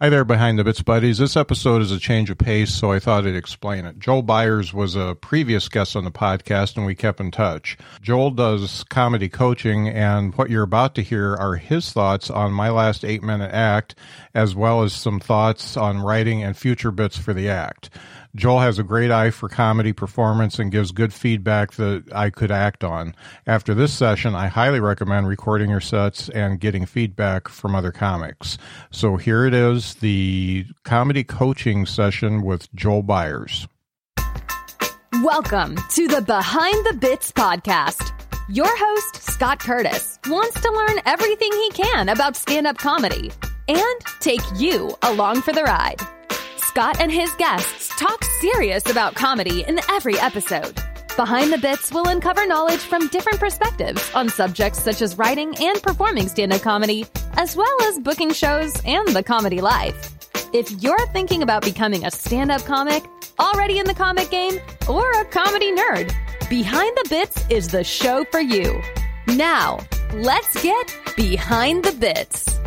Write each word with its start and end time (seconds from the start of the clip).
Hi 0.00 0.10
there, 0.10 0.24
Behind 0.24 0.56
the 0.56 0.62
Bits 0.62 0.80
buddies. 0.80 1.18
This 1.18 1.36
episode 1.36 1.82
is 1.82 1.90
a 1.90 1.98
change 1.98 2.30
of 2.30 2.38
pace, 2.38 2.72
so 2.72 2.92
I 2.92 3.00
thought 3.00 3.26
I'd 3.26 3.34
explain 3.34 3.84
it. 3.84 3.98
Joel 3.98 4.22
Byars 4.22 4.72
was 4.72 4.94
a 4.94 5.16
previous 5.20 5.68
guest 5.68 5.96
on 5.96 6.04
the 6.04 6.12
podcast, 6.12 6.76
and 6.76 6.86
we 6.86 6.94
kept 6.94 7.18
in 7.18 7.32
touch. 7.32 7.76
Joel 8.00 8.30
does 8.30 8.84
comedy 8.84 9.28
coaching, 9.28 9.88
and 9.88 10.32
what 10.36 10.50
you're 10.50 10.62
about 10.62 10.94
to 10.94 11.02
hear 11.02 11.34
are 11.34 11.56
his 11.56 11.92
thoughts 11.92 12.30
on 12.30 12.52
my 12.52 12.70
last 12.70 13.04
eight 13.04 13.24
minute 13.24 13.52
act, 13.52 13.96
as 14.34 14.54
well 14.54 14.84
as 14.84 14.92
some 14.92 15.18
thoughts 15.18 15.76
on 15.76 16.00
writing 16.00 16.44
and 16.44 16.56
future 16.56 16.92
bits 16.92 17.18
for 17.18 17.34
the 17.34 17.48
act. 17.48 17.90
Joel 18.38 18.60
has 18.60 18.78
a 18.78 18.84
great 18.84 19.10
eye 19.10 19.32
for 19.32 19.48
comedy 19.48 19.92
performance 19.92 20.60
and 20.60 20.70
gives 20.70 20.92
good 20.92 21.12
feedback 21.12 21.72
that 21.72 22.04
I 22.14 22.30
could 22.30 22.52
act 22.52 22.84
on. 22.84 23.16
After 23.48 23.74
this 23.74 23.92
session, 23.92 24.36
I 24.36 24.46
highly 24.46 24.78
recommend 24.78 25.26
recording 25.26 25.70
your 25.70 25.80
sets 25.80 26.28
and 26.28 26.60
getting 26.60 26.86
feedback 26.86 27.48
from 27.48 27.74
other 27.74 27.90
comics. 27.90 28.56
So 28.92 29.16
here 29.16 29.44
it 29.44 29.54
is 29.54 29.96
the 29.96 30.66
comedy 30.84 31.24
coaching 31.24 31.84
session 31.84 32.42
with 32.42 32.72
Joel 32.76 33.02
Byars. 33.02 33.66
Welcome 35.24 35.76
to 35.90 36.06
the 36.06 36.22
Behind 36.22 36.86
the 36.86 36.94
Bits 36.94 37.32
podcast. 37.32 38.12
Your 38.48 38.70
host, 38.70 39.16
Scott 39.16 39.58
Curtis, 39.58 40.20
wants 40.28 40.60
to 40.60 40.70
learn 40.70 41.00
everything 41.06 41.50
he 41.50 41.70
can 41.70 42.08
about 42.08 42.36
stand 42.36 42.68
up 42.68 42.78
comedy 42.78 43.32
and 43.66 44.00
take 44.20 44.42
you 44.56 44.96
along 45.02 45.42
for 45.42 45.52
the 45.52 45.64
ride. 45.64 46.00
Scott 46.68 47.00
and 47.00 47.10
his 47.10 47.34
guests 47.36 47.88
talk 47.98 48.22
serious 48.42 48.90
about 48.90 49.14
comedy 49.14 49.62
in 49.66 49.80
every 49.90 50.18
episode. 50.18 50.78
Behind 51.16 51.50
the 51.50 51.56
Bits 51.56 51.90
will 51.90 52.06
uncover 52.08 52.46
knowledge 52.46 52.80
from 52.80 53.08
different 53.08 53.40
perspectives 53.40 54.14
on 54.14 54.28
subjects 54.28 54.82
such 54.82 55.00
as 55.00 55.16
writing 55.16 55.56
and 55.58 55.82
performing 55.82 56.28
stand 56.28 56.52
up 56.52 56.60
comedy, 56.60 57.06
as 57.38 57.56
well 57.56 57.82
as 57.84 57.98
booking 57.98 58.34
shows 58.34 58.74
and 58.84 59.08
the 59.08 59.22
comedy 59.22 59.62
life. 59.62 60.14
If 60.52 60.70
you're 60.82 61.06
thinking 61.08 61.42
about 61.42 61.62
becoming 61.62 62.04
a 62.04 62.10
stand 62.10 62.52
up 62.52 62.62
comic, 62.66 63.02
already 63.40 63.78
in 63.78 63.86
the 63.86 63.94
comic 63.94 64.30
game, 64.30 64.60
or 64.86 65.10
a 65.12 65.24
comedy 65.24 65.72
nerd, 65.72 66.12
Behind 66.50 66.94
the 66.98 67.08
Bits 67.08 67.46
is 67.48 67.68
the 67.68 67.82
show 67.82 68.26
for 68.30 68.40
you. 68.40 68.82
Now, 69.26 69.78
let's 70.12 70.62
get 70.62 70.94
Behind 71.16 71.82
the 71.82 71.92
Bits. 71.92 72.58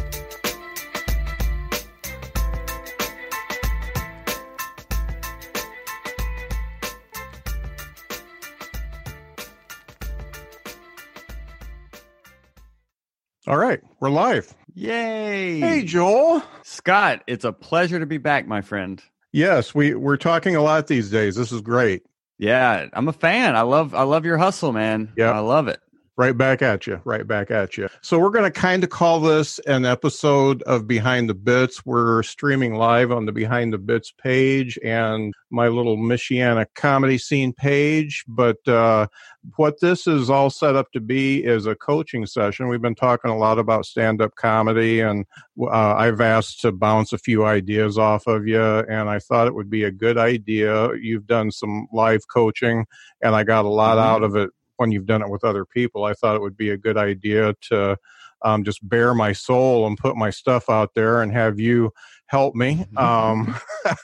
All 13.52 13.58
right, 13.58 13.82
we're 14.00 14.10
live. 14.10 14.56
Yay! 14.76 15.60
Hey, 15.60 15.84
Joel. 15.84 16.42
Scott, 16.64 17.22
it's 17.28 17.44
a 17.44 17.52
pleasure 17.52 18.00
to 18.00 18.06
be 18.06 18.18
back, 18.18 18.48
my 18.48 18.62
friend. 18.62 19.04
Yes, 19.34 19.76
we 19.76 19.94
we're 19.94 20.16
talking 20.16 20.56
a 20.56 20.62
lot 20.62 20.88
these 20.88 21.10
days. 21.12 21.36
This 21.36 21.52
is 21.52 21.60
great. 21.60 22.06
Yeah, 22.38 22.88
I'm 22.94 23.10
a 23.10 23.14
fan. 23.14 23.58
I 23.58 23.64
love 23.64 23.94
I 23.94 24.04
love 24.04 24.24
your 24.24 24.38
hustle, 24.38 24.72
man. 24.72 25.12
Yeah. 25.18 25.32
I 25.32 25.40
love 25.40 25.68
it. 25.68 25.82
Right 26.18 26.38
back 26.38 26.62
at 26.62 26.86
you. 26.88 27.02
Right 27.06 27.26
back 27.26 27.52
at 27.52 27.78
you. 27.78 27.88
So 28.02 28.20
we're 28.20 28.32
going 28.32 28.44
to 28.44 28.52
kind 28.52 28.84
of 28.84 28.90
call 28.90 29.22
this 29.22 29.60
an 29.60 29.86
episode 29.86 30.62
of 30.64 30.86
Behind 30.86 31.30
the 31.30 31.34
Bits. 31.34 31.86
We're 31.86 32.22
streaming 32.24 32.76
live 32.76 33.12
on 33.12 33.26
the 33.26 33.32
Behind 33.32 33.72
the 33.72 33.78
Bits 33.78 34.14
page 34.22 34.78
and 34.84 35.34
my 35.50 35.70
little 35.70 35.98
Michiana 35.98 36.66
comedy 36.76 37.18
scene 37.18 37.54
page. 37.54 38.26
But 38.28 38.58
uh, 38.68 39.08
what 39.56 39.80
this 39.80 40.06
is 40.06 40.30
all 40.30 40.50
set 40.50 40.76
up 40.76 40.92
to 40.92 41.00
be 41.00 41.44
is 41.46 41.66
a 41.66 41.76
coaching 41.76 42.26
session. 42.26 42.68
We've 42.68 42.82
been 42.82 42.94
talking 42.94 43.32
a 43.32 43.38
lot 43.38 43.58
about 43.58 43.86
stand 43.86 44.22
up 44.22 44.36
comedy, 44.36 45.00
and 45.00 45.26
uh, 45.62 45.96
I've 45.96 46.22
asked 46.22 46.60
to 46.62 46.74
bounce 46.74 47.14
a 47.14 47.18
few 47.18 47.46
ideas 47.46 47.98
off 47.98 48.28
of 48.28 48.46
you. 48.46 48.62
And 48.62 49.10
I 49.10 49.20
thought 49.20 49.48
it 49.48 49.56
would 49.56 49.70
be 49.70 49.86
a 49.86 49.92
good 49.92 50.18
idea. 50.18 50.90
You've 51.02 51.26
done 51.26 51.52
some 51.52 51.88
live 51.94 52.22
coaching, 52.32 52.86
and 53.24 53.34
I 53.34 53.44
got 53.44 53.64
a 53.66 53.70
lot 53.70 53.98
Mhm. 53.98 54.02
out 54.04 54.24
of 54.24 54.36
it 54.36 54.50
when 54.82 54.92
you've 54.92 55.06
done 55.06 55.22
it 55.22 55.30
with 55.30 55.44
other 55.44 55.64
people. 55.64 56.04
I 56.04 56.14
thought 56.14 56.36
it 56.36 56.42
would 56.42 56.58
be 56.58 56.72
a 56.72 56.78
good 56.78 56.98
idea 56.98 57.56
to 57.70 57.98
um, 58.42 58.64
just 58.64 58.88
bare 58.88 59.14
my 59.14 59.32
soul 59.32 59.86
and 59.88 59.96
put 59.96 60.18
my 60.18 60.32
stuff 60.32 60.70
out 60.70 60.96
there 60.96 61.22
and 61.22 61.32
have 61.32 61.60
you 61.60 61.92
help 62.26 62.56
me. 62.56 62.86
Um, 62.98 63.56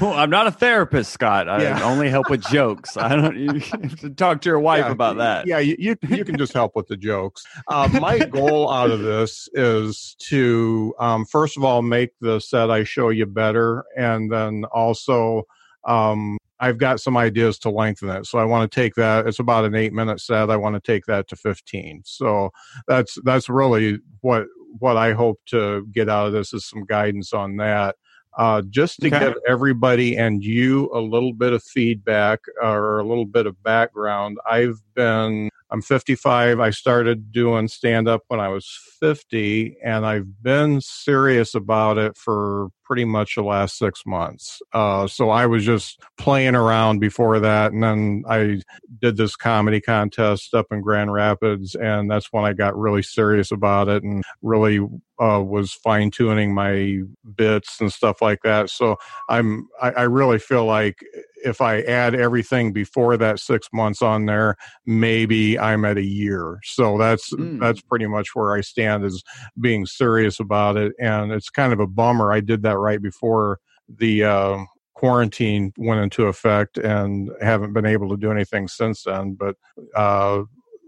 Well, 0.00 0.12
I'm 0.12 0.30
not 0.30 0.46
a 0.46 0.52
therapist, 0.52 1.12
Scott. 1.12 1.48
I 1.48 1.62
Yeah. 1.62 1.84
only 1.84 2.08
help 2.08 2.30
with 2.30 2.40
jokes. 2.42 2.96
I 2.96 3.16
don't. 3.16 3.36
You 3.42 3.58
have 3.58 4.00
to 4.00 4.10
talk 4.10 4.40
to 4.42 4.48
your 4.48 4.60
wife 4.60 4.84
yeah, 4.84 4.92
about 4.92 5.16
that. 5.16 5.46
Yeah, 5.46 5.58
you, 5.58 5.74
you, 5.78 5.96
you 6.08 6.24
can 6.24 6.38
just 6.38 6.52
help 6.52 6.76
with 6.76 6.86
the 6.86 6.96
jokes. 6.96 7.42
Um, 7.68 8.00
my 8.00 8.20
goal 8.20 8.70
out 8.70 8.90
of 8.90 9.00
this 9.00 9.48
is 9.54 10.14
to, 10.28 10.94
um, 11.00 11.24
first 11.26 11.56
of 11.56 11.64
all, 11.64 11.82
make 11.82 12.10
the 12.20 12.38
set 12.38 12.70
I 12.70 12.84
show 12.84 13.08
you 13.08 13.26
better. 13.26 13.84
And 13.96 14.30
then 14.30 14.64
also, 14.72 15.42
um, 15.84 16.38
I've 16.62 16.78
got 16.78 17.00
some 17.00 17.16
ideas 17.16 17.58
to 17.60 17.70
lengthen 17.70 18.08
it. 18.08 18.24
So 18.24 18.38
I 18.38 18.44
want 18.44 18.70
to 18.70 18.74
take 18.80 18.94
that. 18.94 19.26
It's 19.26 19.40
about 19.40 19.64
an 19.64 19.74
eight 19.74 19.92
minute 19.92 20.20
set. 20.20 20.48
I 20.48 20.56
want 20.56 20.76
to 20.76 20.80
take 20.80 21.04
that 21.06 21.26
to 21.28 21.36
15. 21.36 22.02
So 22.04 22.50
that's, 22.86 23.18
that's 23.24 23.48
really 23.48 23.98
what, 24.20 24.46
what 24.78 24.96
I 24.96 25.12
hope 25.12 25.40
to 25.46 25.84
get 25.92 26.08
out 26.08 26.28
of 26.28 26.32
this 26.32 26.54
is 26.54 26.64
some 26.64 26.84
guidance 26.86 27.32
on 27.32 27.56
that. 27.56 27.96
Uh, 28.38 28.62
just 28.70 29.00
to 29.00 29.08
Okay. 29.08 29.18
give 29.18 29.34
everybody 29.46 30.16
and 30.16 30.42
you 30.42 30.88
a 30.94 31.00
little 31.00 31.34
bit 31.34 31.52
of 31.52 31.62
feedback 31.64 32.38
or 32.62 33.00
a 33.00 33.04
little 33.06 33.26
bit 33.26 33.46
of 33.46 33.60
background. 33.64 34.38
I've 34.48 34.80
been, 34.94 35.50
I'm 35.70 35.82
55. 35.82 36.60
I 36.60 36.70
started 36.70 37.32
doing 37.32 37.66
stand 37.68 38.08
up 38.08 38.22
when 38.28 38.40
I 38.40 38.48
was 38.48 38.66
50, 39.00 39.76
and 39.84 40.06
I've 40.06 40.42
been 40.42 40.80
serious 40.80 41.54
about 41.54 41.98
it 41.98 42.16
for 42.16 42.68
pretty 42.84 43.04
much 43.04 43.34
the 43.34 43.42
last 43.42 43.78
six 43.78 44.02
months. 44.06 44.60
Uh, 44.72 45.06
so 45.06 45.30
I 45.30 45.46
was 45.46 45.64
just 45.64 46.00
playing 46.18 46.54
around 46.54 46.98
before 46.98 47.40
that, 47.40 47.72
and 47.72 47.82
then 47.82 48.24
I 48.28 48.60
did 49.00 49.16
this 49.16 49.36
comedy 49.36 49.80
contest 49.80 50.54
up 50.54 50.66
in 50.70 50.80
Grand 50.80 51.12
Rapids, 51.12 51.74
and 51.74 52.10
that's 52.10 52.28
when 52.32 52.44
I 52.44 52.52
got 52.52 52.76
really 52.76 53.02
serious 53.02 53.50
about 53.50 53.88
it 53.88 54.02
and 54.02 54.22
really 54.42 54.80
uh, 55.22 55.40
was 55.40 55.72
fine 55.72 56.10
tuning 56.10 56.52
my 56.52 56.98
bits 57.36 57.80
and 57.80 57.92
stuff 57.92 58.20
like 58.20 58.40
that. 58.42 58.70
So 58.70 58.96
I'm 59.28 59.68
I, 59.80 59.90
I 59.92 60.02
really 60.02 60.38
feel 60.38 60.64
like 60.64 60.98
if 61.44 61.60
I 61.60 61.80
add 61.82 62.14
everything 62.14 62.72
before 62.72 63.16
that 63.16 63.38
six 63.40 63.68
months 63.72 64.00
on 64.00 64.26
there, 64.26 64.56
maybe 64.86 65.58
I'm 65.58 65.84
at 65.84 65.96
a 65.96 66.04
year. 66.04 66.58
So 66.64 66.98
that's 66.98 67.32
Mm. 67.32 67.60
that's 67.60 67.80
pretty 67.82 68.06
much 68.06 68.34
where 68.34 68.52
I 68.54 68.60
stand 68.62 69.04
is 69.04 69.22
being 69.60 69.86
serious 69.86 70.40
about 70.40 70.76
it. 70.76 70.92
And 71.00 71.32
it's 71.32 71.50
kind 71.50 71.72
of 71.72 71.78
a 71.80 71.86
bummer. 71.86 72.32
I 72.32 72.40
did 72.40 72.62
that 72.62 72.71
right 72.78 73.00
before 73.02 73.58
the 73.88 74.24
uh, 74.24 74.58
quarantine 74.94 75.72
went 75.76 76.00
into 76.00 76.26
effect 76.26 76.78
and 76.78 77.30
haven't 77.40 77.72
been 77.72 77.86
able 77.86 78.08
to 78.10 78.16
do 78.16 78.30
anything 78.30 78.68
since 78.68 79.04
then. 79.04 79.36
But 79.38 79.56
uh, 79.94 80.42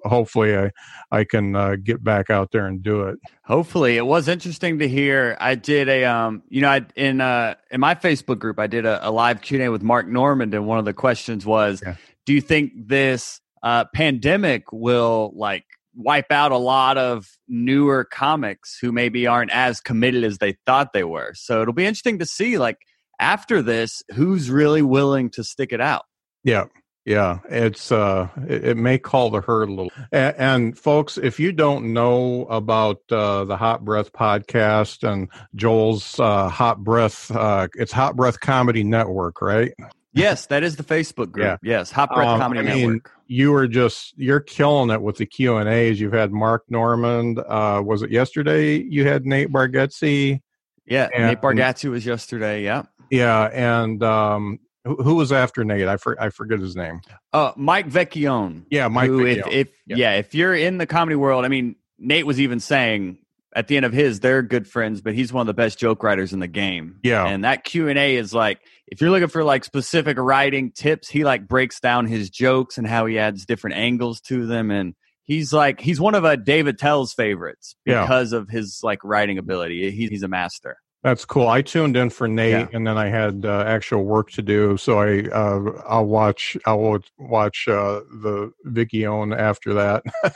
hopefully 0.05 0.57
I 0.57 0.71
I 1.11 1.25
can 1.25 1.57
uh, 1.57 1.77
get 1.83 2.03
back 2.05 2.31
out 2.31 2.51
there 2.53 2.67
and 2.67 2.83
do 2.83 3.03
it. 3.03 3.19
Hopefully, 3.45 3.97
it 3.97 4.07
was 4.07 4.29
interesting 4.29 4.79
to 4.79 4.89
hear. 4.89 5.37
I 5.41 5.55
did 5.55 5.89
a, 5.89 6.05
um, 6.05 6.43
you 6.49 6.61
know, 6.61 6.69
I, 6.69 6.87
in 6.97 7.21
uh, 7.21 7.55
in 7.71 7.81
my 7.81 7.95
Facebook 7.95 8.39
group, 8.39 8.59
I 8.59 8.67
did 8.67 8.87
a, 8.87 9.07
a 9.09 9.11
live 9.11 9.41
Q 9.43 9.59
and 9.59 9.67
A 9.67 9.71
with 9.71 9.83
Mark 9.83 10.07
Normand, 10.07 10.55
and 10.55 10.67
one 10.67 10.79
of 10.79 10.85
the 10.85 10.95
questions 10.95 11.45
was, 11.47 11.83
Yeah. 11.85 11.97
"Do 12.27 12.33
you 12.33 12.41
think 12.41 12.73
this 12.77 13.41
uh, 13.63 13.87
pandemic 13.95 14.73
will 14.73 15.33
like 15.35 15.65
wipe 15.95 16.31
out 16.31 16.53
a 16.53 16.57
lot 16.57 16.99
of 16.99 17.29
newer 17.49 18.05
comics 18.05 18.79
who 18.81 18.93
maybe 18.93 19.27
aren't 19.27 19.51
as 19.51 19.81
committed 19.81 20.25
as 20.25 20.39
they 20.39 20.57
thought 20.67 20.93
they 20.93 21.05
were?" 21.05 21.33
So 21.35 21.63
it'll 21.63 21.75
be 21.75 21.87
interesting 21.87 22.19
to 22.19 22.27
see, 22.27 22.59
like 22.59 22.79
after 23.19 23.63
this, 23.63 24.03
who's 24.15 24.51
really 24.51 24.83
willing 24.83 25.31
to 25.31 25.45
stick 25.45 25.73
it 25.73 25.81
out. 25.81 26.05
Yeah. 26.43 26.67
Yeah, 27.07 27.41
it's 27.51 27.93
uh, 27.93 28.29
it, 28.49 28.65
it 28.65 28.77
may 28.79 28.97
call 28.97 29.29
the 29.29 29.43
herd 29.43 29.69
a 29.69 29.73
little. 29.73 29.93
And, 30.11 30.35
and 30.39 30.79
folks, 30.79 31.19
if 31.19 31.39
you 31.39 31.53
don't 31.53 31.93
know 31.93 32.47
about 32.47 33.03
uh, 33.11 33.45
the 33.45 33.59
Hot 33.59 33.85
Breath 33.85 34.11
podcast 34.13 35.07
and 35.07 35.29
Joel's 35.55 36.19
uh, 36.19 36.49
Hot 36.49 36.83
Breath, 36.83 37.31
uh, 37.31 37.69
it's 37.75 37.93
Hot 37.93 38.17
Breath 38.17 38.41
Comedy 38.41 38.85
Network, 38.85 39.43
right? 39.43 39.75
Yes, 40.15 40.47
that 40.47 40.63
is 40.63 40.77
the 40.77 40.85
Facebook 40.85 41.31
group. 41.33 41.59
Yeah. 41.63 41.77
Yes, 41.79 41.91
Hot 41.91 42.09
Breath 42.15 42.29
Um, 42.29 42.41
Comedy 42.41 42.61
I 42.61 42.75
mean, 42.75 42.87
Network. 42.87 43.11
You 43.27 43.55
are 43.55 43.67
just 43.67 44.15
you're 44.17 44.41
killing 44.41 44.91
it 44.91 45.03
with 45.03 45.17
the 45.17 45.27
Q 45.27 45.57
and 45.57 45.69
A's. 45.69 46.01
You've 46.01 46.13
had 46.13 46.31
Mark 46.33 46.65
Normand. 46.69 47.39
Uh, 47.41 47.83
was 47.85 48.03
it 48.03 48.11
yesterday? 48.11 48.77
You 48.77 49.07
had 49.07 49.27
Nate 49.27 49.51
Bargatze. 49.51 50.41
Yeah, 50.87 51.09
and- 51.15 51.27
Nate 51.27 51.41
Bargatze 51.41 51.91
was 51.91 52.05
yesterday. 52.07 52.63
Yeah. 52.63 52.83
Yeah, 53.11 53.45
and 53.53 54.03
um, 54.03 54.59
who, 54.85 54.97
who 54.97 55.15
was 55.15 55.31
after 55.33 55.63
Nate? 55.65 55.87
I 55.87 55.97
for, 55.99 56.21
I 56.21 56.31
forget 56.31 56.59
his 56.59 56.75
name. 56.75 57.01
Uh, 57.33 57.53
Mike 57.57 57.89
Vecchione. 57.89 58.65
Yeah, 58.71 58.89
Mike. 58.89 59.09
who, 59.09 59.25
if, 59.27 59.47
if 59.47 59.69
Yeah. 59.87 59.97
yeah. 59.97 60.13
if 60.15 60.35
you're 60.35 60.55
in 60.55 60.79
the 60.79 60.87
comedy 60.87 61.15
world, 61.17 61.45
I 61.45 61.49
mean, 61.49 61.77
Nate 61.99 62.27
was 62.27 62.41
even 62.41 62.61
saying 62.61 63.19
at 63.55 63.69
the 63.69 63.77
end 63.77 63.87
of 63.87 63.93
his, 63.93 64.21
they're 64.21 64.43
good 64.43 64.67
friends, 64.67 65.01
but 65.01 65.15
he's 65.15 65.33
one 65.33 65.43
of 65.43 65.47
the 65.47 65.55
best 65.55 65.79
joke 65.79 66.03
writers 66.03 66.33
in 66.33 66.41
the 66.41 66.49
game. 66.49 66.99
Yeah. 67.05 67.25
and 67.27 67.45
that 67.45 67.63
Q 67.65 67.89
and 67.89 67.99
A 67.99 68.17
is 68.17 68.35
like, 68.35 68.61
if 68.89 69.01
you're 69.01 69.11
looking 69.11 69.29
for 69.29 69.45
like 69.45 69.65
specific 69.65 70.19
writing 70.19 70.71
tips, 70.73 71.09
he 71.09 71.25
like 71.25 71.49
breaks 71.49 71.81
down 71.81 72.07
his 72.07 72.31
jokes 72.31 72.79
and 72.79 72.87
how 72.87 73.07
he 73.07 73.19
adds 73.19 73.47
different 73.47 73.77
angles 73.77 74.21
to 74.23 74.47
them, 74.47 74.71
and 74.71 74.95
he's 75.25 75.53
like, 75.53 75.81
he's 75.81 76.01
one 76.01 76.15
of 76.15 76.25
uh, 76.25 76.37
Dave 76.37 76.67
Attell's 76.67 77.13
favorites 77.13 77.77
Yeah. 77.87 78.03
because 78.03 78.33
of 78.33 78.49
his 78.49 78.81
like 78.83 79.03
writing 79.05 79.39
ability. 79.39 79.91
He, 79.91 80.09
he's 80.09 80.23
a 80.23 80.29
master. 80.29 80.77
That's 81.03 81.27
cool. 81.27 81.49
I 81.49 81.61
tuned 81.61 81.99
in 81.99 82.09
for 82.09 82.27
Nate, 82.27 82.51
Yeah. 82.53 82.67
and 82.73 82.87
then 82.87 82.97
I 82.97 83.09
had 83.09 83.45
uh, 83.45 83.65
actual 83.67 84.05
work 84.05 84.31
to 84.33 84.43
do, 84.43 84.79
so 84.79 84.99
I 85.01 85.29
uh, 85.29 85.83
I'll 85.87 86.07
watch 86.07 86.57
I'll 86.65 86.99
watch 87.19 87.69
uh, 87.69 88.01
the 88.23 88.53
Vecchione 88.67 89.37
after 89.39 89.75
that. 89.75 90.03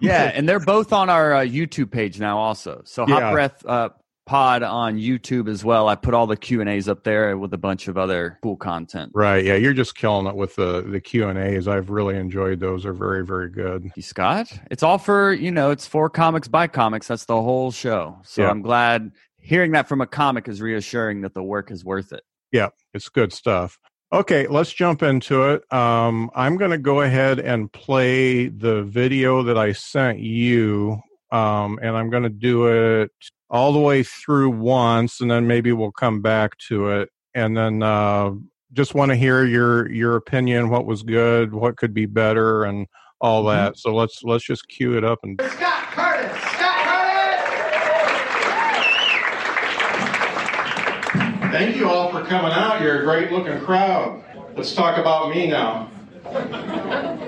Yeah, 0.00 0.32
and 0.34 0.48
they're 0.48 0.58
both 0.58 0.92
on 0.92 1.08
our 1.08 1.34
uh, 1.34 1.40
YouTube 1.42 1.92
page 1.92 2.18
now, 2.18 2.36
also. 2.38 2.82
So 2.84 3.06
Hot 3.06 3.32
Breath 3.32 3.64
uh, 3.64 3.90
Pod 4.28 4.62
on 4.62 4.96
YouTube 4.98 5.48
as 5.48 5.64
well. 5.64 5.88
I 5.88 5.94
put 5.94 6.12
all 6.12 6.26
the 6.26 6.36
Q 6.36 6.60
and 6.60 6.68
A's 6.68 6.86
up 6.88 7.02
there 7.02 7.36
with 7.38 7.52
a 7.54 7.58
bunch 7.58 7.88
of 7.88 7.96
other 7.96 8.38
cool 8.42 8.56
content. 8.56 9.10
right? 9.14 9.42
Yeah, 9.44 9.54
you're 9.54 9.72
just 9.72 9.96
killing 9.96 10.26
it 10.26 10.36
with 10.36 10.54
the 10.56 10.82
the 10.82 11.00
Q 11.00 11.28
and 11.28 11.38
A's. 11.38 11.66
I've 11.66 11.88
really 11.90 12.16
enjoyed 12.16 12.60
those. 12.60 12.82
They're 12.82 12.92
very 12.92 13.24
very 13.24 13.48
good. 13.50 13.90
You, 13.96 14.02
Scott. 14.02 14.52
It's 14.70 14.82
all 14.82 14.98
for 14.98 15.32
you 15.32 15.50
know. 15.50 15.70
It's 15.70 15.86
for 15.86 16.10
comics 16.10 16.46
by 16.46 16.66
comics. 16.66 17.08
That's 17.08 17.24
the 17.24 17.40
whole 17.40 17.70
show. 17.72 18.18
So 18.24 18.42
Yeah. 18.42 18.50
I'm 18.50 18.62
glad 18.62 19.10
hearing 19.40 19.72
that 19.72 19.88
from 19.88 20.02
a 20.02 20.06
comic 20.06 20.46
is 20.46 20.60
reassuring 20.60 21.22
that 21.22 21.32
the 21.32 21.42
work 21.42 21.70
is 21.70 21.82
worth 21.84 22.12
it. 22.12 22.22
Yeah, 22.52 22.68
it's 22.92 23.08
good 23.08 23.32
stuff. 23.32 23.78
Okay, 24.12 24.46
let's 24.46 24.72
jump 24.72 25.02
into 25.02 25.44
it. 25.52 25.72
Um, 25.72 26.30
I'm 26.34 26.56
going 26.56 26.70
to 26.70 26.78
go 26.78 27.00
ahead 27.02 27.38
and 27.40 27.70
play 27.72 28.48
the 28.48 28.82
video 28.82 29.42
that 29.42 29.58
I 29.58 29.72
sent 29.72 30.18
you, 30.18 30.98
um, 31.30 31.78
and 31.82 31.96
I'm 31.96 32.08
going 32.10 32.22
to 32.22 32.30
do 32.30 32.66
it 33.02 33.10
all 33.50 33.72
the 33.72 33.78
way 33.78 34.02
through 34.02 34.50
once, 34.50 35.20
and 35.20 35.30
then 35.30 35.46
maybe 35.46 35.72
we'll 35.72 35.92
come 35.92 36.20
back 36.20 36.56
to 36.68 36.88
it, 36.88 37.10
and 37.34 37.56
then 37.56 37.82
uh, 37.82 38.30
just 38.72 38.94
want 38.94 39.10
to 39.10 39.16
hear 39.16 39.44
your 39.44 39.90
your 39.90 40.16
opinion. 40.16 40.68
What 40.68 40.86
was 40.86 41.02
good? 41.02 41.52
What 41.52 41.76
could 41.76 41.94
be 41.94 42.06
better? 42.06 42.64
And 42.64 42.86
all 43.20 43.44
that. 43.44 43.76
So 43.78 43.94
let's 43.94 44.22
let's 44.22 44.44
just 44.44 44.68
cue 44.68 44.96
it 44.96 45.04
up 45.04 45.18
and 45.22 45.40
Scott 45.40 45.84
Curtis! 45.90 46.40
Scott 46.42 46.86
Curtis! 46.86 47.48
Thank 51.52 51.76
you 51.76 51.88
all 51.88 52.10
for 52.10 52.24
coming 52.24 52.52
out. 52.52 52.80
You're 52.80 53.00
a 53.00 53.04
great 53.04 53.32
looking 53.32 53.58
crowd. 53.60 54.22
Let's 54.56 54.74
talk 54.74 54.98
about 54.98 55.34
me 55.34 55.46
now. 55.48 55.90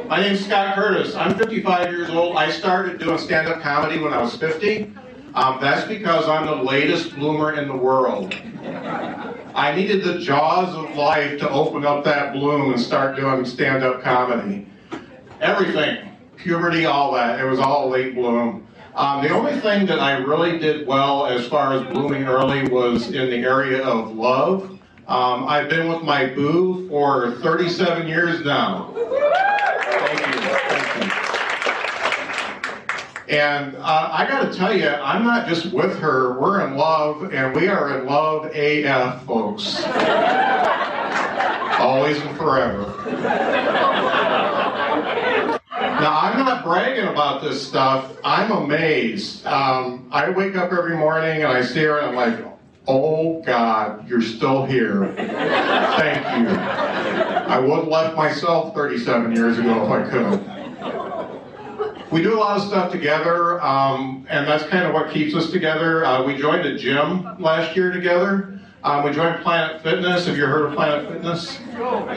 My 0.08 0.20
name's 0.20 0.44
Scott 0.44 0.75
Curtis. 0.75 1.14
I'm 1.14 1.37
55 1.38 1.90
years 1.90 2.11
old. 2.11 2.37
I 2.37 2.50
started 2.50 2.99
doing 2.99 3.19
stand 3.19 3.49
up 3.49 3.62
comedy 3.62 3.99
when 3.99 4.12
I 4.12 4.20
was 4.20 4.37
50. 4.37 4.93
Um, 5.35 5.59
that's 5.61 5.87
because 5.87 6.29
I'm 6.29 6.47
the 6.47 6.62
latest 6.62 7.15
bloomer 7.15 7.55
in 7.55 7.69
the 7.69 7.77
world. 7.77 8.35
I 9.55 9.75
needed 9.75 10.05
the 10.05 10.19
jaws 10.19 10.75
of 10.75 10.97
life 10.97 11.38
to 11.41 11.50
open 11.50 11.85
up 11.85 12.05
that 12.05 12.32
bloom 12.32 12.73
and 12.73 12.81
start 12.81 13.17
doing 13.17 13.44
stand 13.44 13.85
up 13.85 14.03
comedy 14.03 14.67
everything, 15.41 16.17
puberty, 16.37 16.87
all 16.87 17.12
that. 17.15 17.41
It 17.41 17.44
was 17.44 17.59
all 17.59 17.88
late 17.88 18.15
bloom. 18.15 18.67
Um, 18.94 19.23
the 19.23 19.31
only 19.31 19.59
thing 19.61 19.87
that 19.87 19.99
I 19.99 20.19
really 20.19 20.59
did 20.59 20.87
well 20.87 21.27
as 21.27 21.47
far 21.47 21.73
as 21.75 21.82
blooming 21.93 22.25
early 22.25 22.69
was 22.69 23.11
in 23.11 23.31
the 23.31 23.37
area 23.37 23.82
of 23.82 24.15
love. 24.15 24.79
Um, 25.09 25.49
I've 25.49 25.69
been 25.69 25.88
with 25.88 26.03
my 26.03 26.27
boo 26.27 26.88
for 26.88 27.32
37 27.43 28.06
years 28.06 28.44
now. 28.44 28.93
And 33.31 33.77
uh, 33.77 34.11
I 34.12 34.27
got 34.27 34.50
to 34.50 34.59
tell 34.59 34.77
you, 34.77 34.88
I'm 34.88 35.23
not 35.23 35.47
just 35.47 35.73
with 35.73 35.97
her, 36.00 36.37
we're 36.41 36.67
in 36.67 36.77
love, 36.77 37.32
and 37.32 37.55
we 37.55 37.69
are 37.69 37.97
in 38.00 38.06
love 38.06 38.47
AF, 38.47 39.25
folks. 39.25 39.85
Always 41.79 42.19
and 42.19 42.37
forever. 42.37 42.93
Now, 45.79 46.19
I'm 46.19 46.38
not 46.41 46.65
bragging 46.65 47.06
about 47.06 47.41
this 47.41 47.65
stuff. 47.65 48.17
I'm 48.25 48.50
amazed. 48.50 49.47
Um, 49.47 50.09
I 50.11 50.31
wake 50.31 50.56
up 50.56 50.73
every 50.73 50.97
morning 50.97 51.44
and 51.44 51.53
I 51.53 51.62
see 51.62 51.85
her 51.85 51.99
and 52.00 52.09
I'm 52.09 52.17
like, 52.17 52.44
oh 52.88 53.43
God, 53.43 54.09
you're 54.09 54.23
still 54.23 54.67
here. 54.67 55.15
Thank 55.15 56.49
you. 56.49 56.55
I 56.55 57.61
would 57.61 57.77
have 57.77 57.88
left 57.88 58.17
myself 58.17 58.75
37 58.75 59.37
years 59.37 59.59
ago 59.59 59.85
if 59.85 59.91
I 59.91 60.11
could. 60.11 60.59
We 62.10 62.22
do 62.22 62.36
a 62.36 62.40
lot 62.40 62.56
of 62.56 62.64
stuff 62.64 62.90
together, 62.90 63.62
um, 63.62 64.26
and 64.28 64.46
that's 64.46 64.64
kind 64.64 64.84
of 64.84 64.92
what 64.92 65.12
keeps 65.12 65.34
us 65.34 65.50
together. 65.50 66.04
Uh, 66.04 66.24
we 66.24 66.36
joined 66.36 66.66
a 66.66 66.76
gym 66.76 67.40
last 67.40 67.76
year 67.76 67.92
together. 67.92 68.58
Um, 68.82 69.04
we 69.04 69.12
joined 69.12 69.42
Planet 69.42 69.80
Fitness. 69.82 70.26
Have 70.26 70.36
you 70.36 70.46
heard 70.46 70.66
of 70.66 70.74
Planet 70.74 71.08
Fitness? 71.08 71.60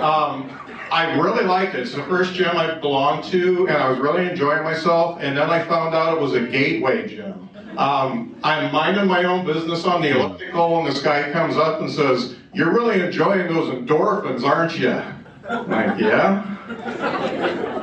Um, 0.02 0.50
I 0.92 1.14
really 1.20 1.44
liked 1.44 1.76
it. 1.76 1.82
It's 1.82 1.94
the 1.94 2.04
first 2.04 2.34
gym 2.34 2.58
I 2.58 2.74
belonged 2.76 3.26
to, 3.26 3.68
and 3.68 3.78
I 3.78 3.90
was 3.90 4.00
really 4.00 4.30
enjoying 4.30 4.64
myself. 4.64 5.20
And 5.22 5.38
then 5.38 5.50
I 5.50 5.64
found 5.64 5.94
out 5.94 6.18
it 6.18 6.22
was 6.22 6.34
a 6.34 6.42
gateway 6.42 7.08
gym. 7.08 7.50
Um, 7.78 8.36
I'm 8.44 8.72
minding 8.72 9.08
my 9.08 9.24
own 9.26 9.46
business 9.46 9.86
on 9.86 10.02
the 10.02 10.10
elliptical, 10.10 10.80
and 10.80 10.88
this 10.88 11.02
guy 11.02 11.32
comes 11.32 11.58
up 11.58 11.82
and 11.82 11.90
says, 11.90 12.36
"You're 12.54 12.72
really 12.72 13.02
enjoying 13.02 13.54
those 13.54 13.74
endorphins, 13.74 14.44
aren't 14.44 14.78
you?" 14.78 15.02
I'm 15.50 15.70
like, 15.70 16.00
"Yeah." 16.00 17.80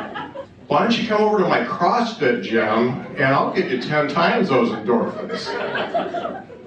Why 0.71 0.85
don't 0.85 0.97
you 0.97 1.09
come 1.09 1.21
over 1.21 1.39
to 1.39 1.49
my 1.49 1.65
CrossFit 1.65 2.45
gym, 2.45 3.05
and 3.17 3.25
I'll 3.25 3.53
get 3.53 3.73
you 3.73 3.83
ten 3.83 4.07
times 4.07 4.51
those 4.51 4.69
endorphins. 4.69 5.49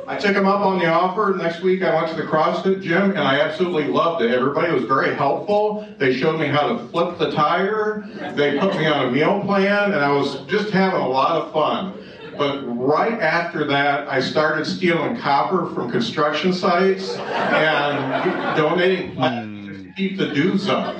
I 0.05 0.17
took 0.17 0.35
him 0.35 0.45
up 0.45 0.59
on 0.59 0.77
the 0.79 0.87
offer. 0.87 1.33
Next 1.37 1.61
week, 1.61 1.83
I 1.83 1.95
went 1.95 2.09
to 2.09 2.15
the 2.21 2.27
CrossFit 2.27 2.81
gym, 2.81 3.11
and 3.11 3.19
I 3.19 3.39
absolutely 3.39 3.85
loved 3.85 4.21
it. 4.21 4.31
Everybody 4.31 4.73
was 4.73 4.83
very 4.83 5.15
helpful. 5.15 5.87
They 5.99 6.13
showed 6.13 6.37
me 6.37 6.47
how 6.47 6.67
to 6.67 6.85
flip 6.89 7.17
the 7.17 7.31
tire. 7.31 8.03
They 8.35 8.59
put 8.59 8.75
me 8.75 8.87
on 8.87 9.07
a 9.07 9.09
meal 9.09 9.39
plan, 9.39 9.93
and 9.93 10.01
I 10.03 10.11
was 10.11 10.41
just 10.47 10.71
having 10.71 10.99
a 10.99 11.07
lot 11.07 11.41
of 11.41 11.53
fun. 11.53 11.93
But 12.37 12.61
right 12.65 13.21
after 13.21 13.63
that, 13.67 14.09
I 14.09 14.19
started 14.19 14.65
stealing 14.65 15.15
copper 15.15 15.73
from 15.73 15.89
construction 15.89 16.51
sites 16.51 17.15
and 17.15 18.57
donating 18.57 19.11
hmm. 19.11 19.15
plastic 19.15 19.85
to 19.85 19.93
keep 19.95 20.17
the 20.17 20.27
dudes 20.27 20.67
up. 20.67 20.93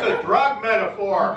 That's 0.00 0.22
a 0.22 0.26
drug 0.26 0.62
metaphor. 0.62 1.36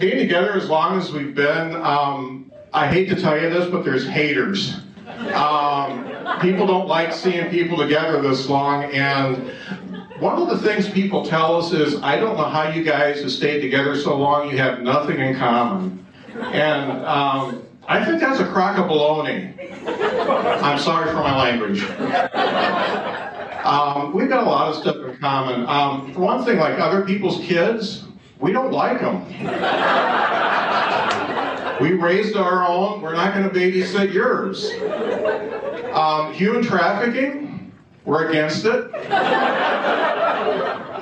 being 0.00 0.16
together 0.16 0.54
as 0.54 0.68
long 0.68 0.98
as 0.98 1.12
we've 1.12 1.34
been, 1.34 1.76
um, 1.76 2.50
I 2.72 2.86
hate 2.86 3.08
to 3.10 3.20
tell 3.20 3.40
you 3.40 3.50
this, 3.50 3.70
but 3.70 3.84
there's 3.84 4.06
haters. 4.08 4.80
Um, 5.34 6.10
people 6.40 6.66
don't 6.66 6.88
like 6.88 7.12
seeing 7.12 7.50
people 7.50 7.76
together 7.76 8.20
this 8.22 8.48
long, 8.48 8.84
and 8.84 9.52
one 10.18 10.40
of 10.40 10.48
the 10.48 10.58
things 10.58 10.88
people 10.88 11.26
tell 11.26 11.56
us 11.56 11.72
is, 11.72 12.00
I 12.02 12.16
don't 12.16 12.36
know 12.36 12.48
how 12.48 12.70
you 12.70 12.82
guys 12.82 13.20
have 13.20 13.30
stayed 13.30 13.60
together 13.60 13.94
so 13.96 14.16
long, 14.16 14.50
you 14.50 14.56
have 14.56 14.80
nothing 14.80 15.18
in 15.20 15.36
common. 15.36 16.06
And 16.34 17.04
um, 17.04 17.62
I 17.90 18.04
think 18.04 18.20
that's 18.20 18.38
a 18.38 18.46
crock 18.46 18.78
of 18.78 18.84
baloney. 18.84 19.52
I'm 20.62 20.78
sorry 20.78 21.10
for 21.10 21.16
my 21.16 21.36
language. 21.36 21.82
Um, 23.64 24.14
we've 24.14 24.28
got 24.28 24.44
a 24.44 24.46
lot 24.48 24.68
of 24.68 24.76
stuff 24.76 24.94
in 24.96 25.16
common. 25.18 25.66
Um, 25.66 26.14
for 26.14 26.20
one 26.20 26.44
thing, 26.44 26.58
like 26.58 26.78
other 26.78 27.04
people's 27.04 27.38
kids, 27.38 28.04
we 28.38 28.52
don't 28.52 28.70
like 28.70 29.00
them. 29.00 29.26
we 31.80 31.94
raised 31.94 32.36
our 32.36 32.64
own. 32.64 33.02
We're 33.02 33.14
not 33.14 33.34
going 33.34 33.50
to 33.50 33.54
babysit 33.54 34.12
yours. 34.12 34.70
Um, 35.92 36.32
human 36.32 36.62
trafficking, 36.62 37.72
we're 38.04 38.28
against 38.28 38.64
it. 38.66 38.94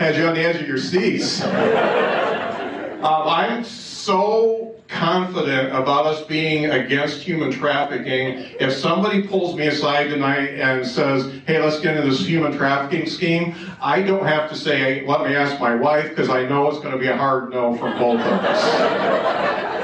Had 0.00 0.16
you 0.16 0.26
on 0.26 0.35
the 0.35 0.40
edge 0.40 0.62
of 0.62 0.66
your 0.66 0.78
seats. 0.78 1.42
Um, 1.42 3.02
I'm 3.02 3.62
so 3.62 4.67
confident 4.88 5.68
about 5.68 6.07
us 6.07 6.25
being 6.25 6.71
against 6.71 7.23
human 7.23 7.52
trafficking. 7.52 8.54
If 8.59 8.73
somebody 8.73 9.26
pulls 9.26 9.54
me 9.54 9.66
aside 9.66 10.09
tonight 10.09 10.59
and 10.59 10.87
says, 10.87 11.40
hey, 11.47 11.62
let's 11.62 11.80
get 11.80 11.97
into 11.97 12.09
this 12.09 12.26
human 12.26 12.57
trafficking 12.57 13.07
scheme, 13.07 13.54
I 13.80 14.02
don't 14.02 14.26
have 14.26 14.49
to 14.50 14.57
say, 14.57 15.07
let 15.07 15.23
me 15.23 15.37
ask 15.37 15.61
my 15.61 15.75
wife, 15.75 16.09
because 16.09 16.30
I 16.30 16.47
know 16.49 16.68
it's 16.68 16.78
going 16.78 16.92
to 16.92 16.99
be 16.99 17.09
a 17.09 17.16
hard 17.16 17.50
no 17.50 17.76
from 17.76 17.99
both 17.99 18.21
of 18.21 18.26
us. 18.26 19.64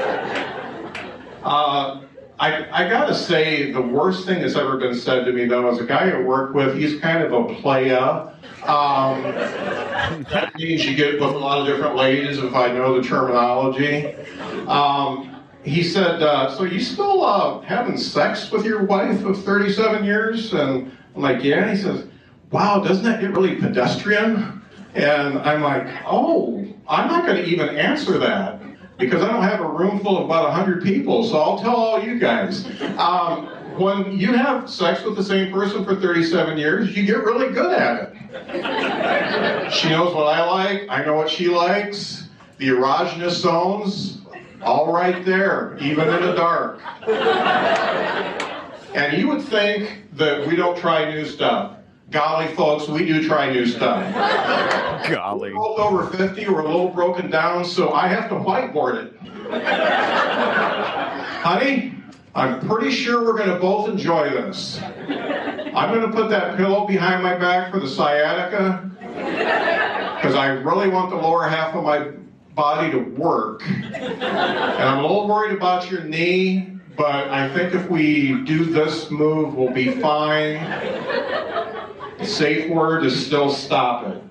Uh, 1.45 2.04
I, 2.37 2.85
I 2.85 2.89
gotta 2.89 3.15
say, 3.15 3.71
the 3.71 3.81
worst 3.81 4.25
thing 4.25 4.41
that's 4.41 4.55
ever 4.55 4.77
been 4.77 4.95
said 4.95 5.25
to 5.25 5.31
me, 5.31 5.45
though, 5.45 5.69
is 5.71 5.79
a 5.79 5.85
guy 5.85 6.09
I 6.09 6.19
work 6.19 6.53
with, 6.53 6.77
he's 6.77 6.99
kind 6.99 7.23
of 7.23 7.31
a 7.31 7.53
playa. 7.55 8.33
Um, 8.63 9.23
that 10.31 10.51
means 10.55 10.85
you 10.85 10.95
get 10.95 11.13
with 11.13 11.29
a 11.29 11.37
lot 11.37 11.59
of 11.61 11.67
different 11.67 11.95
ladies, 11.95 12.39
if 12.39 12.53
I 12.53 12.71
know 12.71 12.99
the 12.99 13.07
terminology. 13.07 14.15
Um, 14.67 15.43
he 15.63 15.81
said, 15.81 16.21
uh, 16.21 16.55
So 16.55 16.63
you 16.63 16.79
still 16.79 17.23
uh, 17.23 17.61
having 17.61 17.97
sex 17.97 18.51
with 18.51 18.65
your 18.65 18.83
wife 18.83 19.23
of 19.23 19.41
37 19.43 20.03
years? 20.03 20.53
And 20.53 20.91
I'm 21.15 21.21
like, 21.21 21.43
Yeah. 21.43 21.61
And 21.61 21.69
he 21.71 21.81
says, 21.81 22.07
Wow, 22.51 22.83
doesn't 22.83 23.03
that 23.03 23.21
get 23.21 23.31
really 23.31 23.55
pedestrian? 23.55 24.61
And 24.93 25.39
I'm 25.39 25.61
like, 25.61 25.87
Oh, 26.05 26.67
I'm 26.87 27.07
not 27.07 27.25
to 27.25 27.45
even 27.45 27.69
answer 27.69 28.17
that 28.17 28.61
because 28.97 29.21
I 29.21 29.27
don't 29.27 29.43
have 29.43 29.59
a 29.59 29.67
room 29.67 29.99
full 29.99 30.17
of 30.17 30.25
about 30.25 30.43
100 30.45 30.83
people, 30.83 31.23
so 31.23 31.39
I'll 31.39 31.59
tell 31.59 31.75
all 31.75 32.01
you 32.01 32.19
guys. 32.19 32.65
Um, 32.97 33.47
when 33.77 34.17
you 34.17 34.33
have 34.33 34.69
sex 34.69 35.03
with 35.03 35.15
the 35.17 35.23
same 35.23 35.51
person 35.51 35.83
for 35.83 35.95
37 35.95 36.57
years, 36.57 36.95
you 36.95 37.05
get 37.05 37.23
really 37.23 37.53
good 37.53 37.73
at 37.73 38.13
it. 38.13 39.73
She 39.73 39.89
knows 39.89 40.13
what 40.13 40.27
I 40.27 40.45
like, 40.45 40.87
I 40.89 41.03
know 41.03 41.15
what 41.15 41.29
she 41.29 41.47
likes. 41.47 42.27
The 42.57 42.69
erogenous 42.69 43.31
zones, 43.31 44.19
all 44.61 44.91
right 44.91 45.25
there, 45.25 45.77
even 45.81 46.07
in 46.07 46.21
the 46.21 46.33
dark. 46.33 46.79
And 48.95 49.17
you 49.17 49.27
would 49.27 49.41
think 49.41 50.03
that 50.13 50.47
we 50.47 50.55
don't 50.55 50.77
try 50.77 51.11
new 51.11 51.25
stuff. 51.25 51.74
Golly, 52.15 52.47
folks, 52.55 52.87
we 52.87 53.05
do 53.05 53.27
try 53.27 53.51
new 53.51 53.65
stuff. 53.65 54.01
Golly. 55.11 55.51
We're 55.51 55.59
both 55.59 55.79
over 55.79 56.07
50, 56.07 56.47
we're 56.47 56.61
a 56.61 56.65
little 56.65 56.87
broken 56.87 57.29
down, 57.29 57.65
so 57.65 57.91
I 57.91 58.07
have 58.07 58.29
to 58.29 58.35
whiteboard 58.35 59.03
it. 59.03 59.17
Honey, 61.41 61.93
I'm 62.33 62.65
pretty 62.65 62.91
sure 62.91 63.25
we're 63.25 63.37
going 63.37 63.49
to 63.49 63.59
both 63.59 63.89
enjoy 63.89 64.29
this. 64.29 64.79
I'm 64.81 65.93
going 65.93 66.09
to 66.09 66.15
put 66.15 66.29
that 66.29 66.55
pillow 66.55 66.87
behind 66.87 67.21
my 67.21 67.35
back 67.35 67.69
for 67.69 67.81
the 67.81 67.87
sciatica 67.89 68.89
because 70.15 70.35
I 70.35 70.51
really 70.63 70.87
want 70.87 71.09
the 71.09 71.17
lower 71.17 71.49
half 71.49 71.75
of 71.75 71.83
my 71.83 72.11
body 72.53 72.91
to 72.91 72.99
work. 72.99 73.61
And 73.67 74.23
I'm 74.23 74.99
a 74.99 75.01
little 75.01 75.27
worried 75.27 75.51
about 75.51 75.91
your 75.91 76.05
knee, 76.05 76.79
but 76.95 77.29
I 77.29 77.53
think 77.53 77.75
if 77.75 77.89
we 77.89 78.41
do 78.45 78.63
this 78.63 79.11
move, 79.11 79.53
we'll 79.53 79.73
be 79.73 79.91
fine. 79.99 81.74
Safe 82.25 82.69
word 82.69 83.05
is 83.05 83.25
still 83.25 83.49
stop 83.49 84.07
it. 84.07 84.21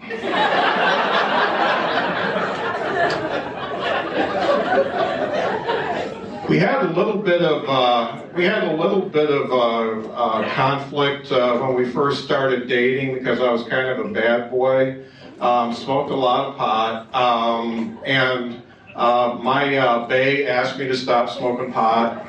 We 6.48 6.58
had 6.58 6.84
a 6.84 6.92
little 6.92 7.16
bit 7.16 7.40
of 7.40 7.68
uh, 7.68 8.22
we 8.34 8.44
had 8.44 8.64
a 8.64 8.76
little 8.76 9.00
bit 9.00 9.30
of 9.30 9.50
uh, 9.50 10.08
uh, 10.10 10.54
conflict 10.54 11.32
uh, 11.32 11.56
when 11.58 11.74
we 11.74 11.90
first 11.90 12.24
started 12.24 12.68
dating 12.68 13.14
because 13.14 13.40
I 13.40 13.50
was 13.50 13.62
kind 13.64 13.88
of 13.88 14.04
a 14.04 14.08
bad 14.10 14.50
boy. 14.50 15.04
Um, 15.40 15.74
smoked 15.74 16.10
a 16.10 16.14
lot 16.14 16.46
of 16.46 16.56
pot, 16.56 17.14
um, 17.14 17.98
and 18.04 18.62
uh, 18.94 19.38
my 19.42 19.76
uh, 19.76 20.08
asked 20.46 20.78
me 20.78 20.86
to 20.86 20.96
stop 20.96 21.28
smoking 21.30 21.72
pot. 21.72 22.26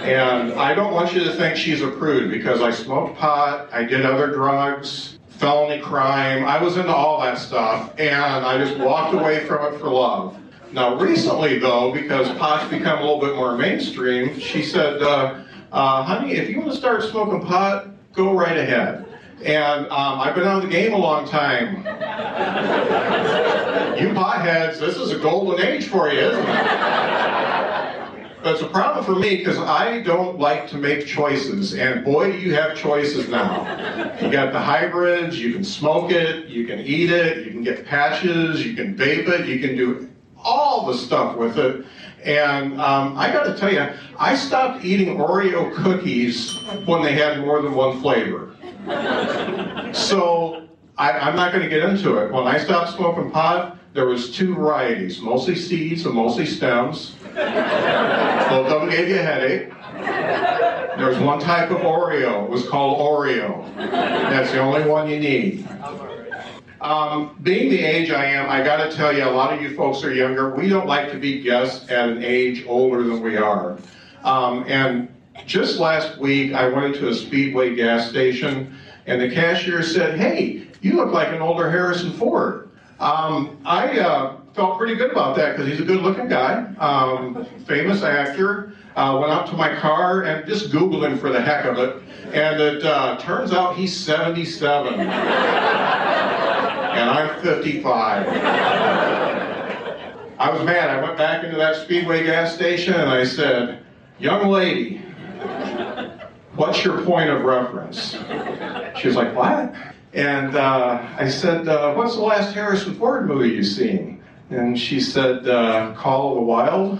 And 0.00 0.52
I 0.52 0.74
don't 0.74 0.92
want 0.92 1.14
you 1.14 1.24
to 1.24 1.32
think 1.32 1.56
she's 1.56 1.82
a 1.82 1.88
prude 1.88 2.30
because 2.30 2.60
I 2.60 2.70
smoked 2.70 3.16
pot, 3.16 3.68
I 3.72 3.84
did 3.84 4.04
other 4.04 4.28
drugs, 4.28 5.18
felony 5.28 5.80
crime, 5.80 6.44
I 6.44 6.62
was 6.62 6.76
into 6.76 6.94
all 6.94 7.20
that 7.22 7.38
stuff, 7.38 7.98
and 7.98 8.14
I 8.14 8.58
just 8.58 8.78
walked 8.78 9.14
away 9.14 9.44
from 9.46 9.72
it 9.72 9.78
for 9.78 9.88
love. 9.88 10.36
Now, 10.72 10.98
recently, 10.98 11.58
though, 11.58 11.92
because 11.92 12.28
pot's 12.38 12.68
become 12.70 12.98
a 12.98 13.00
little 13.00 13.20
bit 13.20 13.34
more 13.36 13.56
mainstream, 13.56 14.38
she 14.38 14.62
said, 14.62 15.02
uh, 15.02 15.42
uh, 15.72 16.02
honey, 16.02 16.32
if 16.32 16.50
you 16.50 16.58
want 16.58 16.72
to 16.72 16.76
start 16.76 17.02
smoking 17.04 17.46
pot, 17.46 17.88
go 18.12 18.34
right 18.34 18.56
ahead. 18.56 19.05
And 19.46 19.86
um, 19.86 20.20
I've 20.20 20.34
been 20.34 20.48
on 20.48 20.62
the 20.62 20.68
game 20.68 20.92
a 20.92 20.96
long 20.96 21.28
time. 21.28 21.76
you 23.96 24.08
potheads, 24.08 24.80
this 24.80 24.96
is 24.96 25.12
a 25.12 25.18
golden 25.20 25.64
age 25.64 25.86
for 25.86 26.10
you, 26.10 26.18
isn't 26.18 26.40
it? 26.40 26.46
That's 28.42 28.60
a 28.60 28.66
problem 28.66 29.04
for 29.04 29.14
me 29.14 29.36
because 29.36 29.58
I 29.58 30.00
don't 30.02 30.40
like 30.40 30.68
to 30.70 30.76
make 30.76 31.06
choices. 31.06 31.74
And 31.74 32.04
boy, 32.04 32.32
do 32.32 32.38
you 32.38 32.54
have 32.56 32.76
choices 32.76 33.28
now. 33.28 34.18
You 34.20 34.32
got 34.32 34.52
the 34.52 34.58
hybrids, 34.58 35.38
you 35.38 35.52
can 35.52 35.62
smoke 35.62 36.10
it, 36.10 36.46
you 36.48 36.66
can 36.66 36.80
eat 36.80 37.10
it, 37.10 37.46
you 37.46 37.52
can 37.52 37.62
get 37.62 37.86
patches, 37.86 38.66
you 38.66 38.74
can 38.74 38.96
vape 38.96 39.28
it, 39.28 39.46
you 39.46 39.60
can 39.60 39.76
do 39.76 40.10
all 40.36 40.86
the 40.86 40.94
stuff 40.94 41.36
with 41.36 41.56
it. 41.56 41.86
And 42.24 42.80
um, 42.80 43.16
I 43.16 43.32
got 43.32 43.44
to 43.44 43.56
tell 43.56 43.72
you, 43.72 43.86
I 44.18 44.34
stopped 44.34 44.84
eating 44.84 45.18
Oreo 45.18 45.72
cookies 45.72 46.58
when 46.84 47.04
they 47.04 47.12
had 47.12 47.38
more 47.40 47.62
than 47.62 47.74
one 47.74 48.00
flavor. 48.00 48.55
So 49.92 50.68
I, 50.98 51.28
am 51.28 51.36
not 51.36 51.52
going 51.52 51.62
to 51.62 51.70
get 51.70 51.82
into 51.88 52.18
it. 52.18 52.30
When 52.30 52.46
I 52.46 52.58
stopped 52.58 52.96
smoking 52.96 53.30
pot, 53.30 53.78
there 53.94 54.06
was 54.06 54.30
two 54.30 54.54
varieties, 54.54 55.20
mostly 55.20 55.54
seeds 55.54 56.04
and 56.04 56.14
mostly 56.14 56.44
stems. 56.44 57.14
Both 57.34 58.66
of 58.66 58.80
them 58.80 58.90
gave 58.90 59.08
you 59.08 59.18
a 59.18 59.22
headache. 59.22 59.70
There 60.98 61.08
was 61.08 61.18
one 61.18 61.40
type 61.40 61.70
of 61.70 61.78
Oreo. 61.78 62.44
It 62.44 62.50
was 62.50 62.68
called 62.68 62.98
Oreo. 62.98 63.74
That's 63.76 64.52
the 64.52 64.58
only 64.58 64.88
one 64.88 65.08
you 65.08 65.18
need. 65.18 65.66
Um, 66.80 67.38
being 67.42 67.70
the 67.70 67.82
age 67.82 68.10
I 68.10 68.26
am, 68.26 68.50
I 68.50 68.62
got 68.62 68.88
to 68.88 68.94
tell 68.94 69.16
you, 69.16 69.24
a 69.24 69.30
lot 69.30 69.52
of 69.52 69.62
you 69.62 69.74
folks 69.74 70.04
are 70.04 70.12
younger. 70.12 70.54
We 70.54 70.68
don't 70.68 70.86
like 70.86 71.10
to 71.12 71.18
be 71.18 71.40
guests 71.40 71.90
at 71.90 72.08
an 72.08 72.22
age 72.22 72.64
older 72.66 73.02
than 73.02 73.22
we 73.22 73.36
are. 73.36 73.78
Um, 74.24 74.64
and 74.68 75.08
just 75.44 75.78
last 75.78 76.18
week, 76.18 76.52
I 76.54 76.68
went 76.68 76.94
into 76.94 77.08
a 77.08 77.14
Speedway 77.14 77.74
gas 77.74 78.08
station, 78.08 78.74
and 79.06 79.20
the 79.20 79.30
cashier 79.30 79.82
said, 79.82 80.18
"Hey, 80.18 80.68
you 80.80 80.94
look 80.94 81.12
like 81.12 81.28
an 81.28 81.42
older 81.42 81.70
Harrison 81.70 82.12
Ford." 82.12 82.70
Um, 82.98 83.58
I 83.64 83.98
uh, 83.98 84.36
felt 84.54 84.78
pretty 84.78 84.94
good 84.94 85.10
about 85.10 85.36
that 85.36 85.52
because 85.52 85.70
he's 85.70 85.80
a 85.80 85.84
good-looking 85.84 86.28
guy, 86.28 86.64
um, 86.78 87.44
famous 87.66 88.02
actor. 88.02 88.72
Uh, 88.96 89.18
went 89.20 89.30
out 89.30 89.46
to 89.48 89.52
my 89.54 89.74
car 89.76 90.22
and 90.22 90.46
just 90.46 90.70
Googled 90.70 91.06
him 91.06 91.18
for 91.18 91.30
the 91.30 91.40
heck 91.40 91.66
of 91.66 91.78
it, 91.78 92.02
and 92.32 92.58
it 92.60 92.82
uh, 92.84 93.18
turns 93.18 93.52
out 93.52 93.76
he's 93.76 93.94
77 93.94 95.00
and 96.96 97.10
I'm 97.10 97.42
55. 97.42 98.26
I 100.38 100.50
was 100.50 100.62
mad. 100.64 100.90
I 100.90 101.02
went 101.02 101.18
back 101.18 101.44
into 101.44 101.56
that 101.56 101.76
Speedway 101.76 102.24
gas 102.24 102.54
station 102.54 102.94
and 102.94 103.10
I 103.10 103.24
said, 103.24 103.84
Young 104.18 104.48
lady, 104.48 105.02
what's 106.54 106.84
your 106.84 107.02
point 107.02 107.30
of 107.30 107.42
reference? 107.42 108.12
She 108.98 109.08
was 109.08 109.16
like, 109.16 109.34
What? 109.34 109.74
And 110.12 110.56
uh, 110.56 111.06
I 111.18 111.28
said, 111.28 111.68
uh, 111.68 111.94
What's 111.94 112.14
the 112.14 112.22
last 112.22 112.54
Harrison 112.54 112.94
Ford 112.94 113.26
movie 113.26 113.50
you've 113.50 113.66
seen? 113.66 114.22
And 114.50 114.78
she 114.78 115.00
said, 115.00 115.48
uh, 115.48 115.94
Call 115.94 116.30
of 116.30 116.34
the 116.36 116.42
Wild. 116.42 116.98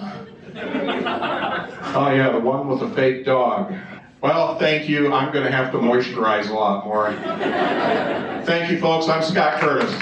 oh, 0.56 2.10
yeah, 2.12 2.30
the 2.32 2.40
one 2.40 2.68
with 2.68 2.80
the 2.80 2.90
fake 2.90 3.24
dog. 3.24 3.72
Well, 4.20 4.58
thank 4.58 4.88
you. 4.88 5.12
I'm 5.12 5.32
going 5.32 5.44
to 5.44 5.52
have 5.52 5.70
to 5.72 5.78
moisturize 5.78 6.48
a 6.50 6.54
lot 6.54 6.84
more. 6.84 7.12
thank 8.44 8.70
you, 8.70 8.80
folks. 8.80 9.08
I'm 9.08 9.22
Scott 9.22 9.60
Curtis. 9.60 9.92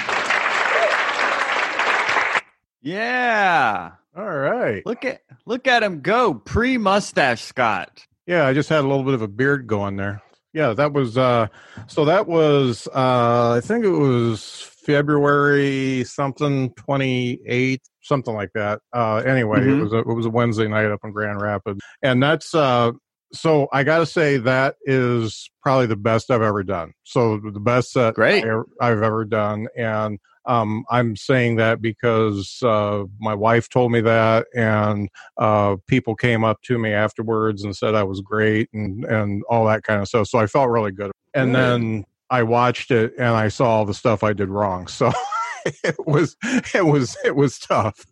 Yeah. 2.80 3.92
All 4.16 4.30
right. 4.36 4.84
Look 4.86 5.04
at 5.04 5.22
look 5.46 5.66
at 5.66 5.82
him 5.82 6.00
go 6.00 6.34
pre 6.34 6.78
mustache, 6.78 7.42
Scott. 7.42 8.06
Yeah, 8.26 8.46
I 8.46 8.54
just 8.54 8.68
had 8.68 8.80
a 8.80 8.88
little 8.88 9.04
bit 9.04 9.14
of 9.14 9.22
a 9.22 9.28
beard 9.28 9.66
going 9.66 9.96
there. 9.96 10.22
Yeah, 10.52 10.72
that 10.74 10.92
was 10.92 11.18
uh 11.18 11.48
so 11.88 12.04
that 12.04 12.28
was 12.28 12.86
uh 12.94 13.54
I 13.56 13.60
think 13.62 13.84
it 13.84 13.90
was 13.90 14.62
February 14.86 16.04
something 16.04 16.72
28 16.74 17.80
something 18.02 18.34
like 18.34 18.50
that. 18.54 18.80
Uh 18.92 19.16
anyway, 19.16 19.60
mm-hmm. 19.60 19.80
it 19.80 19.82
was 19.82 19.92
a, 19.92 19.98
it 19.98 20.14
was 20.14 20.26
a 20.26 20.30
Wednesday 20.30 20.68
night 20.68 20.86
up 20.86 21.00
in 21.02 21.10
Grand 21.10 21.40
Rapids. 21.40 21.80
And 22.02 22.22
that's 22.22 22.54
uh 22.54 22.92
so 23.34 23.68
I 23.72 23.82
got 23.82 23.98
to 23.98 24.06
say 24.06 24.36
that 24.38 24.76
is 24.84 25.50
probably 25.62 25.86
the 25.86 25.96
best 25.96 26.30
I've 26.30 26.42
ever 26.42 26.62
done. 26.62 26.92
So 27.02 27.38
the 27.38 27.60
best 27.60 27.94
Great. 28.14 28.44
I, 28.80 28.88
have 28.88 29.02
ever 29.02 29.24
done, 29.24 29.66
and 29.76 30.18
um, 30.46 30.84
I'm 30.90 31.16
saying 31.16 31.56
that 31.56 31.80
because 31.80 32.58
uh, 32.62 33.04
my 33.20 33.34
wife 33.34 33.68
told 33.68 33.92
me 33.92 34.00
that, 34.02 34.46
and 34.54 35.08
uh, 35.38 35.76
people 35.86 36.14
came 36.14 36.44
up 36.44 36.60
to 36.62 36.78
me 36.78 36.92
afterwards 36.92 37.64
and 37.64 37.76
said 37.76 37.94
I 37.94 38.02
was 38.02 38.20
great, 38.20 38.68
and 38.72 39.04
and 39.04 39.42
all 39.48 39.66
that 39.66 39.82
kind 39.82 40.00
of 40.00 40.08
stuff. 40.08 40.28
So 40.28 40.38
I 40.38 40.46
felt 40.46 40.68
really 40.68 40.92
good. 40.92 41.12
And 41.34 41.52
good. 41.52 41.56
then 41.56 42.04
I 42.30 42.42
watched 42.42 42.90
it, 42.90 43.14
and 43.18 43.28
I 43.28 43.48
saw 43.48 43.66
all 43.66 43.84
the 43.84 43.94
stuff 43.94 44.22
I 44.22 44.32
did 44.32 44.48
wrong. 44.48 44.86
So. 44.86 45.12
it 45.82 45.96
was 46.06 46.36
it 46.74 46.84
was 46.84 47.16
it 47.24 47.36
was 47.36 47.58
tough. 47.58 48.04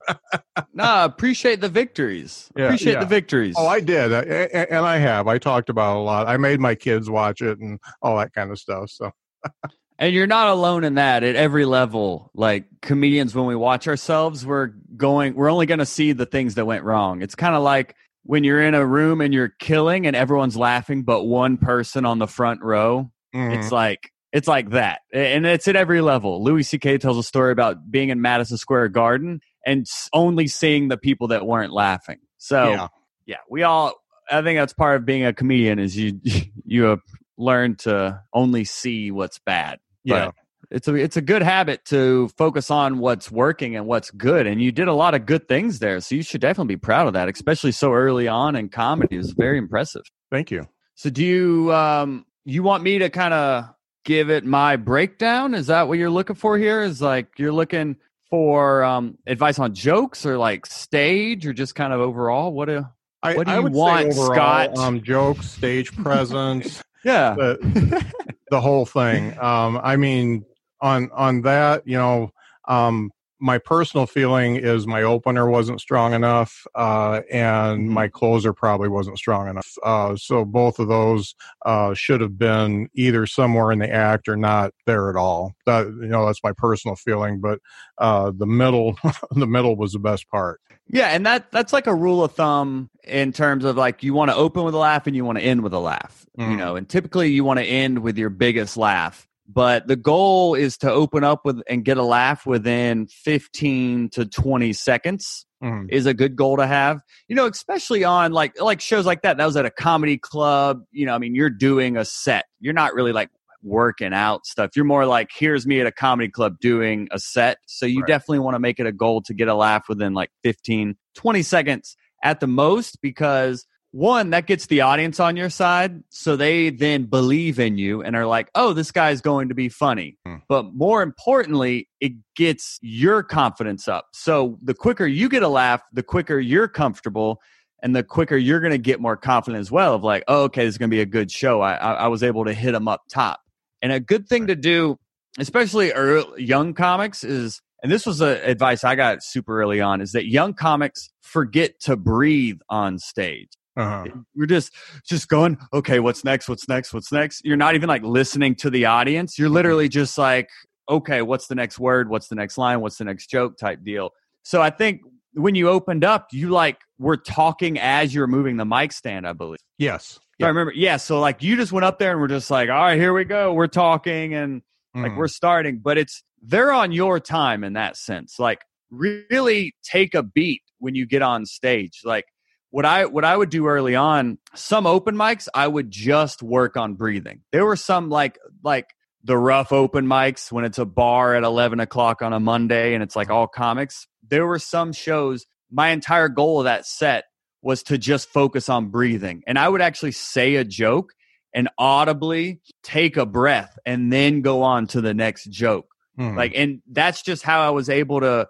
nah, 0.73 1.05
appreciate 1.05 1.61
the 1.61 1.69
victories. 1.69 2.51
Yeah, 2.57 2.65
appreciate 2.67 2.95
yeah. 2.95 3.01
the 3.01 3.07
victories. 3.07 3.55
Oh, 3.59 3.67
I 3.67 3.81
did, 3.81 4.11
and 4.11 4.87
I 4.87 4.97
have. 4.97 5.29
I 5.29 5.37
talked 5.37 5.69
about 5.69 5.99
a 5.99 6.01
lot. 6.01 6.29
I 6.29 6.39
made 6.39 6.61
my 6.61 6.75
kids 6.75 7.11
watch 7.11 7.43
it 7.43 7.59
and 7.59 7.79
all 8.01 8.17
that 8.17 8.33
kind 8.33 8.51
of 8.51 8.59
stuff. 8.59 8.89
So. 8.89 9.11
and 10.03 10.13
you're 10.13 10.27
not 10.27 10.49
alone 10.49 10.83
in 10.83 10.97
that 10.97 11.23
at 11.23 11.37
every 11.37 11.65
level. 11.65 12.33
Like 12.35 12.65
comedians, 12.81 13.37
when 13.37 13.47
we 13.47 13.55
watch 13.55 13.87
ourselves, 13.87 14.45
we're 14.45 14.73
going. 14.97 15.35
We're 15.35 15.49
only 15.49 15.67
going 15.67 15.79
to 15.79 15.87
see 15.87 16.11
the 16.11 16.27
things 16.27 16.57
that 16.57 16.65
went 16.65 16.83
wrong. 16.83 17.23
It's 17.23 17.37
kind 17.37 17.55
of 17.55 17.63
like 17.63 17.95
when 18.25 18.43
you're 18.43 18.61
in 18.61 18.75
a 18.75 18.85
room 18.85 19.21
and 19.21 19.33
you're 19.33 19.53
killing 19.61 20.09
and 20.09 20.17
everyone's 20.17 20.57
laughing, 20.57 21.05
but 21.05 21.23
one 21.23 21.57
person 21.57 22.05
on 22.05 22.19
the 22.19 22.27
front 22.27 22.63
row. 22.63 23.13
Mm-hmm. 23.33 23.61
It's 23.61 23.71
like 23.71 24.11
it's 24.33 24.49
like 24.49 24.71
that. 24.71 25.03
And 25.13 25.47
it's 25.47 25.69
at 25.69 25.77
every 25.77 26.01
level. 26.01 26.43
Louis 26.43 26.65
C.K. 26.65 26.99
tells 26.99 27.17
a 27.17 27.23
story 27.23 27.53
about 27.53 27.89
being 27.89 28.09
in 28.09 28.21
Madison 28.21 28.57
Square 28.57 28.89
Garden 28.89 29.41
and 29.65 29.87
only 30.13 30.49
seeing 30.49 30.89
the 30.89 30.97
people 30.97 31.29
that 31.29 31.47
weren't 31.47 31.73
laughing. 31.73 32.19
So, 32.39 32.71
yeah, 32.71 32.89
yeah 33.25 33.37
we 33.49 33.63
all, 33.63 33.95
I 34.29 34.43
think 34.43 34.59
that's 34.59 34.73
part 34.73 34.97
of 34.97 35.07
being 35.07 35.25
a 35.25 35.33
comedian 35.33 35.79
is 35.79 35.97
you, 35.97 36.21
you 36.65 37.01
learn 37.37 37.77
to 37.77 38.23
only 38.33 38.65
see 38.65 39.11
what's 39.11 39.39
bad. 39.39 39.79
Yeah. 40.05 40.27
But 40.27 40.35
it's 40.71 40.89
a, 40.89 40.95
it's 40.95 41.17
a 41.17 41.21
good 41.21 41.43
habit 41.43 41.85
to 41.87 42.29
focus 42.37 42.71
on 42.71 42.99
what's 42.99 43.31
working 43.31 43.77
and 43.77 43.87
what's 43.87 44.11
good. 44.11 44.47
And 44.47 44.63
you 44.63 44.73
did 44.73 44.89
a 44.89 44.95
lot 44.95 45.15
of 45.15 45.27
good 45.27 45.49
things 45.49 45.79
there. 45.81 46.01
So 46.01 46.15
you 46.15 46.23
should 46.23 46.41
definitely 46.41 46.77
be 46.77 46.81
proud 46.81 47.07
of 47.07 47.13
that, 47.13 47.29
especially 47.29 47.73
so 47.73 47.93
early 47.93 48.29
on 48.29 48.57
in 48.57 48.69
comedy. 48.69 49.17
It 49.17 49.19
was 49.19 49.33
very 49.33 49.59
impressive. 49.59 50.03
Thank 50.31 50.51
you. 50.51 50.67
So 50.95 51.11
do 51.11 51.25
you, 51.25 51.73
um, 51.73 52.25
you 52.45 52.63
want 52.63 52.83
me 52.83 52.99
to 52.99 53.11
kind 53.11 53.35
of 53.35 53.65
give 54.05 54.31
it 54.31 54.45
my 54.45 54.77
breakdown? 54.77 55.55
Is 55.55 55.67
that 55.67 55.89
what 55.89 55.99
you're 55.99 56.11
looking 56.11 56.37
for 56.37 56.59
here? 56.59 56.83
Is 56.83 57.03
like 57.03 57.39
you're 57.39 57.53
looking 57.53 57.97
for 58.31 58.83
um, 58.83 59.19
advice 59.27 59.59
on 59.59 59.75
jokes 59.75 60.25
or 60.25 60.39
like 60.39 60.67
stage 60.67 61.47
or 61.47 61.53
just 61.53 61.75
kind 61.75 61.93
of 61.93 62.01
overall? 62.01 62.53
What 62.53 62.67
do 62.67 62.87
I, 63.23 63.37
what 63.37 63.47
do 63.47 63.53
I 63.53 63.61
you 63.61 63.67
want, 63.67 64.07
overall, 64.09 64.35
Scott? 64.35 64.79
Um, 64.79 65.03
jokes, 65.03 65.51
stage 65.51 65.95
presence, 66.03 66.83
yeah. 67.05 67.55
the, 68.53 68.61
whole 68.61 68.87
thing. 68.87 69.37
Um, 69.43 69.81
I 69.83 69.97
mean, 69.97 70.45
on 70.81 71.11
on 71.13 71.43
that, 71.43 71.83
you 71.87 71.97
know, 71.97 72.31
um, 72.69 73.11
my 73.41 73.59
personal 73.59 74.07
feeling 74.07 74.55
is 74.55 74.87
my 74.87 75.03
opener 75.03 75.51
wasn't 75.51 75.81
strong 75.81 76.15
enough, 76.15 76.65
uh, 76.77 77.23
and 77.31 77.89
Mhm. 77.89 77.93
my 77.93 78.07
closer 78.07 78.53
probably 78.53 78.89
wasn't 78.89 79.19
strong 79.19 79.49
enough. 79.49 79.69
Uh, 79.83 80.15
so 80.15 80.45
both 80.45 80.79
of 80.79 80.87
those 80.87 81.35
uh, 81.67 81.93
should 81.93 82.21
have 82.21 82.39
been 82.39 82.89
either 82.95 83.27
somewhere 83.27 83.73
in 83.73 83.81
the 83.81 83.93
act 83.93 84.29
or 84.29 84.37
not 84.37 84.73
there 84.87 85.11
at 85.11 85.17
all. 85.17 85.55
That 85.67 85.87
you 85.87 86.07
know, 86.07 86.25
that's 86.25 86.45
my 86.45 86.53
personal 86.53 86.95
feeling. 86.95 87.41
But 87.41 87.59
uh, 87.99 88.31
the 88.33 88.47
middle, 88.47 88.97
the 89.33 89.49
middle 89.49 89.75
was 89.75 89.93
the 89.93 89.99
best 89.99 90.29
part. 90.29 90.61
Yeah, 90.87 91.09
and 91.09 91.27
that 91.27 91.51
that's 91.51 91.73
like 91.73 91.89
a 91.89 91.95
rule 91.95 92.23
of 92.23 92.33
thumb 92.33 92.91
in 93.05 93.33
terms 93.33 93.65
of 93.65 93.77
like 93.77 94.03
you 94.03 94.15
want 94.15 94.31
to 94.31 94.37
open 94.37 94.65
with 94.65 94.75
a 94.75 94.79
laugh 94.79 95.07
and 95.07 95.17
you 95.17 95.25
want 95.25 95.39
to 95.39 95.45
end 95.45 95.63
with 95.63 95.73
a 95.73 95.79
laugh. 95.79 96.27
You 96.39 96.47
Mhm. 96.47 96.57
know, 96.59 96.77
and 96.77 96.89
typically 96.89 97.31
you 97.31 97.45
want 97.45 97.59
to 97.59 97.65
end 97.65 97.99
with 98.01 98.17
your 98.17 98.31
biggest 98.31 98.77
laugh. 98.77 99.29
But 99.49 99.87
the 99.89 99.97
goal 99.97 100.55
is 100.55 100.79
to 100.79 100.91
open 100.91 101.25
up 101.25 101.45
with 101.45 101.61
and 101.69 101.85
get 101.85 101.99
a 101.99 102.03
laugh 102.03 102.47
within 102.47 103.07
15 103.09 104.09
to 104.11 104.25
20 104.25 104.73
seconds 104.73 105.45
Mhm. 105.63 105.87
is 105.91 106.07
a 106.07 106.15
good 106.15 106.37
goal 106.37 106.57
to 106.57 106.67
have. 106.67 107.01
You 107.29 107.37
know, 107.37 107.47
especially 107.47 108.05
on 108.05 108.33
like 108.33 108.59
like 108.61 108.81
shows 108.81 109.05
like 109.05 109.23
that. 109.23 109.37
That 109.37 109.47
was 109.47 109.57
at 109.57 109.67
a 109.67 109.71
comedy 109.71 110.17
club. 110.17 110.83
You 110.93 111.07
know, 111.07 111.15
I 111.15 111.19
mean, 111.19 111.35
you're 111.35 111.51
doing 111.51 111.97
a 111.97 112.05
set. 112.05 112.47
You're 112.61 112.73
not 112.73 112.95
really 112.95 113.13
like 113.13 113.31
working 113.65 114.13
out 114.13 114.45
stuff. 114.47 114.71
You're 114.75 114.85
more 114.85 115.07
like, 115.07 115.31
here's 115.33 115.67
me 115.67 115.81
at 115.81 115.87
a 115.87 115.93
comedy 115.93 116.29
club 116.29 116.57
doing 116.61 117.07
a 117.13 117.19
set. 117.19 117.59
So 117.67 117.87
you 117.87 118.01
Right. 118.01 118.09
definitely 118.09 118.41
want 118.41 118.55
to 118.57 118.59
make 118.59 118.81
it 118.81 118.87
a 118.87 118.93
goal 118.93 119.23
to 119.23 119.35
get 119.35 119.47
a 119.49 119.55
laugh 119.55 119.89
within 119.89 120.15
like 120.15 120.31
15, 120.43 120.97
20 121.15 121.43
seconds 121.43 121.97
at 122.23 122.41
the 122.41 122.47
most 122.47 123.01
because 123.03 123.67
one, 123.93 124.31
that 124.31 124.47
gets 124.47 124.67
the 124.67 124.81
audience 124.81 125.21
on 125.21 125.37
your 125.37 125.51
side. 125.51 126.03
So 126.09 126.35
they 126.35 126.71
then 126.71 127.05
believe 127.05 127.59
in 127.59 127.77
you 127.77 128.03
and 128.03 128.17
are 128.17 128.27
like, 128.27 128.49
oh, 128.55 128.73
this 128.73 128.91
guy's 128.91 129.21
going 129.21 129.51
to 129.51 129.55
be 129.55 129.69
funny. 129.69 130.17
Hmm. 130.25 130.37
But 130.49 130.75
more 130.75 131.03
importantly, 131.03 131.89
it 132.01 132.13
gets 132.35 132.79
your 132.81 133.23
confidence 133.23 133.89
up. 133.89 134.07
So 134.15 134.59
the 134.63 134.75
quicker 134.75 135.07
you 135.07 135.29
get 135.29 135.43
a 135.43 135.49
laugh, 135.49 135.83
the 135.93 136.03
quicker 136.03 136.41
you're 136.41 136.69
comfortable 136.69 137.41
and 137.83 137.95
the 137.95 138.03
quicker 138.03 138.37
you're 138.37 138.61
going 138.61 138.73
to 138.73 138.79
get 138.79 138.99
more 138.99 139.17
confident 139.17 139.61
as 139.61 139.71
well 139.71 139.95
of 139.95 140.03
like, 140.03 140.25
oh, 140.27 140.45
okay, 140.45 140.65
this 140.65 140.75
is 140.75 140.79
going 140.79 140.91
to 140.91 140.95
be 140.97 141.03
a 141.03 141.07
good 141.07 141.31
show. 141.31 141.61
I, 141.61 141.75
I, 141.75 141.93
I 141.93 142.09
was 142.09 142.23
able 142.23 142.47
to 142.47 142.55
hit 142.55 142.73
them 142.73 142.89
up 142.89 143.03
top. 143.11 143.41
And 143.83 143.93
a 143.93 144.01
good 144.01 144.27
thing 144.27 144.47
to 144.47 144.55
do, 144.55 144.99
especially 145.39 145.93
early, 145.93 146.45
young 146.45 146.73
comics, 146.73 147.25
is, 147.25 147.61
and 147.83 147.91
this 147.91 148.07
was 148.07 148.21
a, 148.21 148.43
advice 148.49 148.85
I 148.85 148.95
got 148.95 149.23
super 149.23 149.61
early 149.61 149.81
on, 149.81 150.01
is 150.01 150.13
that 150.13 150.27
young 150.27 150.55
comics 150.55 151.11
forget 151.21 151.81
to 151.81 151.97
breathe 151.97 152.59
on 152.69 152.99
stage. 152.99 153.51
Uh-huh. 153.77 154.05
You're 154.35 154.47
just 154.47 154.75
just 155.09 155.29
going, 155.29 155.57
okay, 155.73 155.99
what's 155.99 156.25
next? 156.25 156.49
What's 156.49 156.69
next? 156.69 156.93
What's 156.93 157.11
next? 157.11 157.43
You're 157.45 157.57
not 157.57 157.75
even 157.75 157.89
like 157.89 158.03
listening 158.03 158.55
to 158.57 158.71
the 158.71 158.85
audience. 158.85 159.39
You're 159.39 159.49
literally 159.49 159.89
just 159.89 160.19
like, 160.19 160.49
okay, 160.91 161.23
what's 161.23 161.47
the 161.47 161.55
next 161.55 161.79
word? 161.79 162.11
What's 162.11 162.29
the 162.29 162.35
next 162.35 162.59
line? 162.59 162.81
What's 162.81 162.99
the 162.99 163.05
next 163.05 163.29
joke 163.31 163.57
type 163.57 163.83
deal. 163.83 164.11
So 164.43 164.61
I 164.61 164.69
think 164.71 165.01
when 165.35 165.55
you 165.55 165.69
opened 165.71 166.05
up, 166.05 166.27
you 166.33 166.51
like 166.51 166.77
were 166.99 167.17
talking 167.17 167.79
as 167.79 168.15
you're 168.15 168.27
moving 168.27 168.59
the 168.59 168.67
mic 168.67 168.93
stand, 168.93 169.27
I 169.27 169.33
believe. 169.33 169.61
Yes. 169.79 170.21
So 170.41 170.47
I 170.47 170.49
remember, 170.49 170.73
yeah. 170.75 170.97
So 170.99 171.21
like 171.21 171.43
you 171.43 171.57
just 171.57 171.73
went 171.73 171.85
up 171.85 171.99
there 171.99 172.11
and 172.11 172.21
we're 172.21 172.29
just 172.29 172.51
like, 172.51 172.69
all 172.69 172.75
right, 172.77 172.99
here 172.99 173.15
we 173.15 173.25
go. 173.25 173.55
We're 173.55 173.69
talking 173.69 174.35
and 174.35 174.61
like 174.95 175.13
Mhm. 175.13 175.17
we're 175.17 175.29
starting, 175.29 175.79
but 175.79 175.97
it's 175.97 176.23
they're 176.43 176.73
on 176.73 176.93
your 176.93 177.21
time 177.21 177.65
in 177.65 177.75
that 177.75 177.97
sense. 177.97 178.39
Like 178.39 178.61
really 178.91 179.75
take 179.83 180.15
a 180.15 180.23
beat 180.23 180.63
when 180.79 180.95
you 180.95 181.07
get 181.07 181.23
on 181.23 181.47
stage. 181.47 182.01
Like 182.05 182.27
what 182.71 182.85
I 182.85 183.07
what 183.07 183.25
I 183.25 183.37
would 183.37 183.51
do 183.51 183.67
early 183.69 183.95
on, 183.95 184.39
some 184.55 184.87
open 184.87 185.15
mics, 185.15 185.49
I 185.55 185.69
would 185.69 185.91
just 185.91 186.43
work 186.43 186.77
on 186.77 186.95
breathing. 186.95 187.41
There 187.53 187.65
were 187.65 187.77
some 187.77 188.11
like 188.11 188.39
like 188.63 188.87
the 189.25 189.39
rough 189.39 189.73
open 189.73 190.07
mics 190.07 190.51
when 190.51 190.65
it's 190.65 190.79
a 190.79 190.85
bar 190.85 191.35
at 191.35 191.45
eleven 191.45 191.81
o'clock 191.81 192.23
on 192.23 192.33
a 192.33 192.41
Monday 192.41 192.95
and 192.95 193.03
it's 193.03 193.17
like 193.17 193.31
all 193.31 193.47
comics. 193.47 194.07
There 194.29 194.47
were 194.47 194.59
some 194.59 194.93
shows. 194.93 195.47
My 195.71 195.89
entire 195.89 196.29
goal 196.29 196.61
of 196.61 196.65
that 196.65 196.87
set 196.87 197.25
was 197.63 197.85
to 197.85 197.97
just 197.97 198.29
focus 198.29 198.69
on 198.69 198.89
breathing, 198.89 199.43
and 199.47 199.59
I 199.59 199.69
would 199.69 199.81
actually 199.81 200.13
say 200.13 200.57
a 200.57 200.65
joke 200.65 201.13
and 201.55 201.69
audibly 201.79 202.61
take 202.83 203.17
a 203.17 203.27
breath 203.27 203.79
and 203.85 204.11
then 204.13 204.41
go 204.41 204.63
on 204.63 204.87
to 204.89 205.03
the 205.03 205.13
next 205.13 205.51
joke 205.51 205.92
Mhm. 206.19 206.37
like 206.37 206.53
and 206.55 206.83
that's 206.91 207.23
just 207.23 207.43
how 207.43 207.61
i 207.61 207.71
was 207.71 207.89
able 207.89 208.21
to 208.21 208.47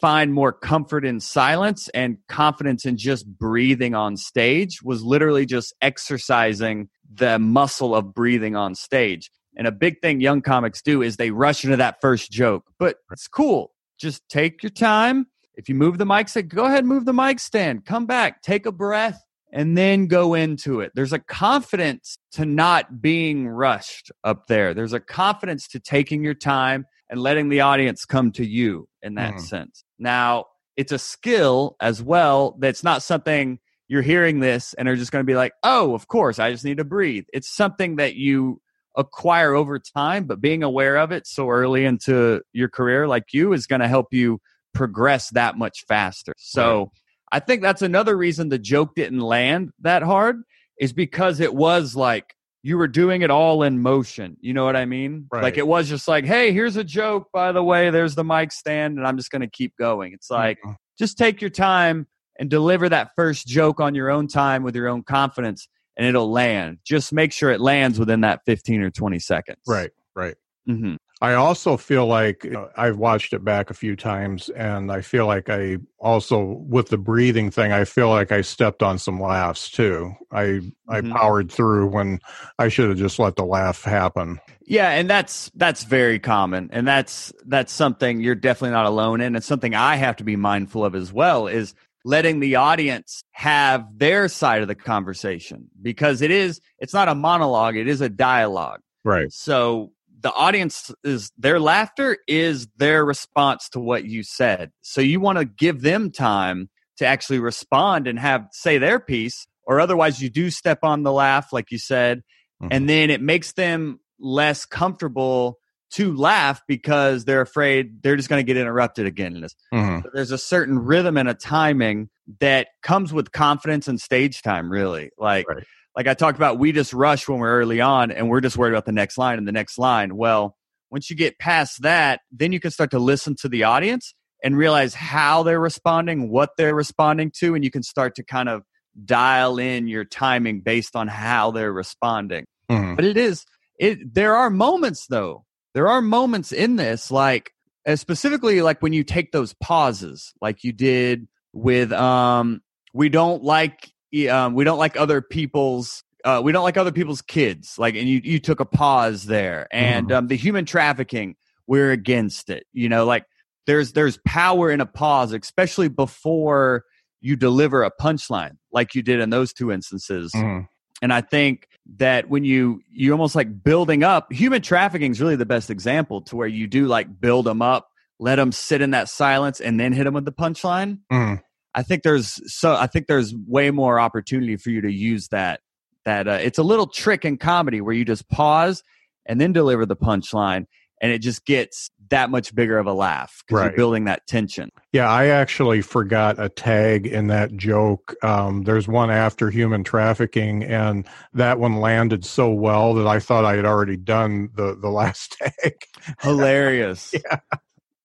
find 0.00 0.34
more 0.34 0.52
comfort 0.52 1.04
in 1.04 1.20
silence 1.20 1.88
and 1.94 2.18
confidence 2.28 2.84
in 2.84 2.96
just 2.96 3.26
breathing 3.26 3.94
on 3.94 4.16
stage 4.16 4.82
was 4.82 5.02
literally 5.02 5.46
just 5.46 5.74
exercising 5.80 6.88
the 7.10 7.38
muscle 7.38 7.94
of 7.94 8.12
breathing 8.12 8.54
on 8.56 8.74
stage 8.74 9.30
and 9.56 9.66
a 9.66 9.72
big 9.72 10.00
thing 10.02 10.20
young 10.20 10.42
comics 10.42 10.82
do 10.82 11.02
is 11.02 11.16
they 11.16 11.30
rush 11.30 11.64
into 11.64 11.76
that 11.76 11.96
first 12.00 12.30
joke 12.30 12.64
but 12.78 12.96
it's 13.10 13.28
cool 13.28 13.72
just 13.98 14.22
take 14.28 14.62
your 14.62 14.70
time 14.70 15.26
if 15.54 15.68
you 15.68 15.74
move 15.74 15.96
the 15.98 16.06
mic 16.06 16.28
stand 16.28 16.50
go 16.50 16.64
ahead 16.64 16.80
and 16.80 16.88
move 16.88 17.06
the 17.06 17.14
mic 17.14 17.40
stand 17.40 17.84
come 17.84 18.04
back 18.06 18.42
take 18.42 18.66
a 18.66 18.72
breath 18.72 19.22
and 19.52 19.78
then 19.78 20.06
go 20.06 20.34
into 20.34 20.80
it. 20.80 20.92
There's 20.94 21.12
a 21.12 21.18
confidence 21.18 22.18
to 22.32 22.44
not 22.44 23.00
being 23.00 23.48
rushed 23.48 24.10
up 24.24 24.48
there. 24.48 24.74
There's 24.74 24.92
a 24.92 25.00
confidence 25.00 25.66
to 25.68 25.80
taking 25.80 26.22
your 26.22 26.34
time 26.34 26.84
and 27.10 27.20
letting 27.20 27.48
the 27.48 27.60
audience 27.60 28.04
come 28.04 28.32
to 28.32 28.44
you 28.44 28.88
in 29.02 29.14
that 29.14 29.34
Mhm. 29.34 29.40
sense. 29.40 29.84
Now, 29.98 30.46
it's 30.76 30.92
a 30.92 30.98
skill 30.98 31.76
as 31.80 32.02
well 32.02 32.56
that's 32.60 32.84
not 32.84 33.02
something 33.02 33.58
you're 33.88 34.02
hearing 34.02 34.40
this 34.40 34.74
and 34.74 34.88
are 34.88 34.96
just 34.96 35.12
going 35.12 35.22
to 35.24 35.26
be 35.26 35.36
like, 35.36 35.52
oh, 35.62 35.94
of 35.94 36.08
course, 36.08 36.38
I 36.38 36.50
just 36.50 36.64
need 36.64 36.78
to 36.78 36.84
breathe. 36.84 37.24
It's 37.32 37.48
something 37.48 37.96
that 37.96 38.16
you 38.16 38.60
acquire 38.96 39.54
over 39.54 39.78
time, 39.78 40.24
but 40.24 40.40
being 40.40 40.62
aware 40.62 40.96
of 40.96 41.12
it 41.12 41.26
so 41.26 41.48
early 41.50 41.84
into 41.84 42.42
your 42.52 42.68
career, 42.68 43.06
like 43.06 43.32
you, 43.32 43.52
is 43.52 43.66
going 43.66 43.80
to 43.80 43.88
help 43.88 44.12
you 44.12 44.40
progress 44.74 45.30
that 45.30 45.56
much 45.56 45.84
faster. 45.86 46.32
So, 46.36 46.92
I 47.32 47.40
think 47.40 47.60
that's 47.60 47.82
another 47.82 48.16
reason 48.16 48.48
the 48.50 48.58
joke 48.58 48.94
didn't 48.94 49.18
land 49.20 49.70
that 49.80 50.02
hard 50.02 50.42
is 50.80 50.92
because 50.92 51.40
it 51.40 51.54
was 51.54 51.96
like 51.96 52.35
you 52.66 52.76
were 52.76 52.88
doing 52.88 53.22
it 53.22 53.30
all 53.30 53.62
in 53.62 53.80
motion. 53.80 54.36
You 54.40 54.52
know 54.52 54.64
what 54.64 54.74
I 54.74 54.86
mean? 54.86 55.28
Right. 55.30 55.40
Like 55.44 55.56
it 55.56 55.66
was 55.68 55.88
just 55.88 56.08
like, 56.08 56.24
hey, 56.24 56.52
here's 56.52 56.74
a 56.76 56.82
joke, 56.82 57.28
by 57.32 57.52
the 57.52 57.62
way, 57.62 57.90
there's 57.90 58.16
the 58.16 58.24
mic 58.24 58.50
stand, 58.50 58.98
and 58.98 59.06
I'm 59.06 59.16
just 59.16 59.30
going 59.30 59.42
to 59.42 59.48
keep 59.48 59.72
going. 59.78 60.12
It's 60.12 60.30
like, 60.30 60.58
Mhm. 60.66 60.74
just 60.98 61.16
take 61.16 61.40
your 61.40 61.50
time 61.50 62.08
and 62.40 62.50
deliver 62.50 62.88
that 62.88 63.10
first 63.14 63.46
joke 63.46 63.78
on 63.80 63.94
your 63.94 64.10
own 64.10 64.26
time 64.26 64.64
with 64.64 64.74
your 64.74 64.88
own 64.88 65.04
confidence, 65.04 65.68
and 65.96 66.04
it'll 66.08 66.32
land. 66.32 66.78
Just 66.84 67.12
make 67.12 67.32
sure 67.32 67.52
it 67.52 67.60
lands 67.60 68.00
within 68.00 68.22
that 68.22 68.40
15 68.46 68.80
or 68.82 68.90
20 68.90 69.20
seconds. 69.20 69.60
right, 69.68 69.92
right. 70.16 70.34
hmm 70.66 70.96
I 71.22 71.32
also 71.32 71.78
feel 71.78 72.06
like 72.06 72.44
you 72.44 72.50
know, 72.50 72.68
I've 72.76 72.98
watched 72.98 73.32
it 73.32 73.42
back 73.42 73.70
a 73.70 73.74
few 73.74 73.96
times, 73.96 74.50
and 74.50 74.92
I 74.92 75.00
feel 75.00 75.26
like 75.26 75.48
I 75.48 75.78
also 75.98 76.62
with 76.68 76.88
the 76.88 76.98
breathing 76.98 77.50
thing, 77.50 77.72
I 77.72 77.84
feel 77.84 78.10
like 78.10 78.32
I 78.32 78.42
stepped 78.42 78.82
on 78.82 78.98
some 78.98 79.20
laughs 79.20 79.70
too. 79.70 80.12
I 80.30 80.60
I 80.88 81.00
Mhm. 81.00 81.10
powered 81.10 81.50
through 81.50 81.86
when 81.88 82.20
I 82.58 82.68
should 82.68 82.90
have 82.90 82.98
just 82.98 83.18
let 83.18 83.36
the 83.36 83.46
laugh 83.46 83.82
happen. 83.82 84.40
Yeah, 84.66 84.90
and 84.90 85.08
that's 85.08 85.50
that's 85.54 85.84
very 85.84 86.18
common, 86.18 86.68
and 86.72 86.86
that's 86.86 87.32
that's 87.46 87.72
something 87.72 88.20
you're 88.20 88.34
definitely 88.34 88.74
not 88.74 88.86
alone 88.86 89.20
in. 89.20 89.36
It's 89.36 89.46
something 89.46 89.74
I 89.74 89.96
have 89.96 90.16
to 90.16 90.24
be 90.24 90.36
mindful 90.36 90.84
of 90.84 90.94
as 90.94 91.12
well. 91.12 91.46
Is 91.46 91.74
letting 92.04 92.40
the 92.40 92.56
audience 92.56 93.22
have 93.32 93.86
their 93.96 94.28
side 94.28 94.62
of 94.62 94.68
the 94.68 94.74
conversation 94.74 95.68
because 95.80 96.20
it 96.20 96.30
is 96.30 96.60
it's 96.78 96.92
not 96.94 97.08
a 97.08 97.14
monologue; 97.14 97.76
it 97.76 97.88
is 97.88 98.00
a 98.00 98.08
dialogue. 98.08 98.80
Right. 99.04 99.32
So 99.32 99.92
the 100.26 100.32
audience 100.32 100.90
is 101.04 101.30
their 101.38 101.60
laughter 101.60 102.18
is 102.26 102.66
their 102.78 103.04
response 103.04 103.68
to 103.68 103.78
what 103.78 104.06
you 104.06 104.24
said. 104.24 104.72
So 104.82 105.00
you 105.00 105.20
want 105.20 105.38
to 105.38 105.44
give 105.44 105.82
them 105.82 106.10
time 106.10 106.68
to 106.96 107.06
actually 107.06 107.38
respond 107.38 108.08
and 108.08 108.18
have 108.18 108.48
say 108.50 108.76
their 108.78 108.98
piece, 108.98 109.46
or 109.62 109.78
otherwise 109.78 110.20
you 110.20 110.28
do 110.28 110.50
step 110.50 110.80
on 110.82 111.04
the 111.04 111.12
laugh, 111.12 111.52
like 111.52 111.70
you 111.70 111.78
said, 111.78 112.24
Mhm. 112.60 112.68
and 112.72 112.88
then 112.88 113.10
it 113.10 113.20
makes 113.22 113.52
them 113.52 114.00
less 114.18 114.66
comfortable 114.66 115.58
to 115.92 116.12
laugh 116.12 116.60
because 116.66 117.24
they're 117.24 117.40
afraid 117.40 118.02
they're 118.02 118.16
just 118.16 118.28
going 118.28 118.44
to 118.44 118.52
get 118.52 118.60
interrupted 118.60 119.06
again. 119.06 119.46
Mhm. 119.72 120.02
There's 120.12 120.32
a 120.32 120.38
certain 120.38 120.80
rhythm 120.80 121.16
and 121.16 121.28
a 121.28 121.34
timing 121.34 122.08
that 122.40 122.66
comes 122.82 123.12
with 123.12 123.30
confidence 123.30 123.86
and 123.86 124.00
stage 124.00 124.42
time, 124.42 124.72
really. 124.72 125.10
Like, 125.16 125.48
Right. 125.48 125.62
Like 125.96 126.06
I 126.06 126.14
talked 126.14 126.36
about, 126.36 126.58
we 126.58 126.72
just 126.72 126.92
rush 126.92 127.26
when 127.26 127.38
we're 127.38 127.58
early 127.58 127.80
on 127.80 128.10
and 128.10 128.28
we're 128.28 128.42
just 128.42 128.56
worried 128.58 128.72
about 128.72 128.84
the 128.84 128.92
next 128.92 129.16
line 129.16 129.38
and 129.38 129.48
the 129.48 129.52
next 129.52 129.78
line. 129.78 130.16
Well, 130.16 130.54
once 130.90 131.10
you 131.10 131.16
get 131.16 131.38
past 131.38 131.82
that, 131.82 132.20
then 132.30 132.52
you 132.52 132.60
can 132.60 132.70
start 132.70 132.90
to 132.90 132.98
listen 132.98 133.34
to 133.40 133.48
the 133.48 133.64
audience 133.64 134.14
and 134.44 134.56
realize 134.56 134.94
how 134.94 135.42
they're 135.42 135.58
responding, 135.58 136.30
what 136.30 136.50
they're 136.56 136.74
responding 136.74 137.32
to, 137.38 137.54
and 137.54 137.64
you 137.64 137.70
can 137.70 137.82
start 137.82 138.14
to 138.16 138.22
kind 138.22 138.48
of 138.48 138.62
dial 139.04 139.58
in 139.58 139.88
your 139.88 140.04
timing 140.04 140.60
based 140.60 140.94
on 140.94 141.08
how 141.08 141.50
they're 141.50 141.72
responding. 141.72 142.44
Mhm. 142.70 142.96
But 142.96 143.04
it 143.04 143.16
is 143.16 143.44
it 143.78 144.14
there 144.14 144.36
are 144.36 144.50
moments 144.50 145.06
though. 145.08 145.44
There 145.74 145.88
are 145.88 146.00
moments 146.00 146.52
in 146.52 146.76
this 146.76 147.10
like 147.10 147.50
specifically 147.94 148.62
like 148.62 148.82
when 148.82 148.92
you 148.92 149.04
take 149.04 149.32
those 149.32 149.54
pauses, 149.54 150.32
like 150.40 150.64
you 150.64 150.72
did 150.72 151.28
with 151.52 151.92
um, 151.92 152.60
we 152.94 153.08
don't 153.08 153.42
like 153.42 153.90
um, 154.28 154.54
we 154.54 154.64
don't 154.64 154.78
like 154.78 154.96
other 154.96 155.20
people's 155.20 156.02
uh, 156.24 156.40
we 156.42 156.50
don't 156.52 156.64
like 156.64 156.76
other 156.76 156.92
people's 156.92 157.22
kids 157.22 157.78
like 157.78 157.94
and 157.94 158.08
you 158.08 158.20
you 158.24 158.38
took 158.40 158.58
a 158.60 158.64
pause 158.64 159.24
there 159.24 159.68
and 159.70 160.08
Mhm. 160.08 160.14
um, 160.16 160.26
the 160.28 160.36
human 160.36 160.64
trafficking 160.64 161.36
we're 161.66 161.92
against 161.92 162.50
it 162.50 162.64
you 162.72 162.88
know 162.88 163.04
like 163.04 163.24
there's 163.66 163.92
there's 163.92 164.18
power 164.26 164.70
in 164.70 164.80
a 164.80 164.86
pause 164.86 165.32
especially 165.32 165.88
before 165.88 166.84
you 167.20 167.36
deliver 167.36 167.82
a 167.82 167.90
punchline 168.00 168.56
like 168.72 168.94
you 168.94 169.02
did 169.02 169.20
in 169.20 169.30
those 169.30 169.52
two 169.52 169.70
instances 169.70 170.32
Mhm. 170.34 170.66
and 171.02 171.12
i 171.12 171.20
think 171.20 171.66
that 171.96 172.28
when 172.28 172.44
you 172.44 172.80
you 172.90 173.12
almost 173.12 173.34
like 173.36 173.62
building 173.62 174.02
up 174.02 174.32
human 174.32 174.62
trafficking 174.62 175.12
is 175.12 175.20
really 175.20 175.36
the 175.36 175.46
best 175.46 175.70
example 175.70 176.22
to 176.22 176.36
where 176.36 176.48
you 176.48 176.66
do 176.66 176.86
like 176.86 177.20
build 177.20 177.46
them 177.46 177.62
up 177.62 177.88
let 178.18 178.36
them 178.36 178.50
sit 178.50 178.80
in 178.80 178.90
that 178.92 179.08
silence 179.08 179.60
and 179.60 179.78
then 179.78 179.92
hit 179.92 180.04
them 180.04 180.14
with 180.14 180.24
the 180.24 180.32
punchline 180.32 180.98
Mhm. 181.12 181.40
I 181.76 181.82
think 181.82 182.02
there's 182.02 182.40
so 182.52 182.74
I 182.74 182.86
think 182.88 183.06
there's 183.06 183.34
way 183.46 183.70
more 183.70 184.00
opportunity 184.00 184.56
for 184.56 184.70
you 184.70 184.80
to 184.80 184.90
use 184.92 185.28
that 185.28 185.60
that 186.04 186.26
uh, 186.26 186.38
it's 186.42 186.58
a 186.58 186.62
little 186.64 186.86
trick 186.88 187.24
in 187.24 187.36
comedy 187.36 187.80
where 187.80 187.94
you 187.94 188.04
just 188.04 188.28
pause 188.28 188.82
and 189.26 189.40
then 189.40 189.52
deliver 189.52 189.84
the 189.86 189.96
punchline 189.96 190.64
and 191.02 191.12
it 191.12 191.18
just 191.18 191.44
gets 191.44 191.90
that 192.08 192.30
much 192.30 192.54
bigger 192.54 192.78
of 192.78 192.86
a 192.86 192.92
laugh 192.94 193.42
because 193.46 193.60
Right. 193.60 193.64
you're 193.66 193.76
building 193.76 194.04
that 194.04 194.26
tension. 194.26 194.70
Yeah, 194.92 195.10
I 195.10 195.26
actually 195.26 195.82
forgot 195.82 196.36
a 196.42 196.48
tag 196.48 197.06
in 197.06 197.26
that 197.26 197.54
joke. 197.56 198.14
Um, 198.22 198.62
there's 198.62 198.88
one 198.88 199.10
after 199.10 199.50
human 199.50 199.84
trafficking, 199.84 200.64
and 200.64 201.06
that 201.34 201.58
one 201.58 201.76
landed 201.76 202.24
so 202.24 202.50
well 202.50 202.94
that 202.94 203.06
I 203.06 203.18
thought 203.20 203.44
I 203.44 203.56
had 203.56 203.66
already 203.66 203.96
done 203.98 204.48
the 204.54 204.74
the 204.80 204.88
last 204.88 205.32
tag. 205.38 205.74
Hilarious. 206.22 207.12
Yeah. 207.30 207.38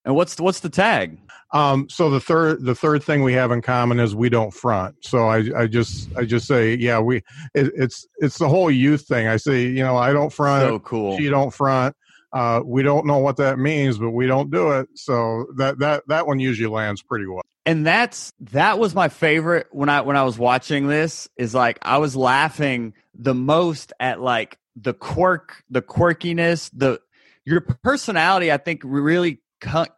And 0.04 0.14
what's 0.14 0.40
what's 0.40 0.60
the 0.60 0.68
tag? 0.68 1.18
Um, 1.52 1.88
so 1.88 2.08
the 2.10 2.20
third 2.20 2.64
the 2.64 2.74
third 2.74 3.02
thing 3.04 3.22
we 3.22 3.34
have 3.34 3.50
in 3.52 3.60
common 3.62 4.00
is 4.00 4.14
we 4.14 4.28
don't 4.28 4.52
front. 4.52 4.96
So 5.04 5.28
I 5.28 5.44
I 5.56 5.66
just 5.66 6.08
I 6.16 6.24
just 6.24 6.46
say 6.46 6.74
yeah 6.74 6.98
we 6.98 7.18
it, 7.54 7.72
it's 7.76 8.06
it's 8.18 8.38
the 8.38 8.48
whole 8.48 8.70
youth 8.70 9.02
thing. 9.06 9.28
I 9.28 9.36
say 9.36 9.62
you 9.62 9.82
know 9.84 9.96
I 9.96 10.12
don't 10.12 10.32
front. 10.32 10.68
So 10.68 10.78
cool. 10.80 11.18
She 11.18 11.28
don't 11.28 11.52
front. 11.52 11.94
Uh, 12.32 12.62
we 12.64 12.82
don't 12.82 13.06
know 13.06 13.18
what 13.18 13.36
that 13.36 13.58
means, 13.58 13.98
but 13.98 14.10
we 14.12 14.26
don't 14.26 14.50
do 14.50 14.70
it. 14.72 14.88
So 14.94 15.46
that 15.56 15.78
that 15.80 16.04
that 16.08 16.26
one 16.26 16.40
usually 16.40 16.68
lands 16.68 17.02
pretty 17.02 17.26
well. 17.26 17.42
and 17.66 17.86
that's 17.86 18.32
that 18.40 18.78
was 18.78 18.94
my 18.94 19.08
favorite 19.08 19.66
when 19.70 19.88
i 19.90 20.00
when 20.00 20.16
i 20.16 20.24
was 20.24 20.38
watching 20.38 20.88
this 20.88 21.28
is 21.36 21.54
like 21.54 21.78
i 21.82 21.98
was 21.98 22.16
laughing 22.16 22.94
the 23.14 23.34
most 23.34 23.92
at 24.00 24.20
like 24.20 24.56
the 24.74 24.94
quirk 24.94 25.62
the 25.70 25.82
quirkiness 25.82 26.70
the 26.72 26.98
your 27.44 27.60
personality 27.60 28.50
i 28.50 28.56
think 28.56 28.80
really 28.82 29.41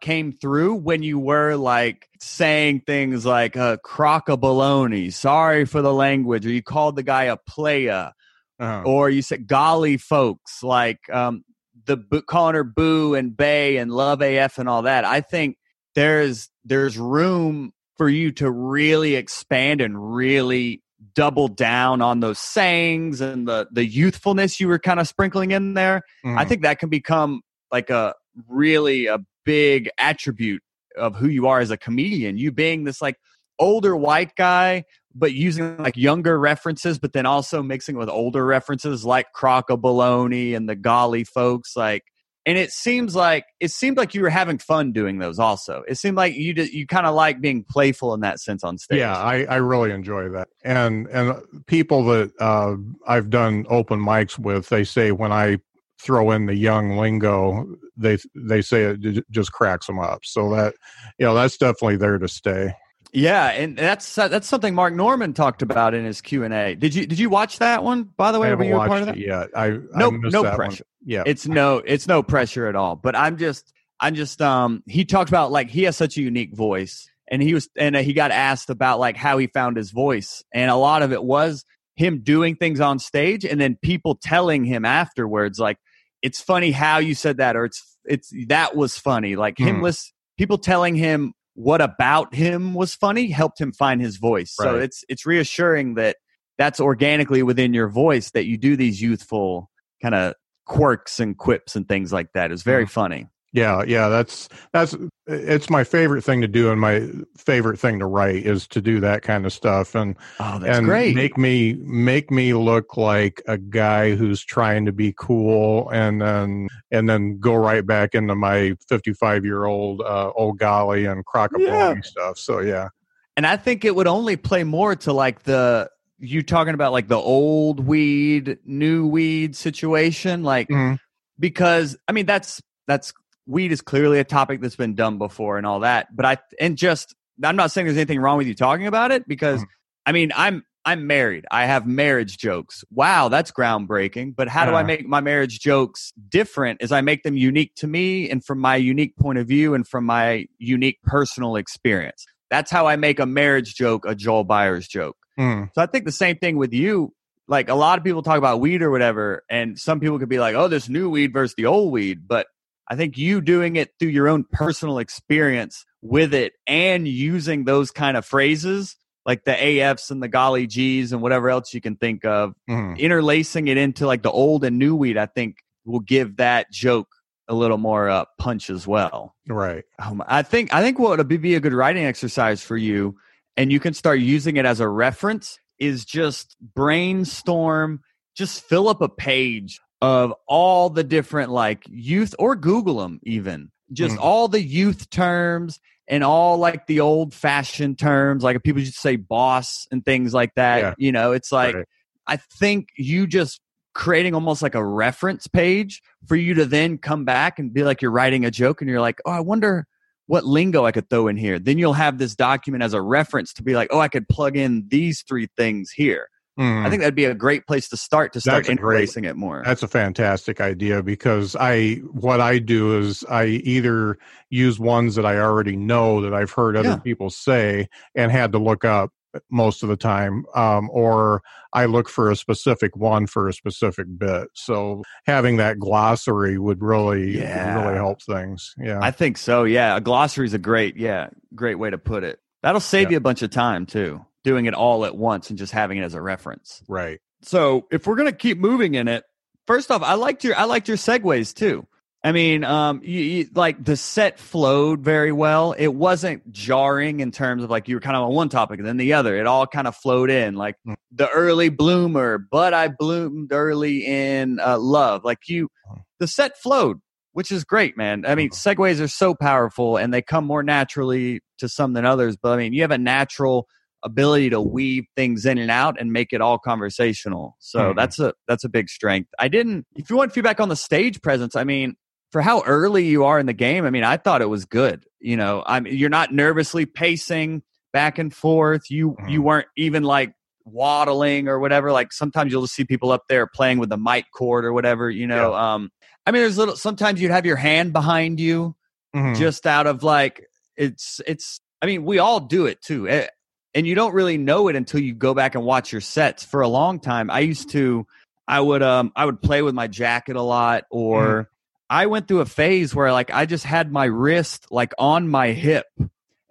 came 0.01 0.31
through 0.31 0.75
when 0.75 1.03
you 1.03 1.17
were 1.19 1.55
like 1.55 2.07
saying 2.19 2.81
things 2.85 3.25
like 3.25 3.57
uh 3.57 3.77
crock 3.83 4.29
a 4.29 4.37
baloney 4.37 5.11
sorry 5.11 5.65
for 5.65 5.81
the 5.81 5.93
language 5.93 6.45
or 6.45 6.49
you 6.51 6.61
called 6.61 6.95
the 6.95 7.03
guy 7.03 7.23
a 7.23 7.37
playa 7.37 8.11
Uh-huh. 8.59 8.83
or 8.85 9.09
you 9.09 9.21
said 9.21 9.47
golly 9.47 9.97
folks 9.97 10.63
like 10.63 10.99
um 11.11 11.43
the 11.85 11.97
calling 12.27 12.55
her 12.55 12.63
boo 12.63 13.15
and 13.15 13.35
bay 13.35 13.77
and 13.77 13.91
love 13.91 14.21
af 14.21 14.57
and 14.57 14.69
all 14.69 14.83
that 14.83 15.03
i 15.05 15.19
think 15.21 15.57
there's 15.95 16.49
there's 16.63 16.97
room 16.97 17.71
for 17.97 18.09
you 18.09 18.31
to 18.31 18.49
really 18.51 19.15
expand 19.15 19.81
and 19.81 20.15
really 20.15 20.81
double 21.13 21.47
down 21.47 22.01
on 22.01 22.19
those 22.19 22.39
sayings 22.39 23.19
and 23.21 23.47
the 23.47 23.67
the 23.71 23.85
youthfulness 23.85 24.59
you 24.59 24.67
were 24.67 24.79
kind 24.79 24.99
of 24.99 25.07
sprinkling 25.07 25.51
in 25.51 25.73
there 25.73 26.01
i 26.25 26.43
Mhm. 26.45 26.47
think 26.47 26.61
that 26.63 26.79
can 26.79 26.89
become 26.89 27.41
like 27.71 27.89
a 27.89 28.13
really 28.47 29.05
a 29.07 29.19
big 29.45 29.89
attribute 29.97 30.61
of 30.97 31.15
who 31.15 31.27
you 31.27 31.47
are 31.47 31.59
as 31.59 31.71
a 31.71 31.77
comedian. 31.77 32.37
You 32.37 32.51
being 32.51 32.83
this 32.83 33.01
like 33.01 33.17
older 33.59 33.95
white 33.95 34.35
guy 34.35 34.83
but 35.17 35.31
using 35.31 35.77
like 35.77 35.95
younger 35.95 36.37
references 36.37 36.99
but 36.99 37.13
then 37.13 37.25
also 37.25 37.63
mixing 37.63 37.95
with 37.95 38.09
older 38.09 38.45
references 38.45 39.05
like 39.05 39.31
crock 39.33 39.69
a 39.69 39.77
baloney 39.77 40.53
and 40.53 40.67
the 40.67 40.75
golly 40.75 41.23
folks 41.23 41.73
like 41.73 42.03
and 42.45 42.57
it 42.57 42.71
seems 42.71 43.15
like 43.15 43.45
it 43.59 43.71
seemed 43.71 43.97
like 43.97 44.13
you 44.13 44.21
were 44.21 44.29
having 44.29 44.59
fun 44.59 44.91
doing 44.91 45.17
those 45.17 45.39
also. 45.39 45.83
It 45.87 45.97
seemed 45.97 46.15
like 46.15 46.35
you 46.35 46.53
did, 46.53 46.71
you 46.71 46.85
kind 46.85 47.07
of 47.07 47.15
like 47.15 47.41
being 47.41 47.63
playful 47.67 48.13
in 48.13 48.19
that 48.19 48.39
sense 48.39 48.63
on 48.63 48.77
stage. 48.77 48.99
Yeah, 48.99 49.17
I, 49.17 49.45
I 49.45 49.55
really 49.55 49.91
enjoy 49.91 50.29
that. 50.29 50.49
And 50.63 51.07
and 51.07 51.41
people 51.65 52.05
that 52.05 52.31
uh, 52.39 52.75
I've 53.07 53.31
done 53.31 53.65
open 53.69 53.99
mics 53.99 54.37
with, 54.37 54.69
they 54.69 54.83
say 54.83 55.11
when 55.11 55.31
I 55.31 55.57
throw 55.99 56.31
in 56.31 56.45
the 56.45 56.55
young 56.55 56.97
lingo, 56.97 57.65
they 57.97 58.17
they 58.35 58.61
say 58.61 58.83
it 58.83 59.29
just 59.31 59.51
cracks 59.51 59.87
them 59.87 59.99
up. 59.99 60.19
So 60.23 60.49
that 60.55 60.75
you 61.17 61.25
know 61.25 61.33
that's 61.33 61.57
definitely 61.57 61.97
there 61.97 62.17
to 62.17 62.27
stay. 62.27 62.73
Yeah, 63.13 63.47
and 63.51 63.77
that's 63.77 64.13
that's 64.15 64.47
something 64.47 64.75
Mark 64.75 64.93
Normand 64.93 65.37
talked 65.37 65.61
about 65.61 65.93
in 65.93 66.03
his 66.03 66.19
Q 66.19 66.43
and 66.43 66.53
A. 66.53 66.75
Did 66.75 66.93
you 66.93 67.07
did 67.07 67.17
you 67.17 67.29
watch 67.29 67.59
that 67.59 67.81
one? 67.81 68.03
By 68.03 68.33
the 68.33 68.39
way, 68.41 68.53
were 68.53 68.63
you 68.63 68.75
a 68.75 68.87
part 68.87 69.01
of 69.01 69.07
that? 69.07 69.17
Yeah. 69.17 69.45
I 69.55 69.69
No, 69.69 70.07
I 70.07 70.09
no 70.11 70.43
that 70.43 70.43
one. 70.43 70.55
pressure. 70.55 70.85
Yeah, 71.05 71.23
It's 71.25 71.47
no, 71.47 71.77
it's 71.77 72.07
no 72.07 72.23
pressure 72.23 72.67
at 72.67 72.75
all. 72.75 72.95
But 72.97 73.15
I'm 73.15 73.37
just, 73.37 73.71
I'm 73.99 74.15
just. 74.15 74.41
Um, 74.41 74.83
he 74.85 75.05
talked 75.05 75.29
about 75.29 75.51
like 75.51 75.69
he 75.69 75.83
has 75.83 75.95
such 75.95 76.17
a 76.17 76.21
unique 76.21 76.53
voice, 76.53 77.07
and 77.29 77.41
he 77.41 77.53
was, 77.53 77.69
and 77.77 77.95
he 77.95 78.11
got 78.11 78.31
asked 78.31 78.69
about 78.69 78.99
like 78.99 79.15
how 79.15 79.37
he 79.37 79.47
found 79.47 79.77
his 79.77 79.91
voice, 79.91 80.43
and 80.53 80.69
a 80.69 80.75
lot 80.75 81.01
of 81.01 81.13
it 81.13 81.23
was 81.23 81.63
him 81.95 82.21
doing 82.23 82.55
things 82.55 82.79
on 82.79 82.99
stage, 82.99 83.45
and 83.45 83.59
then 83.59 83.77
people 83.81 84.15
telling 84.21 84.65
him 84.65 84.85
afterwards, 84.85 85.59
like, 85.59 85.77
it's 86.21 86.41
funny 86.41 86.71
how 86.71 86.97
you 86.97 87.15
said 87.15 87.37
that, 87.37 87.55
or 87.55 87.65
it's, 87.65 87.97
it's 88.05 88.31
that 88.47 88.75
was 88.75 88.97
funny. 88.97 89.35
Like 89.35 89.57
him, 89.59 89.77
Hmm. 89.77 89.83
list 89.83 90.13
people 90.37 90.57
telling 90.57 90.95
him 90.95 91.33
what 91.53 91.81
about 91.81 92.35
him 92.35 92.73
was 92.73 92.93
funny 92.93 93.27
helped 93.29 93.59
him 93.61 93.71
find 93.71 94.01
his 94.01 94.17
voice. 94.17 94.53
So 94.53 94.75
it's 94.79 95.03
it's 95.07 95.25
reassuring 95.25 95.95
that 95.95 96.17
that's 96.57 96.79
organically 96.79 97.43
within 97.43 97.73
your 97.73 97.87
voice 97.87 98.31
that 98.31 98.45
you 98.45 98.57
do 98.57 98.75
these 98.75 99.01
youthful 99.01 99.69
kind 100.01 100.13
of 100.15 100.33
quirks 100.65 101.19
and 101.19 101.37
quips 101.37 101.75
and 101.75 101.87
things 101.87 102.11
like 102.11 102.27
that. 102.33 102.51
It's 102.51 102.63
very 102.63 102.85
funny. 102.85 103.27
Yeah, 103.55 103.83
yeah. 103.87 104.09
That's 104.09 104.49
that's 104.73 104.95
it's 105.27 105.69
my 105.69 105.83
favorite 105.85 106.23
thing 106.23 106.41
to 106.41 106.47
do, 106.47 106.71
and 106.71 106.79
my 106.79 107.07
favorite 107.37 107.79
thing 107.79 107.99
to 107.99 108.05
write 108.05 108.45
is 108.45 108.67
to 108.67 108.81
do 108.81 108.99
that 108.99 109.21
kind 109.21 109.45
of 109.45 109.53
stuff. 109.53 109.95
And 109.95 110.17
Oh, 110.39 110.59
that's 110.59 110.77
and 110.77 110.85
great. 110.85 111.15
make 111.15 111.37
me 111.37 111.73
make 111.81 112.29
me 112.31 112.53
look 112.53 112.97
like 112.97 113.41
a 113.47 113.57
guy 113.57 114.15
who's 114.15 114.43
trying 114.43 114.85
to 114.85 114.91
be 114.91 115.13
cool 115.17 115.89
and 115.89 116.21
then 116.21 116.67
and 116.91 117.07
then 117.09 117.39
go 117.39 117.55
right 117.55 117.85
back 117.85 118.13
into 118.13 118.35
my 118.35 118.75
55 118.89 119.45
year 119.45 119.65
old 119.65 120.01
uh 120.01 120.31
old 120.35 120.59
golly 120.59 121.05
and 121.05 121.25
crocodile 121.25 121.95
stuff 122.03 122.37
so 122.37 122.59
yeah 122.59 122.89
and 123.37 123.47
I 123.47 123.57
think 123.57 123.83
it 123.85 123.95
would 123.95 124.07
only 124.07 124.35
play 124.37 124.63
more 124.63 124.95
to 124.97 125.13
like 125.13 125.43
the 125.43 125.89
you 126.19 126.41
talking 126.43 126.73
about 126.73 126.91
like 126.93 127.07
the 127.09 127.17
old 127.17 127.81
weed, 127.81 128.57
new 128.65 129.05
weed 129.07 129.55
situation, 129.57 130.43
like 130.43 130.69
Mhm. 130.69 130.97
because 131.39 131.97
I 132.07 132.11
mean 132.13 132.25
that's 132.25 132.61
that's 132.87 133.13
weed 133.47 133.71
is 133.71 133.81
clearly 133.81 134.19
a 134.19 134.23
topic 134.23 134.61
that's 134.61 134.75
been 134.75 134.95
done 134.95 135.17
before 135.17 135.57
and 135.57 135.65
all 135.65 135.81
that. 135.81 136.15
But 136.15 136.25
I 136.25 136.37
and 136.59 136.77
just 136.77 137.15
I'm 137.43 137.55
not 137.55 137.71
saying 137.71 137.87
there's 137.87 137.97
anything 137.97 138.19
wrong 138.19 138.37
with 138.37 138.47
you 138.47 138.55
talking 138.55 138.87
about 138.87 139.11
it 139.11 139.27
because 139.27 139.61
Mhm. 139.61 139.67
I 140.05 140.11
mean 140.11 140.31
I'm 140.35 140.63
I'm 140.87 141.07
married. 141.07 141.45
I 141.49 141.65
have 141.65 141.87
marriage 141.87 142.37
jokes. 142.37 142.83
Wow, 142.91 143.27
that's 143.27 143.51
groundbreaking. 143.51 144.35
But 144.35 144.47
how 144.47 144.67
do 144.67 144.75
I 144.75 144.83
make 144.83 145.07
my 145.07 145.19
marriage 145.19 145.59
jokes 145.59 146.13
different? 146.29 146.81
Is 146.83 146.91
I 146.91 147.01
make 147.01 147.23
them 147.23 147.35
unique 147.35 147.73
to 147.77 147.87
me 147.87 148.29
and 148.29 148.45
from 148.45 148.59
my 148.59 148.75
unique 148.75 149.15
point 149.17 149.39
of 149.39 149.47
view 149.47 149.73
and 149.73 149.87
from 149.87 150.05
my 150.05 150.45
unique 150.59 151.01
personal 151.03 151.55
experience. 151.55 152.23
That's 152.51 152.69
how 152.69 152.85
I 152.85 152.97
make 152.97 153.19
a 153.19 153.25
marriage 153.25 153.73
joke 153.73 154.05
a 154.07 154.13
Joel 154.13 154.45
Byars 154.45 154.87
joke. 154.87 155.17
Mm. 155.39 155.69
So 155.73 155.81
I 155.81 155.87
think 155.87 156.05
the 156.05 156.11
same 156.11 156.37
thing 156.37 156.55
with 156.55 156.71
you. 156.71 157.13
Like 157.47 157.67
a 157.69 157.75
lot 157.75 157.97
of 157.97 158.03
people 158.03 158.21
talk 158.21 158.37
about 158.37 158.59
weed 158.59 158.83
or 158.83 158.91
whatever, 158.91 159.43
and 159.49 159.77
some 159.79 159.99
people 159.99 160.17
could 160.19 160.29
be 160.29 160.39
like, 160.39 160.55
"Oh, 160.55 160.67
this 160.67 160.87
new 160.87 161.09
weed 161.09 161.33
versus 161.33 161.55
the 161.55 161.65
old 161.65 161.91
weed," 161.91 162.27
but 162.27 162.45
I 162.87 162.95
think 162.95 163.17
you 163.17 163.41
doing 163.41 163.75
it 163.75 163.91
through 163.99 164.09
your 164.09 164.27
own 164.27 164.45
personal 164.51 164.99
experience 164.99 165.85
with 166.01 166.33
it 166.33 166.53
and 166.67 167.07
using 167.07 167.63
those 167.65 167.91
kind 167.91 168.15
of 168.17 168.25
phrases 168.25 168.95
like 169.25 169.43
the 169.43 169.53
AFs 169.53 170.11
and 170.11 170.21
the 170.21 170.27
golly 170.27 170.67
G's 170.67 171.11
and 171.11 171.19
whatever 171.19 171.49
else 171.49 171.73
you 171.73 171.81
can 171.81 171.95
think 171.95 172.25
of, 172.25 172.53
Mm. 172.69 172.99
interlacing 172.99 173.67
it 173.67 173.75
into 173.77 174.05
like 174.05 174.21
the 174.21 174.29
old 174.31 174.63
and 174.63 174.77
new 174.77 174.95
weed, 174.95 175.17
I 175.17 175.25
think 175.25 175.57
will 175.83 175.99
give 175.99 176.37
that 176.37 176.71
joke 176.71 177.07
a 177.47 177.55
little 177.55 177.79
more 177.79 178.07
uh, 178.07 178.25
punch 178.37 178.69
as 178.69 178.85
well. 178.85 179.35
right 179.47 179.83
Um, 179.97 180.23
I 180.27 180.43
think 180.43 180.73
I 180.73 180.81
think 180.81 180.99
what 180.99 181.17
would 181.17 181.27
be 181.41 181.55
a 181.55 181.59
good 181.59 181.73
writing 181.73 182.05
exercise 182.05 182.61
for 182.61 182.77
you, 182.77 183.17
and 183.57 183.71
you 183.71 183.79
can 183.79 183.95
start 183.95 184.19
using 184.19 184.57
it 184.57 184.65
as 184.65 184.79
a 184.79 184.87
reference, 184.87 185.57
is 185.79 186.05
just 186.05 186.55
brainstorm, 186.75 188.01
just 188.35 188.61
fill 188.63 188.87
up 188.89 189.01
a 189.01 189.09
page 189.09 189.79
of 190.05 190.33
all 190.47 190.91
the 190.91 191.03
different 191.03 191.49
like 191.49 191.83
youth 191.89 192.35
or 192.37 192.55
Google 192.55 192.99
them 192.99 193.19
even, 193.23 193.71
just 193.91 194.15
Mhm. 194.15 194.19
all 194.21 194.47
the 194.47 194.61
youth 194.61 195.09
terms 195.09 195.79
and 196.07 196.23
all 196.23 196.57
like 196.59 196.85
the 196.85 196.99
old 196.99 197.33
fashioned 197.33 197.97
terms, 197.97 198.43
like 198.43 198.61
people 198.61 198.83
just 198.83 198.99
say 198.99 199.15
boss 199.15 199.87
and 199.91 200.05
things 200.05 200.31
like 200.31 200.53
that. 200.55 200.79
Yeah. 200.79 200.93
You 200.99 201.11
know, 201.11 201.31
it's 201.31 201.51
like 201.51 201.73
Right. 201.73 201.85
I 202.27 202.37
think 202.37 202.89
you 202.97 203.25
just 203.25 203.61
creating 203.95 204.35
almost 204.35 204.61
like 204.61 204.75
a 204.75 204.85
reference 204.85 205.47
page 205.47 206.03
for 206.27 206.35
you 206.35 206.53
to 206.53 206.65
then 206.65 206.99
come 206.99 207.25
back 207.25 207.57
and 207.57 207.73
be 207.73 207.83
like 207.83 208.01
you're 208.03 208.11
writing 208.11 208.45
a 208.45 208.51
joke 208.51 208.81
and 208.81 208.89
you're 208.89 209.01
like, 209.01 209.19
oh, 209.25 209.31
I 209.31 209.39
wonder 209.39 209.87
what 210.27 210.45
lingo 210.45 210.85
I 210.85 210.91
could 210.91 211.09
throw 211.09 211.27
in 211.27 211.37
here. 211.37 211.57
Then 211.57 211.79
you'll 211.79 211.93
have 211.93 212.17
this 212.19 212.35
document 212.35 212.83
as 212.83 212.93
a 212.93 213.01
reference 213.01 213.53
to 213.53 213.63
be 213.63 213.73
like, 213.73 213.87
oh, 213.91 213.99
I 213.99 214.07
could 214.07 214.27
plug 214.27 214.55
in 214.55 214.85
these 214.89 215.23
three 215.27 215.47
things 215.57 215.89
here. 215.91 216.27
Mm. 216.59 216.85
I 216.85 216.89
think 216.89 217.01
that'd 217.01 217.15
be 217.15 217.25
a 217.25 217.33
great 217.33 217.67
place 217.67 217.89
to 217.89 217.97
start 217.97 218.33
to 218.33 218.41
start 218.41 218.69
a 218.69 218.75
great- 218.75 219.15
it 219.17 219.35
more. 219.35 219.61
That's 219.65 219.83
a 219.83 219.87
fantastic 219.87 220.61
idea 220.61 221.03
because 221.03 221.55
I 221.59 221.95
what 222.11 222.39
I 222.39 222.59
do 222.59 222.97
is 222.97 223.23
I 223.29 223.45
either 223.45 224.17
use 224.49 224.79
ones 224.79 225.15
that 225.15 225.25
I 225.25 225.37
already 225.39 225.75
know 225.75 226.21
that 226.21 226.33
I've 226.33 226.51
heard 226.51 226.77
other 226.77 226.89
Yeah. 226.89 226.95
people 226.97 227.29
say 227.29 227.87
and 228.15 228.31
had 228.31 228.51
to 228.53 228.57
look 228.57 228.85
up 228.85 229.11
most 229.51 229.83
of 229.83 229.89
the 229.89 229.97
time, 229.97 230.45
um, 230.55 230.89
or 230.93 231.41
I 231.73 231.87
look 231.87 232.07
for 232.07 232.31
a 232.31 232.37
specific 232.37 232.95
one 232.95 233.27
for 233.27 233.49
a 233.49 233.53
specific 233.53 234.07
bit. 234.17 234.47
So 234.53 235.03
having 235.25 235.57
that 235.57 235.77
glossary 235.77 236.57
would 236.57 236.81
really 236.81 237.39
Yeah. 237.39 237.81
really 237.83 237.95
help 237.95 238.21
things. 238.21 238.73
Yeah, 238.77 238.99
I 239.01 239.11
think 239.11 239.37
so. 239.37 239.65
Yeah, 239.65 239.97
a 239.97 239.99
glossary 239.99 240.45
is 240.45 240.53
a 240.53 240.57
great, 240.57 240.95
yeah, 240.95 241.27
great 241.53 241.75
way 241.75 241.89
to 241.89 241.97
put 241.97 242.23
it. 242.23 242.39
That'll 242.63 242.79
save 242.79 243.07
Yeah. 243.07 243.11
you 243.11 243.17
a 243.17 243.21
bunch 243.21 243.41
of 243.41 243.49
time 243.49 243.85
too, 243.85 244.21
doing 244.45 244.65
it 244.67 244.73
all 244.73 245.03
at 245.05 245.17
once 245.17 245.49
and 245.49 245.59
just 245.59 245.73
having 245.73 245.97
it 245.97 246.03
as 246.03 246.13
a 246.13 246.21
reference. 246.21 246.81
right. 246.87 247.19
So 247.41 247.85
if 247.91 248.07
we're 248.07 248.15
gonna 248.15 248.31
keep 248.31 248.57
moving 248.57 248.95
in 248.95 249.07
it, 249.09 249.23
first 249.67 249.91
off, 249.91 250.01
I 250.01 250.13
liked 250.13 250.43
your 250.45 250.55
I 250.57 250.63
liked 250.63 250.87
your 250.87 250.97
segues 250.97 251.53
too. 251.53 251.85
I 252.23 252.31
mean, 252.31 252.63
um, 252.63 253.01
you, 253.03 253.21
you, 253.21 253.47
like 253.53 253.83
the 253.83 253.95
set 253.95 254.39
flowed 254.39 255.01
very 255.01 255.31
well. 255.31 255.73
It 255.73 255.89
wasn't 255.93 256.51
jarring 256.51 257.19
in 257.19 257.29
terms 257.31 257.63
of 257.63 257.69
like 257.69 257.87
you 257.87 257.95
were 257.97 258.01
kind 258.01 258.15
of 258.15 258.23
on 258.23 258.33
one 258.33 258.49
topic 258.49 258.79
and 258.79 258.87
then 258.87 258.97
the 258.97 259.13
other. 259.13 259.37
It 259.37 259.45
all 259.45 259.67
kind 259.67 259.87
of 259.87 259.95
flowed 259.95 260.31
in, 260.31 260.55
like 260.55 260.75
Mm. 260.87 260.95
the 261.11 261.29
early 261.29 261.69
bloomer, 261.69 262.39
but 262.39 262.73
I 262.73 262.87
bloomed 262.87 263.51
early 263.53 264.05
in 264.07 264.59
uh, 264.59 264.79
love. 264.79 265.23
Like 265.23 265.47
you, 265.47 265.67
Mm. 265.91 266.01
the 266.19 266.27
set 266.27 266.57
flowed, 266.57 266.99
which 267.33 267.51
is 267.51 267.63
great, 267.63 267.95
man. 267.95 268.25
I 268.25 268.33
mean, 268.33 268.49
Mhm. 268.49 268.75
segues 268.75 268.99
are 269.01 269.07
so 269.07 269.35
powerful 269.35 269.97
and 269.97 270.11
they 270.11 270.23
come 270.23 270.45
more 270.45 270.63
naturally 270.63 271.41
to 271.59 271.69
some 271.69 271.93
than 271.93 272.05
others. 272.07 272.37
But 272.41 272.53
I 272.53 272.57
mean, 272.57 272.73
you 272.73 272.81
have 272.81 272.89
a 272.89 272.97
natural 272.97 273.67
ability 274.05 274.51
to 274.51 274.61
weave 274.61 275.03
things 275.15 275.45
in 275.45 275.57
and 275.57 275.69
out 275.71 275.99
and 275.99 276.13
make 276.13 276.31
it 276.31 276.39
all 276.39 276.57
conversational. 276.57 277.57
So 277.59 277.91
Mhm. 277.91 277.95
that's 277.97 278.19
a 278.19 278.33
that's 278.47 278.63
a 278.63 278.69
big 278.69 278.87
strength. 278.89 279.29
I 279.39 279.47
didn't 279.49 279.85
if 279.95 280.09
you 280.09 280.15
want 280.15 280.31
feedback 280.31 280.59
on 280.61 280.69
the 280.69 280.75
stage 280.77 281.21
presence, 281.21 281.55
I 281.55 281.63
mean, 281.65 281.95
for 282.31 282.41
how 282.41 282.61
early 282.63 283.05
you 283.05 283.25
are 283.25 283.39
in 283.39 283.45
the 283.47 283.53
game, 283.53 283.83
I 283.85 283.89
mean, 283.89 284.03
I 284.03 284.17
thought 284.17 284.41
it 284.41 284.49
was 284.49 284.65
good. 284.65 285.05
You 285.19 285.35
know, 285.37 285.63
I'm 285.65 285.85
you're 285.87 286.09
not 286.09 286.33
nervously 286.33 286.85
pacing 286.85 287.63
back 287.91 288.17
and 288.19 288.33
forth. 288.33 288.89
You 288.89 289.17
you 289.27 289.41
Mhm. 289.41 289.45
weren't 289.45 289.67
even 289.75 290.03
like 290.03 290.33
waddling 290.65 291.47
or 291.47 291.59
whatever. 291.59 291.91
Like 291.91 292.11
sometimes 292.11 292.51
you'll 292.51 292.63
just 292.63 292.75
see 292.75 292.83
people 292.85 293.11
up 293.11 293.23
there 293.29 293.47
playing 293.47 293.79
with 293.79 293.89
the 293.89 293.97
mic 293.97 294.25
cord 294.33 294.65
or 294.65 294.73
whatever, 294.73 295.09
you 295.09 295.27
know. 295.27 295.53
Um 295.53 295.89
I 296.25 296.31
mean 296.31 296.41
there's 296.41 296.57
little 296.57 296.75
sometimes 296.75 297.21
you'd 297.21 297.31
have 297.31 297.45
your 297.45 297.55
hand 297.55 297.93
behind 297.93 298.39
you 298.39 298.75
Mhm. 299.15 299.35
just 299.37 299.65
out 299.65 299.87
of 299.87 300.03
like 300.03 300.45
it's 300.75 301.21
it's 301.25 301.61
i 301.81 301.85
mean 301.85 302.03
we 302.03 302.19
all 302.19 302.39
do 302.41 302.65
it 302.65 302.81
too 302.81 303.07
Eh, 303.07 303.27
and 303.75 303.85
you 303.85 303.93
don't 303.93 304.13
really 304.15 304.37
know 304.39 304.67
it 304.69 304.75
until 304.75 304.99
you 305.01 305.13
go 305.13 305.33
back 305.35 305.53
and 305.53 305.63
watch 305.63 305.91
your 305.91 306.01
sets. 306.01 306.43
For 306.43 306.61
a 306.61 306.67
long 306.67 306.99
time 306.99 307.29
i 307.29 307.41
used 307.41 307.69
to 307.71 308.07
i 308.47 308.59
would 308.59 308.81
um 308.81 309.11
i 309.15 309.25
would 309.25 309.41
play 309.41 309.61
with 309.61 309.75
my 309.75 309.87
jacket 309.87 310.35
a 310.35 310.41
lot 310.41 310.85
or 310.89 311.49
i 311.89 312.05
went 312.07 312.27
through 312.27 312.39
a 312.39 312.45
phase 312.45 312.95
where 312.95 313.11
like 313.11 313.29
i 313.31 313.45
just 313.45 313.65
had 313.65 313.91
my 313.91 314.05
wrist 314.05 314.65
like 314.71 314.93
on 314.97 315.27
my 315.27 315.49
hip. 315.51 315.85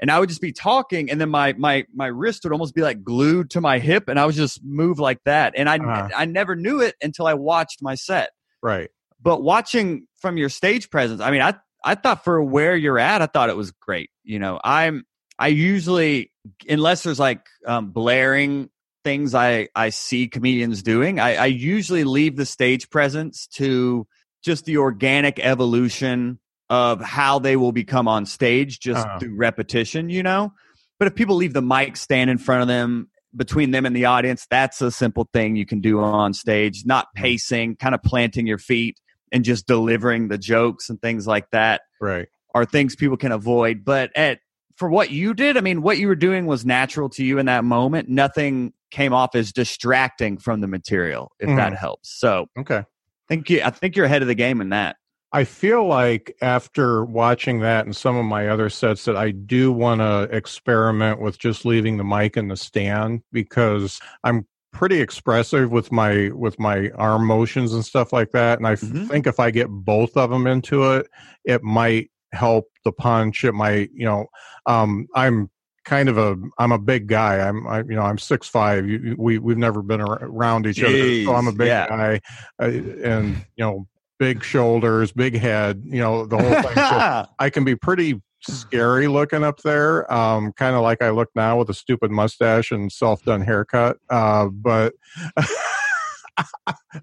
And 0.01 0.11
i 0.11 0.19
would 0.21 0.29
just 0.29 0.41
be 0.43 0.53
talking 0.53 1.11
and 1.11 1.21
then 1.21 1.31
my 1.31 1.55
my 1.55 1.87
my 1.95 2.07
wrist 2.07 2.45
would 2.45 2.53
almost 2.53 2.75
be 2.75 2.83
like 2.83 3.03
glued 3.03 3.51
to 3.51 3.61
my 3.61 3.79
hip 3.79 4.09
and 4.09 4.19
i 4.21 4.27
would 4.27 4.35
just 4.35 4.63
move 4.63 4.99
like 4.99 5.19
that. 5.25 5.55
And 5.57 5.69
i 5.69 5.77
Uh-huh. 5.79 6.09
i 6.15 6.25
never 6.27 6.55
knew 6.57 6.81
it 6.83 6.95
until 7.03 7.27
i 7.27 7.35
watched 7.35 7.81
my 7.83 7.95
set. 7.95 8.31
Right. 8.61 8.91
but 9.23 9.43
watching 9.43 10.07
from 10.21 10.37
your 10.37 10.49
stage 10.51 10.91
presence 10.91 11.21
i 11.21 11.31
mean 11.31 11.43
i 11.43 11.55
i 11.85 11.95
thought 11.95 12.25
for 12.25 12.43
where 12.43 12.75
you're 12.77 12.99
at 12.99 13.23
i 13.23 13.27
thought 13.27 13.49
it 13.51 13.57
was 13.57 13.71
great 13.73 14.11
you 14.25 14.39
know? 14.39 14.59
I'm 14.63 15.05
i 15.39 15.49
usually 15.49 16.31
unless 16.69 17.03
there's 17.03 17.19
like 17.21 17.47
um, 17.67 17.91
blaring 17.91 18.69
things 19.05 19.35
i 19.35 19.69
i 19.75 19.91
see 19.91 20.29
comedians 20.29 20.83
doing 20.83 21.21
I, 21.21 21.35
I 21.37 21.47
usually 21.47 22.05
leave 22.05 22.37
the 22.37 22.47
stage 22.47 22.89
presence 22.91 23.47
to 23.55 24.07
just 24.43 24.65
the 24.65 24.79
organic 24.79 25.39
evolution 25.39 26.39
of 26.71 27.01
how 27.01 27.39
they 27.39 27.57
will 27.57 27.73
become 27.73 28.09
on 28.09 28.27
stage 28.27 28.81
just 28.81 29.07
Uh-huh. 29.07 29.19
through 29.21 29.37
repetition 29.37 30.09
you 30.09 30.23
know 30.23 30.53
but 30.99 31.09
if 31.09 31.15
people 31.15 31.37
leave 31.37 31.53
the 31.53 31.63
mic 31.63 31.97
stand 31.97 32.31
in 32.31 32.39
front 32.39 32.63
of 32.63 32.69
them 32.69 33.11
between 33.37 33.71
them 33.73 33.85
and 33.85 33.95
the 33.97 34.05
audience 34.07 34.47
that's 34.49 34.81
a 34.81 34.91
simple 34.91 35.29
thing 35.33 35.57
you 35.57 35.67
can 35.67 35.81
do 35.81 36.01
on 36.01 36.33
stage 36.33 36.85
not 36.87 37.07
Mm-hmm. 37.17 37.23
pacing 37.25 37.77
kind 37.77 37.95
of 37.95 38.03
planting 38.03 38.47
your 38.47 38.59
feet 38.59 38.99
and 39.33 39.45
just 39.45 39.67
delivering 39.67 40.29
the 40.29 40.39
jokes 40.39 40.89
and 40.89 41.01
things 41.03 41.27
like 41.27 41.51
that 41.51 41.83
Right. 42.01 42.29
are 42.55 42.65
things 42.65 42.95
people 42.95 43.17
can 43.17 43.33
avoid. 43.33 43.85
But 43.85 44.17
at 44.17 44.39
for 44.77 44.89
what 44.91 45.11
you 45.11 45.35
did, 45.35 45.57
I 45.57 45.61
mean, 45.61 45.83
what 45.83 45.99
you 45.99 46.09
were 46.09 46.17
doing 46.17 46.47
was 46.47 46.65
natural 46.67 47.09
to 47.11 47.25
you 47.25 47.39
in 47.39 47.47
that 47.47 47.65
moment. 47.65 48.09
Nothing 48.09 48.73
came 48.91 49.13
off 49.13 49.35
as 49.35 49.53
distracting 49.53 50.39
from 50.39 50.61
the 50.61 50.69
material, 50.69 51.33
if 51.39 51.55
that 51.55 51.73
Mhm. 51.73 51.79
helps. 51.79 52.11
So 52.19 52.47
Okay. 52.59 52.79
I 52.79 52.85
think 53.29 53.51
you, 53.51 53.63
I 53.63 53.71
think 53.71 53.97
you're 53.97 54.07
ahead 54.07 54.23
of 54.23 54.29
the 54.29 54.35
game 54.35 54.61
in 54.61 54.71
that. 54.71 54.97
I 55.33 55.45
feel 55.45 55.87
like 55.87 56.37
after 56.43 57.05
watching 57.05 57.61
that 57.61 57.87
and 57.87 57.97
some 57.97 58.17
of 58.17 58.25
my 58.25 58.49
other 58.49 58.69
sets 58.71 59.05
that 59.07 59.17
I 59.17 59.33
do 59.33 59.73
want 59.73 60.01
to 60.01 60.29
experiment 60.35 61.21
with 61.21 61.39
just 61.39 61.65
leaving 61.65 61.97
the 61.97 62.05
mic 62.05 62.37
in 62.37 62.49
the 62.49 62.57
stand 62.57 63.23
because 63.33 64.01
I'm 64.23 64.47
pretty 64.73 65.01
expressive 65.01 65.71
with 65.71 65.91
my 65.93 66.31
with 66.35 66.59
my 66.59 66.91
arm 66.91 67.27
motions 67.27 67.73
and 67.73 67.85
stuff 67.85 68.13
like 68.13 68.33
that 68.33 68.59
and 68.59 68.67
I 68.67 68.75
Mhm. 68.83 69.11
think 69.11 69.27
if 69.27 69.39
I 69.39 69.51
get 69.53 69.69
both 69.69 70.17
of 70.17 70.31
them 70.31 70.47
into 70.49 70.85
it 70.93 71.07
it 71.45 71.63
might 71.63 72.11
help 72.35 72.67
the 72.85 72.93
punch 72.93 73.45
it 73.45 73.53
might 73.53 73.91
you 73.95 74.05
know 74.05 74.27
um 74.67 75.07
I'm 75.15 75.51
kind 75.85 76.09
of 76.09 76.17
a 76.17 76.37
I'm 76.59 76.73
a 76.73 76.79
big 76.79 77.07
guy 77.07 77.47
I'm 77.47 77.67
I, 77.67 77.79
you 77.79 77.95
know 77.95 78.03
I'm 78.03 78.19
six 78.19 78.49
five 78.49 78.85
we 79.17 79.39
we've 79.39 79.59
never 79.59 79.83
been 79.83 80.01
around 80.01 80.67
each 80.67 80.83
other 80.83 81.25
so 81.25 81.35
I'm 81.35 81.47
a 81.47 81.53
big 81.53 81.69
yeah. 81.69 81.89
guy 81.89 82.21
uh, 82.61 82.67
and 82.67 83.37
you 83.57 83.65
know 83.65 83.87
big 84.19 84.43
shoulders, 84.43 85.13
big 85.13 85.37
head, 85.37 85.83
you 85.85 86.01
know, 86.01 86.27
the 86.27 86.39
whole 86.39 86.63
thing. 86.63 86.75
So 86.75 87.27
I 87.39 87.51
can 87.51 87.65
be 87.65 87.77
pretty 87.77 88.23
scary 88.41 89.07
looking 89.07 89.43
up 89.45 89.61
there, 89.63 90.11
um, 90.13 90.53
kind 90.53 90.77
of 90.77 90.83
like 90.83 91.03
I 91.03 91.11
look 91.11 91.31
now 91.35 91.59
with 91.59 91.71
a 91.71 91.75
stupid 91.75 92.11
mustache 92.11 92.71
and 92.71 92.91
self 92.91 93.23
done 93.25 93.41
haircut. 93.41 93.99
Uh, 94.09 94.47
but, 94.47 94.95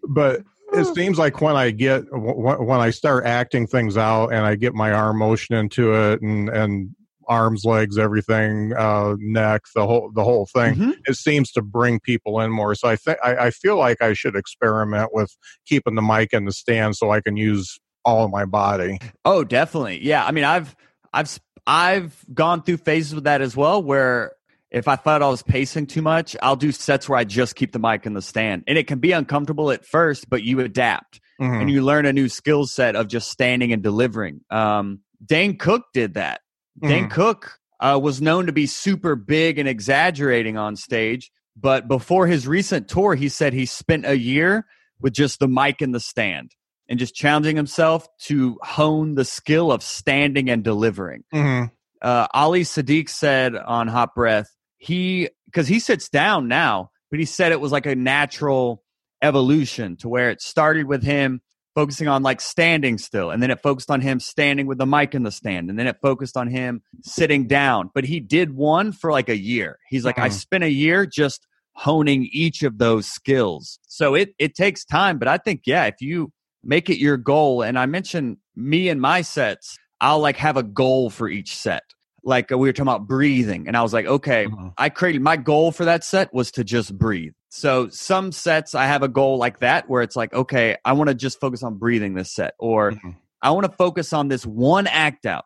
but 0.08 0.42
it 0.74 0.96
seems 0.96 1.18
like 1.18 1.42
when 1.42 1.56
I 1.56 1.72
get 1.72 2.04
when 2.12 2.80
I 2.80 2.90
start 2.92 3.26
acting 3.26 3.68
things 3.68 3.98
out 3.98 4.28
and 4.34 4.46
I 4.46 4.56
get 4.56 4.74
my 4.74 4.92
arm 4.92 5.18
motion 5.20 5.56
into 5.56 5.94
it 5.94 6.22
and 6.22 6.50
and 6.50 6.96
arms, 7.28 7.64
legs, 7.64 7.98
everything, 7.98 8.74
uh, 8.74 9.16
neck, 9.20 9.62
the 9.76 9.86
whole 9.86 10.12
the 10.14 10.24
whole 10.24 10.48
thing 10.48 10.76
Mhm. 10.76 10.94
it 11.06 11.16
seems 11.16 11.52
to 11.54 11.62
bring 11.62 12.00
people 12.00 12.40
in 12.42 12.52
more. 12.52 12.76
So 12.76 12.88
I 12.90 12.96
think 12.96 13.18
I 13.24 13.36
I 13.48 13.52
feel 13.52 13.78
like 13.78 14.02
I 14.02 14.14
should 14.14 14.36
experiment 14.36 15.12
with 15.14 15.36
keeping 15.66 15.96
the 15.96 16.02
mic 16.02 16.34
in 16.34 16.46
the 16.46 16.52
stand 16.52 16.96
so 16.98 17.12
I 17.12 17.22
can 17.22 17.38
use 17.38 17.80
all 18.04 18.26
of 18.26 18.32
my 18.32 18.46
body. 18.46 19.00
Oh, 19.24 19.44
definitely. 19.44 20.04
Yeah. 20.04 20.26
I 20.26 20.32
mean, 20.32 20.44
I've 20.44 20.76
I've 21.14 21.40
I've 21.68 22.26
gone 22.34 22.64
through 22.64 22.78
phases 22.78 23.14
with 23.16 23.26
that 23.26 23.42
as 23.42 23.56
well 23.56 23.82
where 23.84 24.34
if 24.72 24.88
I 24.88 24.96
thought 24.96 25.22
I 25.22 25.28
was 25.28 25.44
pacing 25.44 25.88
too 25.88 26.02
much, 26.02 26.36
I'll 26.42 26.56
do 26.56 26.72
sets 26.72 27.10
where 27.10 27.20
I 27.20 27.24
just 27.24 27.56
keep 27.56 27.72
the 27.74 27.80
mic 27.80 28.06
in 28.06 28.14
the 28.14 28.22
stand. 28.22 28.64
And 28.68 28.78
it 28.78 28.88
can 28.88 29.00
be 29.00 29.12
uncomfortable 29.12 29.70
at 29.72 29.86
first, 29.86 30.30
but 30.30 30.44
you 30.44 30.60
adapt 30.62 31.20
Mhm. 31.40 31.62
and 31.62 31.70
you 31.72 31.82
learn 31.84 32.06
a 32.06 32.14
new 32.14 32.30
skill 32.30 32.66
set 32.66 32.96
of 32.96 33.08
just 33.08 33.30
standing 33.30 33.74
and 33.74 33.84
delivering. 33.84 34.42
Um, 34.50 35.00
Dane 35.26 35.58
Cook 35.58 35.86
did 35.94 36.14
that. 36.16 36.42
Dane 36.82 37.10
Cook 37.10 37.58
uh, 37.80 38.00
was 38.02 38.22
known 38.22 38.46
to 38.46 38.52
be 38.52 38.66
super 38.68 39.16
big 39.16 39.58
and 39.60 39.68
exaggerating 39.68 40.56
on 40.58 40.76
stage, 40.76 41.32
but 41.56 41.88
before 41.88 42.28
his 42.28 42.48
recent 42.48 42.88
tour, 42.88 43.16
he 43.16 43.28
said 43.28 43.54
he 43.54 43.66
spent 43.66 44.06
a 44.06 44.18
year 44.18 44.66
with 45.00 45.14
just 45.14 45.40
the 45.40 45.48
mic 45.48 45.82
in 45.82 45.92
the 45.92 46.00
stand 46.00 46.52
and 46.88 47.00
just 47.00 47.16
challenging 47.16 47.56
himself 47.56 48.08
to 48.20 48.58
hone 48.62 49.16
the 49.16 49.26
skill 49.26 49.72
of 49.72 49.82
standing 49.82 50.50
and 50.50 50.64
delivering. 50.64 51.24
Mhm. 51.34 51.72
Uh, 52.02 52.28
Ali 52.34 52.62
Siddiq 52.62 53.10
said 53.10 53.56
on 53.56 53.88
Hot 53.88 54.14
Breath, 54.16 54.50
he 54.82 55.30
because 55.46 55.68
he 55.68 55.80
sits 55.80 56.10
down 56.10 56.48
now, 56.48 56.90
but 57.12 57.20
he 57.20 57.26
said 57.26 57.52
it 57.52 57.62
was 57.62 57.72
like 57.72 57.86
a 57.86 57.94
natural 57.96 58.84
evolution 59.22 59.96
to 59.98 60.10
where 60.10 60.32
it 60.32 60.42
started 60.42 60.88
with 60.88 61.04
him 61.04 61.40
focusing 61.76 62.08
on 62.08 62.24
like 62.24 62.42
standing 62.42 62.98
still, 62.98 63.30
and 63.30 63.44
then 63.44 63.52
it 63.52 63.62
focused 63.62 63.92
on 63.92 64.02
him 64.02 64.20
standing 64.20 64.66
with 64.66 64.80
the 64.80 64.86
mic 64.88 65.14
in 65.14 65.22
the 65.22 65.32
stand, 65.32 65.70
and 65.70 65.78
then 65.78 65.86
it 65.86 65.98
focused 66.02 66.36
on 66.36 66.48
him 66.48 66.82
sitting 67.04 67.46
down. 67.48 67.92
But 67.94 68.06
he 68.06 68.20
did 68.20 68.56
one 68.56 68.92
for 68.92 69.12
like 69.12 69.30
a 69.30 69.38
year. 69.38 69.78
He's 69.88 70.04
like, 70.04 70.18
I 70.18 70.30
Mhm. 70.30 70.34
spent 70.34 70.64
a 70.64 70.72
year 70.72 71.06
just 71.06 71.46
honing 71.74 72.28
each 72.32 72.64
of 72.64 72.80
those 72.80 73.06
skills. 73.06 73.78
So 73.86 74.16
it 74.16 74.34
it 74.40 74.56
takes 74.56 74.84
time, 74.84 75.20
but 75.20 75.28
I 75.28 75.38
think 75.38 75.62
yeah, 75.68 75.86
if 75.86 76.02
you 76.02 76.32
make 76.64 76.90
it 76.90 76.98
your 76.98 77.18
goal, 77.18 77.62
and 77.62 77.78
I 77.78 77.86
mentioned 77.86 78.38
me 78.56 78.90
and 78.90 79.00
my 79.00 79.22
sets, 79.22 79.78
I'll 80.02 80.20
like 80.20 80.38
have 80.38 80.58
a 80.58 80.64
goal 80.64 81.12
for 81.12 81.30
each 81.30 81.56
set. 81.56 81.84
Like 82.24 82.52
uh, 82.52 82.58
we 82.58 82.68
were 82.68 82.74
talking 82.74 82.88
about 82.88 83.08
breathing, 83.08 83.68
and 83.68 83.76
I 83.76 83.82
was 83.82 83.94
like, 83.94 84.06
okay, 84.06 84.46
Mhm. 84.46 84.74
I 84.78 84.90
created 84.90 85.22
my 85.22 85.38
goal 85.38 85.72
for 85.72 85.86
that 85.86 86.04
set 86.04 86.34
was 86.34 86.52
to 86.52 86.64
just 86.64 86.98
breathe. 86.98 87.34
so 87.54 87.90
some 87.90 88.32
sets 88.32 88.74
I 88.76 88.86
have 88.86 89.04
a 89.04 89.10
goal 89.10 89.38
like 89.38 89.60
that 89.60 89.90
where 89.90 90.02
it's 90.02 90.16
like, 90.16 90.34
okay, 90.34 90.78
I 90.86 90.94
want 90.94 91.10
to 91.10 91.14
just 91.14 91.40
focus 91.42 91.64
on 91.64 91.76
breathing 91.78 92.14
this 92.14 92.32
set, 92.32 92.54
or 92.60 92.92
Mhm. 92.92 93.16
I 93.42 93.52
want 93.52 93.66
to 93.66 93.72
focus 93.76 94.14
on 94.14 94.28
this 94.30 94.46
one 94.46 94.88
act 94.88 95.26
out. 95.26 95.46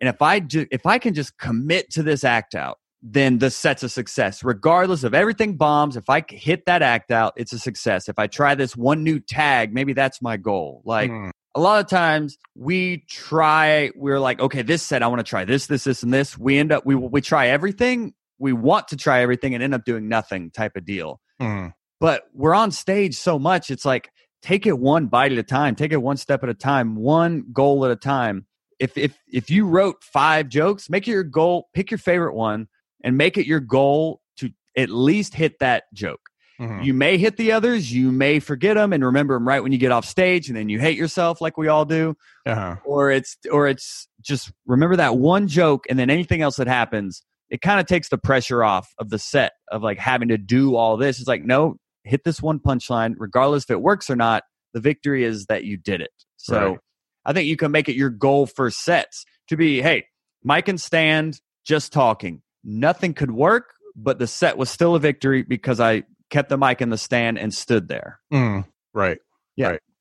And 0.00 0.08
if 0.08 0.20
I 0.20 0.38
do, 0.40 0.66
if 0.70 0.84
I 0.84 0.98
can 0.98 1.14
just 1.14 1.38
commit 1.38 1.90
to 1.92 2.02
this 2.02 2.24
act 2.24 2.54
out, 2.54 2.78
then 3.08 3.38
the 3.38 3.50
set's 3.50 3.82
a 3.84 3.88
success, 3.88 4.42
regardless 4.42 5.04
of 5.04 5.14
everything 5.14 5.56
bombs. 5.56 5.96
If 5.96 6.10
I 6.10 6.24
hit 6.28 6.66
that 6.66 6.82
act 6.82 7.10
out, 7.12 7.34
it's 7.36 7.52
a 7.52 7.58
success. 7.58 8.08
If 8.08 8.18
I 8.18 8.26
try 8.26 8.54
this 8.56 8.76
one 8.76 9.04
new 9.04 9.20
tag, 9.20 9.72
maybe 9.72 9.92
that's 9.92 10.20
my 10.20 10.36
goal. 10.36 10.82
Like 10.84 11.10
Mm. 11.10 11.30
a 11.54 11.60
lot 11.60 11.78
of 11.80 11.88
times 11.88 12.36
we 12.56 13.04
try 13.08 13.90
we're 13.96 14.18
like 14.20 14.40
okay 14.40 14.60
this 14.62 14.82
set 14.82 15.02
i 15.02 15.06
want 15.06 15.20
to 15.20 15.24
try 15.24 15.44
this 15.44 15.66
this 15.68 15.84
this 15.84 16.02
and 16.02 16.12
this 16.12 16.36
we 16.36 16.58
end 16.58 16.70
up 16.72 16.84
we 16.84 16.94
we 16.94 17.20
try 17.22 17.48
everything 17.48 18.12
we 18.38 18.52
want 18.52 18.88
to 18.88 18.96
try 18.96 19.22
everything 19.22 19.54
and 19.54 19.62
end 19.62 19.72
up 19.72 19.84
doing 19.84 20.06
nothing 20.08 20.50
type 20.50 20.76
of 20.76 20.84
deal 20.84 21.18
Mm. 21.40 21.72
but 22.00 22.24
we're 22.34 22.54
on 22.54 22.70
stage 22.72 23.14
so 23.16 23.38
much 23.38 23.70
it's 23.70 23.84
like 23.86 24.10
take 24.42 24.66
it 24.66 24.78
one 24.78 25.06
bite 25.06 25.32
at 25.32 25.38
a 25.38 25.42
time 25.42 25.74
take 25.74 25.92
it 25.92 26.02
one 26.02 26.16
step 26.18 26.42
at 26.42 26.48
a 26.50 26.54
time 26.54 26.94
one 26.96 27.44
goal 27.52 27.84
at 27.86 27.90
a 27.90 27.96
time 27.96 28.46
if 28.78 28.98
if 28.98 29.18
if 29.32 29.48
you 29.48 29.66
wrote 29.66 30.02
five 30.02 30.48
jokes 30.50 30.90
make 30.90 31.06
it 31.08 31.12
your 31.12 31.24
goal 31.24 31.68
pick 31.72 31.90
your 31.90 31.98
favorite 31.98 32.34
one 32.34 32.68
and 33.06 33.16
make 33.16 33.38
it 33.38 33.46
your 33.46 33.60
goal 33.60 34.20
to 34.36 34.50
at 34.76 34.90
least 34.90 35.32
hit 35.34 35.58
that 35.60 35.84
joke 35.94 36.20
Mhm. 36.60 36.84
you 36.84 36.92
may 36.94 37.18
hit 37.18 37.36
the 37.36 37.52
others 37.52 37.92
you 37.92 38.10
may 38.10 38.38
forget 38.40 38.76
them 38.76 38.92
and 38.94 39.04
remember 39.04 39.34
them 39.34 39.46
right 39.46 39.62
when 39.62 39.72
you 39.72 39.78
get 39.78 39.92
off 39.92 40.04
stage 40.06 40.48
and 40.48 40.56
then 40.56 40.68
you 40.70 40.78
hate 40.80 40.96
yourself 40.98 41.40
like 41.40 41.56
we 41.58 41.68
all 41.68 41.84
do 41.84 42.16
Uh-huh. 42.46 42.76
or 42.84 43.10
it's 43.10 43.36
or 43.52 43.68
it's 43.68 44.08
just 44.22 44.50
remember 44.66 44.96
that 44.96 45.16
one 45.18 45.48
joke 45.48 45.84
and 45.90 45.98
then 45.98 46.08
anything 46.10 46.40
else 46.42 46.56
that 46.56 46.66
happens 46.66 47.22
it 47.50 47.60
kind 47.62 47.78
of 47.78 47.86
takes 47.86 48.08
the 48.08 48.18
pressure 48.18 48.64
off 48.64 48.92
of 48.98 49.08
the 49.10 49.18
set 49.18 49.52
of 49.70 49.82
like 49.82 49.98
having 49.98 50.28
to 50.28 50.38
do 50.38 50.74
all 50.76 50.96
this 50.96 51.18
it's 51.18 51.28
like 51.28 51.44
no 51.44 51.76
hit 52.04 52.24
this 52.24 52.40
one 52.42 52.58
punchline 52.58 53.14
regardless 53.18 53.64
if 53.64 53.70
it 53.70 53.82
works 53.82 54.08
or 54.10 54.16
not 54.16 54.42
the 54.74 54.80
victory 54.80 55.24
is 55.24 55.46
that 55.46 55.64
you 55.64 55.76
did 55.76 56.00
it 56.00 56.10
so 56.38 56.70
Right. 56.70 56.78
i 57.26 57.32
think 57.34 57.46
you 57.48 57.56
can 57.58 57.70
make 57.70 57.88
it 57.90 57.96
your 57.96 58.10
goal 58.10 58.46
for 58.46 58.70
sets 58.70 59.24
to 59.48 59.56
be 59.58 59.82
hey 59.82 60.06
mike 60.42 60.68
and 60.68 60.80
stand 60.80 61.40
just 61.66 61.92
talking 61.92 62.40
nothing 62.66 63.14
could 63.14 63.30
work 63.30 63.72
but 63.94 64.18
the 64.18 64.26
set 64.26 64.58
was 64.58 64.68
still 64.68 64.94
a 64.94 64.98
victory 65.00 65.42
because 65.42 65.80
i 65.80 66.02
kept 66.28 66.48
the 66.50 66.58
mic 66.58 66.82
in 66.82 66.90
the 66.90 66.98
stand 66.98 67.38
and 67.38 67.54
stood 67.54 67.88
there 67.88 68.18
Mm. 68.32 68.66
Right. 68.92 69.18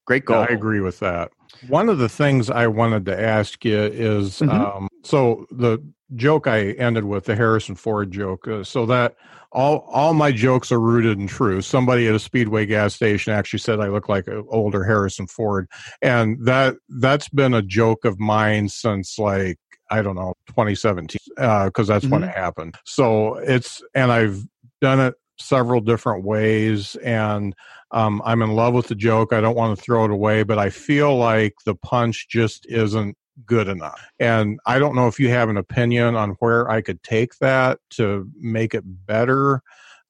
great 0.05 0.25
goal 0.25 0.41
I 0.41 0.45
agree 0.47 0.81
with 0.81 0.99
that. 0.99 1.31
One 1.67 1.89
of 1.89 1.97
the 1.97 2.09
things 2.09 2.49
I 2.49 2.67
wanted 2.67 3.05
to 3.05 3.19
ask 3.19 3.63
you 3.65 3.77
is 3.79 4.39
Mhm. 4.39 4.49
um, 4.49 4.87
so 5.03 5.45
the 5.51 5.79
joke 6.15 6.45
I 6.47 6.71
ended 6.73 7.05
with 7.05 7.25
the 7.25 7.35
Harrison 7.35 7.75
Ford 7.75 8.11
joke. 8.11 8.47
Uh, 8.47 8.63
so 8.63 8.85
that 8.85 9.15
all 9.51 9.87
all 9.91 10.13
my 10.13 10.31
jokes 10.31 10.71
are 10.71 10.79
rooted 10.79 11.17
in 11.19 11.25
truth. 11.27 11.65
Somebody 11.65 12.07
at 12.07 12.13
a 12.15 12.19
Speedway 12.19 12.65
gas 12.67 12.93
station 12.93 13.33
actually 13.33 13.59
said 13.59 13.79
I 13.79 13.87
look 13.87 14.07
like 14.09 14.27
an 14.27 14.45
older 14.49 14.83
Harrison 14.83 15.25
Ford, 15.27 15.67
and 16.01 16.37
that 16.45 16.75
that's 16.89 17.29
been 17.29 17.53
a 17.53 17.61
joke 17.63 18.05
of 18.05 18.19
mine 18.19 18.69
since 18.69 19.17
like 19.17 19.57
I 19.89 20.01
don't 20.01 20.15
know 20.15 20.33
2017 20.47 21.17
because 21.37 21.87
that's 21.87 22.05
when 22.07 22.21
Mhm. 22.21 22.29
it 22.29 22.35
happened. 22.35 22.75
So 22.85 23.35
it's 23.35 23.81
and 23.93 24.11
I've 24.11 24.43
done 24.81 24.99
it 24.99 25.15
several 25.39 25.81
different 25.81 26.23
ways 26.23 26.95
and 26.97 27.53
um, 27.91 28.21
I'm 28.25 28.41
in 28.41 28.51
love 28.53 28.73
with 28.73 28.87
the 28.87 28.95
joke. 28.95 29.33
I 29.33 29.41
don't 29.41 29.55
want 29.55 29.77
to 29.77 29.81
throw 29.83 30.05
it 30.05 30.11
away, 30.11 30.43
but 30.43 30.57
I 30.57 30.69
feel 30.69 31.15
like 31.17 31.53
the 31.65 31.75
punch 31.75 32.27
just 32.29 32.65
isn't 32.67 33.17
good 33.45 33.67
enough. 33.67 34.01
And 34.19 34.59
I 34.65 34.79
don't 34.79 34.95
know 34.95 35.07
if 35.07 35.19
you 35.19 35.29
have 35.29 35.49
an 35.49 35.57
opinion 35.57 36.15
on 36.15 36.31
where 36.39 36.69
I 36.69 36.81
could 36.81 37.03
take 37.03 37.35
that 37.39 37.79
to 37.91 38.29
make 38.39 38.73
it 38.73 38.83
better. 39.05 39.61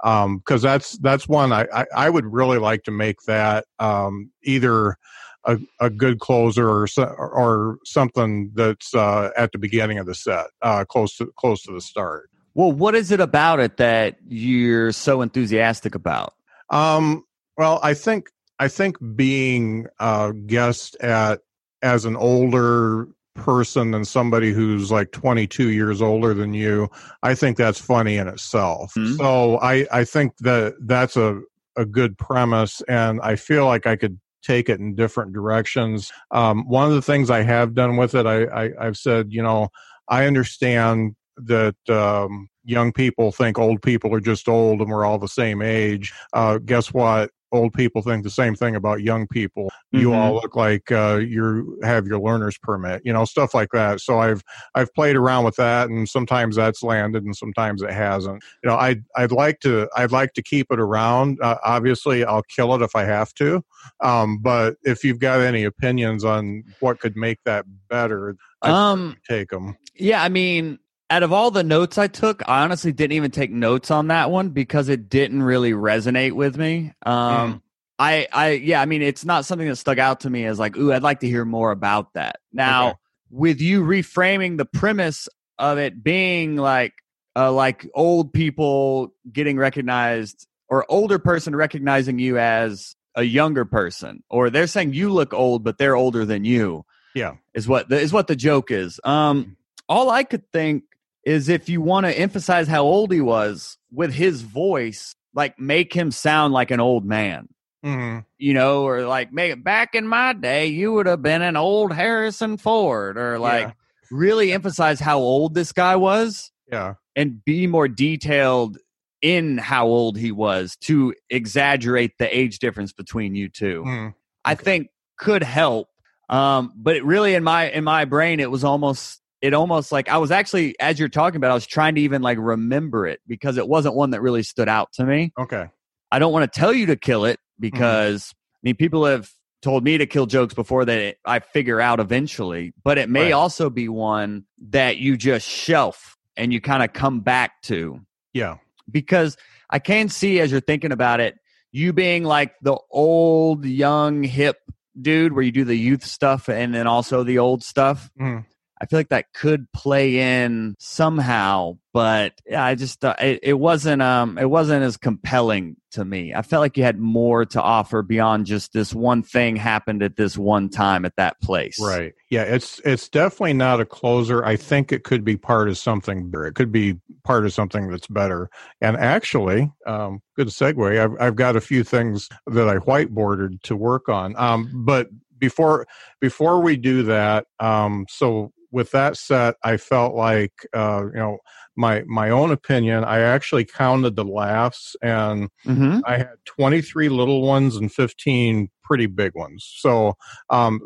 Um, 0.03 0.41
cause 0.45 0.61
that's, 0.61 0.97
that's 0.99 1.27
one 1.27 1.51
I, 1.51 1.65
I, 1.73 1.85
I 1.95 2.09
would 2.09 2.25
really 2.25 2.59
like 2.59 2.83
to 2.83 2.91
make 2.91 3.21
that, 3.23 3.65
um, 3.79 4.31
either 4.43 4.97
a, 5.45 5.57
a 5.79 5.89
good 5.89 6.19
closer 6.19 6.67
or, 6.69 6.87
or 6.99 7.77
something 7.85 8.51
that's, 8.55 8.93
uh, 8.95 9.29
at 9.37 9.51
the 9.51 9.57
beginning 9.57 9.97
of 9.99 10.05
the 10.05 10.15
set, 10.15 10.47
uh, 10.61 10.83
close 10.85 11.15
to, 11.17 11.31
close 11.37 11.61
to 11.63 11.71
the 11.73 11.81
start. 11.81 12.29
well 12.53 12.71
what 12.71 12.95
is 12.95 13.11
it 13.11 13.19
about 13.19 13.59
it 13.59 13.77
that 13.77 14.17
you're 14.27 14.91
so 14.91 15.21
enthusiastic 15.21 15.93
about 15.95 16.33
Um, 16.71 17.23
well, 17.57 17.79
I 17.83 17.93
think 17.93 18.29
I 18.59 18.67
think 18.69 18.97
being 19.15 19.85
a 19.99 20.33
guest 20.33 20.95
at 21.01 21.41
as 21.81 22.05
an 22.05 22.15
older 22.15 23.07
person 23.35 23.91
than 23.91 24.05
somebody 24.05 24.51
who's 24.53 24.91
like 24.91 25.11
22 25.11 25.69
years 25.69 26.01
older 26.01 26.33
than 26.33 26.53
you, 26.53 26.87
I 27.21 27.35
think 27.35 27.57
that's 27.57 27.79
funny 27.79 28.15
in 28.17 28.27
itself. 28.29 28.93
Mhm. 28.97 29.17
So 29.17 29.59
I 29.59 29.85
I 29.91 30.03
think 30.05 30.37
that 30.39 30.75
that's 30.81 31.15
a 31.17 31.41
a 31.77 31.85
good 31.85 32.17
premise, 32.17 32.81
and 32.87 33.19
I 33.21 33.35
feel 33.35 33.65
like 33.65 33.85
I 33.85 33.95
could 33.97 34.17
take 34.45 34.69
it 34.69 34.79
in 34.79 34.95
different 34.95 35.33
directions. 35.33 36.11
Um, 36.31 36.67
one 36.67 36.87
of 36.87 36.93
the 36.93 37.01
things 37.01 37.29
I 37.29 37.41
have 37.41 37.73
done 37.73 37.97
with 37.97 38.15
it, 38.15 38.25
I, 38.25 38.43
I 38.43 38.69
I've 38.79 38.97
said, 38.97 39.27
you 39.31 39.41
know, 39.41 39.69
I 40.07 40.25
understand 40.25 41.15
that 41.37 41.75
um, 41.89 42.47
young 42.63 42.93
people 42.93 43.31
think 43.31 43.59
old 43.59 43.81
people 43.81 44.13
are 44.13 44.21
just 44.21 44.47
old 44.47 44.81
and 44.81 44.89
we're 44.89 45.05
all 45.05 45.17
the 45.17 45.27
same 45.27 45.61
age. 45.61 46.13
Uh, 46.33 46.59
guess 46.59 46.93
what? 46.93 47.31
Old 47.51 47.73
people 47.73 48.01
think 48.01 48.23
the 48.23 48.29
same 48.29 48.55
thing 48.55 48.75
about 48.75 49.01
young 49.01 49.27
people. 49.27 49.69
You 49.91 50.09
Mhm. 50.09 50.15
all 50.15 50.33
look 50.35 50.55
like 50.55 50.91
uh, 50.91 51.17
you 51.17 51.79
have 51.83 52.07
your 52.07 52.19
learner's 52.19 52.57
permit, 52.57 53.01
you 53.05 53.13
know, 53.13 53.23
stuff 53.23 53.53
like 53.53 53.69
that. 53.71 54.01
So 54.01 54.19
I've 54.19 54.41
I've 54.73 54.93
played 54.93 55.15
around 55.15 55.45
with 55.45 55.55
that, 55.55 55.89
and 55.89 56.09
sometimes 56.09 56.55
that's 56.55 56.83
landed, 56.83 57.23
and 57.23 57.35
sometimes 57.35 57.81
it 57.81 57.91
hasn't. 57.91 58.43
You 58.63 58.69
know, 58.69 58.75
I'd 58.77 59.03
I'd 59.15 59.31
like 59.31 59.59
to 59.61 59.87
I'd 59.95 60.11
like 60.11 60.33
to 60.33 60.43
keep 60.43 60.67
it 60.71 60.79
around. 60.79 61.37
Uh, 61.41 61.57
obviously, 61.63 62.25
I'll 62.25 62.43
kill 62.43 62.73
it 62.75 62.81
if 62.81 62.95
I 62.95 63.03
have 63.05 63.33
to. 63.35 63.63
Um, 64.01 64.39
but 64.39 64.75
if 64.83 65.03
you've 65.03 65.19
got 65.19 65.39
any 65.39 65.63
opinions 65.63 66.23
on 66.25 66.63
what 66.79 66.99
could 66.99 67.15
make 67.15 67.37
that 67.45 67.65
better, 67.89 68.35
I'd 68.61 68.71
um 68.71 69.15
take 69.29 69.49
them. 69.49 69.77
Yeah, 69.93 70.23
I 70.23 70.29
mean, 70.29 70.79
out 71.09 71.23
of 71.23 71.31
all 71.31 71.51
the 71.51 71.63
notes 71.63 71.97
I 71.97 72.07
took, 72.07 72.41
I 72.47 72.63
honestly 72.63 72.91
didn't 72.91 73.13
even 73.13 73.31
take 73.31 73.51
notes 73.51 73.91
on 73.91 74.07
that 74.07 74.31
one 74.31 74.49
because 74.49 74.89
it 74.89 75.09
didn't 75.09 75.43
really 75.43 75.71
resonate 75.71 76.33
with 76.33 76.57
me. 76.57 76.93
Um, 77.05 77.61
I, 77.99 78.27
I, 78.33 78.49
yeah, 78.51 78.81
I 78.81 78.85
mean, 78.85 79.01
it's 79.01 79.23
not 79.23 79.45
something 79.45 79.67
that 79.67 79.75
stuck 79.75 79.97
out 79.99 80.21
to 80.21 80.29
me 80.29 80.45
as 80.45 80.59
like, 80.59 80.75
ooh, 80.77 80.91
I'd 80.91 81.03
like 81.03 81.19
to 81.21 81.27
hear 81.27 81.45
more 81.45 81.71
about 81.71 82.13
that. 82.13 82.37
Now, 82.51 82.87
Okay. 82.87 82.97
with 83.29 83.61
you 83.61 83.83
reframing 83.83 84.57
the 84.57 84.65
premise 84.65 85.29
of 85.57 85.77
it 85.77 86.03
being 86.03 86.55
like, 86.57 86.93
uh, 87.35 87.51
like 87.51 87.87
old 87.93 88.33
people 88.33 89.13
getting 89.31 89.57
recognized 89.57 90.47
or 90.69 90.85
older 90.89 91.19
person 91.19 91.55
recognizing 91.55 92.17
you 92.17 92.37
as 92.39 92.95
a 93.13 93.23
younger 93.23 93.63
person, 93.65 94.23
or 94.29 94.49
they're 94.49 94.67
saying 94.67 94.93
you 94.93 95.09
look 95.09 95.33
old, 95.33 95.63
but 95.63 95.77
they're 95.77 95.95
older 95.95 96.25
than 96.25 96.43
you 96.43 96.85
Yeah. 97.13 97.35
is 97.53 97.67
what 97.67 97.87
the, 97.89 97.99
is 97.99 98.11
what 98.11 98.27
the 98.27 98.35
joke 98.35 98.71
is. 98.71 98.99
Um, 99.03 99.55
all 99.87 100.09
I 100.09 100.23
could 100.23 100.51
think 100.51 100.83
is 101.25 101.49
if 101.49 101.67
you 101.69 101.81
want 101.81 102.05
to 102.05 102.17
emphasize 102.17 102.67
how 102.67 102.83
old 102.83 103.11
he 103.11 103.21
was 103.21 103.77
with 103.91 104.13
his 104.13 104.41
voice, 104.41 105.15
like 105.33 105.59
make 105.59 105.91
him 105.93 106.11
sound 106.11 106.53
like 106.53 106.71
an 106.71 106.79
old 106.79 107.05
man, 107.05 107.47
hmm 107.83 108.19
you 108.37 108.53
know, 108.53 108.83
or 108.83 109.05
like 109.07 109.31
make 109.31 109.63
back 109.63 109.95
in 109.95 110.05
my 110.07 110.33
day 110.33 110.67
you 110.67 110.91
would 110.93 111.05
have 111.07 111.21
been 111.21 111.41
an 111.41 111.55
old 111.55 111.93
Harrison 111.93 112.57
Ford, 112.57 113.17
or 113.17 113.39
like 113.39 113.67
Yeah. 113.67 113.73
really 114.11 114.51
emphasize 114.51 114.99
how 114.99 115.19
old 115.19 115.55
this 115.55 115.71
guy 115.71 115.95
was 115.95 116.51
Yeah. 116.71 116.95
and 117.15 117.43
be 117.45 117.65
more 117.65 117.87
detailed 117.87 118.77
in 119.21 119.57
how 119.57 119.87
old 119.87 120.17
he 120.17 120.31
was 120.31 120.75
to 120.81 121.13
exaggerate 121.29 122.17
the 122.19 122.37
age 122.37 122.59
difference 122.59 122.91
between 122.93 123.33
you 123.35 123.49
2 123.49 123.83
Mhm. 123.85 124.13
I 124.43 124.53
Okay. 124.53 124.63
think 124.63 124.87
could 125.17 125.41
help. 125.41 125.87
Um, 126.29 126.73
but 126.75 126.95
it 126.97 127.05
really 127.05 127.33
in 127.35 127.43
my 127.43 127.69
in 127.71 127.83
my 127.83 128.05
brain 128.05 128.39
it 128.39 128.51
was 128.51 128.63
almost 128.63 129.21
it 129.45 129.53
almost 129.53 129.91
like 129.91 130.09
I 130.09 130.17
was 130.17 130.31
actually 130.31 130.75
as 130.79 130.99
you're 130.99 131.09
talking 131.09 131.37
about, 131.37 131.51
I 131.51 131.53
was 131.53 131.67
trying 131.67 131.95
to 131.95 132.01
even 132.01 132.21
like 132.21 132.37
remember 132.39 133.05
it 133.07 133.19
because 133.27 133.57
it 133.57 133.67
wasn't 133.67 133.95
one 133.95 134.09
that 134.11 134.21
really 134.21 134.43
stood 134.43 134.67
out 134.67 134.91
to 134.93 135.05
me. 135.05 135.31
Okay. 135.39 135.67
I 136.11 136.19
don't 136.19 136.33
want 136.33 136.51
to 136.51 136.59
tell 136.59 136.73
you 136.73 136.87
to 136.87 136.95
kill 136.95 137.25
it 137.25 137.39
because 137.59 138.33
I 138.33 138.59
mean 138.63 138.75
people 138.75 139.05
have 139.05 139.29
told 139.61 139.83
me 139.83 139.97
to 139.97 140.05
kill 140.05 140.25
jokes 140.25 140.53
before 140.53 140.85
that 140.85 141.15
I 141.25 141.39
figure 141.39 141.79
out 141.81 141.99
eventually, 141.99 142.73
but 142.83 142.97
it 142.97 143.09
may 143.09 143.25
Right. 143.25 143.33
also 143.33 143.69
be 143.69 143.87
one 143.89 144.45
that 144.69 144.97
you 144.97 145.17
just 145.17 145.47
shelf 145.47 146.17
and 146.37 146.51
you 146.53 146.61
kind 146.61 146.83
of 146.83 146.93
come 146.93 147.21
back 147.21 147.61
to 147.63 147.99
Yeah. 148.33 148.57
because 148.91 149.37
I 149.69 149.79
can 149.79 150.09
see 150.09 150.39
as 150.39 150.51
you're 150.51 150.59
thinking 150.61 150.91
about 150.91 151.19
it, 151.19 151.35
you 151.71 151.93
being 151.93 152.23
like 152.23 152.53
the 152.61 152.77
old, 152.91 153.65
young, 153.65 154.23
hip 154.23 154.57
dude 155.01 155.33
where 155.33 155.43
you 155.43 155.51
do 155.51 155.65
the 155.65 155.75
youth 155.75 156.05
stuff 156.05 156.47
and 156.47 156.73
then 156.73 156.87
also 156.87 157.23
the 157.23 157.39
old 157.39 157.63
stuff. 157.63 158.09
Mhm. 158.19 158.45
I 158.81 158.85
feel 158.85 158.99
like 158.99 159.09
that 159.09 159.33
could 159.33 159.71
play 159.71 160.19
in 160.43 160.75
somehow, 160.79 161.77
but 161.93 162.33
I 162.55 162.75
just 162.75 163.05
uh, 163.05 163.15
it, 163.19 163.39
it 163.41 163.53
wasn't 163.53 164.01
um 164.01 164.37
it 164.37 164.49
wasn't 164.49 164.83
as 164.83 164.97
compelling 164.97 165.77
to 165.91 166.03
me. 166.03 166.33
I 166.33 166.41
felt 166.41 166.59
like 166.59 166.75
you 166.75 166.83
had 166.83 166.99
more 166.99 167.45
to 167.45 167.61
offer 167.61 168.01
beyond 168.01 168.45
just 168.45 168.73
this 168.73 168.93
one 168.93 169.23
thing 169.23 169.55
happened 169.55 170.03
at 170.03 170.17
this 170.17 170.37
one 170.37 170.69
time 170.69 171.05
at 171.05 171.15
that 171.15 171.39
place. 171.41 171.79
Right. 171.79 172.13
Yeah, 172.29 172.43
it's 172.43 172.79
it's 172.83 173.07
definitely 173.07 173.53
not 173.53 173.79
a 173.79 173.85
closer. 173.85 174.43
I 174.43 174.57
think 174.57 174.91
it 174.91 175.05
could 175.05 175.23
be 175.23 175.37
part 175.37 175.69
of 175.69 175.77
something. 175.77 176.31
It 176.33 176.55
could 176.55 176.71
be 176.71 176.99
part 177.23 177.45
of 177.45 177.53
something 177.53 177.89
that's 177.89 178.07
better. 178.07 178.49
And 178.81 178.97
actually, 178.97 179.71
um, 179.87 180.21
good 180.35 180.47
segue. 180.47 180.99
I've 180.99 181.21
I've 181.21 181.35
got 181.35 181.55
a 181.55 181.61
few 181.61 181.85
things 181.85 182.27
that 182.47 182.67
I 182.67 182.77
whiteboarded 182.77 183.61
to 183.63 183.75
work 183.77 184.09
on. 184.09 184.35
Um, 184.35 184.69
but 184.85 185.07
before 185.39 185.87
before 186.19 186.61
we 186.61 186.75
do 186.75 187.03
that, 187.03 187.45
um, 187.59 188.05
so 188.09 188.51
with 188.75 188.91
that 188.91 189.15
set, 189.15 189.55
I 189.63 189.77
felt 189.77 190.15
like 190.15 190.51
uh, 190.73 191.05
you 191.13 191.17
know 191.17 191.37
my 191.77 192.03
my 192.05 192.29
own 192.29 192.51
opinion. 192.51 193.05
I 193.05 193.19
actually 193.21 193.63
counted 193.63 194.15
the 194.17 194.25
laughs, 194.25 194.95
and 195.01 195.49
Mm-hmm. 195.65 196.01
I 196.05 196.17
had 196.17 196.35
23 196.45 197.09
little 197.09 197.41
ones 197.41 197.77
and 197.77 197.91
15 197.91 198.69
pretty 198.83 199.07
big 199.07 199.33
ones. 199.33 199.65
So 199.77 200.13
um, 200.49 200.81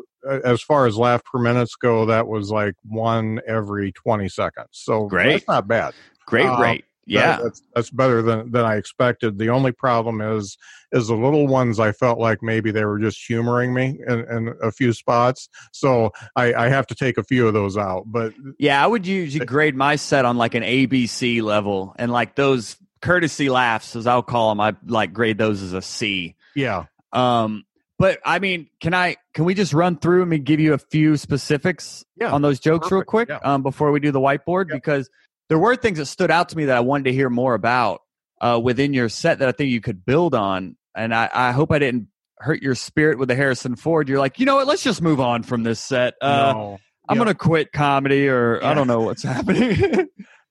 as 0.46 0.62
far 0.62 0.86
as 0.86 0.96
laugh 0.98 1.22
per 1.26 1.40
minutes 1.40 1.76
go, 1.76 2.06
that 2.06 2.28
was 2.28 2.52
like 2.52 2.76
one 2.84 3.42
every 3.48 3.92
20 3.92 4.30
seconds. 4.30 4.70
So 4.72 5.08
Great. 5.08 5.34
that's 5.34 5.48
not 5.48 5.68
bad. 5.68 5.94
Great 6.28 6.46
Um, 6.46 6.62
rate. 6.62 6.86
That- 7.10 7.40
Yeah. 7.40 7.40
that's 7.44 7.62
that's 7.76 7.90
better 7.90 8.22
than 8.22 8.52
than 8.52 8.66
I 8.66 8.76
expected. 8.76 9.38
The 9.38 9.50
only 9.50 9.72
problem 9.72 10.22
is 10.22 10.58
is 10.92 11.08
the 11.08 11.16
little 11.16 11.48
ones. 11.48 11.80
I 11.80 11.92
felt 11.92 12.20
like 12.20 12.42
maybe 12.42 12.72
they 12.72 12.84
were 12.86 12.98
just 13.00 13.24
humoring 13.28 13.74
me 13.74 14.00
in, 14.08 14.20
in 14.32 14.54
a 14.64 14.72
few 14.72 14.92
spots, 14.94 15.48
so 15.72 16.12
I, 16.36 16.54
I 16.54 16.70
have 16.70 16.88
to 16.88 16.96
take 16.96 17.18
a 17.18 17.24
few 17.24 17.48
of 17.48 17.54
those 17.54 17.78
out. 17.78 18.04
But 18.08 18.34
Yeah, 18.58 18.84
I 18.84 18.88
would 18.88 19.06
usually 19.06 19.46
grade 19.46 19.76
my 19.76 19.98
set 19.98 20.26
on 20.26 20.38
like 20.38 20.56
an 20.56 20.64
ABC 20.64 21.42
level, 21.44 21.94
and 22.00 22.12
like 22.12 22.36
those 22.36 22.76
courtesy 23.02 23.50
laughs, 23.50 23.96
as 23.96 24.08
I'll 24.08 24.24
call 24.24 24.50
them, 24.50 24.60
I 24.60 24.76
like 24.86 25.14
grade 25.14 25.38
those 25.38 25.62
as 25.62 25.74
a 25.74 25.82
C. 25.82 26.36
yeah, 26.56 26.86
Um, 27.14 27.66
but 28.00 28.20
I 28.26 28.40
mean, 28.40 28.68
can 28.82 28.94
I? 28.94 29.18
Can 29.34 29.46
we 29.46 29.54
just 29.54 29.74
run 29.74 29.98
through 29.98 30.24
and 30.24 30.44
give 30.44 30.60
you 30.60 30.74
a 30.74 30.78
few 30.80 31.18
specifics 31.18 32.04
Yeah, 32.20 32.32
on 32.32 32.42
those 32.42 32.60
jokes 32.60 32.92
real 32.92 33.04
quick 33.04 33.30
yeah. 33.30 33.38
um, 33.44 33.62
before 33.62 33.92
we 33.92 34.00
do 34.00 34.12
the 34.12 34.20
whiteboard? 34.20 34.70
Yep. 34.70 34.76
Because 34.78 35.10
there 35.50 35.60
were 35.60 35.76
things 35.76 35.98
that 35.98 36.06
stood 36.06 36.32
out 36.32 36.50
to 36.50 36.58
me 36.58 36.66
that 36.66 36.78
I 36.78 36.82
wanted 36.82 37.06
to 37.06 37.14
hear 37.14 37.30
more 37.30 37.54
about 37.54 38.02
uh, 38.40 38.60
within 38.64 38.94
your 38.94 39.10
set 39.10 39.40
that 39.40 39.50
I 39.50 39.52
think 39.52 39.72
you 39.72 39.82
could 39.82 40.06
build 40.06 40.34
on, 40.34 40.78
and 40.96 41.14
I, 41.14 41.30
I 41.34 41.52
hope 41.52 41.72
I 41.72 41.80
didn't 41.80 42.08
hurt 42.38 42.62
your 42.62 42.76
spirit 42.76 43.20
with 43.20 43.28
the 43.28 43.36
Harrison 43.36 43.76
Ford. 43.76 44.08
You're 44.08 44.20
like, 44.20 44.40
you 44.40 44.46
know 44.46 44.56
what? 44.56 44.68
Let's 44.68 44.84
just 44.84 45.02
move 45.02 45.20
on 45.20 45.44
from 45.44 45.64
this 45.64 45.80
set. 45.80 46.14
Uh, 46.22 46.54
no, 46.54 46.80
I'm 47.10 47.18
Yeah. 47.18 47.20
gonna 47.20 47.36
quit 47.36 47.72
comedy, 47.74 48.30
or 48.30 48.64
I 48.64 48.74
don't 48.74 48.88
know 48.88 49.02
what's 49.02 49.24
happening. 49.34 50.08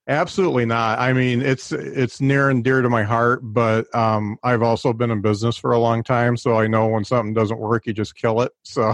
Absolutely 0.07 0.65
not. 0.65 0.97
I 0.97 1.13
mean, 1.13 1.41
it's 1.41 1.71
it's 1.71 2.19
near 2.19 2.49
and 2.49 2.63
dear 2.63 2.81
to 2.81 2.89
my 2.89 3.03
heart, 3.03 3.41
but 3.43 3.93
um, 3.95 4.37
I've 4.43 4.63
also 4.63 4.91
been 4.91 5.11
in 5.11 5.21
business 5.21 5.55
for 5.55 5.71
a 5.71 5.77
long 5.79 6.03
time, 6.03 6.35
so 6.35 6.55
I 6.57 6.67
know 6.67 6.87
when 6.87 7.03
something 7.05 7.33
doesn't 7.33 7.59
work, 7.59 7.85
you 7.85 7.93
just 7.93 8.15
kill 8.15 8.41
it. 8.41 8.51
So 8.63 8.93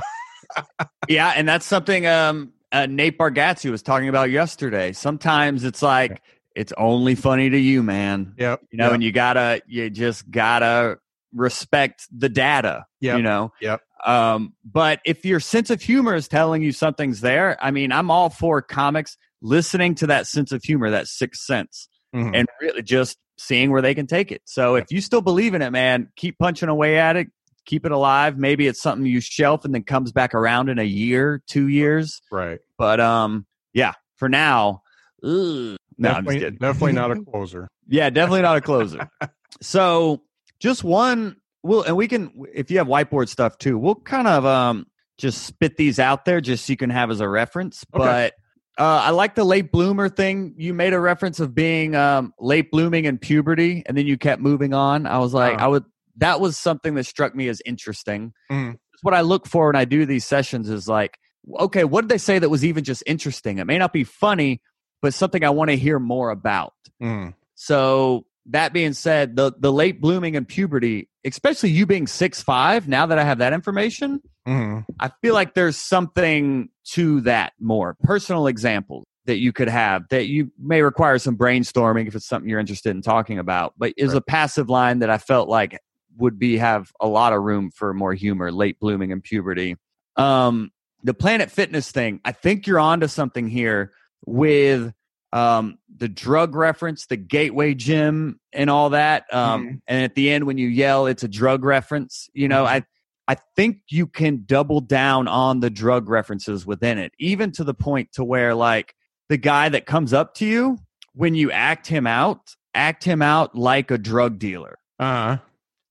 yeah, 1.07 1.33
and 1.35 1.47
that's 1.47 1.65
something 1.65 2.05
um, 2.05 2.51
uh, 2.75 2.85
Nate 2.87 3.17
Bargatze 3.17 3.69
was 3.71 3.81
talking 3.81 4.09
about 4.09 4.29
yesterday. 4.29 4.91
Sometimes 4.91 5.63
it's 5.63 5.81
like 5.81 6.21
it's 6.55 6.73
only 6.77 7.15
funny 7.15 7.49
to 7.49 7.57
you, 7.57 7.81
man. 7.83 8.33
yeah, 8.37 8.55
You 8.71 8.77
know, 8.77 8.91
and 8.91 9.03
you 9.03 9.11
gotta, 9.11 9.61
you 9.67 9.89
just 9.89 10.29
gotta 10.29 10.97
respect 11.33 12.07
the 12.11 12.29
data. 12.29 12.85
Yep. 13.01 13.17
You 13.17 13.23
know. 13.23 13.53
Yep. 13.61 13.81
Um, 14.05 14.53
but 14.63 14.99
if 15.05 15.25
your 15.25 15.39
sense 15.39 15.69
of 15.69 15.81
humor 15.81 16.15
is 16.15 16.27
telling 16.27 16.61
you 16.61 16.71
something's 16.71 17.21
there, 17.21 17.57
I 17.63 17.71
mean, 17.71 17.91
I'm 17.91 18.11
all 18.11 18.29
for 18.29 18.61
comics 18.61 19.17
listening 19.41 19.95
to 19.95 20.07
that 20.07 20.27
sense 20.27 20.51
of 20.51 20.63
humor, 20.63 20.89
that 20.91 21.07
sixth 21.07 21.41
sense. 21.43 21.87
Mhm. 22.15 22.31
and 22.33 22.47
really 22.61 22.81
just 22.81 23.17
seeing 23.37 23.71
where 23.71 23.81
they 23.81 23.93
can 23.93 24.07
take 24.07 24.31
it. 24.31 24.41
So 24.45 24.75
if 24.75 24.89
you 24.89 25.01
still 25.01 25.19
believe 25.21 25.53
in 25.53 25.61
it, 25.61 25.71
man, 25.71 26.07
keep 26.15 26.37
punching 26.39 26.69
away 26.69 26.97
at 26.97 27.17
it, 27.17 27.27
keep 27.65 27.85
it 27.85 27.91
alive. 27.91 28.37
Maybe 28.37 28.67
it's 28.67 28.81
something 28.81 29.05
you 29.05 29.21
shelf 29.21 29.65
and 29.65 29.73
then 29.73 29.83
comes 29.83 30.11
back 30.11 30.33
around 30.33 30.69
in 30.69 30.79
a 30.79 30.83
year, 30.83 31.41
two 31.47 31.67
years. 31.67 32.21
right. 32.31 32.59
But 32.77 32.99
um, 32.99 33.45
yeah, 33.73 33.93
for 34.17 34.29
now, 34.29 34.81
ugh. 35.23 35.29
no, 35.29 35.69
I'm 35.69 35.77
just 35.77 35.99
definitely, 35.99 36.39
kidding. 36.39 36.57
definitely 36.59 36.93
not 36.93 37.11
a 37.11 37.21
closer. 37.31 37.67
Yeah, 37.87 38.09
definitely 38.09 38.41
not 38.41 38.57
a 38.57 38.61
closer. 38.61 39.09
so 39.61 40.21
just 40.59 40.83
one. 40.83 41.37
Well, 41.63 41.81
and 41.83 41.95
we 41.97 42.07
can 42.07 42.31
if 42.53 42.69
you 42.69 42.77
have 42.77 42.87
whiteboard 42.87 43.27
stuff 43.29 43.57
too. 43.57 43.77
We'll 43.77 43.95
kind 43.95 44.27
of 44.27 44.45
um 44.45 44.85
just 45.17 45.43
spit 45.45 45.77
these 45.77 45.97
out 45.99 46.25
there 46.25 46.41
just 46.41 46.65
so 46.65 46.73
you 46.73 46.77
can 46.77 46.89
have 46.89 47.09
as 47.09 47.21
a 47.21 47.27
reference. 47.29 47.83
Okay. 47.95 48.03
But 48.05 48.33
uh, 48.77 49.03
I 49.05 49.09
like 49.11 49.35
the 49.35 49.45
late 49.45 49.71
bloomer 49.71 50.09
thing. 50.09 50.53
You 50.57 50.73
made 50.73 50.91
a 50.93 50.99
reference 50.99 51.39
of 51.39 51.55
being 51.55 51.95
um, 51.95 52.33
late 52.39 52.69
blooming 52.71 53.05
in 53.05 53.17
puberty, 53.17 53.81
and 53.85 53.97
then 53.97 54.05
you 54.05 54.17
kept 54.17 54.41
moving 54.41 54.73
on. 54.73 55.07
I 55.07 55.17
was 55.19 55.33
like, 55.33 55.55
Uh-huh. 55.55 55.65
I 55.65 55.67
would. 55.69 55.85
That 56.17 56.39
was 56.39 56.57
something 56.57 56.95
that 56.95 57.05
struck 57.05 57.35
me 57.35 57.47
as 57.49 57.61
interesting. 57.65 58.33
It's 58.49 59.03
what 59.03 59.13
I 59.13 59.21
look 59.21 59.47
for 59.47 59.67
when 59.67 59.75
I 59.75 59.85
do 59.85 60.05
these 60.05 60.25
sessions. 60.25 60.69
Is 60.69 60.87
like, 60.87 61.17
okay, 61.59 61.83
what 61.83 62.01
did 62.01 62.09
they 62.09 62.17
say 62.17 62.39
that 62.39 62.49
was 62.49 62.63
even 62.65 62.83
just 62.83 63.03
interesting? 63.05 63.57
It 63.59 63.65
may 63.65 63.77
not 63.77 63.93
be 63.93 64.03
funny, 64.03 64.61
but 65.01 65.13
something 65.13 65.43
I 65.43 65.49
want 65.49 65.69
to 65.71 65.77
hear 65.77 65.99
more 65.99 66.29
about. 66.29 66.73
Mm. 67.01 67.33
So 67.55 68.25
that 68.47 68.73
being 68.73 68.93
said, 68.93 69.35
the 69.35 69.51
the 69.57 69.71
late 69.71 69.99
blooming 70.01 70.35
and 70.35 70.47
puberty, 70.47 71.09
especially 71.25 71.71
you 71.71 71.85
being 71.85 72.07
six 72.07 72.41
five, 72.41 72.87
now 72.87 73.05
that 73.07 73.17
I 73.19 73.23
have 73.23 73.39
that 73.39 73.53
information, 73.53 74.21
Mhm. 74.47 74.85
I 74.99 75.09
feel 75.21 75.33
like 75.33 75.55
there's 75.55 75.75
something 75.77 76.69
to 76.91 77.21
that 77.21 77.53
more 77.59 77.95
personal 78.03 78.45
example 78.47 79.03
that 79.25 79.37
you 79.37 79.51
could 79.51 79.67
have 79.69 80.03
that 80.11 80.27
you 80.27 80.51
may 80.59 80.83
require 80.83 81.17
some 81.17 81.35
brainstorming 81.35 82.07
if 82.07 82.13
it's 82.13 82.27
something 82.27 82.47
you're 82.47 82.59
interested 82.59 82.91
in 82.91 83.01
talking 83.01 83.39
about. 83.39 83.73
But 83.75 83.93
is 83.97 84.09
Right. 84.09 84.17
a 84.17 84.21
passive 84.21 84.69
line 84.69 84.99
that 84.99 85.09
I 85.09 85.17
felt 85.17 85.49
like 85.49 85.79
would 86.17 86.39
be 86.39 86.57
have 86.57 86.91
a 86.99 87.07
lot 87.07 87.33
of 87.33 87.41
room 87.41 87.71
for 87.71 87.93
more 87.93 88.13
humor, 88.13 88.51
late 88.51 88.79
blooming 88.79 89.11
and 89.11 89.23
puberty. 89.23 89.75
Um, 90.15 90.71
the 91.03 91.13
Planet 91.13 91.51
Fitness 91.51 91.91
thing, 91.91 92.19
I 92.25 92.31
think 92.31 92.67
you're 92.67 92.79
onto 92.79 93.07
something 93.07 93.47
here 93.47 93.91
with 94.25 94.93
um, 95.33 95.77
the 95.97 96.07
drug 96.07 96.55
reference, 96.55 97.07
the 97.07 97.17
gateway 97.17 97.73
gym, 97.73 98.39
and 98.53 98.69
all 98.69 98.91
that. 98.91 99.25
Um, 99.33 99.65
Mhm. 99.65 99.81
And 99.87 100.03
at 100.03 100.15
the 100.15 100.31
end, 100.31 100.45
when 100.45 100.57
you 100.57 100.67
yell, 100.67 101.07
it's 101.07 101.23
a 101.23 101.27
drug 101.27 101.63
reference. 101.65 102.29
You 102.33 102.47
know, 102.47 102.65
I 102.65 102.83
I 103.27 103.35
think 103.55 103.81
you 103.89 104.05
can 104.07 104.43
double 104.45 104.81
down 104.81 105.27
on 105.27 105.59
the 105.59 105.71
drug 105.71 106.09
references 106.09 106.65
within 106.65 106.99
it, 106.99 107.11
even 107.19 107.51
to 107.53 107.63
the 107.63 107.73
point 107.73 108.11
to 108.13 108.23
where 108.23 108.53
like 108.53 108.93
the 109.29 109.37
guy 109.37 109.67
that 109.69 109.87
comes 109.87 110.13
up 110.13 110.35
to 110.35 110.45
you 110.45 110.77
when 111.13 111.33
you 111.33 111.51
act 111.51 111.87
him 111.87 112.05
out, 112.05 112.55
act 112.75 113.03
him 113.03 113.21
out 113.23 113.55
like 113.55 113.89
a 113.89 113.97
drug 113.97 114.37
dealer. 114.37 114.77
Uh-huh. 114.99 115.37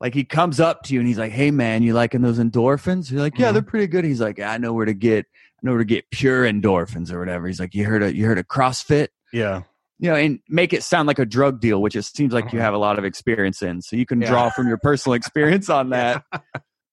Like 0.01 0.15
he 0.15 0.25
comes 0.25 0.61
up 0.61 0.83
to 0.85 0.95
you 0.95 1.01
and 1.01 1.09
he's 1.09 1.19
like, 1.19 1.33
"Hey 1.33 1.51
man, 1.51 1.83
you 1.83 1.95
liking 1.95 2.21
those 2.23 2.39
endorphins?" 2.39 3.11
You're 3.11 3.21
like, 3.21 3.39
"Yeah, 3.39 3.51
Mhm. 3.51 3.53
they're 3.55 3.63
pretty 3.63 3.87
good." 3.87 4.05
He's 4.05 4.21
like, 4.21 4.39
"I 4.41 4.59
know 4.59 4.73
where 4.73 4.85
to 4.87 4.93
get, 4.95 5.25
I 5.27 5.61
know 5.63 5.73
where 5.73 5.79
to 5.79 5.85
get 5.85 6.11
pure 6.11 6.43
endorphins 6.45 7.13
or 7.13 7.19
whatever." 7.19 7.47
He's 7.47 7.61
like, 7.61 7.75
"You 7.75 7.85
heard 7.87 8.03
a 8.03 8.15
you 8.15 8.27
heard 8.27 8.39
a 8.39 8.45
CrossFit?" 8.45 9.09
Yeah. 9.33 9.63
You 10.01 10.11
know, 10.11 10.17
and 10.17 10.41
make 10.49 10.73
it 10.73 10.83
sound 10.83 11.07
like 11.07 11.19
a 11.21 11.25
drug 11.25 11.61
deal, 11.61 11.81
which 11.81 11.95
it 11.97 12.03
seems 12.05 12.33
like 12.35 12.53
you 12.53 12.59
Mhm. 12.59 12.63
have 12.63 12.75
a 12.75 12.79
lot 12.79 12.99
of 12.99 13.05
experience 13.05 13.63
in. 13.63 13.81
So 13.81 13.97
you 13.97 14.05
can 14.05 14.21
Yeah. 14.21 14.29
draw 14.29 14.51
from 14.51 14.67
your 14.67 14.79
personal 14.79 15.15
experience 15.15 15.71
on 15.71 15.91
that. 15.91 16.25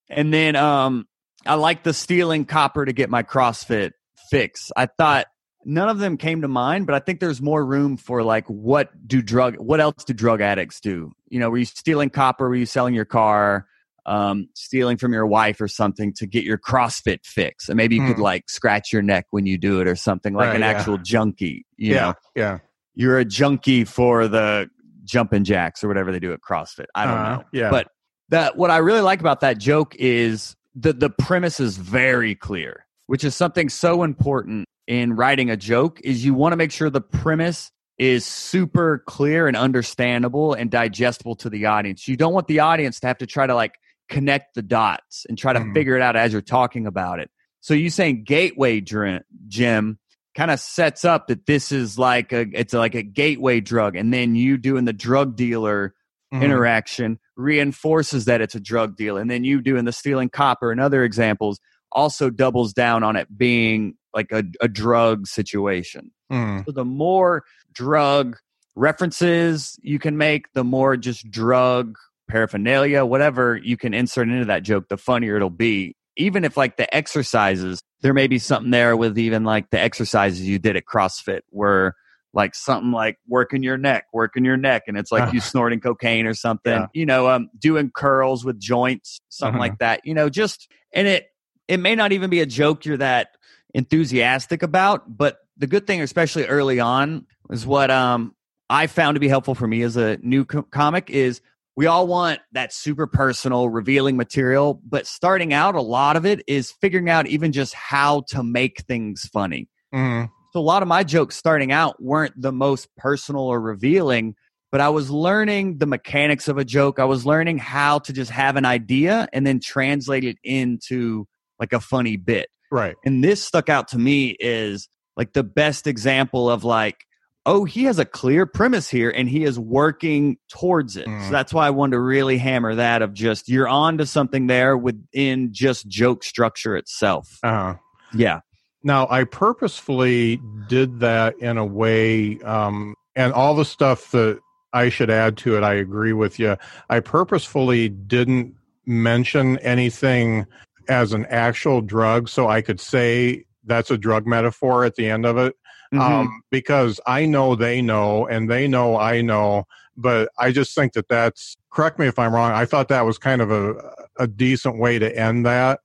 And 0.09 0.33
then 0.33 0.55
um 0.55 1.07
I 1.45 1.55
like 1.55 1.81
the 1.83 1.93
stealing 1.93 2.45
copper 2.45 2.85
to 2.85 2.93
get 2.93 3.09
my 3.09 3.23
CrossFit 3.23 3.91
fix. 4.29 4.71
I 4.77 4.85
thought 4.85 5.25
none 5.65 5.89
of 5.89 5.99
them 5.99 6.17
came 6.17 6.41
to 6.41 6.47
mind, 6.47 6.85
but 6.85 6.95
I 6.95 6.99
think 6.99 7.19
there's 7.19 7.41
more 7.41 7.65
room 7.65 7.97
for 7.97 8.23
like 8.23 8.45
what 8.47 8.89
do 9.07 9.21
drug 9.21 9.55
what 9.57 9.79
else 9.79 10.03
do 10.03 10.13
drug 10.13 10.41
addicts 10.41 10.79
do? 10.79 11.11
You 11.29 11.39
know, 11.39 11.49
were 11.49 11.57
you 11.59 11.65
stealing 11.65 12.09
copper, 12.09 12.49
were 12.49 12.55
you 12.55 12.65
selling 12.65 12.93
your 12.93 13.05
car, 13.05 13.67
um, 14.05 14.47
stealing 14.55 14.97
from 14.97 15.13
your 15.13 15.27
wife 15.27 15.61
or 15.61 15.67
something 15.67 16.13
to 16.13 16.25
get 16.25 16.43
your 16.43 16.57
CrossFit 16.57 17.19
fix? 17.23 17.69
And 17.69 17.77
maybe 17.77 17.95
you 17.95 18.05
could 18.07 18.15
Hmm. 18.17 18.21
like 18.23 18.49
scratch 18.49 18.91
your 18.91 19.01
neck 19.01 19.27
when 19.31 19.45
you 19.45 19.57
do 19.57 19.79
it 19.81 19.87
or 19.87 19.95
something 19.95 20.33
like 20.33 20.47
Right, 20.47 20.55
an 20.55 20.61
yeah. 20.61 20.67
actual 20.69 20.97
junkie. 20.97 21.65
You 21.77 21.93
yeah. 21.93 22.01
know, 22.01 22.13
Yeah. 22.35 22.57
you're 22.95 23.17
a 23.19 23.25
junkie 23.25 23.83
for 23.85 24.27
the 24.27 24.69
jumping 25.03 25.43
jacks 25.43 25.83
or 25.83 25.87
whatever 25.87 26.11
they 26.11 26.19
do 26.19 26.33
at 26.33 26.41
CrossFit. 26.41 26.85
I 26.95 27.05
don't 27.05 27.13
Uh-huh. 27.17 27.35
know. 27.37 27.43
Yeah. 27.53 27.69
But 27.69 27.87
that 28.29 28.57
what 28.57 28.71
I 28.71 28.77
really 28.77 29.01
like 29.01 29.19
about 29.19 29.41
that 29.41 29.57
joke 29.57 29.95
is 29.97 30.55
the 30.73 30.93
the 30.93 31.09
premise 31.09 31.59
is 31.59 31.77
very 31.77 32.33
clear, 32.33 32.85
which 33.07 33.23
is 33.23 33.35
something 33.35 33.67
so 33.69 34.03
important 34.03 34.67
in 34.91 35.13
writing 35.13 35.49
a 35.49 35.55
joke 35.55 36.01
is 36.03 36.25
you 36.25 36.33
want 36.33 36.51
to 36.51 36.57
make 36.57 36.69
sure 36.69 36.89
the 36.89 36.99
premise 36.99 37.71
is 37.97 38.25
super 38.25 39.01
clear 39.07 39.47
and 39.47 39.55
understandable 39.55 40.53
and 40.53 40.69
digestible 40.69 41.33
to 41.33 41.49
the 41.49 41.65
audience. 41.65 42.09
You 42.09 42.17
don't 42.17 42.33
want 42.33 42.47
the 42.47 42.59
audience 42.59 42.99
to 42.99 43.07
have 43.07 43.17
to 43.19 43.25
try 43.25 43.47
to 43.47 43.55
like 43.55 43.75
connect 44.09 44.53
the 44.53 44.61
dots 44.61 45.25
and 45.29 45.37
try 45.37 45.53
to 45.53 45.61
Mhm. 45.61 45.73
figure 45.73 45.95
it 45.95 46.01
out 46.01 46.17
as 46.17 46.33
you're 46.33 46.41
talking 46.41 46.85
about 46.87 47.19
it. 47.19 47.29
So 47.61 47.73
you 47.73 47.89
saying 47.89 48.25
gateway 48.25 48.81
gym 48.81 49.97
kind 50.35 50.51
of 50.51 50.59
sets 50.59 51.05
up 51.05 51.27
that 51.27 51.45
this 51.45 51.71
is 51.71 51.97
like 51.97 52.33
a 52.33 52.47
it's 52.51 52.73
like 52.73 52.95
a 52.95 53.01
gateway 53.01 53.61
drug 53.61 53.95
and 53.95 54.13
then 54.13 54.35
you 54.35 54.57
doing 54.57 54.83
the 54.83 54.91
drug 54.91 55.37
dealer 55.37 55.93
Mhm. 56.33 56.41
interaction 56.41 57.17
reinforces 57.37 58.25
that 58.25 58.41
it's 58.41 58.55
a 58.55 58.59
drug 58.59 58.97
deal 58.97 59.15
and 59.15 59.31
then 59.31 59.45
you 59.45 59.61
doing 59.61 59.85
the 59.85 59.93
stealing 59.93 60.27
copper 60.27 60.69
and 60.69 60.81
other 60.81 61.05
examples 61.05 61.61
also 61.93 62.29
doubles 62.29 62.73
down 62.73 63.03
on 63.03 63.15
it 63.15 63.27
being 63.37 63.95
like 64.13 64.31
a, 64.31 64.43
a 64.61 64.67
drug 64.67 65.27
situation. 65.27 66.11
Mm. 66.31 66.65
So 66.65 66.71
the 66.71 66.85
more 66.85 67.43
drug 67.73 68.37
references 68.75 69.77
you 69.81 69.99
can 69.99 70.17
make, 70.17 70.51
the 70.53 70.63
more 70.63 70.97
just 70.97 71.29
drug 71.31 71.95
paraphernalia, 72.29 73.05
whatever 73.05 73.57
you 73.57 73.77
can 73.77 73.93
insert 73.93 74.27
into 74.29 74.45
that 74.45 74.63
joke, 74.63 74.87
the 74.89 74.97
funnier 74.97 75.35
it'll 75.35 75.49
be. 75.49 75.95
Even 76.17 76.43
if 76.43 76.57
like 76.57 76.77
the 76.77 76.93
exercises, 76.95 77.81
there 78.01 78.13
may 78.13 78.27
be 78.27 78.37
something 78.37 78.71
there 78.71 78.97
with 78.97 79.17
even 79.17 79.43
like 79.43 79.69
the 79.69 79.79
exercises 79.79 80.41
you 80.47 80.59
did 80.59 80.75
at 80.75 80.83
CrossFit 80.85 81.41
where 81.49 81.93
like 82.33 82.55
something 82.55 82.91
like 82.91 83.17
working 83.27 83.63
your 83.63 83.77
neck, 83.77 84.05
working 84.13 84.45
your 84.45 84.57
neck, 84.57 84.83
and 84.87 84.97
it's 84.97 85.11
like 85.11 85.33
you 85.33 85.39
snorting 85.41 85.79
cocaine 85.79 86.25
or 86.25 86.33
something, 86.33 86.71
Yeah. 86.73 86.85
you 86.93 87.05
know, 87.05 87.29
um, 87.29 87.49
doing 87.59 87.91
curls 87.93 88.45
with 88.45 88.59
joints, 88.59 89.19
something 89.29 89.55
Uh-huh. 89.55 89.69
like 89.69 89.79
that, 89.79 90.01
you 90.05 90.13
know, 90.13 90.29
just, 90.29 90.69
and 90.93 91.07
it, 91.07 91.27
it 91.67 91.77
may 91.77 91.95
not 91.95 92.11
even 92.11 92.29
be 92.29 92.39
a 92.41 92.45
joke 92.45 92.85
you're 92.85 92.97
that 92.97 93.29
enthusiastic 93.73 94.63
about, 94.63 95.17
but 95.17 95.37
the 95.57 95.67
good 95.67 95.87
thing, 95.87 96.01
especially 96.01 96.45
early 96.45 96.79
on, 96.79 97.25
is 97.49 97.65
what 97.65 97.91
um 97.91 98.35
I 98.69 98.87
found 98.87 99.15
to 99.15 99.19
be 99.19 99.27
helpful 99.27 99.53
for 99.53 99.67
me 99.67 99.81
as 99.81 99.97
a 99.97 100.17
new 100.21 100.45
co- 100.45 100.63
comic 100.63 101.09
is 101.09 101.41
we 101.75 101.87
all 101.87 102.07
want 102.07 102.39
that 102.53 102.73
super 102.73 103.07
personal, 103.07 103.69
revealing 103.69 104.17
material, 104.17 104.81
but 104.87 105.07
starting 105.07 105.53
out, 105.53 105.75
a 105.75 105.81
lot 105.81 106.15
of 106.15 106.25
it 106.25 106.43
is 106.47 106.71
figuring 106.71 107.09
out 107.09 107.27
even 107.27 107.51
just 107.51 107.73
how 107.73 108.21
to 108.29 108.43
make 108.43 108.81
things 108.83 109.25
funny. 109.25 109.67
Mm. 109.93 110.29
So 110.53 110.59
a 110.59 110.61
lot 110.61 110.81
of 110.81 110.87
my 110.87 111.03
jokes 111.03 111.35
starting 111.35 111.71
out 111.71 112.01
weren't 112.01 112.39
the 112.39 112.51
most 112.51 112.93
personal 112.97 113.43
or 113.43 113.59
revealing, 113.59 114.35
but 114.71 114.81
I 114.81 114.89
was 114.89 115.09
learning 115.09 115.77
the 115.77 115.85
mechanics 115.85 116.47
of 116.47 116.57
a 116.57 116.65
joke. 116.65 116.99
I 116.99 117.05
was 117.05 117.25
learning 117.25 117.57
how 117.57 117.99
to 117.99 118.13
just 118.13 118.31
have 118.31 118.57
an 118.57 118.65
idea 118.65 119.27
and 119.31 119.47
then 119.47 119.59
translate 119.59 120.23
it 120.23 120.37
into 120.43 121.25
like 121.59 121.73
a 121.73 121.79
funny 121.79 122.17
bit 122.17 122.49
Right. 122.71 122.95
and 123.05 123.23
this 123.23 123.43
stuck 123.43 123.69
out 123.69 123.89
to 123.89 123.97
me 123.99 124.29
is 124.39 124.87
like 125.17 125.33
the 125.33 125.43
best 125.43 125.85
example 125.87 126.49
of 126.49 126.63
like 126.63 127.05
oh 127.45 127.65
he 127.65 127.83
has 127.83 127.99
a 127.99 128.05
clear 128.05 128.45
premise 128.45 128.89
here 128.89 129.09
and 129.09 129.27
he 129.29 129.43
is 129.43 129.59
working 129.59 130.37
towards 130.49 130.95
it 130.95 131.07
Mm. 131.07 131.25
so 131.25 131.31
that's 131.31 131.53
why 131.53 131.67
i 131.67 131.69
wanted 131.69 131.91
to 131.93 131.99
really 131.99 132.37
hammer 132.37 132.75
that 132.75 133.01
of 133.01 133.13
just 133.13 133.49
you're 133.49 133.67
on 133.67 133.97
to 133.97 134.05
something 134.05 134.47
there 134.47 134.77
within 134.77 135.51
just 135.51 135.87
joke 135.87 136.23
structure 136.23 136.75
itself 136.77 137.39
Uh-huh. 137.43 137.75
yeah 138.15 138.39
Now, 138.83 139.05
I 139.11 139.25
purposefully 139.25 140.39
did 140.67 141.01
that 141.01 141.37
in 141.39 141.57
a 141.57 141.65
way, 141.65 142.39
um, 142.39 142.95
and 143.15 143.31
all 143.33 143.53
the 143.53 143.65
stuff 143.65 144.09
that 144.11 144.39
I 144.73 144.89
should 144.89 145.09
add 145.11 145.37
to 145.37 145.55
it, 145.57 145.63
I 145.63 145.75
agree 145.75 146.13
with 146.13 146.39
you. 146.39 146.57
I 146.89 146.99
purposefully 146.99 147.89
didn't 147.89 148.55
mention 148.87 149.59
anything 149.59 150.47
as 150.91 151.13
an 151.13 151.25
actual 151.27 151.81
drug 151.81 152.27
so 152.27 152.49
I 152.49 152.61
could 152.61 152.79
say 152.79 153.45
that's 153.63 153.89
a 153.89 153.97
drug 153.97 154.27
metaphor 154.27 154.83
at 154.83 154.95
the 154.95 155.09
end 155.09 155.25
of 155.25 155.37
it. 155.37 155.55
Mhm. 155.93 155.99
Um, 156.01 156.41
because 156.51 156.99
I 157.05 157.25
know 157.25 157.55
they 157.55 157.81
know 157.81 158.27
and 158.27 158.49
they 158.49 158.67
know 158.67 158.97
I 158.97 159.21
know, 159.21 159.67
but 159.95 160.29
I 160.37 160.51
just 160.51 160.75
think 160.75 160.93
that 160.93 161.07
that's, 161.07 161.57
correct 161.69 161.97
me 161.97 162.07
if 162.07 162.19
I'm 162.19 162.33
wrong, 162.33 162.51
I 162.51 162.65
thought 162.65 162.89
that 162.89 163.05
was 163.05 163.17
kind 163.17 163.41
of 163.41 163.51
a, 163.51 163.75
a 164.17 164.27
decent 164.27 164.77
way 164.79 164.99
to 164.99 165.17
end 165.17 165.45
that 165.45 165.79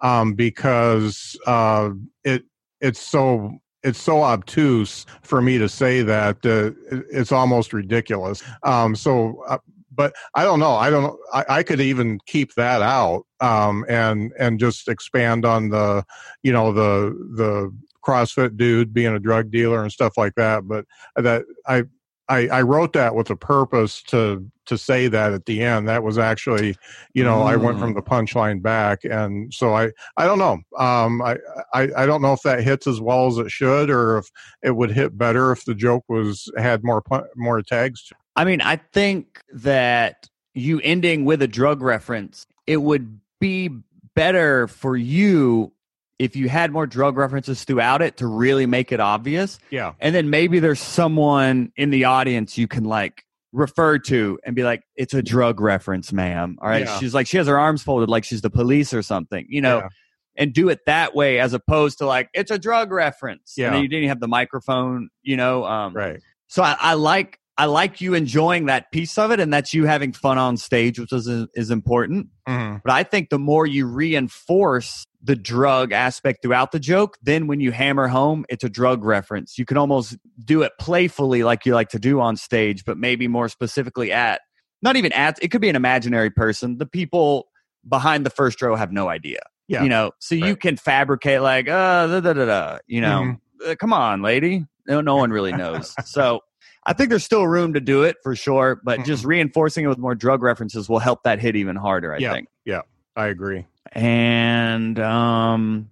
um, 0.00 0.34
because 0.34 1.36
uh, 1.46 1.90
it 2.24 2.44
it's 2.80 3.00
so 3.00 3.58
it's 3.82 4.00
so 4.00 4.22
obtuse 4.22 5.06
for 5.22 5.42
me 5.42 5.58
to 5.58 5.68
say 5.68 6.02
that 6.02 6.36
uh, 6.46 6.70
it's 7.10 7.32
almost 7.32 7.72
ridiculous. 7.72 8.42
Um, 8.62 8.94
so, 8.94 9.42
uh, 9.48 9.58
but 9.94 10.14
I 10.34 10.44
don't 10.44 10.60
know. 10.60 10.72
I 10.72 10.90
don't. 10.90 11.18
I, 11.32 11.44
I 11.48 11.62
could 11.62 11.80
even 11.80 12.18
keep 12.26 12.54
that 12.54 12.82
out 12.82 13.24
um, 13.40 13.84
and 13.88 14.32
and 14.38 14.58
just 14.58 14.88
expand 14.88 15.44
on 15.44 15.70
the 15.70 16.04
you 16.42 16.52
know 16.52 16.72
the 16.72 17.10
the 17.36 17.74
CrossFit 18.04 18.56
dude 18.56 18.92
being 18.92 19.14
a 19.14 19.20
drug 19.20 19.50
dealer 19.50 19.82
and 19.82 19.92
stuff 19.92 20.16
like 20.16 20.34
that. 20.36 20.66
But 20.66 20.86
that 21.16 21.44
I. 21.66 21.84
I, 22.28 22.46
I 22.46 22.62
wrote 22.62 22.94
that 22.94 23.14
with 23.14 23.28
a 23.28 23.36
purpose 23.36 24.00
to 24.04 24.50
to 24.66 24.78
say 24.78 25.08
that 25.08 25.32
at 25.32 25.44
the 25.44 25.60
end. 25.62 25.88
That 25.88 26.02
was 26.02 26.18
actually, 26.18 26.76
you 27.14 27.24
know, 27.24 27.42
I 27.42 27.56
went 27.56 27.78
from 27.78 27.94
the 27.94 28.00
punchline 28.00 28.62
back, 28.62 29.04
and 29.04 29.52
so 29.52 29.74
I 29.74 29.90
I 30.16 30.24
don't 30.24 30.38
know. 30.38 30.60
Um, 30.78 31.20
I, 31.20 31.36
I 31.74 31.88
I 31.96 32.06
don't 32.06 32.22
know 32.22 32.32
if 32.32 32.42
that 32.42 32.62
hits 32.62 32.86
as 32.86 33.00
well 33.00 33.26
as 33.26 33.38
it 33.38 33.50
should, 33.50 33.90
or 33.90 34.18
if 34.18 34.30
it 34.62 34.76
would 34.76 34.92
hit 34.92 35.18
better 35.18 35.52
if 35.52 35.64
the 35.64 35.74
joke 35.74 36.04
was 36.08 36.50
had 36.56 36.84
more 36.84 37.02
more 37.36 37.60
tags. 37.60 38.12
I 38.36 38.44
mean, 38.44 38.60
I 38.60 38.76
think 38.76 39.40
that 39.52 40.28
you 40.54 40.80
ending 40.80 41.24
with 41.24 41.42
a 41.42 41.48
drug 41.48 41.82
reference, 41.82 42.46
it 42.66 42.78
would 42.78 43.20
be 43.40 43.70
better 44.14 44.68
for 44.68 44.96
you 44.96 45.72
if 46.18 46.36
you 46.36 46.48
had 46.48 46.70
more 46.70 46.86
drug 46.86 47.16
references 47.16 47.64
throughout 47.64 48.00
it 48.00 48.16
to 48.18 48.26
really 48.26 48.66
make 48.66 48.92
it 48.92 49.00
obvious. 49.00 49.58
Yeah, 49.70 49.94
And 49.98 50.14
then 50.14 50.30
maybe 50.30 50.60
there's 50.60 50.80
someone 50.80 51.72
in 51.76 51.90
the 51.90 52.04
audience 52.04 52.56
you 52.56 52.68
can 52.68 52.84
like 52.84 53.24
refer 53.52 53.98
to 53.98 54.38
and 54.44 54.54
be 54.54 54.62
like, 54.62 54.82
it's 54.94 55.14
a 55.14 55.22
drug 55.22 55.60
reference, 55.60 56.12
ma'am. 56.12 56.58
All 56.62 56.68
right. 56.68 56.84
Yeah. 56.84 56.98
She's 56.98 57.12
like, 57.12 57.26
she 57.26 57.38
has 57.38 57.46
her 57.48 57.58
arms 57.58 57.82
folded 57.82 58.08
like 58.08 58.24
she's 58.24 58.40
the 58.40 58.50
police 58.50 58.94
or 58.94 59.02
something, 59.02 59.46
you 59.48 59.60
know, 59.60 59.78
Yeah. 59.78 59.88
and 60.36 60.52
do 60.52 60.68
it 60.68 60.80
that 60.86 61.14
way 61.14 61.40
as 61.40 61.54
opposed 61.54 61.98
to 61.98 62.06
like, 62.06 62.28
it's 62.34 62.50
a 62.52 62.58
drug 62.58 62.92
reference. 62.92 63.54
Yeah. 63.56 63.66
And 63.66 63.76
then 63.76 63.82
you 63.82 63.88
didn't 63.88 64.08
have 64.08 64.20
the 64.20 64.28
microphone, 64.28 65.08
you 65.22 65.36
know. 65.36 65.64
Um, 65.64 65.92
right. 65.92 66.20
so 66.46 66.62
I, 66.62 66.76
I 66.78 66.94
like 66.94 67.40
I 67.58 67.66
like 67.66 68.00
you 68.00 68.14
enjoying 68.14 68.66
that 68.66 68.90
piece 68.92 69.18
of 69.18 69.30
it, 69.30 69.38
and 69.38 69.52
that's 69.52 69.74
you 69.74 69.84
having 69.84 70.12
fun 70.12 70.38
on 70.38 70.56
stage, 70.56 70.98
which 70.98 71.12
is 71.12 71.28
is 71.54 71.70
important. 71.70 72.28
Mhm. 72.48 72.80
But 72.84 72.92
I 72.92 73.02
think 73.02 73.28
the 73.30 73.38
more 73.38 73.66
you 73.66 73.86
reinforce 73.86 75.04
the 75.22 75.36
drug 75.36 75.92
aspect 75.92 76.42
throughout 76.42 76.72
the 76.72 76.80
joke, 76.80 77.16
then 77.22 77.46
when 77.46 77.60
you 77.60 77.70
hammer 77.70 78.08
home, 78.08 78.44
it's 78.48 78.64
a 78.64 78.68
drug 78.68 79.04
reference. 79.04 79.56
You 79.58 79.64
can 79.64 79.76
almost 79.76 80.16
do 80.44 80.62
it 80.62 80.72
playfully, 80.80 81.44
like 81.44 81.64
you 81.64 81.74
like 81.74 81.90
to 81.90 81.98
do 81.98 82.20
on 82.20 82.36
stage, 82.36 82.84
but 82.84 82.96
maybe 82.98 83.28
more 83.28 83.48
specifically 83.48 84.10
at 84.10 84.40
not 84.80 84.96
even 84.96 85.12
at 85.12 85.38
it 85.42 85.48
could 85.48 85.60
be 85.60 85.68
an 85.68 85.76
imaginary 85.76 86.30
person. 86.30 86.78
The 86.78 86.86
people 86.86 87.48
behind 87.88 88.26
the 88.26 88.30
first 88.30 88.60
row 88.62 88.74
have 88.76 88.92
no 88.92 89.08
idea. 89.08 89.40
Yeah. 89.68 89.82
You 89.84 89.88
know, 89.88 90.10
so 90.18 90.34
you 90.34 90.56
can 90.56 90.76
fabricate 90.76 91.40
like, 91.40 91.68
uh, 91.68 92.06
da, 92.06 92.20
da, 92.20 92.32
da, 92.32 92.44
da, 92.46 92.78
you 92.88 93.00
know, 93.00 93.36
uh, 93.66 93.74
come 93.76 93.92
on, 93.92 94.22
lady. 94.22 94.66
No, 94.88 95.00
no 95.00 95.16
one 95.16 95.30
really 95.30 95.52
knows. 95.52 95.94
so 96.04 96.40
I 96.84 96.92
think 96.94 97.10
there's 97.10 97.24
still 97.24 97.46
room 97.46 97.74
to 97.74 97.80
do 97.80 98.02
it 98.02 98.16
for 98.22 98.34
sure, 98.34 98.80
but 98.82 99.04
just 99.04 99.24
reinforcing 99.24 99.84
it 99.84 99.88
with 99.88 99.98
more 99.98 100.14
drug 100.14 100.42
references 100.42 100.88
will 100.88 100.98
help 100.98 101.22
that 101.22 101.38
hit 101.38 101.54
even 101.56 101.76
harder, 101.76 102.12
I 102.14 102.18
Yeah. 102.18 102.32
think. 102.32 102.48
Yeah, 102.64 102.82
I 103.16 103.26
agree. 103.26 103.66
And 103.92 104.98
um 104.98 105.90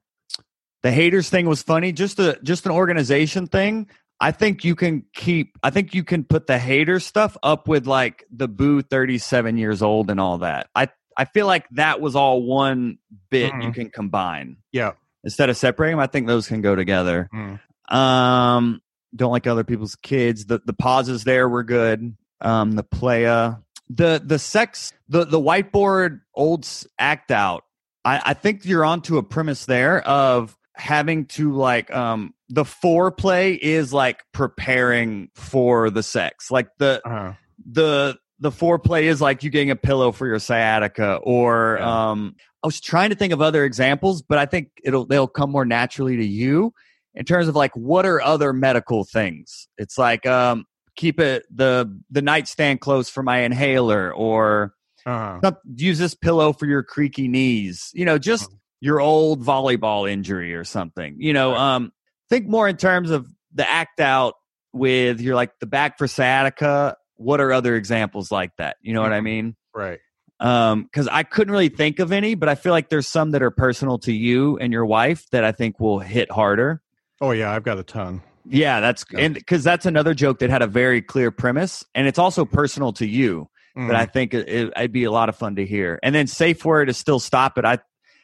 the 0.82 0.91
haters 0.91 1.28
thing 1.28 1.47
was 1.47 1.62
funny. 1.62 1.93
Just 1.93 2.18
a 2.18 2.38
just 2.43 2.64
an 2.66 2.72
organization 2.72 3.47
thing. 3.47 3.88
I 4.20 4.32
think 4.32 4.64
you 4.64 4.74
can 4.74 5.05
keep 5.14 5.59
I 5.62 5.70
think 5.70 5.95
you 5.95 6.03
can 6.05 6.24
put 6.24 6.47
the 6.47 6.59
hater 6.59 6.99
stuff 7.01 7.36
up 7.43 7.68
with 7.68 7.86
like 7.86 8.24
the 8.34 8.49
boo 8.49 8.82
37 8.82 9.57
years 9.59 9.82
old 9.82 10.11
and 10.11 10.18
all 10.20 10.38
that. 10.38 10.68
I 10.74 10.88
I 11.16 11.24
feel 11.26 11.47
like 11.47 11.68
that 11.72 12.01
was 12.01 12.16
all 12.16 12.43
one 12.43 12.99
bit 13.30 13.53
you 13.55 13.68
Mhm. 13.70 13.74
can 13.74 13.91
combine. 13.91 14.57
Yeah. 14.72 14.93
Instead 15.22 15.51
of 15.51 15.57
separating 15.57 15.97
them, 15.99 16.03
I 16.03 16.07
think 16.07 16.26
those 16.26 16.49
can 16.49 16.62
go 16.62 16.74
together. 16.74 17.28
Mm. 17.34 17.61
Um, 17.95 18.80
don't 19.14 19.32
like 19.32 19.46
other 19.46 19.64
people's 19.64 19.96
kids. 19.96 20.46
The 20.46 20.61
the 20.64 20.72
pauses 20.72 21.24
there 21.24 21.48
were 21.48 21.64
good. 21.64 22.16
Um, 22.40 22.72
the 22.72 22.82
playa, 22.84 23.56
the 23.88 24.20
the 24.24 24.38
sex, 24.38 24.92
the 25.08 25.24
the 25.24 25.40
whiteboard 25.40 26.20
old 26.34 26.66
act 26.98 27.30
out. 27.30 27.64
I, 28.04 28.22
I 28.26 28.34
think 28.34 28.64
you're 28.64 28.84
onto 28.84 29.18
a 29.18 29.22
premise 29.22 29.66
there 29.66 30.00
of 30.06 30.56
having 30.74 31.26
to 31.26 31.52
like 31.52 31.94
um 31.94 32.32
the 32.48 32.64
foreplay 32.64 33.58
is 33.58 33.92
like 33.92 34.22
preparing 34.32 35.28
for 35.34 35.90
the 35.90 36.02
sex. 36.02 36.50
Like 36.50 36.68
the 36.78 37.02
Uh-huh. 37.04 37.32
the 37.70 38.16
the 38.38 38.50
foreplay 38.50 39.02
is 39.02 39.20
like 39.20 39.42
you 39.42 39.50
getting 39.50 39.70
a 39.70 39.76
pillow 39.76 40.12
for 40.12 40.26
your 40.26 40.38
sciatica 40.38 41.16
or 41.22 41.76
Yeah. 41.78 42.11
um 42.11 42.34
I 42.62 42.66
was 42.66 42.80
trying 42.80 43.08
to 43.11 43.16
think 43.16 43.32
of 43.32 43.40
other 43.42 43.64
examples, 43.64 44.22
but 44.22 44.38
I 44.38 44.46
think 44.46 44.68
it'll 44.84 45.04
they'll 45.06 45.26
come 45.26 45.50
more 45.50 45.64
naturally 45.66 46.16
to 46.16 46.24
you 46.26 46.72
in 47.14 47.24
terms 47.24 47.48
of 47.48 47.56
like 47.56 47.74
what 47.74 48.06
are 48.06 48.20
other 48.20 48.52
medical 48.52 49.04
things. 49.04 49.68
It's 49.78 49.98
like 49.98 50.26
um 50.26 50.64
keep 50.96 51.20
it 51.20 51.44
the 51.54 51.98
the 52.11 52.22
nightstand 52.22 52.80
close 52.80 53.08
for 53.08 53.22
my 53.22 53.38
inhaler 53.40 54.12
or 54.12 54.74
Uh-huh. 55.06 55.52
use 55.74 55.98
this 55.98 56.14
pillow 56.14 56.52
for 56.52 56.66
your 56.66 56.82
creaky 56.82 57.26
knees. 57.28 57.90
You 57.94 58.04
know, 58.04 58.18
just 58.18 58.50
your 58.80 59.00
old 59.00 59.44
volleyball 59.44 60.11
injury 60.11 60.54
or 60.54 60.64
something. 60.64 61.16
You 61.18 61.32
know, 61.32 61.52
Right. 61.52 61.74
um 61.74 61.92
think 62.28 62.46
more 62.46 62.68
in 62.68 62.76
terms 62.76 63.11
of 63.11 63.26
the 63.54 63.68
act 63.68 64.00
out 64.00 64.34
with 64.72 65.20
you're 65.20 65.34
like 65.34 65.58
the 65.61 65.66
back 65.66 65.98
for 65.98 66.06
sciatica. 66.06 66.96
What 67.16 67.40
are 67.40 67.52
other 67.52 67.74
examples 67.76 68.30
like 68.30 68.52
that? 68.58 68.76
You 68.80 68.94
know 68.94 69.02
what 69.02 69.12
I 69.12 69.20
Mhm. 69.20 69.24
mean? 69.24 69.56
Right. 69.74 69.98
Um, 70.38 70.84
because 70.84 71.06
I 71.08 71.22
couldn't 71.22 71.52
really 71.52 71.68
think 71.68 71.98
of 71.98 72.12
any, 72.12 72.34
but 72.34 72.48
I 72.48 72.54
feel 72.54 72.72
like 72.72 72.88
there's 72.88 73.06
some 73.06 73.32
that 73.32 73.42
are 73.42 73.50
personal 73.50 73.98
to 74.00 74.12
you 74.12 74.56
and 74.56 74.72
your 74.72 74.86
wife 74.86 75.28
that 75.32 75.44
I 75.44 75.52
think 75.52 75.78
will 75.78 75.98
hit 75.98 76.30
harder. 76.30 76.80
Oh 77.20 77.32
yeah, 77.32 77.50
I've 77.52 77.62
got 77.64 77.78
a 77.78 77.82
ton. 77.82 78.22
Yeah, 78.46 78.80
that's 78.80 79.04
Yeah. 79.12 79.20
and 79.20 79.34
because 79.34 79.62
that's 79.62 79.86
another 79.86 80.14
joke 80.14 80.38
that 80.40 80.50
had 80.50 80.62
a 80.62 80.66
very 80.66 81.02
clear 81.02 81.30
premise, 81.30 81.84
and 81.94 82.06
it's 82.06 82.18
also 82.18 82.44
personal 82.44 82.92
to 82.94 83.06
you. 83.06 83.48
But 83.76 83.94
I 83.96 84.04
think 84.04 84.34
it, 84.34 84.46
it'd 84.76 84.92
be 84.92 85.04
a 85.04 85.10
lot 85.10 85.30
of 85.30 85.36
fun 85.36 85.56
to 85.56 85.64
hear. 85.64 85.98
And 86.02 86.14
then 86.14 86.26
safe 86.26 86.64
word 86.66 86.90
is 86.90 86.98
still 86.98 87.18
stop 87.20 87.56
it. 87.56 87.64
I 87.64 87.78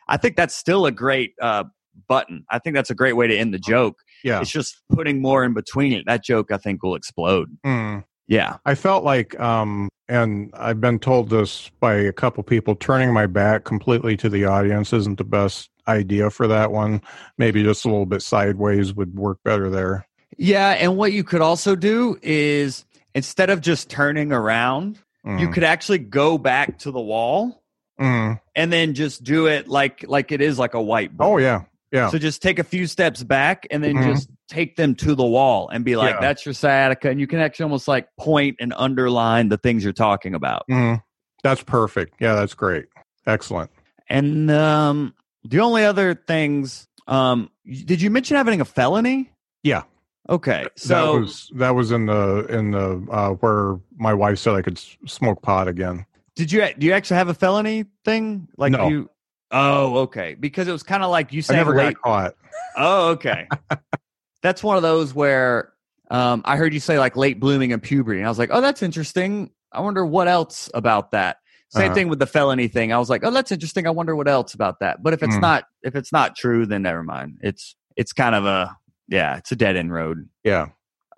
I 0.06 0.18
think 0.18 0.36
that's 0.36 0.54
still 0.54 0.84
a 0.84 0.92
great 0.92 1.32
uh, 1.40 1.64
button. 2.08 2.44
I 2.50 2.58
think 2.58 2.74
that's 2.74 2.90
a 2.90 2.94
great 2.94 3.14
way 3.14 3.26
to 3.26 3.34
end 3.36 3.54
the 3.54 3.58
joke. 3.58 4.00
Yeah. 4.22 4.40
It's 4.40 4.50
just 4.50 4.76
putting 4.90 5.22
more 5.22 5.44
in 5.44 5.54
between 5.54 5.92
it. 5.94 6.04
That 6.06 6.22
joke, 6.24 6.50
I 6.52 6.58
think, 6.58 6.82
will 6.82 6.94
explode. 6.94 7.56
Mm. 7.64 8.04
Yeah. 8.26 8.56
I 8.66 8.74
felt 8.74 9.02
like, 9.04 9.38
um, 9.40 9.88
and 10.08 10.50
I've 10.54 10.80
been 10.80 10.98
told 10.98 11.30
this 11.30 11.70
by 11.80 11.94
a 11.94 12.12
couple 12.12 12.42
people, 12.42 12.74
turning 12.74 13.12
my 13.14 13.26
back 13.26 13.64
completely 13.64 14.16
to 14.18 14.28
the 14.28 14.44
audience 14.44 14.92
isn't 14.92 15.16
the 15.16 15.24
best 15.24 15.70
idea 15.88 16.30
for 16.30 16.46
that 16.48 16.72
one. 16.72 17.00
Maybe 17.38 17.62
just 17.62 17.84
a 17.84 17.88
little 17.88 18.06
bit 18.06 18.22
sideways 18.22 18.94
would 18.94 19.14
work 19.14 19.38
better 19.44 19.70
there. 19.70 20.06
Yeah. 20.36 20.70
And 20.70 20.96
what 20.96 21.12
you 21.12 21.24
could 21.24 21.40
also 21.40 21.76
do 21.76 22.18
is 22.22 22.84
instead 23.14 23.50
of 23.50 23.60
just 23.60 23.88
turning 23.88 24.32
around, 24.32 24.98
Mm. 25.24 25.40
you 25.40 25.48
could 25.48 25.64
actually 25.64 25.98
go 25.98 26.38
back 26.38 26.78
to 26.80 26.92
the 26.92 27.00
wall 27.00 27.62
Mm. 28.00 28.38
and 28.54 28.72
then 28.72 28.94
just 28.94 29.24
do 29.24 29.46
it 29.46 29.66
like 29.66 30.04
like 30.06 30.30
it 30.30 30.40
is 30.40 30.56
like 30.58 30.74
a 30.74 30.78
whiteboard. 30.78 31.16
Oh 31.18 31.38
yeah, 31.38 31.62
yeah. 31.90 32.10
So 32.10 32.18
just 32.18 32.42
take 32.42 32.60
a 32.60 32.64
few 32.64 32.86
steps 32.86 33.24
back 33.24 33.66
and 33.72 33.82
then 33.82 33.96
Mhm. 33.96 34.12
just 34.12 34.30
take 34.48 34.76
them 34.76 34.94
to 34.96 35.16
the 35.16 35.24
wall 35.26 35.68
and 35.68 35.84
be 35.84 35.96
like, 35.96 36.14
Yeah. 36.14 36.20
that's 36.20 36.46
your 36.46 36.52
sciatica. 36.52 37.10
And 37.10 37.18
you 37.18 37.26
can 37.26 37.40
actually 37.40 37.64
almost 37.64 37.88
like 37.88 38.06
point 38.20 38.54
and 38.60 38.72
underline 38.76 39.48
the 39.48 39.56
things 39.56 39.82
you're 39.82 39.92
talking 39.92 40.32
about. 40.34 40.62
Mm. 40.70 41.02
That's 41.42 41.64
perfect. 41.64 42.14
Yeah, 42.20 42.34
that's 42.34 42.54
great. 42.54 42.84
Excellent. 43.26 43.72
And 44.08 44.48
um, 44.52 45.12
the 45.48 45.60
only 45.60 45.84
other 45.84 46.14
things, 46.14 46.88
um, 47.06 47.50
did 47.66 48.00
you 48.02 48.10
mention 48.10 48.36
having 48.36 48.60
a 48.60 48.64
felony? 48.64 49.30
Yeah. 49.62 49.82
Okay. 50.28 50.66
So 50.76 50.94
that 51.14 51.20
was 51.20 51.50
that 51.54 51.70
was 51.70 51.92
in 51.92 52.06
the 52.06 52.46
in 52.48 52.72
the 52.72 53.06
uh, 53.10 53.30
where 53.34 53.78
my 53.96 54.12
wife 54.14 54.38
said 54.38 54.54
I 54.54 54.62
could 54.62 54.78
smoke 55.06 55.40
pot 55.42 55.68
again. 55.68 56.04
did 56.34 56.50
you 56.50 56.66
do 56.78 56.86
you 56.86 56.92
actually 56.92 57.18
have 57.18 57.28
a 57.28 57.34
felony 57.34 57.84
thing? 58.04 58.48
Like 58.56 58.72
No. 58.72 58.88
you? 58.88 59.10
Oh, 59.52 59.98
okay. 59.98 60.34
Because 60.34 60.66
it 60.66 60.72
was 60.72 60.82
kind 60.82 61.04
of 61.04 61.10
like 61.10 61.32
you 61.32 61.42
saying 61.42 61.58
never 61.58 61.76
late. 61.76 61.94
got 61.94 62.02
caught. 62.02 62.34
Oh, 62.76 63.08
okay. 63.10 63.46
that's 64.42 64.62
one 64.62 64.76
of 64.76 64.82
those 64.82 65.14
where 65.14 65.72
um, 66.10 66.42
I 66.44 66.56
heard 66.56 66.74
you 66.74 66.80
say 66.80 66.98
like 66.98 67.16
late 67.16 67.38
blooming 67.38 67.72
and 67.72 67.80
puberty, 67.82 68.18
and 68.18 68.26
I 68.26 68.28
was 68.30 68.38
like, 68.38 68.50
oh, 68.52 68.60
that's 68.60 68.82
interesting. 68.82 69.50
I 69.72 69.80
wonder 69.80 70.04
what 70.04 70.26
else 70.28 70.70
about 70.74 71.12
that. 71.12 71.38
Same 71.70 71.86
Uh-huh. 71.86 71.94
thing 71.94 72.08
with 72.08 72.18
the 72.20 72.26
felony 72.26 72.68
thing. 72.68 72.92
I 72.92 72.98
was 72.98 73.10
like, 73.10 73.24
oh, 73.24 73.30
that's 73.30 73.50
interesting. 73.50 73.86
I 73.86 73.90
wonder 73.90 74.14
what 74.14 74.28
else 74.28 74.54
about 74.54 74.78
that. 74.80 75.02
But 75.02 75.12
if 75.12 75.22
it's 75.22 75.34
Hmm. 75.34 75.40
not, 75.40 75.64
if 75.82 75.96
it's 75.96 76.12
not 76.12 76.36
true, 76.36 76.64
then 76.66 76.82
never 76.82 77.02
mind. 77.02 77.38
It's 77.42 77.74
it's 77.96 78.12
kind 78.12 78.34
of 78.34 78.44
a 78.44 78.76
yeah, 79.08 79.36
it's 79.36 79.52
a 79.52 79.56
dead 79.56 79.76
end 79.76 79.92
road. 79.92 80.28
Yeah. 80.44 80.68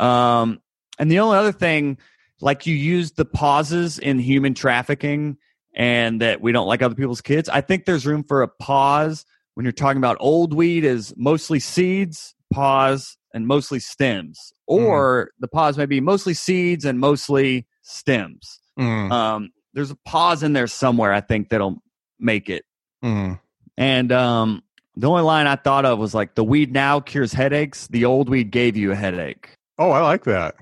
Um, 0.01 0.61
and 0.99 1.11
the 1.11 1.19
only 1.21 1.37
other 1.39 1.53
thing, 1.53 1.99
like 2.41 2.67
you 2.67 2.75
used 2.75 3.17
the 3.17 3.25
pauses 3.25 3.99
in 3.99 4.19
human 4.19 4.55
trafficking 4.55 5.37
and 5.75 6.21
that 6.23 6.41
we 6.41 6.53
don't 6.53 6.67
like 6.67 6.83
other 6.83 6.95
people's 6.95 7.21
kids. 7.21 7.49
I 7.49 7.61
think 7.61 7.85
there's 7.85 8.07
room 8.07 8.25
for 8.25 8.43
a 8.43 8.49
pause 8.49 9.25
when 9.55 9.65
you're 9.65 9.73
talking 9.73 9.99
about 9.99 10.17
old 10.21 10.53
weed 10.55 10.85
is 10.85 11.13
mostly 11.17 11.59
seeds, 11.61 12.35
pause, 12.53 13.17
and 13.35 13.47
mostly 13.47 13.79
stems. 13.81 14.53
Or 14.67 15.31
the 15.41 15.49
pause 15.49 15.77
may 15.79 15.87
be 15.87 16.01
mostly 16.01 16.35
seeds 16.35 16.85
and 16.85 16.99
mostly 17.01 17.67
stems. 17.83 18.61
Mm. 18.79 19.11
Um, 19.11 19.51
there's 19.79 19.93
a 19.93 19.97
pause 20.05 20.43
in 20.43 20.53
there 20.55 20.67
somewhere, 20.67 21.13
I 21.13 21.21
think, 21.21 21.51
that'll 21.51 21.81
make 22.19 22.51
it. 22.51 22.65
Mm. 23.05 23.39
And 23.77 24.11
um, 24.11 24.65
the 24.97 25.09
only 25.09 25.23
line 25.23 25.47
I 25.47 25.55
thought 25.55 25.85
of 25.85 26.01
was 26.01 26.15
like, 26.15 26.35
the 26.35 26.43
weed 26.43 26.73
now 26.73 26.99
cures 26.99 27.33
headaches. 27.33 27.87
The 27.87 28.05
old 28.07 28.29
weed 28.29 28.51
gave 28.51 28.77
you 28.77 28.91
a 28.91 28.97
headache. 28.97 29.51
Oh, 29.79 29.91
I 29.91 30.01
like 30.01 30.25
that. 30.25 30.57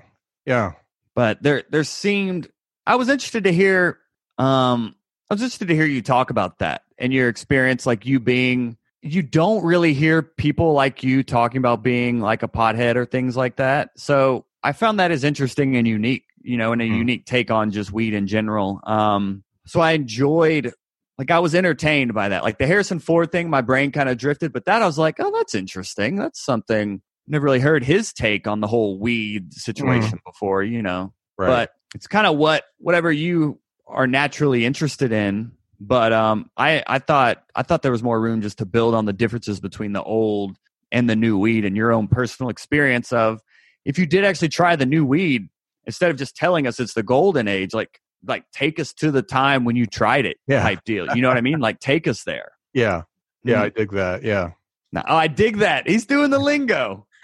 Yeah. 0.45 0.73
but 1.15 1.41
there 1.41 1.63
there 1.71 1.83
seemed 1.83 2.47
I 2.85 2.95
was 2.95 3.09
interested 3.09 3.45
to 3.45 3.51
hear 3.51 3.97
um 4.37 4.95
I 5.29 5.33
was 5.33 5.41
interested 5.41 5.67
to 5.69 5.75
hear 5.75 5.87
you 5.87 6.01
talk 6.03 6.29
about 6.29 6.59
that 6.59 6.83
and 6.99 7.11
your 7.11 7.27
experience 7.27 7.85
like 7.87 8.05
you 8.05 8.19
being 8.19 8.77
you 9.01 9.23
don't 9.23 9.63
really 9.65 9.93
hear 9.93 10.21
people 10.21 10.73
like 10.73 11.03
you 11.03 11.23
talking 11.23 11.57
about 11.57 11.81
being 11.83 12.21
like 12.21 12.43
a 12.43 12.47
pothead 12.47 12.95
or 12.95 13.05
things 13.05 13.35
like 13.35 13.55
that. 13.57 13.89
So 13.97 14.45
I 14.63 14.73
found 14.73 14.99
that 14.99 15.11
as 15.11 15.23
interesting 15.23 15.75
and 15.75 15.87
unique, 15.87 16.25
you 16.41 16.57
know, 16.57 16.71
and 16.71 16.81
a 16.81 16.87
Hmm. 16.87 16.93
unique 16.95 17.25
take 17.25 17.51
on 17.51 17.71
just 17.71 17.91
weed 17.91 18.13
in 18.13 18.27
general. 18.27 18.79
Um 18.85 19.43
so 19.65 19.79
I 19.81 19.91
enjoyed 19.93 20.73
like 21.17 21.31
I 21.31 21.39
was 21.39 21.55
entertained 21.55 22.13
by 22.13 22.29
that. 22.29 22.43
Like 22.43 22.57
the 22.59 22.67
Harrison 22.67 22.99
Ford 22.99 23.31
thing, 23.31 23.49
my 23.49 23.61
brain 23.61 23.91
kind 23.91 24.07
of 24.07 24.17
drifted, 24.17 24.53
but 24.53 24.65
that 24.65 24.81
I 24.81 24.85
was 24.85 24.97
like, 24.99 25.15
oh, 25.19 25.31
that's 25.35 25.55
interesting. 25.55 26.15
That's 26.15 26.43
something 26.43 27.01
never 27.27 27.43
really 27.43 27.59
heard 27.59 27.83
his 27.83 28.13
take 28.13 28.47
on 28.47 28.61
the 28.61 28.67
whole 28.67 28.99
weed 28.99 29.53
situation 29.53 30.19
before, 30.25 30.63
you 30.63 30.81
know. 30.81 31.13
Right. 31.37 31.47
But 31.47 31.71
it's 31.95 32.07
kind 32.07 32.27
of 32.27 32.37
what 32.37 32.63
whatever 32.77 33.11
you 33.11 33.59
are 33.87 34.07
naturally 34.07 34.65
interested 34.65 35.11
in. 35.11 35.51
But 35.79 36.13
um, 36.13 36.49
I 36.57 36.83
I 36.87 36.99
thought 36.99 37.43
I 37.55 37.63
thought 37.63 37.81
there 37.81 37.91
was 37.91 38.03
more 38.03 38.19
room 38.21 38.41
just 38.41 38.59
to 38.59 38.65
build 38.65 38.93
on 38.95 39.05
the 39.05 39.13
differences 39.13 39.59
between 39.59 39.93
the 39.93 40.03
old 40.03 40.57
and 40.91 41.09
the 41.09 41.15
new 41.15 41.37
weed 41.37 41.65
and 41.65 41.75
your 41.75 41.91
own 41.91 42.07
personal 42.07 42.49
experience 42.49 43.11
of 43.11 43.41
if 43.85 43.99
you 43.99 44.05
did 44.05 44.23
actually 44.23 44.49
try 44.49 44.75
the 44.75 44.85
new 44.85 45.05
weed 45.05 45.49
instead 45.87 46.11
of 46.11 46.17
just 46.17 46.35
telling 46.35 46.67
us 46.67 46.79
it's 46.79 46.93
the 46.93 47.01
golden 47.01 47.47
age, 47.47 47.73
like 47.73 47.99
like 48.25 48.43
take 48.51 48.79
us 48.79 48.93
to 48.93 49.09
the 49.09 49.21
time 49.23 49.63
when 49.65 49.75
you 49.75 49.85
tried 49.87 50.25
it 50.27 50.37
Yeah. 50.47 50.61
type 50.61 50.83
deal. 50.85 51.07
You 51.15 51.21
know 51.23 51.27
what 51.29 51.37
I 51.37 51.41
mean? 51.41 51.59
Like 51.59 51.79
take 51.79 52.07
us 52.07 52.23
there. 52.23 52.51
yeah. 52.73 53.01
Yeah, 53.43 53.61
Mhm. 53.61 53.61
I 53.65 53.69
dig 53.69 53.91
that. 53.93 54.23
Yeah. 54.23 54.51
Now, 54.91 55.03
oh, 55.07 55.15
I 55.15 55.27
dig 55.27 55.57
that. 55.57 55.87
He's 55.87 56.05
doing 56.05 56.29
the 56.31 56.39
lingo. 56.39 57.05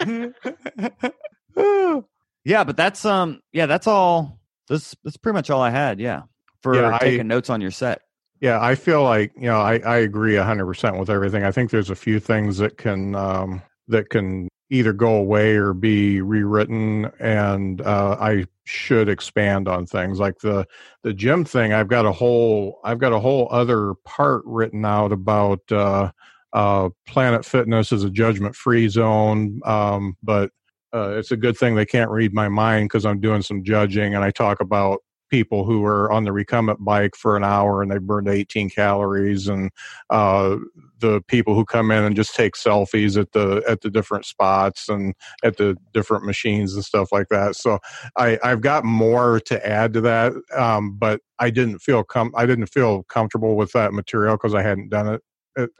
yeah, 2.44 2.64
but 2.64 2.76
that's 2.76 3.04
um 3.04 3.40
yeah, 3.52 3.66
that's 3.66 3.86
all 3.86 4.38
that's 4.68 4.94
that's 5.04 5.16
pretty 5.16 5.34
much 5.34 5.50
all 5.50 5.60
I 5.60 5.70
had, 5.70 6.00
yeah. 6.00 6.22
For 6.62 6.74
Yeah, 6.76 6.94
I- 6.94 6.98
taking 6.98 7.26
notes 7.28 7.50
on 7.50 7.60
your 7.60 7.70
set. 7.70 8.00
Yeah, 8.40 8.60
I 8.60 8.74
feel 8.74 9.02
like 9.02 9.32
you 9.36 9.46
know 9.46 9.60
I, 9.60 9.78
I 9.78 9.96
agree 9.98 10.36
hundred 10.36 10.66
percent 10.66 10.98
with 10.98 11.08
everything. 11.10 11.44
I 11.44 11.50
think 11.52 11.70
there's 11.70 11.90
a 11.90 11.94
few 11.94 12.18
things 12.20 12.58
that 12.58 12.76
can 12.78 13.14
um, 13.14 13.62
that 13.88 14.10
can 14.10 14.48
either 14.70 14.92
go 14.92 15.14
away 15.14 15.56
or 15.56 15.72
be 15.74 16.20
rewritten, 16.20 17.10
and 17.20 17.80
uh, 17.82 18.16
I 18.20 18.46
should 18.64 19.08
expand 19.08 19.68
on 19.68 19.86
things 19.86 20.18
like 20.18 20.38
the 20.38 20.66
the 21.02 21.12
gym 21.12 21.44
thing. 21.44 21.72
I've 21.72 21.88
got 21.88 22.06
a 22.06 22.12
whole 22.12 22.80
I've 22.84 22.98
got 22.98 23.12
a 23.12 23.20
whole 23.20 23.48
other 23.50 23.94
part 24.04 24.42
written 24.46 24.84
out 24.84 25.12
about 25.12 25.60
uh, 25.70 26.10
uh, 26.52 26.88
Planet 27.06 27.44
Fitness 27.44 27.92
as 27.92 28.04
a 28.04 28.10
judgment 28.10 28.56
free 28.56 28.88
zone, 28.88 29.60
um, 29.64 30.16
but 30.22 30.50
uh, 30.94 31.16
it's 31.18 31.32
a 31.32 31.36
good 31.36 31.56
thing 31.56 31.74
they 31.74 31.84
can't 31.84 32.10
read 32.10 32.32
my 32.32 32.48
mind 32.48 32.88
because 32.88 33.04
I'm 33.04 33.20
doing 33.20 33.42
some 33.42 33.64
judging 33.64 34.14
and 34.14 34.22
I 34.22 34.30
talk 34.30 34.60
about 34.60 35.00
people 35.30 35.64
who 35.64 35.84
are 35.84 36.10
on 36.12 36.24
the 36.24 36.32
recumbent 36.32 36.84
bike 36.84 37.14
for 37.16 37.36
an 37.36 37.44
hour 37.44 37.82
and 37.82 37.90
they 37.90 37.98
burned 37.98 38.28
18 38.28 38.70
calories 38.70 39.48
and 39.48 39.70
uh, 40.10 40.56
the 41.00 41.20
people 41.28 41.54
who 41.54 41.64
come 41.64 41.90
in 41.90 42.04
and 42.04 42.16
just 42.16 42.34
take 42.34 42.54
selfies 42.54 43.20
at 43.20 43.32
the 43.32 43.62
at 43.68 43.80
the 43.80 43.90
different 43.90 44.24
spots 44.24 44.88
and 44.88 45.14
at 45.42 45.56
the 45.56 45.76
different 45.92 46.24
machines 46.24 46.74
and 46.74 46.84
stuff 46.84 47.10
like 47.12 47.28
that. 47.28 47.56
So 47.56 47.78
i 48.16 48.38
i've 48.42 48.60
got 48.60 48.84
more 48.84 49.40
to 49.40 49.66
add 49.66 49.92
to 49.94 50.00
that 50.00 50.32
um, 50.56 50.96
but 50.98 51.20
i 51.38 51.50
didn't 51.50 51.78
feel 51.80 52.04
com- 52.04 52.32
i 52.36 52.46
didn't 52.46 52.66
feel 52.66 53.04
comfortable 53.04 53.56
with 53.56 53.72
that 53.72 53.92
material 53.92 54.34
because 54.36 54.54
i 54.54 54.62
hadn't 54.62 54.88
done 54.88 55.08
it 55.08 55.22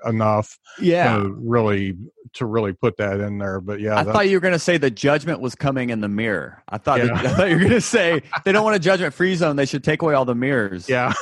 enough 0.04 0.58
Yeah. 0.80 1.16
to 1.16 1.28
really 1.32 1.96
to 2.34 2.46
really 2.46 2.72
put 2.72 2.96
that 2.96 3.20
in 3.20 3.38
there 3.38 3.60
but 3.60 3.80
yeah 3.80 3.96
I 3.98 4.04
thought 4.04 4.28
you 4.28 4.36
were 4.36 4.40
going 4.40 4.52
to 4.54 4.58
say 4.58 4.76
the 4.76 4.90
judgment 4.90 5.40
was 5.40 5.54
coming 5.54 5.90
in 5.90 6.00
the 6.00 6.08
mirror. 6.08 6.62
I 6.68 6.78
thought 6.78 7.04
Yeah. 7.04 7.12
I 7.14 7.28
thought 7.28 7.48
you 7.48 7.54
were 7.54 7.60
going 7.60 7.72
to 7.72 7.80
say 7.80 8.22
they 8.44 8.52
don't 8.52 8.64
want 8.64 8.76
a 8.76 8.80
judgment 8.80 9.14
free 9.14 9.34
zone. 9.36 9.56
They 9.56 9.66
should 9.66 9.84
take 9.84 10.02
away 10.02 10.14
all 10.14 10.24
the 10.24 10.34
mirrors. 10.34 10.88
yeah 10.88 11.12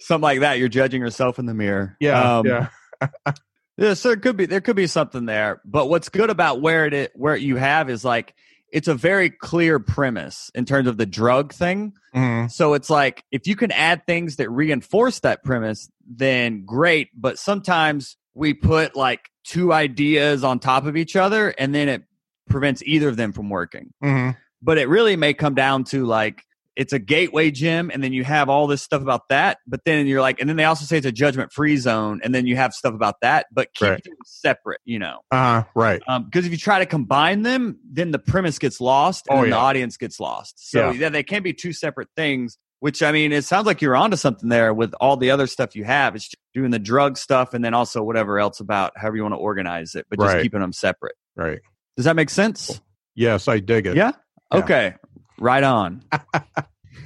something 0.00 0.22
like 0.22 0.40
that. 0.40 0.58
You're 0.58 0.68
judging 0.68 1.00
yourself 1.02 1.38
in 1.38 1.46
the 1.46 1.54
mirror. 1.54 1.96
yeah 2.00 2.38
Um, 2.38 2.46
yeah 2.46 2.68
Yeah, 3.76 3.94
so 3.94 4.08
there 4.08 4.18
could 4.18 4.36
be 4.36 4.44
there 4.44 4.60
could 4.60 4.76
be 4.76 4.86
something 4.86 5.24
there. 5.24 5.62
But 5.64 5.88
what's 5.88 6.10
good 6.10 6.28
about 6.28 6.60
where 6.60 6.84
it 6.86 7.12
where 7.14 7.34
you 7.36 7.56
have 7.56 7.88
is 7.88 8.04
like 8.04 8.34
it's 8.72 8.88
a 8.88 8.94
very 8.94 9.30
clear 9.30 9.78
premise 9.78 10.50
in 10.54 10.64
terms 10.64 10.88
of 10.88 10.96
the 10.96 11.06
drug 11.06 11.52
thing. 11.52 11.92
Mhm. 12.14 12.50
So 12.50 12.74
it's 12.74 12.90
like 12.90 13.24
if 13.30 13.46
you 13.46 13.56
can 13.56 13.72
add 13.72 14.06
things 14.06 14.36
that 14.36 14.50
reinforce 14.50 15.20
that 15.20 15.42
premise, 15.44 15.90
then 16.06 16.64
great. 16.64 17.08
But 17.14 17.38
sometimes 17.38 18.16
we 18.34 18.54
put 18.54 18.94
like 18.96 19.28
two 19.44 19.72
ideas 19.72 20.44
on 20.44 20.58
top 20.58 20.86
of 20.86 20.96
each 20.96 21.16
other 21.16 21.48
and 21.58 21.74
then 21.74 21.88
it 21.88 22.02
prevents 22.48 22.82
either 22.84 23.08
of 23.08 23.16
them 23.16 23.32
from 23.32 23.48
working. 23.48 23.92
Mhm. 24.02 24.36
But 24.62 24.78
it 24.78 24.88
really 24.88 25.16
may 25.16 25.34
come 25.34 25.54
down 25.54 25.84
to 25.84 26.04
like 26.04 26.42
it's 26.80 26.94
a 26.94 26.98
gateway 26.98 27.50
gym 27.50 27.90
and 27.92 28.02
then 28.02 28.14
you 28.14 28.24
have 28.24 28.48
all 28.48 28.66
this 28.66 28.80
stuff 28.80 29.02
about 29.02 29.28
that. 29.28 29.58
But 29.66 29.84
then 29.84 30.06
you're 30.06 30.22
like, 30.22 30.40
and 30.40 30.48
then 30.48 30.56
they 30.56 30.64
also 30.64 30.86
say 30.86 30.96
it's 30.96 31.06
a 31.06 31.12
judgment 31.12 31.52
free 31.52 31.76
zone 31.76 32.20
and 32.24 32.34
then 32.34 32.46
you 32.46 32.56
have 32.56 32.72
stuff 32.72 32.94
about 32.94 33.16
that, 33.20 33.46
but 33.52 33.68
keep 33.74 33.88
Right. 33.90 34.02
them 34.02 34.14
separate, 34.24 34.80
you 34.86 34.98
know. 34.98 35.18
uh-huh 35.30 35.64
right 35.74 36.00
Because 36.24 36.46
if 36.46 36.52
you 36.52 36.56
try 36.56 36.78
to 36.78 36.86
combine 36.86 37.42
them, 37.42 37.78
then 37.92 38.12
the 38.12 38.18
premise 38.18 38.58
gets 38.58 38.80
lost 38.80 39.26
and 39.28 39.38
Oh, 39.38 39.42
then 39.42 39.50
the 39.50 39.56
audience 39.56 39.98
gets 39.98 40.18
lost. 40.18 40.70
So 40.70 40.90
Yeah. 40.90 40.92
yeah. 40.92 41.08
they 41.10 41.22
can 41.22 41.42
be 41.42 41.52
two 41.52 41.74
separate 41.74 42.08
things. 42.16 42.56
Which 42.78 43.02
I 43.02 43.12
mean, 43.12 43.30
it 43.30 43.44
sounds 43.44 43.66
like 43.66 43.82
you're 43.82 43.94
onto 43.94 44.16
something 44.16 44.48
there 44.48 44.72
with 44.72 44.94
all 45.02 45.18
the 45.18 45.30
other 45.32 45.46
stuff 45.46 45.76
you 45.76 45.84
have. 45.84 46.14
It's 46.16 46.24
just 46.24 46.38
doing 46.54 46.70
the 46.70 46.78
drug 46.78 47.18
stuff 47.18 47.52
and 47.52 47.62
then 47.62 47.74
also 47.74 48.02
whatever 48.02 48.38
else 48.38 48.58
about 48.58 48.92
however 48.96 49.16
you 49.16 49.22
want 49.22 49.34
to 49.34 49.38
organize 49.38 49.94
it, 49.94 50.06
but 50.08 50.18
just 50.18 50.32
Right. 50.34 50.42
keeping 50.42 50.60
them 50.60 50.72
separate. 50.72 51.14
right 51.36 51.60
Does 51.98 52.06
that 52.06 52.16
make 52.16 52.30
sense? 52.30 52.80
yes 53.14 53.48
i 53.48 53.58
dig 53.58 53.86
it 53.86 53.96
Yeah. 53.96 54.12
Yeah. 54.52 54.58
Okay. 54.60 54.94
Right 55.40 55.64
on. 55.64 56.02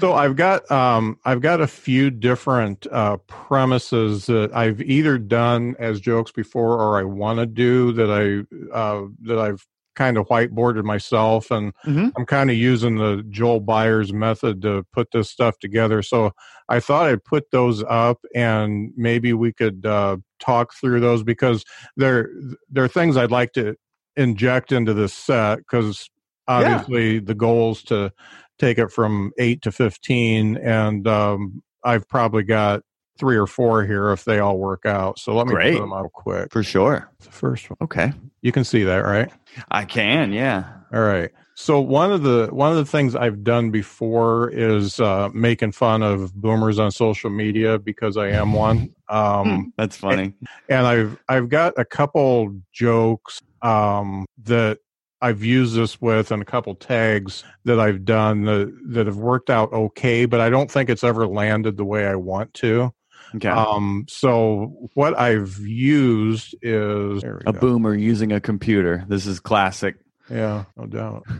So 0.00 0.14
I've 0.14 0.36
got 0.36 0.70
um, 0.70 1.18
I've 1.26 1.42
got 1.42 1.60
a 1.60 1.66
few 1.66 2.10
different 2.10 2.86
uh, 2.90 3.18
premises 3.26 4.24
that 4.24 4.50
I've 4.56 4.80
either 4.80 5.18
done 5.18 5.76
as 5.78 6.00
jokes 6.00 6.32
before 6.32 6.80
or 6.80 6.98
I 6.98 7.02
want 7.02 7.38
to 7.40 7.44
do 7.44 7.92
that 7.92 8.10
I 8.10 8.74
uh, 8.74 9.08
that 9.24 9.38
I've 9.38 9.66
kind 9.96 10.16
of 10.16 10.26
whiteboarded 10.28 10.84
myself 10.84 11.50
and 11.50 11.74
Mhm. 11.86 12.10
I'm 12.16 12.24
kind 12.24 12.48
of 12.48 12.56
using 12.56 12.96
the 12.96 13.22
Joel 13.28 13.60
Byars 13.60 14.10
method 14.14 14.62
to 14.62 14.86
put 14.94 15.08
this 15.12 15.28
stuff 15.28 15.58
together. 15.58 16.00
So 16.00 16.32
I 16.70 16.80
thought 16.80 17.06
I'd 17.10 17.22
put 17.24 17.50
those 17.50 17.84
up 17.86 18.24
and 18.34 18.92
maybe 18.96 19.34
we 19.34 19.52
could 19.52 19.84
uh, 19.84 20.16
talk 20.38 20.72
through 20.72 21.00
those 21.00 21.22
because 21.22 21.62
they're 21.98 22.30
they're 22.70 22.88
things 22.88 23.18
I'd 23.18 23.30
like 23.30 23.52
to 23.52 23.76
inject 24.16 24.72
into 24.72 24.94
this 24.94 25.12
set 25.12 25.58
because 25.58 26.08
obviously 26.50 27.18
the 27.18 27.34
goal 27.34 27.72
is 27.72 27.82
to 27.84 28.12
take 28.58 28.78
it 28.78 28.90
from 28.90 29.32
eight 29.38 29.62
to 29.62 29.72
fifteen 29.72 30.56
and 30.58 31.06
um, 31.08 31.62
I've 31.84 32.08
probably 32.08 32.42
got 32.42 32.82
three 33.18 33.36
or 33.36 33.46
four 33.46 33.84
here 33.84 34.10
if 34.12 34.24
they 34.24 34.38
all 34.38 34.58
work 34.58 34.86
out. 34.86 35.18
So 35.18 35.34
let 35.34 35.46
me 35.46 35.54
Great. 35.54 35.74
put 35.74 35.80
them 35.80 35.92
up 35.92 36.10
quick. 36.12 36.50
For 36.52 36.62
sure. 36.62 37.10
The 37.20 37.30
first 37.30 37.68
one. 37.68 37.76
Okay. 37.82 38.12
You 38.40 38.50
can 38.50 38.64
see 38.64 38.82
that, 38.84 38.98
right? 38.98 39.30
I 39.70 39.84
can, 39.84 40.32
yeah. 40.32 40.64
All 40.92 41.00
right. 41.00 41.30
So 41.54 41.78
one 41.78 42.10
of 42.10 42.22
the 42.22 42.48
one 42.52 42.70
of 42.70 42.78
the 42.78 42.86
things 42.86 43.14
I've 43.14 43.44
done 43.44 43.70
before 43.70 44.48
is 44.48 44.98
uh, 44.98 45.28
making 45.34 45.72
fun 45.72 46.02
of 46.02 46.34
boomers 46.34 46.78
on 46.78 46.90
social 46.90 47.28
media 47.28 47.78
because 47.78 48.16
I 48.16 48.28
am 48.28 48.54
one. 48.54 48.94
Um, 49.10 49.74
That's 49.76 49.96
funny. 49.96 50.32
and 50.70 50.86
I've 50.86 51.18
I've 51.28 51.50
got 51.50 51.74
a 51.76 51.84
couple 51.84 52.56
jokes 52.72 53.42
um, 53.60 54.24
that 54.44 54.78
I've 55.22 55.44
used 55.44 55.74
this 55.74 56.00
with 56.00 56.30
and 56.30 56.40
a 56.40 56.44
couple 56.44 56.74
tags 56.74 57.44
that 57.64 57.78
I've 57.78 58.04
done 58.04 58.44
that, 58.44 58.74
that 58.94 59.06
have 59.06 59.16
worked 59.18 59.50
out 59.50 59.72
okay, 59.72 60.24
but 60.24 60.40
I 60.40 60.48
don't 60.50 60.70
think 60.70 60.88
it's 60.88 61.04
ever 61.04 61.26
landed 61.26 61.76
the 61.76 61.84
way 61.84 62.06
I 62.06 62.14
want 62.14 62.54
to. 62.54 62.92
Okay. 63.36 63.48
Um, 63.48 64.06
so 64.08 64.88
what 64.94 65.16
I've 65.18 65.56
used 65.58 66.54
is 66.62 67.22
a 67.22 67.52
go. 67.52 67.52
boomer 67.52 67.94
using 67.94 68.32
a 68.32 68.40
computer. 68.40 69.04
This 69.08 69.26
is 69.26 69.38
classic. 69.40 69.96
Yeah, 70.30 70.64
no 70.76 70.86
doubt. 70.86 71.26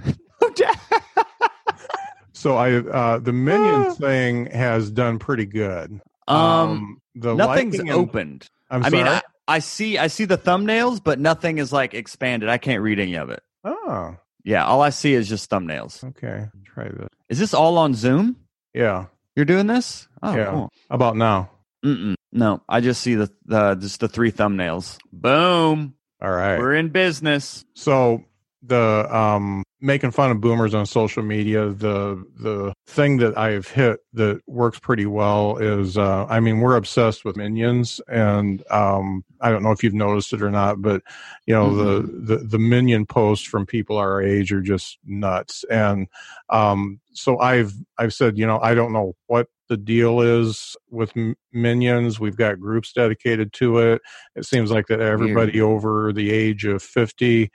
So 2.33 2.57
I 2.57 2.77
uh 2.77 3.19
the 3.19 3.35
minion 3.35 3.93
thing 3.97 4.47
has 4.47 4.91
done 4.91 5.19
pretty 5.19 5.45
good. 5.45 6.01
um, 6.27 7.01
the 7.15 7.35
nothing's 7.35 7.79
and- 7.79 7.91
opened. 7.91 8.49
I'm 8.71 8.83
I 8.85 8.89
sorry. 8.89 9.03
mean, 9.03 9.13
I, 9.13 9.23
I 9.49 9.59
see, 9.59 9.99
I 9.99 10.07
see 10.07 10.25
the 10.25 10.39
thumbnails, 10.39 11.03
but 11.05 11.19
nothing 11.19 11.59
is 11.59 11.71
like 11.73 11.93
expanded. 11.93 12.49
I 12.49 12.57
can't 12.57 12.83
read 12.83 12.99
any 13.01 13.17
of 13.17 13.29
it. 13.31 13.43
Oh, 13.65 14.17
Yeah, 14.45 14.65
all 14.65 14.81
I 14.83 14.91
see 14.91 15.15
is 15.15 15.29
just 15.29 15.51
thumbnails. 15.51 16.03
okay. 16.05 16.49
Try 16.65 16.85
this. 16.89 17.09
Is 17.29 17.39
this 17.39 17.55
all 17.55 17.79
on 17.79 17.95
Zoom? 17.95 18.37
Yeah. 18.75 19.07
You're 19.37 19.45
doing 19.45 19.67
this? 19.67 20.09
Oh, 20.23 20.35
Yeah. 20.37 20.51
cool. 20.51 20.71
How 20.89 20.95
about 20.97 21.17
now? 21.17 21.51
Mm-mm. 21.85 22.15
No, 22.33 22.63
I 22.69 22.81
just 22.81 23.01
see 23.01 23.15
the, 23.17 23.31
the 23.47 23.75
just 23.75 24.01
the 24.01 24.09
three 24.09 24.31
thumbnails. 24.33 24.99
Boom. 25.13 25.95
All 26.23 26.31
right. 26.31 26.59
We're 26.59 26.75
in 26.75 26.91
business. 26.91 27.65
So 27.75 28.25
the 28.63 29.07
um 29.15 29.63
making 29.81 30.11
fun 30.11 30.31
of 30.31 30.41
boomers 30.41 30.75
on 30.75 30.85
social 30.87 31.23
media 31.23 31.71
the 31.71 32.23
the 32.39 32.73
thing 32.87 33.17
that 33.17 33.37
i've 33.39 33.67
hit 33.69 34.01
that 34.13 34.41
works 34.47 34.79
pretty 34.79 35.07
well 35.07 35.57
is 35.57 35.97
uh 35.97 36.27
i 36.29 36.41
mean 36.41 36.61
we're 36.61 36.77
obsessed 36.77 37.25
with 37.25 37.37
minions 37.37 38.01
and 38.09 38.63
um 38.71 39.25
i 39.41 39.51
don't 39.51 39.63
know 39.63 39.73
if 39.73 39.83
you've 39.83 39.95
noticed 39.95 40.33
it 40.33 40.43
or 40.43 40.51
not 40.51 40.81
but 40.83 41.03
you 41.47 41.55
know 41.55 41.75
the, 41.75 42.03
the 42.03 42.37
the 42.39 42.59
minion 42.59 43.07
posts 43.07 43.47
from 43.47 43.65
people 43.67 43.97
our 43.97 44.23
age 44.23 44.53
are 44.53 44.61
just 44.61 44.99
nuts. 45.05 45.65
And 45.71 46.09
um 46.49 47.01
so 47.13 47.39
i've 47.41 47.73
i've 47.99 48.15
said 48.15 48.39
you 48.39 48.47
know 48.47 48.61
i 48.61 48.75
don't 48.75 48.93
know 48.93 49.17
what 49.27 49.49
the 49.71 49.77
deal 49.77 50.21
is 50.21 50.77
with 50.91 51.17
m- 51.17 51.37
minions. 51.53 52.19
We've 52.21 52.37
got 52.37 52.61
groups 52.61 52.93
dedicated 52.93 53.53
to 53.55 53.79
it. 53.79 54.03
It 54.35 54.45
seems 54.45 54.71
like 54.71 54.89
that 54.89 55.01
everybody 55.01 55.61
over 55.61 56.13
the 56.13 56.31
age 56.33 56.67
of 56.67 56.83
50 56.83 57.51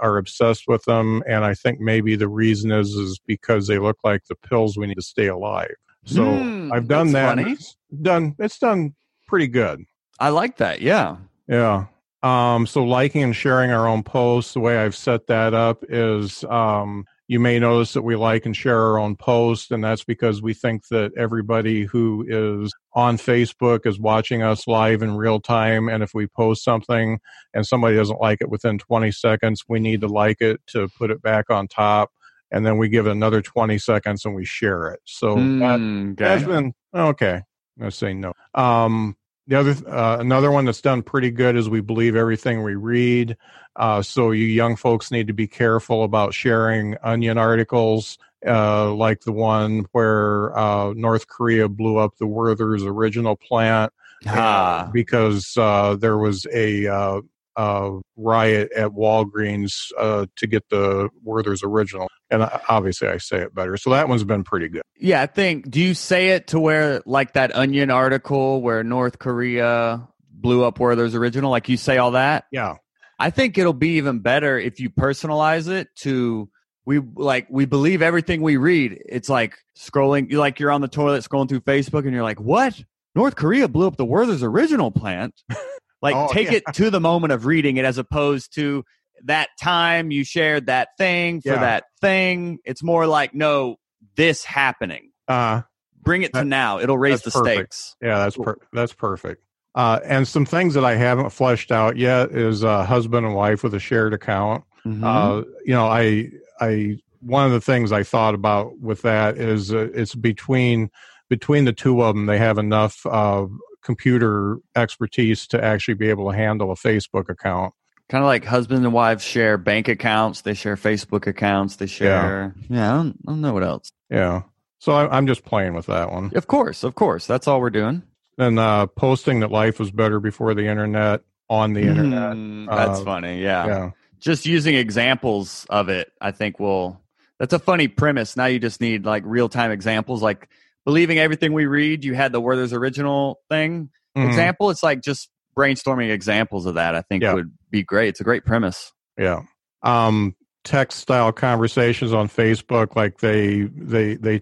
are 0.00 0.16
obsessed 0.16 0.68
with 0.68 0.84
them. 0.84 1.22
And 1.28 1.44
i 1.44 1.54
think 1.62 1.80
maybe 1.80 2.16
the 2.16 2.28
reason 2.28 2.70
is 2.72 2.88
is 2.94 3.20
because 3.26 3.66
they 3.66 3.78
look 3.78 3.98
like 4.04 4.22
the 4.28 4.34
pills 4.34 4.76
we 4.76 4.86
need 4.86 4.94
to 4.94 5.02
stay 5.02 5.26
alive 5.26 5.74
so 6.04 6.36
Hmm, 6.38 6.72
i've 6.72 6.88
done 6.88 7.12
that 7.12 7.38
it's 7.38 7.76
done 8.02 8.34
it's 8.38 8.58
done 8.58 8.94
pretty 9.26 9.48
good 9.48 9.82
I 10.20 10.30
like 10.30 10.56
that. 10.56 10.80
Yeah. 10.80 11.16
yeah 11.48 11.86
um 12.22 12.66
so 12.66 12.82
liking 12.84 13.22
and 13.22 13.36
sharing 13.36 13.70
our 13.70 13.86
own 13.86 14.02
posts 14.02 14.54
the 14.54 14.60
way 14.60 14.78
i've 14.78 14.96
set 14.96 15.26
that 15.28 15.54
up 15.54 15.84
is 15.88 16.42
um 16.44 17.04
you 17.28 17.38
may 17.38 17.58
notice 17.58 17.92
that 17.92 18.02
we 18.02 18.16
like 18.16 18.46
and 18.46 18.56
share 18.56 18.80
our 18.80 18.98
own 18.98 19.14
posts 19.14 19.70
and 19.70 19.84
that's 19.84 20.02
because 20.02 20.40
we 20.42 20.54
think 20.54 20.88
that 20.88 21.12
everybody 21.16 21.84
who 21.84 22.24
is 22.26 22.72
on 22.98 23.16
facebook 23.16 23.86
is 23.86 24.00
watching 24.00 24.42
us 24.42 24.66
live 24.66 25.02
in 25.02 25.16
real 25.16 25.40
time 25.40 25.88
and 25.88 26.02
if 26.02 26.12
we 26.14 26.26
post 26.26 26.64
something 26.64 27.20
and 27.54 27.66
somebody 27.66 27.96
doesn't 27.96 28.20
like 28.20 28.40
it 28.40 28.50
within 28.50 28.78
20 28.78 29.12
seconds 29.12 29.62
we 29.68 29.78
need 29.78 30.00
to 30.00 30.08
like 30.08 30.40
it 30.40 30.60
to 30.66 30.88
put 30.98 31.10
it 31.10 31.22
back 31.22 31.50
on 31.50 31.68
top 31.68 32.10
and 32.50 32.66
then 32.66 32.78
we 32.78 32.88
give 32.88 33.06
it 33.06 33.12
another 33.12 33.40
20 33.40 33.78
seconds 33.78 34.24
and 34.24 34.34
we 34.34 34.44
share 34.44 34.90
it 34.90 35.00
so 35.04 35.52
that 35.58 35.80
Hmm, 35.80 36.14
that's 36.18 36.42
okay. 36.42 36.52
been 36.52 36.74
okay. 36.94 37.42
I'm 37.80 37.90
say 37.92 38.14
no. 38.14 38.32
Um, 38.54 39.16
the 39.46 39.56
other 39.58 39.74
uh, 39.88 40.18
another 40.18 40.50
one 40.50 40.64
that's 40.64 40.80
done 40.80 41.02
pretty 41.02 41.30
good 41.30 41.56
is 41.56 41.68
we 41.68 41.80
believe 41.80 42.16
everything 42.16 42.62
we 42.62 42.74
read. 42.74 43.36
Uh, 43.76 44.02
so 44.02 44.32
you 44.32 44.46
young 44.46 44.76
folks 44.76 45.10
need 45.10 45.28
to 45.28 45.32
be 45.32 45.46
careful 45.46 46.04
about 46.04 46.34
sharing 46.34 46.96
onion 47.02 47.38
articles 47.38 48.18
uh, 48.46 48.92
like 48.94 49.20
the 49.22 49.32
one 49.32 49.86
where 49.92 50.56
uh, 50.56 50.92
North 50.94 51.26
Korea 51.28 51.68
blew 51.68 51.96
up 51.98 52.16
the 52.18 52.26
Werther's 52.26 52.84
original 52.84 53.36
plant 53.36 53.92
Ah, 54.26 54.90
because 54.92 55.56
uh, 55.56 55.96
there 55.96 56.18
was 56.18 56.44
a 56.52 56.86
uh, 56.88 57.20
uh, 57.56 57.90
riot 58.16 58.70
at 58.76 58.90
Walgreens 58.90 59.90
uh, 59.98 60.26
to 60.36 60.46
get 60.46 60.68
the 60.70 61.08
Werther's 61.22 61.62
original, 61.62 62.08
and 62.30 62.42
obviously 62.68 63.08
I 63.08 63.18
say 63.18 63.38
it 63.38 63.54
better. 63.54 63.76
So 63.76 63.90
that 63.90 64.08
one's 64.08 64.24
been 64.24 64.44
pretty 64.44 64.68
good. 64.68 64.82
yeah. 64.98 65.22
I 65.22 65.26
think. 65.26 65.70
Do 65.70 65.80
you 65.80 65.94
say 65.94 66.30
it 66.30 66.48
to 66.48 66.60
where 66.60 67.00
like 67.06 67.34
that 67.34 67.54
Onion 67.54 67.90
article 67.90 68.60
where 68.60 68.82
North 68.82 69.18
Korea 69.18 70.06
blew 70.32 70.64
up 70.64 70.78
Werther's 70.80 71.14
original? 71.14 71.50
Like 71.50 71.68
you 71.68 71.76
say 71.76 71.98
all 71.98 72.12
that. 72.12 72.44
Yeah. 72.52 72.74
I 73.20 73.30
think 73.30 73.58
it'll 73.58 73.72
be 73.72 73.96
even 73.98 74.20
better 74.20 74.56
if 74.58 74.78
you 74.78 74.90
personalize 74.90 75.68
it 75.68 75.88
to 76.02 76.48
we 76.88 77.00
like 77.00 77.46
we 77.50 77.66
believe 77.66 78.00
everything 78.00 78.40
we 78.40 78.56
read. 78.56 79.02
It's 79.06 79.28
like 79.28 79.58
scrolling 79.76 80.30
you 80.30 80.38
like 80.38 80.58
you're 80.58 80.70
on 80.70 80.80
the 80.80 80.88
toilet 80.88 81.22
scrolling 81.22 81.46
through 81.50 81.60
Facebook 81.60 82.04
and 82.04 82.14
you're 82.14 82.22
like, 82.22 82.40
"What? 82.40 82.82
North 83.14 83.36
Korea 83.36 83.68
blew 83.68 83.86
up 83.86 83.96
the 83.98 84.06
Werther's 84.06 84.42
original 84.42 84.90
plant?" 84.90 85.34
like 86.02 86.14
Oh, 86.16 86.28
take 86.32 86.50
yeah. 86.50 86.58
it 86.58 86.64
to 86.74 86.88
the 86.88 86.98
moment 87.00 87.34
of 87.34 87.44
reading 87.44 87.76
it 87.76 87.84
as 87.84 87.98
opposed 87.98 88.54
to 88.54 88.84
that 89.24 89.50
time 89.60 90.10
you 90.10 90.24
shared 90.24 90.66
that 90.66 90.88
thing 90.96 91.42
for 91.42 91.48
Yeah. 91.50 91.60
that 91.60 91.84
thing. 92.00 92.58
It's 92.64 92.82
more 92.82 93.06
like, 93.06 93.34
"No, 93.34 93.76
this 94.16 94.42
happening." 94.44 95.10
Uh, 95.28 95.62
Bring 96.00 96.22
it 96.22 96.32
to 96.32 96.40
That- 96.40 96.46
now. 96.46 96.78
It'll 96.78 96.96
raise 96.96 97.20
the 97.20 97.30
perfect. 97.30 97.74
stakes. 97.74 97.96
Yeah, 98.00 98.18
that's 98.20 98.36
per- 98.38 98.56
that's 98.72 98.94
perfect. 98.94 99.42
Uh, 99.74 100.00
and 100.06 100.26
some 100.26 100.46
things 100.46 100.72
that 100.72 100.86
I 100.86 100.94
haven't 100.94 101.30
fleshed 101.30 101.70
out 101.70 101.98
yet 101.98 102.30
is 102.30 102.64
uh, 102.64 102.84
husband 102.86 103.26
and 103.26 103.34
wife 103.34 103.62
with 103.62 103.74
a 103.74 103.78
shared 103.78 104.14
account. 104.14 104.64
Mhm. 104.86 105.04
Uh, 105.04 105.44
you 105.66 105.74
know, 105.74 105.86
I 105.86 106.30
I 106.60 106.98
one 107.20 107.46
of 107.46 107.52
the 107.52 107.60
things 107.60 107.90
I 107.92 108.02
thought 108.02 108.34
about 108.34 108.78
with 108.78 109.02
that 109.02 109.38
is 109.38 109.72
uh, 109.72 109.88
it's 109.94 110.14
between 110.14 110.90
between 111.28 111.64
the 111.64 111.72
two 111.72 112.02
of 112.02 112.14
them 112.14 112.26
they 112.26 112.38
have 112.38 112.58
enough 112.58 113.04
uh, 113.06 113.46
computer 113.82 114.58
expertise 114.76 115.46
to 115.48 115.62
actually 115.62 115.94
be 115.94 116.08
able 116.08 116.30
to 116.30 116.36
handle 116.36 116.70
a 116.70 116.74
Facebook 116.74 117.28
account. 117.28 117.74
Kind 118.08 118.24
of 118.24 118.28
like 118.28 118.44
husband 118.44 118.84
and 118.84 118.94
wife 118.94 119.20
share 119.20 119.58
bank 119.58 119.88
accounts. 119.88 120.40
They 120.42 120.54
share 120.54 120.76
Facebook 120.76 121.26
accounts. 121.26 121.76
They 121.76 121.86
share. 121.86 122.54
Yeah, 122.70 122.92
I, 122.92 122.96
don't, 122.96 123.16
I 123.26 123.30
don't 123.32 123.40
know 123.40 123.52
what 123.52 123.64
else. 123.64 123.90
Yeah, 124.10 124.42
so 124.78 124.92
I, 124.92 125.14
I'm 125.14 125.26
just 125.26 125.44
playing 125.44 125.74
with 125.74 125.86
that 125.86 126.10
one. 126.10 126.32
Of 126.34 126.46
course, 126.46 126.84
of 126.84 126.94
course. 126.94 127.26
That's 127.26 127.46
all 127.46 127.60
we're 127.60 127.70
doing. 127.70 128.02
And 128.38 128.58
uh, 128.58 128.86
posting 128.86 129.40
that 129.40 129.50
life 129.50 129.78
was 129.78 129.90
better 129.90 130.20
before 130.20 130.54
the 130.54 130.66
internet 130.66 131.22
on 131.50 131.72
the 131.72 131.82
internet. 131.82 132.32
Mm, 132.36 132.68
that's 132.68 133.00
Uh, 133.00 133.04
funny. 133.04 133.42
Yeah. 133.42 133.66
Yeah. 133.66 133.90
Just 134.20 134.46
using 134.46 134.74
examples 134.74 135.66
of 135.70 135.88
it, 135.88 136.10
I 136.20 136.30
think 136.32 136.58
will. 136.58 137.00
That's 137.38 137.52
a 137.52 137.58
funny 137.58 137.88
premise. 137.88 138.36
Now 138.36 138.46
you 138.46 138.58
just 138.58 138.80
need 138.80 139.04
like 139.06 139.22
real 139.26 139.48
time 139.48 139.70
examples, 139.70 140.22
like 140.22 140.48
believing 140.84 141.18
everything 141.18 141.52
we 141.52 141.66
read. 141.66 142.04
You 142.04 142.14
had 142.14 142.32
the 142.32 142.40
Werther's 142.40 142.72
original 142.72 143.40
thing 143.48 143.90
Mhm. 144.16 144.26
example. 144.28 144.70
It's 144.70 144.82
like 144.82 145.02
just 145.02 145.28
brainstorming 145.56 146.10
examples 146.10 146.66
of 146.66 146.74
that. 146.74 146.94
I 146.94 147.02
think 147.02 147.22
Yeah. 147.22 147.34
would 147.34 147.52
be 147.70 147.82
great. 147.82 148.08
It's 148.08 148.20
a 148.20 148.24
great 148.24 148.44
premise. 148.44 148.92
Yeah. 149.16 149.42
Um, 149.82 150.34
text 150.64 150.98
style 151.00 151.32
conversations 151.32 152.12
on 152.12 152.28
Facebook, 152.28 152.96
like 152.96 153.18
they 153.18 153.62
they 153.76 154.16
they 154.16 154.40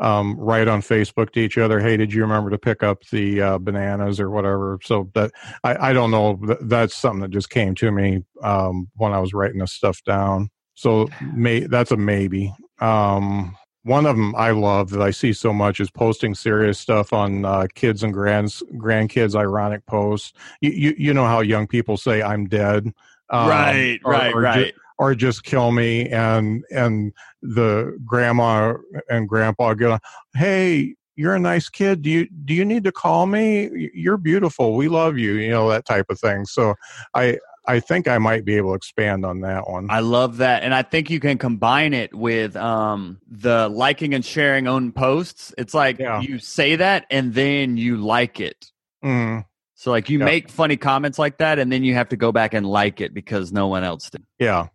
um, 0.00 0.36
write 0.38 0.68
on 0.68 0.82
Facebook 0.82 1.30
to 1.32 1.40
each 1.40 1.58
other, 1.58 1.80
"Hey, 1.80 1.96
did 1.96 2.12
you 2.12 2.22
remember 2.22 2.50
to 2.50 2.58
pick 2.58 2.82
up 2.82 3.04
the 3.10 3.40
uh, 3.40 3.58
bananas 3.58 4.20
or 4.20 4.30
whatever?" 4.30 4.78
So 4.82 5.10
that 5.14 5.32
I, 5.64 5.90
I 5.90 5.92
don't 5.92 6.10
know. 6.10 6.38
That's 6.62 6.94
something 6.94 7.20
that 7.20 7.30
just 7.30 7.50
came 7.50 7.74
to 7.76 7.90
me 7.90 8.24
um, 8.42 8.88
when 8.96 9.12
I 9.12 9.18
was 9.20 9.32
writing 9.32 9.60
this 9.60 9.72
stuff 9.72 10.02
down. 10.04 10.50
So 10.74 11.08
may, 11.34 11.60
that's 11.60 11.90
a 11.90 11.96
maybe. 11.96 12.54
Um, 12.80 13.56
one 13.86 14.04
of 14.04 14.16
them 14.16 14.34
I 14.34 14.50
love 14.50 14.90
that 14.90 15.00
I 15.00 15.12
see 15.12 15.32
so 15.32 15.52
much 15.52 15.78
is 15.78 15.90
posting 15.90 16.34
serious 16.34 16.78
stuff 16.78 17.12
on 17.12 17.44
uh, 17.44 17.68
kids 17.74 18.02
and 18.02 18.12
grands 18.12 18.62
grandkids 18.74 19.36
ironic 19.36 19.86
posts. 19.86 20.32
You, 20.60 20.70
you 20.70 20.94
you 20.98 21.14
know 21.14 21.24
how 21.24 21.40
young 21.40 21.66
people 21.66 21.96
say 21.96 22.20
I'm 22.20 22.46
dead, 22.46 22.92
um, 23.30 23.48
right, 23.48 24.00
or, 24.04 24.12
right, 24.12 24.34
or 24.34 24.40
right. 24.40 24.74
Ju- 24.74 24.80
or 24.98 25.14
just 25.14 25.44
kill 25.44 25.72
me, 25.72 26.08
and 26.08 26.64
and 26.70 27.12
the 27.42 27.98
grandma 28.04 28.74
and 29.08 29.28
grandpa 29.28 29.74
get, 29.74 30.00
hey, 30.34 30.94
you're 31.16 31.34
a 31.34 31.40
nice 31.40 31.68
kid. 31.68 32.02
Do 32.02 32.10
you 32.10 32.28
do 32.44 32.54
you 32.54 32.64
need 32.64 32.84
to 32.84 32.92
call 32.92 33.26
me? 33.26 33.90
You're 33.94 34.18
beautiful. 34.18 34.74
We 34.74 34.88
love 34.88 35.18
you. 35.18 35.34
You 35.34 35.50
know 35.50 35.68
that 35.70 35.84
type 35.84 36.06
of 36.10 36.20
thing. 36.20 36.44
So 36.44 36.74
I 37.14 37.38
I 37.66 37.80
think 37.80 38.06
I 38.06 38.18
might 38.18 38.44
be 38.44 38.56
able 38.56 38.70
to 38.70 38.76
expand 38.76 39.24
on 39.24 39.40
that 39.40 39.68
one. 39.68 39.90
I 39.90 40.00
love 40.00 40.38
that. 40.38 40.62
And 40.62 40.72
I 40.72 40.82
think 40.82 41.10
you 41.10 41.18
can 41.20 41.36
combine 41.38 41.94
it 41.94 42.14
with 42.14 42.56
um, 42.56 43.18
the 43.28 43.68
liking 43.68 44.14
and 44.14 44.24
sharing 44.24 44.68
own 44.68 44.92
posts. 44.92 45.52
It's 45.58 45.74
like 45.74 45.98
yeah. 45.98 46.20
you 46.20 46.38
say 46.38 46.76
that 46.76 47.06
and 47.10 47.34
then 47.34 47.76
you 47.76 47.96
like 47.96 48.40
it. 48.40 48.70
Mm. 49.04 49.44
So, 49.74 49.90
like, 49.90 50.08
you 50.08 50.20
yeah. 50.20 50.24
make 50.24 50.48
funny 50.48 50.76
comments 50.76 51.18
like 51.18 51.38
that 51.38 51.58
and 51.58 51.70
then 51.70 51.84
you 51.84 51.94
have 51.94 52.08
to 52.10 52.16
go 52.16 52.32
back 52.32 52.54
and 52.54 52.66
like 52.66 53.00
it 53.00 53.12
because 53.12 53.52
no 53.52 53.66
one 53.66 53.84
else 53.84 54.10
did. 54.10 54.24
Yeah. 54.38 54.68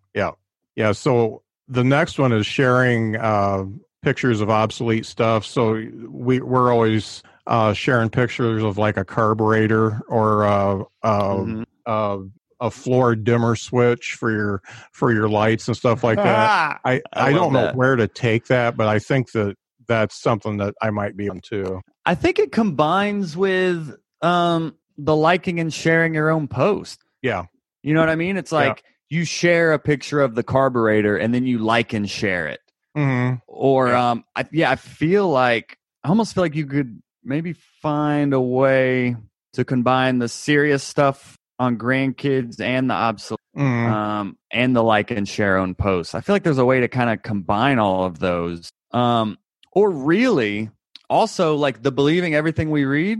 Yeah. 0.75 0.91
So, 0.93 1.43
the 1.67 1.83
next 1.83 2.19
one 2.19 2.31
is 2.31 2.45
sharing 2.45 3.15
uh, 3.15 3.65
pictures 4.01 4.41
of 4.41 4.49
obsolete 4.49 5.05
stuff. 5.05 5.45
So, 5.45 5.73
we, 6.09 6.39
we're 6.41 6.71
always 6.71 7.23
uh, 7.47 7.73
sharing 7.73 8.09
pictures 8.09 8.63
of 8.63 8.77
like 8.77 8.97
a 8.97 9.05
carburetor 9.05 10.01
or 10.07 10.45
uh, 10.45 10.83
uh, 11.03 11.33
mm-hmm. 11.33 12.27
a 12.59 12.71
floor 12.71 13.15
dimmer 13.15 13.55
switch 13.55 14.13
for 14.13 14.31
your 14.31 14.61
for 14.91 15.11
your 15.11 15.27
lights 15.27 15.67
and 15.67 15.75
stuff 15.75 16.03
like 16.03 16.17
that. 16.17 16.79
I 16.85 17.01
I, 17.13 17.29
I 17.29 17.33
don't 17.33 17.53
know 17.53 17.71
where 17.73 17.95
to 17.95 18.07
take 18.07 18.47
that, 18.47 18.77
but 18.77 18.87
I 18.87 18.99
think 18.99 19.31
that 19.31 19.55
that's 19.87 20.21
something 20.21 20.57
that 20.57 20.75
I 20.81 20.91
might 20.91 21.17
be 21.17 21.29
on 21.29 21.41
too. 21.41 21.81
I 22.05 22.15
think 22.15 22.39
it 22.39 22.51
combines 22.51 23.35
with 23.35 23.95
um 24.21 24.75
the 24.97 25.15
liking 25.15 25.59
and 25.59 25.73
sharing 25.73 26.13
your 26.13 26.29
own 26.29 26.47
post. 26.47 27.03
Yeah. 27.21 27.45
You 27.83 27.93
know 27.95 27.99
what 27.99 28.09
I 28.09 28.15
mean? 28.15 28.37
It's 28.37 28.51
like. 28.51 28.83
You 29.11 29.25
share 29.25 29.73
a 29.73 29.79
picture 29.79 30.21
of 30.21 30.35
the 30.35 30.43
carburetor 30.43 31.17
and 31.17 31.33
then 31.33 31.45
you 31.45 31.59
like 31.59 31.91
and 31.91 32.09
share 32.09 32.47
it. 32.47 32.61
Mm-hmm. 32.97 33.35
Or 33.45 33.89
yeah. 33.89 34.11
um 34.11 34.25
I, 34.35 34.47
yeah, 34.51 34.71
I 34.71 34.77
feel 34.77 35.29
like 35.29 35.77
I 36.03 36.09
almost 36.09 36.33
feel 36.33 36.43
like 36.43 36.55
you 36.55 36.65
could 36.65 37.01
maybe 37.23 37.53
find 37.53 38.33
a 38.33 38.41
way 38.41 39.17
to 39.53 39.65
combine 39.65 40.19
the 40.19 40.29
serious 40.29 40.83
stuff 40.83 41.37
on 41.59 41.77
grandkids 41.77 42.59
and 42.59 42.89
the 42.89 42.93
obsolete 42.93 43.39
mm. 43.55 43.91
um, 43.91 44.37
and 44.49 44.75
the 44.75 44.81
like 44.81 45.11
and 45.11 45.27
share 45.27 45.57
own 45.57 45.75
posts. 45.75 46.15
I 46.15 46.21
feel 46.21 46.33
like 46.33 46.43
there's 46.43 46.57
a 46.57 46.65
way 46.65 46.79
to 46.79 46.87
kind 46.87 47.09
of 47.09 47.21
combine 47.21 47.79
all 47.79 48.05
of 48.05 48.17
those. 48.17 48.71
Um, 48.91 49.37
or 49.73 49.91
really 49.91 50.69
also 51.09 51.55
like 51.55 51.83
the 51.83 51.91
believing 51.91 52.33
everything 52.33 52.71
we 52.71 52.85
read. 52.85 53.19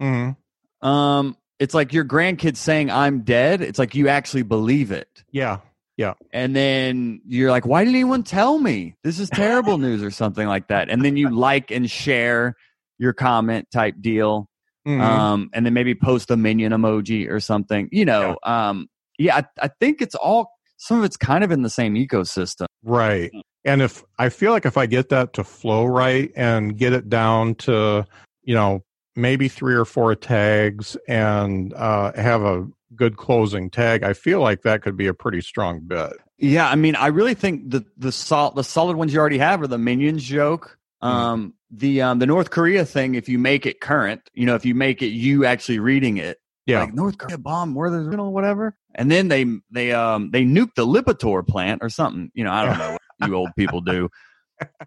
Mm. 0.00 0.36
Um, 0.82 1.36
it's 1.58 1.74
like 1.74 1.92
your 1.92 2.04
grandkids 2.04 2.56
saying 2.56 2.90
I'm 2.90 3.20
dead. 3.20 3.60
It's 3.62 3.78
like 3.78 3.94
you 3.94 4.08
actually 4.08 4.42
believe 4.42 4.90
it. 4.90 5.24
Yeah. 5.30 5.58
Yeah. 5.96 6.14
And 6.32 6.54
then 6.54 7.22
you're 7.26 7.50
like, 7.50 7.64
why 7.64 7.82
didn't 7.82 7.94
anyone 7.94 8.22
tell 8.22 8.58
me? 8.58 8.94
This 9.02 9.18
is 9.18 9.30
terrible 9.30 9.78
news 9.78 10.02
or 10.02 10.10
something 10.10 10.46
like 10.46 10.68
that. 10.68 10.90
And 10.90 11.02
then 11.02 11.16
you 11.16 11.30
like 11.34 11.70
and 11.70 11.90
share 11.90 12.54
your 12.98 13.12
comment 13.12 13.68
type 13.70 13.94
deal. 14.00 14.46
Mm-hmm. 14.86 15.00
Um, 15.00 15.50
and 15.52 15.66
then 15.66 15.72
maybe 15.72 15.94
post 15.94 16.30
a 16.30 16.36
minion 16.36 16.72
emoji 16.72 17.28
or 17.30 17.40
something. 17.40 17.88
You 17.90 18.04
know, 18.04 18.36
yeah. 18.44 18.68
um, 18.68 18.88
yeah, 19.18 19.36
I, 19.36 19.44
I 19.64 19.70
think 19.80 20.02
it's 20.02 20.14
all 20.14 20.50
some 20.76 20.98
of 20.98 21.04
it's 21.04 21.16
kind 21.16 21.42
of 21.42 21.50
in 21.50 21.62
the 21.62 21.70
same 21.70 21.94
ecosystem. 21.94 22.66
Right. 22.84 23.32
And 23.64 23.82
if 23.82 24.04
I 24.18 24.28
feel 24.28 24.52
like 24.52 24.66
if 24.66 24.76
I 24.76 24.86
get 24.86 25.08
that 25.08 25.32
to 25.34 25.44
flow 25.44 25.86
right 25.86 26.30
and 26.36 26.76
get 26.76 26.92
it 26.92 27.08
down 27.08 27.56
to, 27.56 28.06
you 28.44 28.54
know, 28.54 28.84
maybe 29.16 29.48
three 29.48 29.74
or 29.74 29.84
four 29.84 30.14
tags 30.14 30.96
and 31.08 31.72
uh, 31.74 32.12
have 32.14 32.42
a 32.42 32.68
good 32.94 33.16
closing 33.16 33.70
tag, 33.70 34.02
I 34.02 34.12
feel 34.12 34.40
like 34.40 34.62
that 34.62 34.82
could 34.82 34.96
be 34.96 35.06
a 35.06 35.14
pretty 35.14 35.40
strong 35.40 35.80
bet. 35.80 36.12
Yeah, 36.38 36.68
I 36.68 36.74
mean, 36.74 36.96
I 36.96 37.08
really 37.08 37.34
think 37.34 37.70
the 37.70 37.84
the 37.96 38.12
sol- 38.12 38.52
the 38.52 38.64
solid 38.64 38.96
ones 38.96 39.12
you 39.12 39.20
already 39.20 39.38
have 39.38 39.62
are 39.62 39.66
the 39.66 39.78
minions 39.78 40.22
joke. 40.22 40.78
Mm-hmm. 41.02 41.16
Um, 41.16 41.54
the 41.70 42.02
um, 42.02 42.18
the 42.18 42.26
North 42.26 42.50
Korea 42.50 42.84
thing, 42.84 43.14
if 43.14 43.28
you 43.28 43.38
make 43.38 43.66
it 43.66 43.80
current, 43.80 44.20
you 44.34 44.46
know, 44.46 44.54
if 44.54 44.64
you 44.64 44.74
make 44.74 45.02
it 45.02 45.08
you 45.08 45.46
actually 45.46 45.78
reading 45.78 46.18
it, 46.18 46.38
yeah, 46.66 46.80
like 46.80 46.94
North 46.94 47.16
Korea 47.16 47.38
bomb 47.38 47.74
where 47.74 47.90
there's 47.90 48.06
you 48.06 48.16
know 48.16 48.28
whatever, 48.28 48.76
and 48.94 49.10
then 49.10 49.28
they 49.28 49.46
they 49.70 49.92
um 49.92 50.30
they 50.30 50.44
nuked 50.44 50.74
the 50.74 50.86
Lipitor 50.86 51.46
plant 51.46 51.82
or 51.82 51.88
something. 51.88 52.30
You 52.34 52.44
know, 52.44 52.52
I 52.52 52.66
don't 52.66 52.78
know 52.78 52.98
what 53.18 53.28
you 53.28 53.34
old 53.34 53.50
people 53.56 53.80
do. 53.80 54.10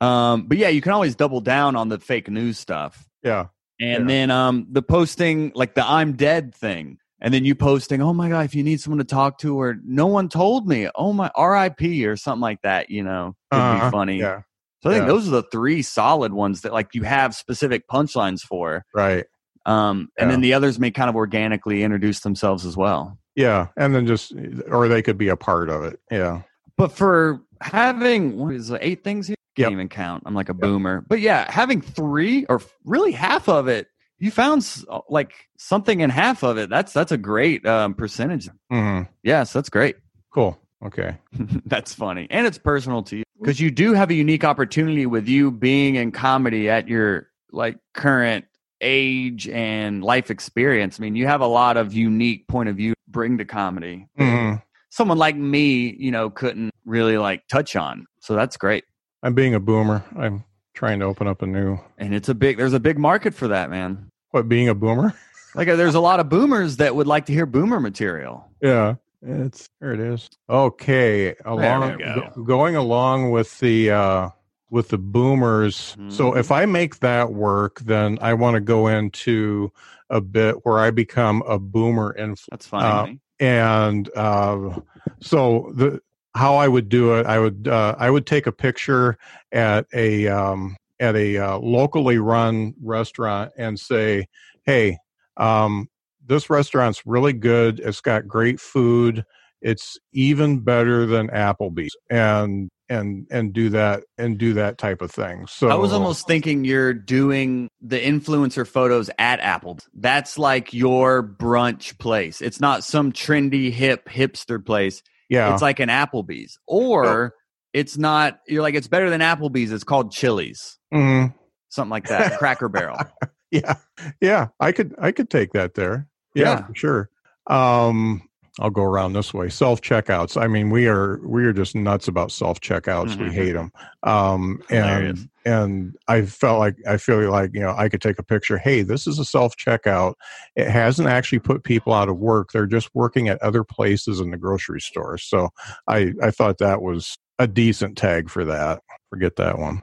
Um, 0.02 0.48
but 0.48 0.58
yeah, 0.58 0.70
you 0.70 0.82
can 0.82 0.94
always 0.94 1.14
double 1.16 1.42
down 1.42 1.76
on 1.76 1.90
the 1.90 2.00
fake 2.00 2.28
news 2.28 2.58
stuff. 2.58 3.08
Yeah, 3.22 3.50
and 3.80 4.10
yeah. 4.10 4.16
then 4.16 4.32
um 4.32 4.68
the 4.72 4.82
posting 4.82 5.52
like 5.56 5.76
the 5.76 5.86
I'm 5.86 6.14
dead 6.14 6.54
thing. 6.54 6.98
And 7.22 7.34
then 7.34 7.44
you 7.44 7.54
posting, 7.54 8.02
oh 8.02 8.14
my 8.14 8.30
god, 8.30 8.46
if 8.46 8.56
you 8.56 8.64
need 8.64 8.80
someone 8.80 9.00
to 9.00 9.04
talk 9.04 9.40
to, 9.40 9.60
or 9.60 9.76
no 9.84 10.08
one 10.08 10.30
told 10.30 10.70
me, 10.70 10.90
oh 10.96 11.12
my 11.12 11.30
R.I.P. 11.36 12.06
or 12.06 12.16
something 12.16 12.40
like 12.40 12.62
that, 12.62 12.90
you 12.90 13.04
know, 13.04 13.36
could 13.52 13.60
uh, 13.60 13.74
be 13.74 13.80
uh-huh. 13.80 13.92
funny. 13.92 14.20
Yeah. 14.20 14.42
So 14.82 14.90
I 14.90 14.94
think 14.94 15.04
yeah. 15.04 15.08
those 15.08 15.28
are 15.28 15.32
the 15.32 15.44
three 15.52 15.82
solid 15.82 16.32
ones 16.32 16.62
that 16.62 16.72
like 16.72 16.96
you 16.96 17.04
have 17.04 17.36
specific 17.36 17.90
punchlines 17.90 18.40
for. 18.40 18.86
Right. 18.94 19.26
Um, 19.66 20.10
and 20.18 20.32
then 20.32 20.42
the 20.42 20.54
others 20.54 20.80
may 20.80 20.92
kind 20.92 21.10
of 21.10 21.16
organically 21.16 21.84
introduce 21.84 22.22
themselves 22.22 22.66
as 22.66 22.78
well. 22.78 23.20
Yeah, 23.36 23.68
and 23.78 23.94
then 23.94 24.08
just 24.08 24.34
or 24.68 24.88
they 24.88 25.02
could 25.02 25.18
be 25.18 25.28
a 25.28 25.36
part 25.36 25.70
of 25.70 25.84
it. 25.84 26.00
Yeah. 26.10 26.42
But 26.78 26.92
for 26.92 27.42
having 27.62 28.38
what 28.38 28.56
is 28.56 28.70
it, 28.70 28.80
eight 28.82 29.04
things 29.04 29.28
here? 29.28 29.36
Can't 29.66 29.74
even 29.74 29.90
count. 29.90 30.24
I'm 30.26 30.34
like 30.34 30.50
a 30.50 30.54
yep. 30.54 30.62
boomer. 30.62 31.06
But 31.08 31.20
yeah, 31.20 31.50
having 31.52 31.82
three 31.82 32.46
or 32.46 32.62
really 32.86 33.12
half 33.12 33.50
of 33.50 33.68
it, 33.68 33.88
you 34.20 34.32
found 34.32 34.66
like 35.10 35.34
something 35.58 36.02
in 36.02 36.10
half 36.10 36.44
of 36.44 36.58
it. 36.58 36.70
That's 36.70 36.94
that's 36.94 37.12
a 37.12 37.18
great 37.18 37.66
um, 37.66 37.94
percentage. 37.94 38.50
Mm-hmm. 38.72 39.10
Yes, 39.24 39.54
that's 39.54 39.70
great. 39.70 39.96
Cool. 40.34 40.60
Okay. 40.86 41.18
That's 41.66 41.94
funny. 41.94 42.28
And 42.30 42.48
it's 42.48 42.58
personal 42.58 43.04
to 43.04 43.18
you 43.18 43.24
because 43.40 43.60
you 43.60 43.70
do 43.70 43.94
have 43.94 44.10
a 44.12 44.14
unique 44.14 44.46
opportunity 44.46 45.06
with 45.06 45.28
you 45.28 45.52
being 45.52 45.96
in 45.96 46.12
comedy 46.12 46.70
at 46.70 46.88
your 46.88 47.28
like 47.52 47.78
current 47.94 48.46
age 48.82 49.50
and 49.50 50.04
life 50.04 50.32
experience. 50.32 51.00
I 51.00 51.02
mean, 51.02 51.16
you 51.16 51.28
have 51.28 51.42
a 51.42 51.48
lot 51.48 51.76
of 51.76 51.94
unique 51.94 52.48
point 52.48 52.70
of 52.70 52.78
view 52.78 52.92
to 52.92 53.12
bring 53.12 53.38
to 53.40 53.46
comedy. 53.46 54.08
Mm-hmm. 54.18 54.58
Someone 54.90 55.18
like 55.18 55.36
me, 55.36 55.96
you 56.00 56.12
know, 56.12 56.30
couldn't 56.30 56.72
really 56.86 57.18
like 57.18 57.48
touch 57.48 57.76
on. 57.76 58.06
So 58.22 58.36
that's 58.36 58.56
great. 58.58 58.86
I'm 59.22 59.34
being 59.34 59.54
a 59.54 59.60
boomer. 59.60 60.04
I'm 60.18 60.44
trying 60.74 61.00
to 61.00 61.06
open 61.06 61.28
up 61.28 61.42
a 61.42 61.46
new 61.46 61.78
And 61.98 62.14
it's 62.14 62.30
a 62.30 62.36
big 62.36 62.58
there's 62.58 62.74
a 62.74 62.80
big 62.80 62.98
market 62.98 63.34
for 63.34 63.50
that, 63.50 63.70
man. 63.70 64.10
What 64.32 64.48
being 64.48 64.70
a 64.70 64.76
boomer? 64.76 65.14
like 65.56 65.68
there's 65.68 65.96
a 65.96 66.00
lot 66.00 66.20
of 66.20 66.30
boomers 66.30 66.78
that 66.78 66.96
would 66.96 67.08
like 67.08 67.26
to 67.26 67.34
hear 67.34 67.46
boomer 67.46 67.80
material. 67.80 68.50
Yeah. 68.62 68.96
It's 69.22 69.68
there. 69.82 69.92
It 69.92 70.00
is 70.00 70.30
okay. 70.50 71.36
Along 71.44 71.98
go. 71.98 72.44
going 72.44 72.78
along 72.78 73.32
with 73.32 73.60
the 73.60 73.92
uh, 73.92 74.30
with 74.70 74.90
the 74.90 74.98
boomers. 74.98 75.98
Mm-hmm. 76.00 76.12
So 76.12 76.38
if 76.38 76.52
I 76.52 76.66
make 76.66 77.00
that 77.00 77.34
work, 77.34 77.82
then 77.82 78.18
I 78.22 78.34
want 78.34 78.56
to 78.56 78.62
go 78.62 78.88
into 78.88 79.74
a 80.10 80.22
bit 80.22 80.66
where 80.66 80.80
I 80.80 80.92
become 80.92 81.44
a 81.48 81.60
boomer 81.60 82.16
influencer. 82.18 82.46
That's 82.52 82.68
fine. 82.68 83.20
Uh, 83.42 83.44
and 83.44 84.10
uh, 84.16 84.80
so 85.20 85.72
the 85.76 86.02
how 86.40 86.56
I 86.56 86.70
would 86.70 86.88
do 86.88 87.16
it, 87.16 87.26
I 87.26 87.38
would 87.38 87.68
uh, 87.68 87.96
I 88.00 88.10
would 88.10 88.26
take 88.26 88.48
a 88.48 88.52
picture 88.54 89.18
at 89.52 89.86
a 89.94 90.28
um, 90.30 90.78
at 90.98 91.18
a 91.18 91.38
uh, 91.38 91.58
locally 91.60 92.18
run 92.18 92.74
restaurant 92.82 93.52
and 93.58 93.78
say, 93.78 94.26
"Hey, 94.66 94.98
um, 95.36 95.90
this 96.26 96.50
restaurant's 96.50 97.06
really 97.06 97.34
good. 97.34 97.82
It's 97.82 98.00
got 98.00 98.26
great 98.26 98.62
food. 98.62 99.26
It's 99.62 99.98
even 100.14 100.60
better 100.62 101.06
than 101.06 101.28
Applebee's, 101.28 101.98
and 102.10 102.70
and 102.88 103.28
and 103.30 103.52
do 103.52 103.68
that 103.72 104.06
and 104.18 104.38
do 104.38 104.54
that 104.54 104.78
type 104.78 105.02
of 105.02 105.12
thing. 105.12 105.46
So 105.48 105.68
I 105.68 105.76
was 105.76 105.92
almost 105.92 106.26
thinking 106.26 106.64
you're 106.64 106.94
doing 106.94 107.70
the 107.82 108.00
influencer 108.00 108.66
photos 108.66 109.10
at 109.20 109.42
Applebee's. 109.42 109.90
That's 109.94 110.38
like 110.38 110.74
your 110.74 111.22
brunch 111.22 111.98
place. 111.98 112.42
It's 112.42 112.62
not 112.62 112.86
some 112.86 113.12
trendy 113.12 113.74
hip 113.74 114.08
hipster 114.08 114.66
place. 114.66 115.04
Yeah, 115.30 115.54
it's 115.54 115.62
like 115.62 115.80
an 115.80 115.90
Applebee's, 115.90 116.58
or 116.68 117.34
it's 117.74 117.98
not. 117.98 118.40
You're 118.48 118.62
like 118.64 118.76
it's 118.76 118.88
better 118.88 119.10
than 119.10 119.22
Applebee's. 119.22 119.72
It's 119.72 119.84
called 119.84 120.12
Chili's. 120.12 120.78
Mm-hmm. 120.94 121.34
Something 121.70 121.92
like 121.92 122.08
that. 122.08 122.40
Cracker 122.40 122.68
Barrel. 122.70 122.98
yeah, 123.52 123.76
yeah. 124.22 124.48
I 124.60 124.72
could 124.72 124.96
I 125.00 125.12
could 125.12 125.30
take 125.30 125.54
that 125.54 125.76
there. 125.76 126.08
Yeah, 126.34 126.44
yeah. 126.44 126.66
for 126.66 126.76
sure. 126.76 127.10
Um, 127.48 128.29
I'll 128.60 128.70
go 128.70 128.84
around 128.84 129.14
this 129.14 129.34
way. 129.34 129.50
Self 129.50 129.82
checkouts. 129.82 130.40
I 130.40 130.48
mean, 130.48 130.70
we 130.70 130.88
are 130.88 131.20
we 131.24 131.46
are 131.46 131.54
just 131.54 131.76
nuts 131.76 132.08
about 132.08 132.32
self 132.32 132.60
checkouts. 132.60 133.12
Mm-hmm. 133.12 133.24
We 133.24 133.34
hate 133.34 133.54
them. 133.54 133.72
Um, 134.04 134.62
and 134.70 135.30
and 135.46 135.96
I 136.08 136.24
felt 136.24 136.60
like 136.60 136.76
I 136.88 136.98
feel 136.98 137.30
like 137.30 137.52
you 137.54 137.62
know 137.62 137.74
I 137.78 137.90
could 137.90 138.02
take 138.02 138.20
a 138.20 138.24
picture. 138.24 138.58
Hey, 138.58 138.82
this 138.82 139.08
is 139.08 139.18
a 139.18 139.26
self 139.26 139.56
checkout. 139.56 140.16
It 140.56 140.70
hasn't 140.70 141.08
actually 141.08 141.40
put 141.40 141.64
people 141.64 141.94
out 141.94 142.10
of 142.10 142.18
work. 142.18 142.52
They're 142.52 142.66
just 142.66 142.90
working 142.94 143.30
at 143.30 143.42
other 143.42 143.64
places 143.64 144.20
in 144.20 144.32
the 144.32 144.38
grocery 144.38 144.82
store. 144.82 145.18
So 145.18 145.50
I 145.88 146.14
I 146.22 146.32
thought 146.32 146.58
that 146.58 146.82
was 146.82 147.18
a 147.40 147.48
decent 147.48 147.98
tag 147.98 148.30
for 148.30 148.44
that. 148.46 148.82
Forget 149.10 149.38
that 149.38 149.58
one. 149.58 149.82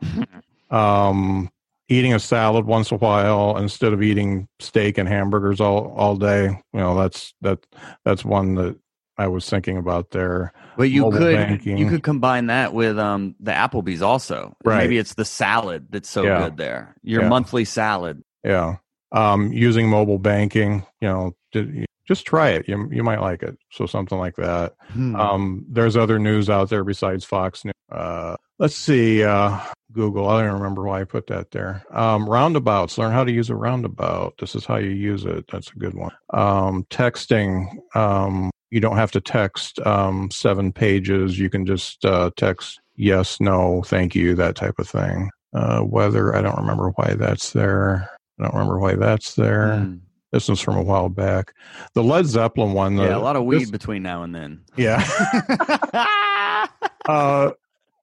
Um, 0.70 1.50
eating 1.88 2.12
a 2.14 2.18
salad 2.18 2.66
once 2.66 2.90
in 2.90 2.96
a 2.96 2.98
while 2.98 3.56
instead 3.58 3.92
of 3.92 4.02
eating 4.02 4.48
steak 4.58 4.98
and 4.98 5.08
hamburgers 5.08 5.60
all 5.60 5.92
all 5.96 6.16
day. 6.16 6.46
You 6.72 6.80
know, 6.80 6.96
that's 6.96 7.34
that 7.42 7.58
that's 8.04 8.24
one 8.24 8.54
that 8.56 8.76
I 9.18 9.28
was 9.28 9.48
thinking 9.48 9.76
about 9.78 10.10
there. 10.10 10.52
But 10.76 10.90
you 10.90 11.02
Mobile 11.02 11.18
could 11.18 11.36
banking. 11.36 11.78
you 11.78 11.88
could 11.88 12.02
combine 12.02 12.46
that 12.46 12.74
with 12.74 12.98
um 12.98 13.34
the 13.40 13.52
Applebee's 13.52 14.02
also. 14.02 14.54
Right. 14.64 14.78
Maybe 14.78 14.98
it's 14.98 15.14
the 15.14 15.24
salad 15.24 15.86
that's 15.90 16.10
so 16.10 16.22
Yeah. 16.24 16.44
good 16.44 16.56
there. 16.56 16.96
Your 17.02 17.22
Yeah. 17.22 17.28
monthly 17.28 17.64
salad. 17.64 18.22
Yeah. 18.44 18.76
Um, 19.12 19.52
using 19.52 19.88
mobile 19.88 20.18
banking, 20.18 20.84
you 21.00 21.08
know, 21.08 21.32
just 22.06 22.26
try 22.26 22.50
it. 22.50 22.68
You 22.68 22.88
you 22.92 23.02
might 23.02 23.20
like 23.20 23.42
it. 23.42 23.56
So 23.70 23.86
something 23.86 24.18
like 24.18 24.34
that. 24.36 24.74
Hmm. 24.92 25.16
Um, 25.16 25.64
there's 25.70 25.96
other 25.96 26.18
news 26.18 26.50
out 26.50 26.68
there 26.68 26.84
besides 26.84 27.24
Fox 27.24 27.64
News. 27.64 27.72
Uh, 27.90 28.36
let's 28.58 28.76
see. 28.76 29.22
Uh, 29.24 29.58
Google. 29.92 30.28
I 30.28 30.42
don't 30.42 30.54
remember 30.54 30.84
why 30.84 31.00
I 31.00 31.04
put 31.04 31.26
that 31.28 31.50
there. 31.52 31.82
Um, 31.90 32.28
roundabouts. 32.28 32.98
Learn 32.98 33.12
how 33.12 33.24
to 33.24 33.32
use 33.32 33.48
a 33.48 33.54
roundabout. 33.56 34.34
This 34.38 34.54
is 34.54 34.64
how 34.66 34.76
you 34.76 34.90
use 34.90 35.24
it. 35.24 35.46
That's 35.50 35.70
a 35.70 35.78
good 35.78 35.94
one. 35.94 36.12
Um, 36.34 36.84
texting. 36.90 37.66
Um, 37.96 38.50
you 38.70 38.80
don't 38.80 38.96
have 38.96 39.12
to 39.12 39.20
text 39.20 39.78
um, 39.86 40.30
seven 40.30 40.72
pages. 40.72 41.38
You 41.38 41.48
can 41.48 41.64
just 41.64 42.04
uh, 42.04 42.30
text 42.36 42.80
yes, 42.96 43.40
no, 43.40 43.82
thank 43.86 44.14
you, 44.14 44.34
that 44.34 44.56
type 44.56 44.78
of 44.78 44.88
thing. 44.88 45.30
Uh, 45.54 45.82
weather. 45.86 46.34
I 46.36 46.42
don't 46.42 46.58
remember 46.58 46.90
why 46.96 47.14
that's 47.14 47.52
there. 47.52 48.10
I 48.38 48.42
don't 48.44 48.52
remember 48.54 48.78
why 48.78 48.96
that's 48.96 49.34
there. 49.34 49.78
Hmm. 49.78 49.94
This 50.32 50.48
was 50.48 50.60
from 50.60 50.76
a 50.76 50.82
while 50.82 51.08
back. 51.08 51.54
The 51.94 52.02
Led 52.02 52.26
Zeppelin 52.26 52.72
one. 52.74 52.96
yeah, 52.98 53.06
the- 53.06 53.16
a 53.16 53.20
lot 53.20 53.36
of 53.36 53.44
weed 53.44 53.60
this- 53.62 53.70
between 53.70 54.02
now 54.02 54.24
and 54.24 54.34
then. 54.34 54.60
yeah. 54.76 55.02
Uh, 57.08 57.52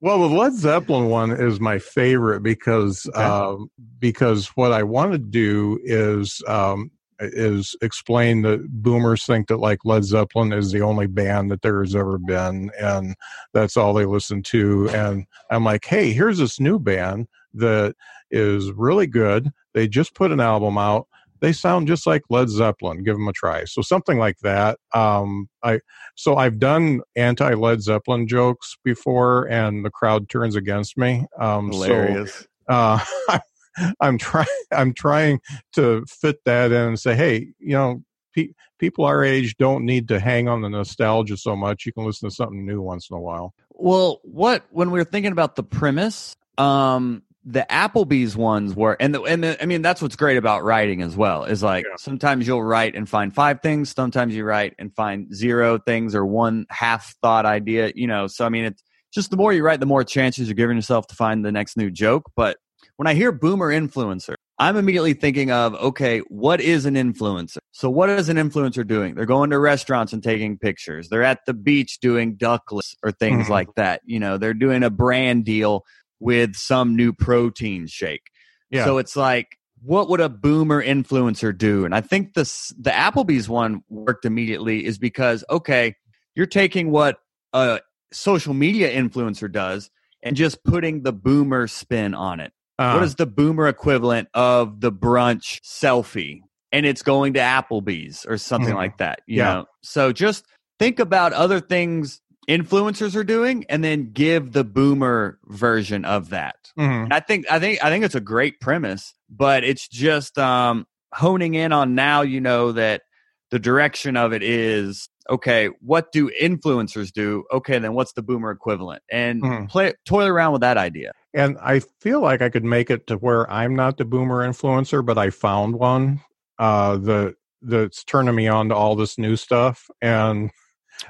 well, 0.04 0.20
the 0.20 0.36
Led 0.36 0.54
Zeppelin 0.54 1.06
one 1.08 1.32
is 1.32 1.62
my 1.62 1.80
favorite 1.80 2.42
because 2.44 3.08
Okay. 3.16 3.24
um, 3.24 3.72
because 4.00 4.48
what 4.56 4.74
I 4.74 4.84
want 4.84 5.14
to 5.14 5.18
do 5.18 5.80
is 5.82 6.44
um, 6.46 6.92
is 7.22 7.74
explain 7.82 8.42
that 8.42 8.68
boomers 8.70 9.26
think 9.26 9.48
that 9.48 9.62
like 9.62 9.80
Led 9.86 10.04
Zeppelin 10.04 10.52
is 10.52 10.74
the 10.74 10.82
only 10.82 11.08
band 11.08 11.52
that 11.52 11.62
there 11.62 11.82
has 11.82 11.96
ever 11.96 12.18
been, 12.18 12.70
and 12.78 13.16
that's 13.54 13.78
all 13.78 13.94
they 13.94 14.04
listen 14.04 14.44
to. 14.44 14.90
And 14.90 15.26
I'm 15.50 15.64
like, 15.64 15.86
hey, 15.86 16.12
here's 16.12 16.40
this 16.40 16.60
new 16.60 16.80
band 16.80 17.30
that 17.54 17.96
is 18.30 18.74
really 18.74 19.08
good. 19.08 19.54
They 19.74 19.88
just 19.88 20.16
put 20.16 20.34
an 20.34 20.42
album 20.42 20.78
out. 20.78 21.08
They 21.44 21.52
sound 21.52 21.90
just 21.90 22.08
like 22.08 22.22
Led 22.30 22.48
Zeppelin. 22.48 23.04
Give 23.04 23.16
them 23.16 23.28
a 23.28 23.34
try. 23.34 23.66
So 23.66 23.82
something 23.82 24.18
like 24.18 24.38
that. 24.44 24.80
Um, 24.94 25.50
I 25.62 25.82
so 26.16 26.38
I've 26.38 26.58
done 26.58 27.02
anti 27.18 27.54
Led 27.54 27.82
Zeppelin 27.82 28.30
jokes 28.30 28.78
before, 28.86 29.50
and 29.50 29.84
the 29.84 29.90
crowd 29.90 30.30
turns 30.30 30.56
against 30.56 30.98
me. 30.98 31.26
Um, 31.38 31.68
Hilarious. 31.68 32.48
So, 32.70 32.74
uh, 32.74 33.40
I'm 34.00 34.18
trying. 34.18 34.48
I'm 34.72 34.94
trying 34.94 35.42
to 35.74 36.06
fit 36.08 36.38
that 36.46 36.72
in 36.72 36.82
and 36.82 37.00
say, 37.00 37.14
hey, 37.14 37.48
you 37.60 37.74
know, 37.74 38.04
pe- 38.34 38.54
people 38.80 39.04
our 39.04 39.22
age 39.22 39.58
don't 39.58 39.84
need 39.84 40.08
to 40.08 40.22
hang 40.22 40.48
on 40.48 40.62
the 40.62 40.70
nostalgia 40.70 41.36
so 41.36 41.58
much. 41.58 41.86
You 41.86 41.92
can 41.92 42.06
listen 42.06 42.30
to 42.30 42.34
something 42.34 42.66
new 42.66 42.82
once 42.82 43.10
in 43.12 43.18
a 43.18 43.20
while. 43.20 43.54
Well, 43.72 44.22
what 44.24 44.64
when 44.70 44.92
we 44.92 45.00
were 45.00 45.04
thinking 45.04 45.34
about 45.34 45.58
the 45.58 45.64
premise, 45.64 46.38
um, 46.58 47.24
the 47.46 47.66
Applebee's 47.70 48.38
ones 48.38 48.74
were, 48.76 48.96
and 49.00 49.14
the, 49.14 49.22
and 49.24 49.44
the, 49.44 49.62
I 49.62 49.66
mean 49.66 49.82
that's 49.82 50.02
what's 50.02 50.16
great 50.16 50.38
about 50.38 50.64
writing 50.64 51.02
as 51.02 51.16
well 51.16 51.44
is 51.44 51.62
like 51.62 51.84
Yeah. 51.86 51.96
sometimes 51.98 52.48
you'll 52.48 52.64
write 52.64 52.96
and 52.96 53.08
find 53.08 53.34
five 53.34 53.62
things, 53.62 53.90
sometimes 53.92 54.34
you 54.36 54.44
write 54.46 54.74
and 54.80 54.94
find 54.96 55.34
zero 55.36 55.78
things 55.78 56.16
or 56.16 56.26
one 56.26 56.66
half 56.70 57.16
thought 57.22 57.46
idea, 57.46 57.92
you 57.96 58.08
know. 58.08 58.28
So 58.28 58.46
I 58.46 58.50
mean, 58.50 58.66
it's 58.66 58.84
just 59.14 59.30
the 59.30 59.38
more 59.38 59.52
you 59.54 59.64
write, 59.64 59.80
the 59.80 59.86
more 59.86 60.04
chances 60.04 60.48
you're 60.48 60.56
giving 60.56 60.76
yourself 60.78 61.08
to 61.08 61.16
find 61.16 61.46
the 61.46 61.52
next 61.52 61.76
new 61.78 61.92
joke. 61.92 62.32
But 62.36 62.58
when 62.96 63.08
I 63.08 63.14
hear 63.14 63.32
boomer 63.32 63.72
influencer, 63.72 64.36
I'm 64.60 64.78
immediately 64.78 65.14
thinking 65.14 65.52
of 65.52 65.74
okay, 65.76 66.20
what 66.30 66.62
is 66.62 66.86
an 66.86 66.94
influencer? 66.96 67.58
So 67.72 67.90
what 67.90 68.10
is 68.10 68.30
an 68.30 68.38
influencer 68.38 68.88
doing? 68.88 69.16
They're 69.16 69.26
going 69.26 69.50
to 69.50 69.60
restaurants 69.60 70.14
and 70.14 70.24
taking 70.24 70.58
pictures. 70.58 71.10
They're 71.10 71.24
at 71.24 71.40
the 71.46 71.54
beach 71.54 72.00
doing 72.00 72.36
duckless 72.36 72.96
or 73.04 73.12
things 73.12 73.48
Mhm. 73.48 73.50
like 73.50 73.68
that. 73.76 74.02
You 74.06 74.20
know, 74.20 74.38
they're 74.38 74.54
doing 74.54 74.84
a 74.84 74.90
brand 74.92 75.44
deal 75.44 75.84
with 76.24 76.56
some 76.56 76.96
new 76.96 77.14
protein 77.14 77.88
shake. 77.88 78.24
Yeah. 78.70 78.86
So 78.86 78.98
it's 78.98 79.16
like, 79.16 79.58
what 79.82 80.10
would 80.10 80.22
a 80.22 80.30
boomer 80.30 80.84
influencer 80.84 81.56
do? 81.58 81.86
And 81.86 81.94
I 81.94 82.02
think 82.02 82.34
this 82.34 82.74
the 82.80 82.90
Applebee's 82.90 83.50
one 83.50 83.84
worked 83.90 84.26
immediately 84.26 84.86
is 84.86 84.98
because 84.98 85.44
okay, 85.50 85.96
you're 86.36 86.46
taking 86.46 86.90
what 86.92 87.18
a 87.52 87.82
social 88.12 88.54
media 88.54 88.92
influencer 88.92 89.52
does 89.52 89.90
and 90.24 90.36
just 90.36 90.64
putting 90.64 91.04
the 91.04 91.12
boomer 91.12 91.68
spin 91.68 92.14
on 92.14 92.40
it 92.40 92.52
Uh, 92.80 92.94
what 92.94 93.04
is 93.04 93.16
the 93.16 93.26
boomer 93.26 93.68
equivalent 93.68 94.30
of 94.34 94.80
the 94.82 94.92
brunch 94.92 95.60
selfie 95.62 96.40
and 96.72 96.86
it's 96.86 97.02
going 97.02 97.34
to 97.34 97.40
applebee's 97.40 98.26
or 98.28 98.38
something 98.38 98.74
Mhm. 98.74 98.78
like 98.78 98.98
that 98.98 99.20
you 99.28 99.38
Yeah. 99.38 99.54
know 99.54 99.66
so 99.82 100.12
just 100.14 100.46
think 100.80 101.00
about 101.00 101.34
other 101.34 101.60
things 101.60 102.22
influencers 102.48 103.16
are 103.16 103.24
doing 103.24 103.66
and 103.70 103.84
then 103.84 104.12
give 104.12 104.52
the 104.54 104.64
boomer 104.64 105.40
version 105.46 106.06
of 106.06 106.30
that 106.30 106.72
mhm. 106.78 107.12
I 107.12 107.20
think 107.20 107.46
i 107.52 107.60
think 107.60 107.84
i 107.84 107.90
think 107.90 108.04
it's 108.06 108.16
a 108.16 108.22
great 108.22 108.60
premise 108.60 109.14
but 109.30 109.64
it's 109.64 109.88
just 109.88 110.38
um 110.38 110.86
honing 111.14 111.54
in 111.56 111.72
on 111.72 111.96
now 111.96 112.22
you 112.22 112.42
know 112.42 112.72
that 112.74 113.04
the 113.52 113.60
direction 113.60 114.18
of 114.18 114.34
it 114.34 114.42
is 114.44 115.10
okay 115.30 115.68
what 115.80 116.12
do 116.12 116.30
influencers 116.42 117.12
do 117.12 117.44
okay 117.54 117.80
then 117.80 117.94
what's 117.94 118.14
the 118.14 118.22
boomer 118.24 118.52
equivalent 118.52 119.04
and 119.12 119.42
Mhm. 119.44 119.70
play 119.70 119.94
toy 120.06 120.26
around 120.26 120.54
with 120.54 120.62
that 120.62 120.78
idea 120.78 121.12
And 121.36 121.58
I 121.62 121.82
feel 122.02 122.20
like 122.22 122.42
I 122.42 122.50
could 122.50 122.64
make 122.64 122.90
it 122.92 123.08
to 123.08 123.16
where 123.16 123.50
I'm 123.50 123.76
not 123.76 123.98
the 123.98 124.06
boomer 124.06 124.48
influencer, 124.48 125.04
but 125.06 125.18
I 125.18 125.30
found 125.32 125.76
one 125.76 126.22
uh, 126.60 126.98
that 126.98 127.36
that's 127.62 128.04
turning 128.04 128.36
me 128.36 128.48
on 128.48 128.70
to 128.70 128.76
all 128.76 128.96
this 128.96 129.18
new 129.18 129.36
stuff. 129.36 129.90
And 130.02 130.52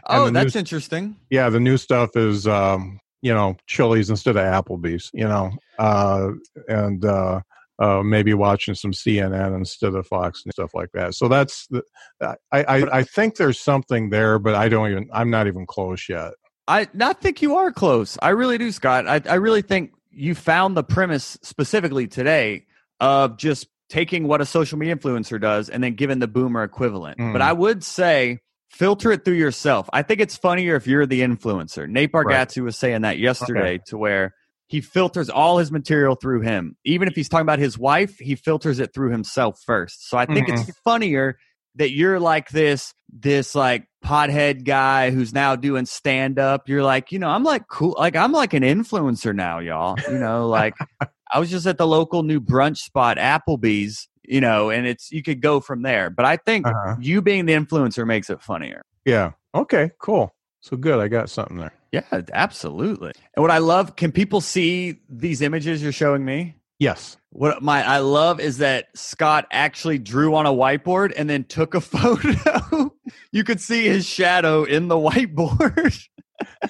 oh 0.08 0.30
that's 0.30 0.46
news- 0.46 0.56
interesting 0.56 1.16
yeah, 1.30 1.50
the 1.50 1.60
new 1.60 1.78
stuff 1.78 2.16
is 2.16 2.48
um, 2.48 3.00
you 3.24 3.34
know 3.34 3.58
Chili's 3.66 4.12
instead 4.12 4.36
of 4.38 4.44
Applebee's. 4.44 5.10
You 5.14 5.28
know, 5.28 5.52
uh, 5.80 6.30
and 6.68 7.04
uh, 7.04 7.42
uh, 7.80 8.04
maybe 8.04 8.36
watching 8.36 8.76
some 8.76 8.92
CNN 8.92 9.56
instead 9.56 9.96
of 9.96 10.06
Fox 10.06 10.44
and 10.46 10.54
stuff 10.54 10.76
like 10.76 10.92
that. 10.94 11.16
So 11.16 11.28
that's 11.28 11.66
the, 11.68 11.82
I, 12.22 12.36
I 12.52 13.00
I 13.00 13.04
think 13.04 13.38
there's 13.38 13.60
something 13.60 14.12
there, 14.12 14.38
but 14.38 14.54
I 14.54 14.70
don't 14.70 14.92
even 14.92 15.10
I'm 15.12 15.32
not 15.32 15.48
even 15.48 15.66
close 15.66 16.08
yet. 16.08 16.34
I 16.68 16.88
not 16.94 17.20
think 17.20 17.42
you 17.42 17.58
are 17.58 17.72
close. 17.72 18.18
I 18.22 18.30
really 18.30 18.60
do, 18.60 18.72
Scott. 18.72 19.08
I, 19.08 19.22
I 19.28 19.36
really 19.36 19.64
think 19.64 19.94
you 20.12 20.36
found 20.36 20.78
the 20.78 20.84
premise 20.84 21.38
specifically 21.42 22.08
today 22.08 22.68
of 23.00 23.38
just 23.38 23.68
taking 23.90 24.28
what 24.28 24.40
a 24.40 24.46
social 24.46 24.78
media 24.78 24.96
influencer 24.96 25.42
does 25.42 25.70
and 25.70 25.84
then 25.84 25.96
giving 25.96 26.20
the 26.20 26.28
boomer 26.28 26.64
equivalent. 26.64 27.18
Mm. 27.18 27.34
But 27.34 27.42
I 27.42 27.52
would 27.52 27.84
say 27.84 28.40
filter 28.74 29.12
it 29.12 29.24
through 29.24 29.36
yourself. 29.36 29.90
I 29.94 30.02
think 30.02 30.20
it's 30.20 30.36
funnier 30.36 30.76
if 30.76 30.88
you're 30.88 31.06
the 31.06 31.22
influencer. 31.22 31.88
Nate 31.88 32.10
Right. 32.14 32.26
Bargatze 32.26 32.62
was 32.62 32.78
saying 32.78 33.04
that 33.04 33.20
yesterday 33.20 33.80
to 33.88 33.98
where 33.98 34.34
he 34.68 34.82
filters 34.82 35.30
all 35.30 35.60
his 35.60 35.72
material 35.72 36.16
through 36.16 36.42
him. 36.42 36.76
Even 36.84 37.08
if 37.08 37.16
he's 37.16 37.30
talking 37.30 37.44
about 37.44 37.60
his 37.60 37.78
wife, 37.78 38.18
he 38.18 38.36
filters 38.36 38.80
it 38.80 38.94
through 38.94 39.12
himself 39.12 39.60
first. 39.66 40.10
So 40.10 40.18
I 40.18 40.26
think 40.26 40.50
it's 40.50 40.64
mm-hmm. 40.64 40.72
funnier 40.84 41.38
that 41.76 41.92
you're 41.92 42.20
like 42.20 42.50
this 42.50 42.94
this 43.12 43.56
like 43.56 43.88
pothead 44.04 44.64
guy 44.64 45.12
who's 45.12 45.34
now 45.34 45.56
doing 45.56 45.86
stand 45.86 46.40
up. 46.40 46.68
You're 46.68 46.84
like, 46.84 47.12
you 47.12 47.20
know, 47.20 47.30
I'm 47.30 47.44
like 47.44 47.68
cool 47.68 47.96
like 47.98 48.16
I'm 48.16 48.32
like 48.32 48.54
an 48.54 48.64
influencer 48.64 49.36
now, 49.36 49.60
y'all. 49.60 49.96
You 50.10 50.18
know, 50.18 50.48
like 50.48 50.76
I 51.32 51.40
was 51.40 51.50
just 51.50 51.66
at 51.68 51.78
the 51.78 51.88
local 51.88 52.24
new 52.24 52.42
brunch 52.42 52.78
spot, 52.78 53.18
Applebee's, 53.18 54.08
you 54.26 54.42
know, 54.42 54.70
and 54.70 54.86
it's 54.88 55.12
you 55.12 55.22
could 55.24 55.42
go 55.42 55.60
from 55.60 55.82
there. 55.82 56.10
But 56.10 56.26
I 56.26 56.38
think 56.38 56.66
Uh-huh. 56.68 56.96
you 57.00 57.22
being 57.22 57.46
the 57.46 57.54
influencer 57.54 58.06
makes 58.06 58.30
it 58.30 58.42
funnier. 58.42 58.82
Yeah. 59.06 59.32
Okay. 59.56 59.92
Cool. 60.00 60.34
So 60.62 60.78
good. 60.78 61.00
I 61.00 61.08
got 61.10 61.30
something 61.30 61.58
there. 61.58 61.74
Yeah, 61.92 62.02
absolutely. 62.34 63.12
And 63.36 63.42
what 63.44 63.52
I 63.52 63.60
love, 63.60 63.96
can 63.96 64.12
people 64.12 64.42
see 64.42 65.00
these 65.10 65.42
images 65.42 65.84
you're 65.84 65.92
showing 65.92 66.26
me? 66.26 66.56
Yes. 66.80 67.18
What 67.30 67.62
my 67.62 67.84
I 67.86 68.00
love 68.00 68.40
is 68.40 68.58
that 68.60 68.88
Scott 68.96 69.46
actually 69.52 70.00
drew 70.00 70.34
on 70.36 70.46
a 70.46 70.52
whiteboard 70.52 71.14
and 71.16 71.30
then 71.30 71.44
took 71.44 71.76
a 71.76 71.82
photo. 71.94 72.94
you 73.32 73.44
could 73.44 73.60
see 73.62 73.86
his 73.88 74.06
shadow 74.06 74.64
in 74.64 74.88
the 74.88 74.96
whiteboard. 74.96 76.00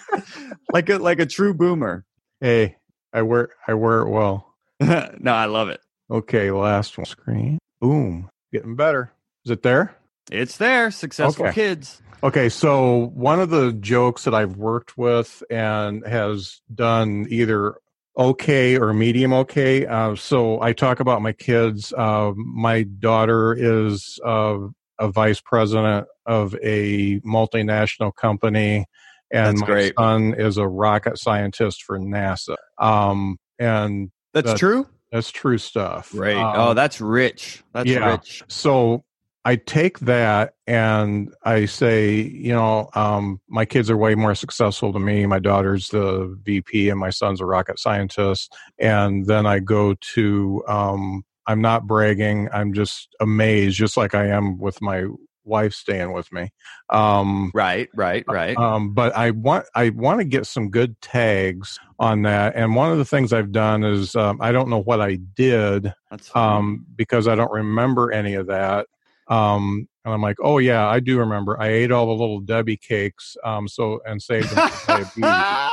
like 0.73 0.89
a 0.89 0.97
like 0.97 1.19
a 1.19 1.25
true 1.25 1.53
boomer. 1.53 2.05
Hey, 2.41 2.75
I 3.13 3.21
wear 3.21 3.49
I 3.67 3.73
wear 3.75 3.99
it 4.01 4.09
well. 4.09 4.53
no, 4.79 5.33
I 5.33 5.45
love 5.45 5.69
it. 5.69 5.79
Okay, 6.11 6.51
last 6.51 6.97
one. 6.97 7.05
Screen. 7.05 7.59
Boom. 7.81 8.29
Getting 8.51 8.75
better. 8.75 9.11
Is 9.45 9.51
it 9.51 9.63
there? 9.63 9.95
It's 10.31 10.57
there. 10.57 10.91
Successful 10.91 11.45
Okay. 11.47 11.53
kids. 11.53 12.01
Okay, 12.23 12.47
so 12.49 13.07
one 13.13 13.39
of 13.41 13.49
the 13.49 13.73
jokes 13.73 14.23
that 14.23 14.33
I've 14.33 14.55
worked 14.55 14.97
with 14.97 15.43
and 15.49 16.05
has 16.07 16.61
done 16.73 17.25
either 17.29 17.75
okay 18.17 18.77
or 18.77 18.93
medium 18.93 19.33
okay. 19.33 19.85
Uh, 19.85 20.15
so 20.15 20.61
I 20.61 20.71
talk 20.71 20.99
about 21.01 21.21
my 21.21 21.33
kids. 21.33 21.91
Uh, 21.97 22.31
my 22.35 22.83
daughter 22.83 23.53
is 23.53 24.19
uh, 24.25 24.57
a 24.99 25.09
vice 25.09 25.41
president 25.41 26.07
of 26.25 26.55
a 26.63 27.19
multinational 27.21 28.15
company, 28.15 28.85
and 29.31 29.57
That's 29.57 29.61
my 29.61 29.65
great. 29.67 29.93
son 29.97 30.33
is 30.35 30.57
a 30.57 30.67
rocket 30.67 31.17
scientist 31.17 31.83
for 31.83 31.99
NASA. 31.99 32.55
Um, 32.77 33.37
and 33.59 34.11
That's, 34.33 34.45
That's- 34.45 34.59
true. 34.59 34.87
That's 35.13 35.29
true 35.29 35.59
stuff. 35.59 36.09
Right. 36.11 36.35
Um, 36.35 36.53
oh, 36.55 36.73
that's 36.73 36.99
rich. 36.99 37.63
That's 37.71 37.87
yeah. 37.87 38.13
rich. 38.13 38.41
So 38.47 39.03
I 39.45 39.57
take 39.57 39.99
that 39.99 40.55
and 40.65 41.31
I 41.43 41.65
say, 41.65 42.15
you 42.15 42.51
know, 42.51 42.89
um, 42.95 43.39
my 43.47 43.63
kids 43.63 43.91
are 43.91 43.97
way 43.97 44.15
more 44.15 44.33
successful 44.33 44.91
than 44.91 45.05
me. 45.05 45.27
My 45.27 45.37
daughter's 45.37 45.89
the 45.89 46.35
VP 46.41 46.89
and 46.89 46.99
my 46.99 47.11
son's 47.11 47.41
a 47.41 47.45
rocket 47.45 47.77
scientist. 47.77 48.55
And 48.79 49.27
then 49.27 49.45
I 49.45 49.59
go 49.59 49.93
to, 50.15 50.63
um, 50.67 51.23
I'm 51.45 51.61
not 51.61 51.85
bragging. 51.85 52.49
I'm 52.51 52.73
just 52.73 53.15
amazed, 53.19 53.77
just 53.77 53.97
like 53.97 54.15
I 54.15 54.25
am 54.29 54.57
with 54.57 54.81
my 54.81 55.05
wife 55.45 55.73
staying 55.73 56.13
with 56.13 56.31
me. 56.31 56.49
Um, 56.89 57.51
Right. 57.53 57.89
Right. 57.93 58.23
Right. 58.27 58.57
um, 58.57 58.93
but 58.93 59.15
I 59.15 59.31
want 59.31 59.65
I 59.75 59.89
want 59.89 60.19
to 60.19 60.25
get 60.25 60.45
some 60.47 60.69
good 60.69 60.99
tags 61.01 61.79
on 61.99 62.23
that. 62.23 62.55
And 62.55 62.75
one 62.75 62.91
of 62.91 62.97
the 62.97 63.05
things 63.05 63.33
I've 63.33 63.51
done 63.51 63.83
is 63.83 64.15
um, 64.15 64.39
I 64.41 64.51
don't 64.51 64.69
know 64.69 64.81
what 64.81 65.01
I 65.01 65.15
did 65.15 65.93
um, 66.35 66.85
because 66.95 67.27
I 67.27 67.35
don't 67.35 67.51
remember 67.51 68.11
any 68.11 68.35
of 68.35 68.47
that. 68.47 68.87
Um, 69.27 69.87
and 70.05 70.13
I'm 70.13 70.21
like, 70.21 70.37
oh 70.43 70.57
yeah, 70.57 70.87
I 70.87 70.99
do 70.99 71.17
remember. 71.19 71.59
I 71.59 71.67
ate 71.69 71.91
all 71.91 72.07
the 72.07 72.11
little 72.11 72.41
Debbie 72.41 72.77
cakes, 72.77 73.37
um, 73.43 73.67
so 73.67 74.01
and 74.05 74.21
saved 74.21 74.49
them. 74.49 74.69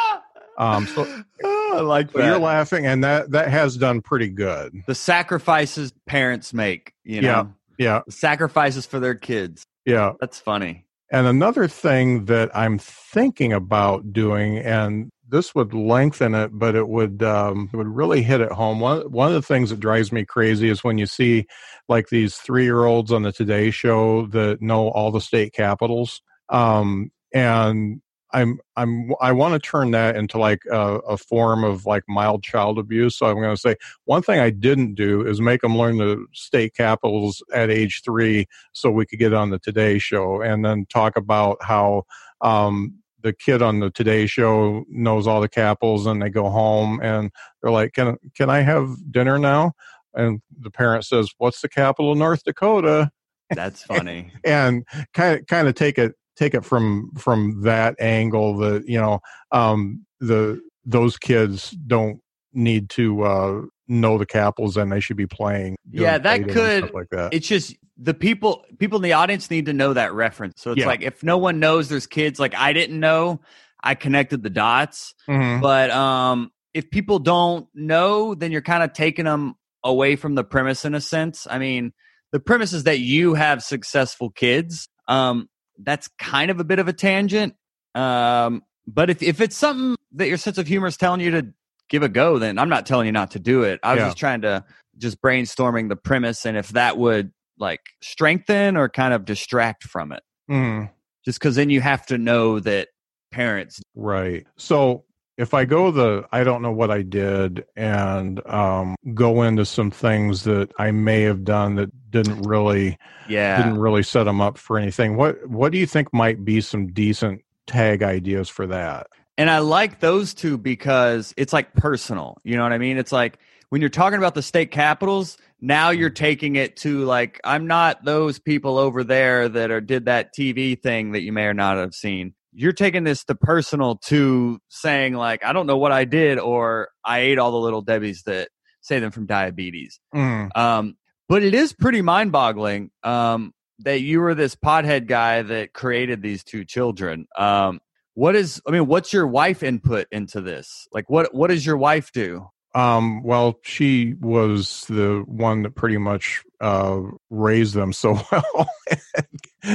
Um, 0.59 0.87
so 0.89 1.07
I 1.43 1.81
like 1.81 2.13
so 2.13 2.23
you're 2.23 2.39
laughing, 2.39 2.87
and 2.87 3.03
that 3.03 3.31
that 3.31 3.49
has 3.49 3.79
done 3.79 4.03
pretty 4.03 4.29
good. 4.29 4.75
the 4.87 4.95
sacrifices 4.95 5.93
parents 6.05 6.53
make. 6.53 6.93
You 7.03 7.23
know, 7.23 7.55
Yeah. 7.81 8.03
Sacrifices 8.11 8.85
for 8.85 9.01
their 9.01 9.15
kids. 9.15 9.65
yeah. 9.87 10.13
That's 10.21 10.39
funny. 10.39 10.85
And 11.11 11.27
another 11.27 11.67
thing 11.67 12.27
that 12.27 12.55
I'm 12.55 12.79
thinking 12.79 13.55
about 13.55 14.13
doing, 14.13 14.59
and 14.59 15.11
this 15.27 15.55
would 15.55 15.73
lengthen 15.73 16.35
it, 16.35 16.51
but 16.53 16.77
it 16.77 16.89
would 16.89 17.23
um, 17.23 17.71
it 17.73 17.77
would 17.77 17.89
really 17.89 18.23
hit 18.23 18.43
it 18.43 18.53
home. 18.53 18.81
One 18.81 19.11
one 19.11 19.29
of 19.29 19.35
the 19.35 19.43
things 19.43 19.71
that 19.71 19.81
drives 19.81 20.13
me 20.13 20.27
crazy 20.27 20.69
is 20.69 20.85
when 20.85 20.99
you 20.99 21.07
see 21.07 21.47
like 21.89 22.11
these 22.11 22.37
three 22.37 22.65
year 22.65 22.85
olds 22.85 23.11
on 23.11 23.23
the 23.23 23.33
Today 23.33 23.71
Show 23.71 24.27
that 24.27 24.61
know 24.61 24.89
all 24.91 25.11
the 25.11 25.21
state 25.21 25.53
capitals, 25.55 26.21
um, 26.51 27.11
and 27.33 28.03
I'm 28.33 28.59
I'm 28.77 29.13
I 29.21 29.33
want 29.33 29.55
to 29.55 29.59
turn 29.59 29.91
that 29.93 30.17
into 30.17 30.39
like 30.39 30.63
a, 30.71 30.99
a 30.99 31.17
form 31.17 31.65
of 31.65 31.87
like 31.87 32.05
mild 32.09 32.43
child 32.43 32.79
abuse. 32.79 33.17
So 33.17 33.27
I'm 33.27 33.37
going 33.37 33.55
to 33.55 33.61
say 33.61 33.77
one 34.05 34.23
thing 34.23 34.41
I 34.41 34.51
didn't 34.51 34.95
do 34.95 35.27
is 35.27 35.41
make 35.41 35.61
them 35.61 35.77
learn 35.77 35.99
the 35.99 36.25
state 36.33 36.75
capitals 36.75 37.43
at 37.53 37.71
age 37.71 38.03
three 38.05 38.47
so 38.73 38.91
we 38.91 39.07
could 39.07 39.19
get 39.19 39.33
on 39.33 39.51
the 39.51 39.59
Today 39.59 39.99
Show 39.99 40.41
and 40.43 40.65
then 40.65 40.87
talk 40.87 41.17
about 41.17 41.59
how 41.63 42.05
um, 42.41 42.95
the 43.23 43.33
kid 43.33 43.63
on 43.63 43.81
the 43.81 43.91
Today 43.91 44.27
Show 44.27 44.85
knows 44.89 45.27
all 45.27 45.41
the 45.41 45.49
capitals 45.49 46.07
and 46.07 46.23
they 46.23 46.31
go 46.31 46.51
home 46.51 47.01
and 47.03 47.31
they're 47.63 47.73
like, 47.73 47.95
"Can 47.95 48.17
can 48.35 48.51
I 48.51 48.61
have 48.61 48.89
dinner 49.11 49.39
now?" 49.39 49.73
And 50.15 50.41
the 50.59 50.71
parent 50.71 51.05
says, 51.05 51.31
"What's 51.39 51.61
the 51.61 51.69
capital 51.69 52.13
of 52.13 52.19
North 52.19 52.45
Dakota?" 52.45 53.11
That's 53.51 53.83
funny. 53.83 54.33
And 54.45 54.85
kind 55.13 55.41
of 55.41 55.47
kind 55.47 55.69
of 55.69 55.75
take 55.75 55.99
it 55.99 56.15
take 56.41 56.55
it 56.55 56.65
from 56.65 57.11
from 57.19 57.63
that 57.63 57.95
angle 58.01 58.57
that 58.59 58.89
you 58.89 58.99
know 59.01 59.21
um, 59.53 60.05
the 60.21 60.61
those 60.85 61.17
kids 61.19 61.71
don't 61.87 62.21
need 62.53 62.89
to 62.91 63.23
uh, 63.23 63.61
know 63.87 64.19
the 64.19 64.27
capitals 64.27 64.77
and 64.77 64.91
they 64.91 64.99
should 65.01 65.17
be 65.17 65.27
playing. 65.27 65.77
Yeah, 65.91 66.19
that 66.19 66.49
could- 66.49 66.93
like 66.95 67.11
that. 67.11 67.33
it's 67.35 67.47
just 67.47 67.77
the 67.97 68.15
people 68.15 68.65
people 68.79 68.97
in 68.97 69.03
the 69.03 69.13
audience 69.13 69.51
need 69.51 69.67
to 69.67 69.73
know 69.75 69.93
that 69.93 70.13
reference. 70.15 70.55
So 70.63 70.73
it's 70.73 70.81
Yeah. 70.81 70.87
like 70.87 71.03
if 71.03 71.23
no 71.23 71.37
one 71.39 71.61
knows 71.61 71.89
there's 71.89 72.07
kids, 72.07 72.41
like 72.41 72.55
I 72.57 72.73
didn't 72.73 72.99
know, 72.99 73.41
I 73.85 73.95
connected 73.95 74.43
the 74.43 74.51
dots. 74.51 75.15
Mhm. 75.29 75.61
But 75.61 75.91
um 75.91 76.51
if 76.73 76.91
people 76.91 77.19
don't 77.19 77.67
know, 77.75 78.35
then 78.35 78.53
you're 78.53 78.63
kind 78.63 78.83
of 78.83 78.93
taking 78.95 79.27
them 79.27 79.55
away 79.85 80.17
from 80.17 80.35
the 80.37 80.45
premise 80.45 80.85
in 80.85 80.95
a 80.95 81.01
sense. 81.01 81.47
I 81.51 81.59
mean, 81.59 81.93
the 82.33 82.41
premise 82.41 82.73
is 82.73 82.85
that 82.85 83.01
you 83.01 83.35
have 83.35 83.63
successful 83.63 84.31
kids. 84.31 84.89
Um 85.07 85.49
that's 85.83 86.09
kind 86.19 86.51
of 86.51 86.61
a 86.61 86.65
bit 86.65 86.79
of 86.79 86.89
a 86.89 86.93
tangent. 86.93 87.55
Um 87.95 88.63
but 88.87 89.11
if 89.11 89.23
if 89.23 89.41
it's 89.41 89.57
something 89.57 89.97
that 90.13 90.29
your 90.29 90.37
sense 90.39 90.59
of 90.59 90.67
humor 90.67 90.87
is 90.89 90.97
telling 90.97 91.21
you 91.21 91.31
to 91.33 91.47
give 91.89 92.03
a 92.03 92.09
go, 92.09 92.39
then 92.39 92.59
I'm 92.59 92.69
not 92.69 92.87
telling 92.87 93.07
you 93.07 93.13
not 93.13 93.33
to 93.33 93.39
do 93.39 93.63
it. 93.63 93.81
I 93.83 93.95
was 93.95 94.01
Yeah. 94.01 94.07
just 94.07 94.19
trying 94.19 94.43
to 94.43 94.65
just 94.99 95.21
brainstorming 95.23 95.89
the 95.89 95.97
premise 95.97 96.45
and 96.47 96.57
if 96.57 96.69
that 96.71 96.99
would 96.99 97.33
like 97.59 97.81
strengthen 98.03 98.77
or 98.77 98.89
kind 98.89 99.13
of 99.15 99.25
distract 99.25 99.85
from 99.85 100.13
it. 100.13 100.23
Mhm. 100.51 100.91
Just 101.25 101.39
because 101.39 101.57
then 101.57 101.71
you 101.71 101.81
have 101.81 102.07
to 102.07 102.17
know 102.19 102.59
that 102.61 102.89
parents. 103.31 103.81
Right. 103.95 104.47
So 104.57 105.05
if 105.41 105.55
I 105.55 105.65
go 105.65 105.91
the 105.91 106.29
I 106.33 106.45
don't 106.45 106.61
know 106.61 106.71
what 106.71 106.91
I 106.91 107.03
did 107.03 107.65
and 107.75 108.47
um, 108.47 108.95
go 109.15 109.43
into 109.43 109.65
some 109.65 109.91
things 109.91 110.45
that 110.45 110.71
I 110.79 110.91
may 110.91 111.23
have 111.23 111.45
done 111.45 111.77
that 111.77 111.91
didn't 112.11 112.43
really 112.43 112.99
Yeah. 113.27 113.57
didn't 113.57 113.79
really 113.79 114.03
set 114.03 114.25
them 114.25 114.41
up 114.41 114.59
for 114.59 114.79
anything. 114.79 115.17
What 115.17 115.49
what 115.49 115.73
do 115.73 115.79
you 115.79 115.87
think 115.87 116.13
might 116.13 116.45
be 116.45 116.61
some 116.61 116.93
decent 116.93 117.43
tag 117.67 118.03
ideas 118.03 118.49
for 118.51 118.67
that? 118.67 119.07
And 119.39 119.49
I 119.49 119.61
like 119.61 120.01
those 120.01 120.35
two 120.35 120.59
because 120.59 121.33
it's 121.39 121.55
like 121.55 121.73
personal. 121.75 122.39
You 122.45 122.57
know 122.59 122.63
what 122.63 122.75
I 122.75 122.79
mean? 122.79 122.99
It's 122.99 123.13
like 123.13 123.39
when 123.71 123.81
you're 123.81 123.89
talking 123.89 124.19
about 124.19 124.35
the 124.35 124.43
state 124.43 124.71
capitals, 124.71 125.39
now 125.63 125.91
you're 125.91 126.11
taking 126.11 126.57
it 126.57 126.77
to 126.79 127.05
like, 127.05 127.41
I'm 127.45 127.67
not 127.67 128.05
those 128.05 128.39
people 128.39 128.77
over 128.77 129.05
there 129.05 129.49
that 129.49 129.71
are 129.71 129.81
did 129.81 130.05
that 130.05 130.35
TV 130.35 130.79
thing 130.81 131.13
that 131.13 131.23
you 131.23 131.33
may 131.33 131.45
or 131.45 131.55
not 131.55 131.79
have 131.79 131.95
seen. 131.95 132.35
You're 132.53 132.73
taking 132.73 133.05
this 133.05 133.25
to 133.25 133.35
personal 133.35 133.97
to 134.07 134.59
saying 134.69 135.15
like, 135.15 135.45
I 135.45 135.53
don't 135.53 135.67
know 135.67 135.77
what 135.79 135.93
I 135.93 136.05
did 136.05 136.39
or 136.39 136.89
I 137.05 137.21
ate 137.21 137.39
all 137.39 137.53
the 137.53 137.59
little 137.59 137.83
Debbie's 137.83 138.23
that 138.25 138.49
save 138.81 139.03
them 139.03 139.11
from 139.11 139.27
diabetes. 139.27 140.01
Mm, 140.15 140.57
Um, 140.57 140.97
but 141.29 141.43
it 141.43 141.55
is 141.55 141.73
pretty 141.73 142.03
mind 142.03 142.33
boggling 142.33 142.91
um, 143.05 143.53
that 143.81 144.01
you 144.01 144.21
were 144.21 144.35
this 144.35 144.57
pothead 144.57 145.07
guy 145.07 145.43
that 145.43 145.73
created 145.73 146.23
these 146.23 146.43
two 146.43 146.65
children. 146.65 147.27
Um, 147.39 147.81
what 148.15 148.35
is, 148.35 148.61
I 148.67 148.73
mean, 148.73 148.87
what's 148.87 149.13
your 149.13 149.27
wife 149.27 149.63
input 149.63 150.09
into 150.11 150.41
this? 150.41 150.89
Like, 150.93 151.09
what 151.09 151.33
what 151.33 151.49
does 151.49 151.65
your 151.65 151.77
wife 151.77 152.11
do? 152.13 152.49
Um, 152.75 153.23
well, 153.23 153.59
she 153.63 154.15
was 154.21 154.85
the 154.89 155.23
one 155.27 155.63
that 155.63 155.75
pretty 155.75 155.99
much 155.99 156.43
uh, 156.61 157.01
raised 157.31 157.75
them 157.75 157.93
so 157.93 158.21
well. 158.33 158.69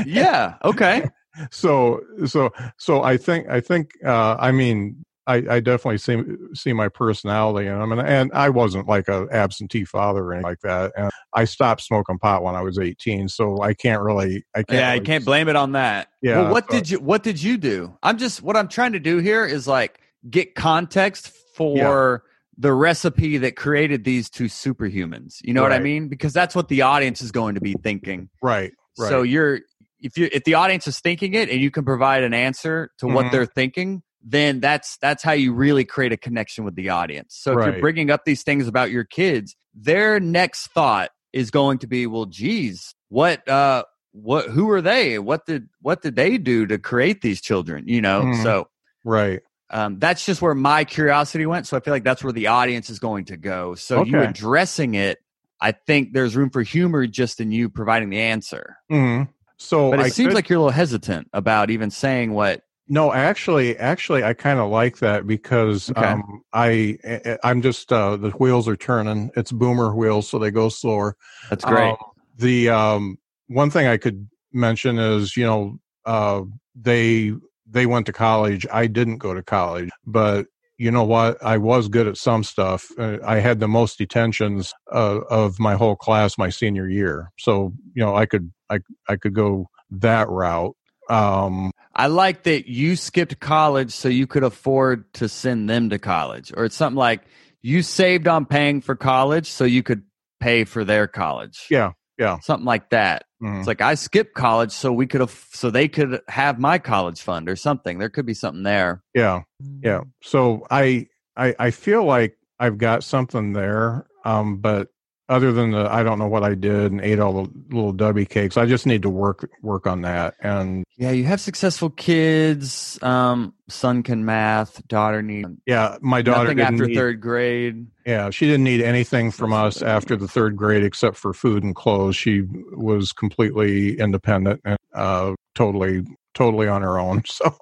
Yeah. 0.05 0.55
Okay. 0.63 1.09
So 1.51 2.01
so 2.25 2.51
so 2.77 3.03
I 3.03 3.17
think 3.17 3.49
I 3.49 3.61
think 3.61 3.91
uh, 4.05 4.35
I 4.39 4.51
mean 4.51 5.05
I, 5.27 5.35
I 5.49 5.59
definitely 5.59 5.97
see 5.97 6.21
see 6.53 6.71
my 6.73 6.87
personality 6.87 7.67
in 7.67 7.79
them, 7.79 7.91
and 7.91 8.01
and 8.01 8.31
I 8.33 8.49
wasn't 8.49 8.87
like 8.87 9.07
a 9.07 9.27
absentee 9.31 9.83
father 9.85 10.23
or 10.23 10.33
anything 10.33 10.49
like 10.49 10.59
that. 10.61 10.91
And 10.95 11.09
I 11.33 11.45
stopped 11.45 11.81
smoking 11.81 12.19
pot 12.19 12.43
when 12.43 12.55
I 12.55 12.61
was 12.61 12.77
eighteen, 12.77 13.27
so 13.27 13.61
I 13.61 13.73
can't 13.73 14.01
really 14.01 14.45
I 14.53 14.63
can't 14.63 14.79
yeah, 14.79 14.91
I 14.91 14.99
can't 14.99 15.25
blame 15.25 15.47
it 15.47 15.55
on 15.55 15.71
that. 15.71 16.09
Yeah, 16.21 16.41
Well, 16.43 16.51
what 16.51 16.69
so- 16.69 16.77
did 16.77 16.89
you 16.89 16.99
What 16.99 17.23
did 17.23 17.41
you 17.41 17.57
do? 17.57 17.97
I'm 18.03 18.17
just 18.17 18.43
what 18.43 18.55
I'm 18.55 18.67
trying 18.67 18.93
to 18.93 18.99
do 18.99 19.17
here 19.17 19.45
is 19.45 19.67
like 19.67 19.99
get 20.29 20.53
context 20.53 21.31
for 21.55 22.23
the 22.57 22.71
recipe 22.71 23.37
that 23.39 23.55
created 23.55 24.03
these 24.03 24.29
two 24.29 24.45
superhumans. 24.45 25.37
You 25.41 25.53
know 25.53 25.61
what 25.61 25.73
I 25.73 25.79
mean? 25.79 26.07
Because 26.07 26.33
that's 26.33 26.55
what 26.55 26.67
the 26.69 26.83
audience 26.83 27.21
is 27.21 27.31
going 27.31 27.55
to 27.55 27.61
be 27.61 27.73
thinking. 27.73 28.29
right 28.41 28.71
right 28.97 29.09
So 29.09 29.23
you're 29.23 29.61
if 30.05 30.17
you 30.17 30.29
if 30.31 30.43
the 30.43 30.53
audience 30.53 30.87
is 30.87 30.99
thinking 30.99 31.33
it 31.33 31.49
and 31.49 31.59
you 31.59 31.71
can 31.71 31.83
provide 31.83 32.23
an 32.23 32.33
answer 32.33 32.91
to 32.99 33.07
what 33.07 33.25
Mhm. 33.25 33.31
they're 33.31 33.45
thinking, 33.45 34.03
then 34.21 34.59
that's 34.59 34.97
that's 34.97 35.23
how 35.23 35.33
you 35.33 35.53
really 35.53 35.83
create 35.85 36.11
a 36.13 36.17
connection 36.17 36.63
with 36.63 36.75
the 36.75 36.89
audience. 36.89 37.35
So 37.37 37.51
if 37.51 37.57
Right. 37.57 37.73
you're 37.73 37.81
bringing 37.81 38.11
up 38.11 38.25
these 38.25 38.43
things 38.43 38.67
about 38.67 38.91
your 38.91 39.03
kids, 39.03 39.55
their 39.73 40.19
next 40.19 40.67
thought 40.67 41.11
is 41.33 41.51
going 41.51 41.79
to 41.79 41.87
be, 41.87 42.07
well, 42.07 42.25
geez, 42.25 42.95
what 43.09 43.47
uh 43.49 43.83
what 44.11 44.45
who 44.49 44.69
are 44.69 44.81
they? 44.81 45.19
What 45.19 45.45
did 45.45 45.67
what 45.81 46.01
did 46.01 46.15
they 46.15 46.37
do 46.37 46.65
to 46.67 46.77
create 46.77 47.21
these 47.21 47.41
children? 47.41 47.87
You 47.87 48.01
know, 48.01 48.27
Mhm. 48.27 48.43
so 48.43 48.67
right 49.03 49.41
um, 49.71 49.99
that's 49.99 50.25
just 50.25 50.41
where 50.41 50.55
my 50.55 50.83
curiosity 50.85 51.45
went. 51.45 51.67
So 51.67 51.75
I 51.75 51.79
feel 51.79 51.93
like 51.93 52.03
that's 52.03 52.23
where 52.23 52.31
the 52.33 52.47
audience 52.47 52.89
is 52.89 52.99
going 52.99 53.25
to 53.25 53.37
go. 53.37 53.75
So 53.75 53.97
you 53.97 54.13
Okay. 54.13 54.21
addressing 54.21 54.93
it, 54.93 55.17
I 55.59 55.71
think 55.71 56.13
there's 56.13 56.35
room 56.35 56.51
for 56.51 56.61
humor 56.61 57.07
just 57.07 57.41
in 57.41 57.51
you 57.51 57.69
providing 57.69 58.09
the 58.09 58.19
answer. 58.21 58.77
hmm 58.89 59.23
so 59.57 59.91
But 59.91 59.99
it 59.99 60.05
I 60.05 60.09
seems 60.09 60.27
could- 60.29 60.35
like 60.35 60.49
you're 60.49 60.57
a 60.57 60.61
little 60.61 60.71
hesitant 60.71 61.27
about 61.33 61.69
even 61.69 61.89
saying 61.91 62.33
what. 62.33 62.61
No, 62.87 63.11
actually, 63.11 63.75
actually, 63.77 64.23
I 64.23 64.33
kind 64.33 64.59
of 64.59 64.69
like 64.69 64.99
that 64.99 65.25
because 65.25 65.89
Okay. 65.89 66.01
um, 66.05 66.41
I 66.53 66.97
I- 67.03 67.37
I'm 67.43 67.61
just 67.63 67.91
uh, 67.91 68.15
the 68.15 68.29
wheels 68.31 68.67
are 68.67 68.75
turning. 68.75 69.31
It's 69.35 69.51
boomer 69.51 69.95
wheels, 69.95 70.29
so 70.29 70.37
they 70.37 70.51
go 70.51 70.69
slower. 70.69 71.15
That's 71.49 71.65
great. 71.65 71.89
Um, 71.89 71.97
the 72.37 72.69
um, 72.69 73.17
one 73.47 73.71
thing 73.71 73.87
I 73.87 73.97
could 73.97 74.27
mention 74.53 74.99
is 74.99 75.35
you 75.35 75.45
know 75.45 75.79
uh, 76.05 76.41
they 76.79 77.33
they 77.67 77.87
went 77.87 78.05
to 78.05 78.13
college. 78.13 78.67
I 78.71 78.85
didn't 78.85 79.17
go 79.17 79.33
to 79.33 79.41
college, 79.41 79.89
but 80.05 80.45
you 80.77 80.91
know 80.91 81.03
what? 81.03 81.41
I 81.43 81.57
was 81.57 81.87
good 81.87 82.07
at 82.07 82.17
some 82.17 82.43
stuff. 82.43 82.89
Uh, 82.97 83.17
I 83.25 83.39
had 83.39 83.59
the 83.59 83.67
most 83.67 83.97
detentions 83.97 84.73
uh, 84.91 85.21
of 85.29 85.59
my 85.59 85.75
whole 85.75 85.95
class 85.95 86.37
my 86.37 86.49
senior 86.49 86.87
year, 86.87 87.31
so 87.37 87.73
you 87.93 88.03
know 88.03 88.15
I 88.15 88.25
could 88.25 88.51
I 88.69 88.79
I 89.07 89.15
could 89.15 89.33
go 89.33 89.69
that 89.91 90.29
route. 90.29 90.75
Um, 91.09 91.71
I 91.93 92.07
like 92.07 92.43
that 92.43 92.67
you 92.67 92.95
skipped 92.95 93.39
college 93.39 93.91
so 93.91 94.09
you 94.09 94.27
could 94.27 94.43
afford 94.43 95.13
to 95.15 95.29
send 95.29 95.69
them 95.69 95.89
to 95.91 95.99
college, 95.99 96.51
or 96.55 96.65
it's 96.65 96.75
something 96.75 96.97
like 96.97 97.21
you 97.61 97.81
saved 97.81 98.27
on 98.27 98.45
paying 98.45 98.81
for 98.81 98.95
college 98.95 99.49
so 99.49 99.63
you 99.63 99.83
could 99.83 100.03
pay 100.39 100.65
for 100.65 100.83
their 100.83 101.07
college. 101.07 101.67
Yeah, 101.69 101.93
yeah. 102.17 102.39
Something 102.39 102.65
like 102.65 102.89
that. 102.89 103.24
Mhm. 103.41 103.59
It's 103.59 103.67
like 103.67 103.81
I 103.81 103.95
skipped 103.95 104.33
college 104.33 104.71
so 104.71 104.91
we 104.93 105.07
could 105.07 105.21
have 105.21 105.47
so 105.51 105.69
they 105.69 105.87
could 105.87 106.21
have 106.27 106.59
my 106.59 106.77
college 106.77 107.21
fund 107.21 107.49
or 107.49 107.55
something. 107.55 107.97
There 107.99 108.09
could 108.09 108.25
be 108.25 108.33
something 108.33 108.63
there. 108.63 109.03
Yeah, 109.13 109.41
yeah. 109.81 110.01
So 110.21 110.65
I, 110.71 111.07
I, 111.35 111.55
I 111.59 111.71
feel 111.71 112.03
like 112.05 112.37
I've 112.59 112.77
got 112.77 113.03
something 113.03 113.53
there, 113.53 114.07
um, 114.23 114.57
but 114.57 114.89
other 115.27 115.51
than 115.51 115.71
the, 115.71 115.91
I 115.91 116.03
don't 116.03 116.19
know 116.19 116.27
what 116.27 116.43
I 116.43 116.53
did 116.53 116.91
and 116.91 117.01
ate 117.01 117.19
all 117.19 117.43
the 117.43 117.51
little 117.69 117.91
Debbie 117.91 118.25
cakes. 118.25 118.57
I 118.57 118.65
just 118.65 118.85
need 118.85 119.01
to 119.01 119.09
work 119.09 119.49
work 119.61 119.87
on 119.87 120.01
that. 120.01 120.35
And 120.39 120.85
Yeah, 120.97 121.11
you 121.11 121.23
have 121.25 121.41
successful 121.41 121.89
kids. 121.89 122.99
Um, 123.01 123.53
son 123.67 124.03
can 124.03 124.25
math. 124.25 124.87
Daughter 124.87 125.21
need 125.21 125.45
yeah, 125.65 125.97
my 126.01 126.21
daughter 126.21 126.43
nothing 126.43 126.57
didn't 126.57 126.73
after 126.75 126.87
need, 126.87 126.95
third 126.95 127.21
grade. 127.21 127.87
Yeah, 128.05 128.29
she 128.29 128.45
didn't 128.45 128.63
need 128.63 128.81
anything 128.81 129.31
from 129.31 129.51
us 129.51 129.81
after 129.81 130.15
the 130.15 130.27
third 130.27 130.55
grade 130.55 130.83
except 130.83 131.17
for 131.17 131.33
food 131.33 131.63
and 131.63 131.75
clothes. 131.75 132.15
She 132.15 132.41
was 132.73 133.11
completely 133.11 133.99
independent 133.99 134.61
and 134.63 134.77
uh, 134.93 135.33
totally, 135.55 136.05
totally 136.33 136.67
on 136.67 136.81
her 136.81 136.99
own. 136.99 137.23
So 137.35 137.57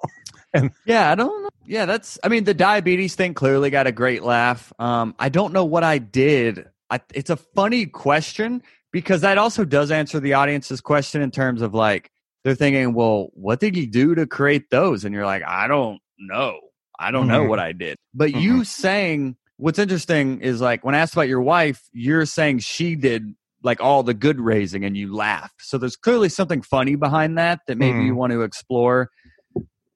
And, 0.52 0.70
Yeah, 0.84 1.10
I 1.10 1.14
don't 1.16 1.42
know. 1.42 1.50
Yeah, 1.66 1.86
that's. 1.86 2.18
I 2.22 2.28
mean, 2.28 2.44
the 2.44 2.54
diabetes 2.54 3.14
thing 3.14 3.34
clearly 3.34 3.70
got 3.70 3.86
a 3.86 3.92
great 3.92 4.22
laugh. 4.22 4.72
Um, 4.78 5.14
I 5.18 5.28
don't 5.30 5.52
know 5.52 5.64
what 5.64 5.82
I 5.82 5.98
did. 5.98 6.66
I, 6.90 7.00
it's 7.14 7.30
a 7.30 7.36
funny 7.36 7.86
question 7.86 8.62
because 8.92 9.22
that 9.22 9.38
also 9.38 9.64
does 9.64 9.90
answer 9.90 10.20
the 10.20 10.34
audience's 10.34 10.80
question 10.80 11.22
in 11.22 11.30
terms 11.30 11.62
of 11.62 11.74
like 11.74 12.10
they're 12.44 12.54
thinking, 12.54 12.94
well, 12.94 13.28
what 13.32 13.58
did 13.60 13.76
you 13.76 13.86
do 13.86 14.14
to 14.14 14.26
create 14.26 14.70
those? 14.70 15.04
And 15.04 15.14
you're 15.14 15.26
like, 15.26 15.42
I 15.46 15.66
don't 15.66 15.98
know. 16.18 16.60
I 16.98 17.10
don't 17.10 17.26
know 17.26 17.44
Mhm. 17.44 17.48
what 17.48 17.58
I 17.58 17.72
did. 17.72 17.96
But 18.12 18.32
you 18.34 18.64
saying 18.64 19.36
what's 19.56 19.78
interesting 19.78 20.40
is 20.40 20.60
like 20.60 20.84
when 20.84 20.94
asked 20.94 21.14
about 21.14 21.28
your 21.28 21.40
wife, 21.40 21.82
you're 21.92 22.26
saying 22.26 22.60
she 22.60 22.94
did 22.94 23.34
like 23.62 23.80
all 23.80 24.02
the 24.02 24.14
good 24.14 24.38
raising 24.40 24.84
and 24.84 24.96
you 24.96 25.12
laughed. 25.14 25.62
So 25.62 25.78
there's 25.78 25.96
clearly 25.96 26.28
something 26.28 26.60
funny 26.62 26.96
behind 26.96 27.38
that 27.38 27.60
that 27.66 27.78
maybe 27.78 28.04
you 28.04 28.12
Mhm. 28.12 28.16
want 28.16 28.32
to 28.32 28.42
explore. 28.42 29.10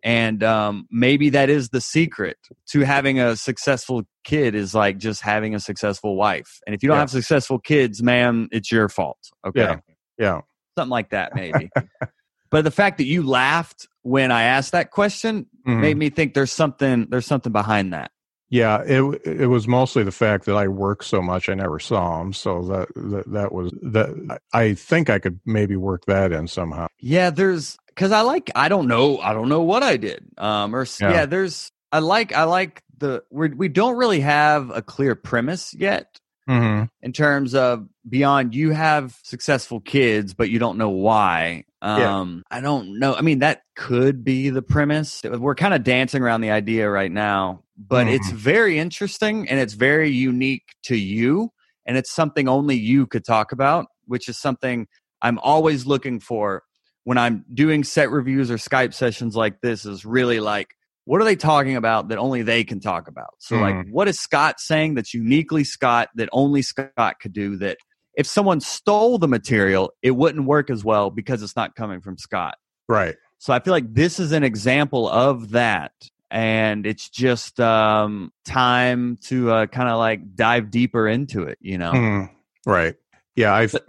And 0.04 0.42
um, 0.44 0.86
maybe 0.90 1.30
that 1.30 1.50
is 1.50 1.70
the 1.70 1.80
secret 1.80 2.36
to 2.70 2.80
having 2.80 3.18
a 3.18 3.34
successful 3.36 4.02
kid 4.24 4.54
is 4.54 4.74
like 4.74 4.98
just 4.98 5.22
having 5.22 5.54
a 5.54 5.60
successful 5.60 6.16
wife. 6.16 6.60
And 6.66 6.74
if 6.74 6.82
you 6.82 6.88
don't 6.88 6.96
Yeah. 6.96 7.00
have 7.00 7.10
successful 7.10 7.58
kids, 7.58 8.02
man, 8.02 8.48
it's 8.52 8.70
your 8.70 8.88
fault. 8.88 9.18
Okay. 9.46 9.60
Yeah. 9.60 9.76
yeah, 10.18 10.40
Something 10.76 10.90
like 10.90 11.10
that, 11.10 11.34
maybe. 11.34 11.70
but 12.50 12.62
the 12.64 12.70
fact 12.70 12.98
that 12.98 13.06
you 13.06 13.22
laughed 13.24 13.88
when 14.02 14.30
I 14.30 14.42
asked 14.44 14.72
that 14.72 14.90
question 14.90 15.46
Mhm. 15.66 15.80
made 15.80 15.96
me 15.96 16.10
think 16.10 16.34
there's 16.34 16.52
something 16.52 17.06
there's 17.10 17.26
something 17.26 17.52
behind 17.52 17.92
that. 17.92 18.10
yeah. 18.50 18.82
It 18.86 19.02
it 19.26 19.48
was 19.48 19.66
mostly 19.68 20.04
the 20.04 20.12
fact 20.12 20.46
that 20.46 20.54
I 20.56 20.68
worked 20.68 21.04
so 21.04 21.20
much. 21.20 21.48
I 21.48 21.54
never 21.54 21.78
saw 21.78 22.20
him, 22.22 22.32
So 22.32 22.62
that 22.62 22.88
that, 22.94 23.32
that 23.32 23.52
was 23.52 23.72
that. 23.82 24.38
I 24.54 24.74
think 24.74 25.10
I 25.10 25.18
could 25.18 25.40
maybe 25.44 25.76
work 25.76 26.04
that 26.06 26.32
in 26.32 26.46
somehow. 26.46 26.86
Yeah, 27.00 27.28
there's 27.30 27.76
because 27.98 28.12
I 28.12 28.20
like 28.20 28.48
I 28.54 28.68
don't 28.68 28.86
know 28.86 29.18
I 29.18 29.32
don't 29.32 29.48
know 29.48 29.62
what 29.62 29.82
I 29.82 29.96
did. 29.96 30.24
Um, 30.38 30.72
or 30.74 30.86
Yeah. 31.00 31.10
yeah, 31.10 31.26
there's 31.26 31.72
I 31.90 31.98
like 31.98 32.32
I 32.32 32.44
like 32.44 32.82
the 32.96 33.24
we 33.30 33.48
we 33.48 33.68
don't 33.68 33.96
really 33.96 34.20
have 34.20 34.70
a 34.70 34.82
clear 34.82 35.14
premise 35.16 35.74
yet 35.74 36.20
Mm-hmm. 36.48 36.84
in 37.02 37.12
terms 37.12 37.54
of 37.54 37.86
beyond 38.08 38.54
you 38.54 38.70
have 38.70 39.18
successful 39.22 39.80
kids 39.80 40.32
but 40.32 40.48
you 40.48 40.58
don't 40.58 40.78
know 40.78 40.88
why. 40.88 41.64
Yeah. 41.82 42.20
Um, 42.20 42.42
I 42.50 42.60
don't 42.60 42.98
know. 42.98 43.14
I 43.14 43.20
mean, 43.20 43.40
that 43.40 43.62
could 43.76 44.24
be 44.24 44.48
the 44.50 44.62
premise. 44.62 45.20
We're 45.24 45.54
kind 45.54 45.74
of 45.74 45.82
dancing 45.84 46.22
around 46.22 46.40
the 46.40 46.50
idea 46.50 46.88
right 46.88 47.12
now, 47.12 47.64
but 47.76 48.06
Mhm. 48.06 48.14
it's 48.14 48.30
very 48.30 48.78
interesting 48.78 49.48
and 49.48 49.60
it's 49.60 49.74
very 49.74 50.10
unique 50.10 50.64
to 50.84 50.96
you, 50.96 51.50
and 51.84 51.96
it's 51.98 52.10
something 52.12 52.48
only 52.48 52.76
you 52.76 53.06
could 53.06 53.24
talk 53.24 53.52
about, 53.52 53.86
which 54.06 54.28
is 54.28 54.38
something 54.38 54.86
I'm 55.20 55.38
always 55.40 55.84
looking 55.86 56.18
for 56.20 56.62
when 57.08 57.16
I'm 57.16 57.42
doing 57.54 57.84
set 57.84 58.10
reviews 58.10 58.50
or 58.50 58.56
Skype 58.58 58.92
sessions 58.92 59.34
like 59.34 59.62
this. 59.62 59.86
Is 59.86 60.04
really 60.04 60.40
like, 60.40 60.74
what 61.06 61.22
are 61.22 61.24
they 61.24 61.36
talking 61.36 61.74
about 61.74 62.08
that 62.08 62.18
only 62.18 62.42
they 62.42 62.64
can 62.64 62.80
talk 62.80 63.08
about? 63.08 63.30
So, 63.38 63.56
like, 63.56 63.74
Mhm. 63.74 63.90
what 63.92 64.08
is 64.08 64.20
Scott 64.20 64.60
saying 64.60 64.92
that's 64.92 65.14
uniquely 65.14 65.64
Scott 65.64 66.10
that 66.16 66.28
only 66.32 66.60
Scott 66.60 67.14
could 67.18 67.32
do 67.32 67.56
that? 67.56 67.78
If 68.14 68.26
someone 68.26 68.60
stole 68.60 69.16
the 69.16 69.26
material, 69.26 69.90
it 70.02 70.10
wouldn't 70.10 70.44
work 70.44 70.68
as 70.68 70.84
well 70.84 71.08
because 71.08 71.42
it's 71.42 71.56
not 71.56 71.74
coming 71.74 72.02
from 72.02 72.18
Scott. 72.18 72.58
Right. 72.90 73.16
So 73.38 73.54
I 73.54 73.60
feel 73.60 73.72
like 73.72 73.94
this 73.94 74.20
is 74.20 74.32
an 74.32 74.44
example 74.44 75.08
of 75.08 75.52
that. 75.52 75.92
And 76.30 76.84
it's 76.84 77.08
just 77.08 77.58
um, 77.58 78.32
time 78.44 79.16
to 79.28 79.50
uh, 79.50 79.66
kind 79.66 79.88
of 79.88 79.96
like 79.96 80.34
dive 80.36 80.70
deeper 80.70 81.08
into 81.08 81.44
it, 81.44 81.56
you 81.62 81.78
know? 81.78 81.92
Mhm. 81.92 82.30
Right. 82.66 82.96
Yeah. 83.34 83.54
I, 83.54 83.66
But- 83.68 83.86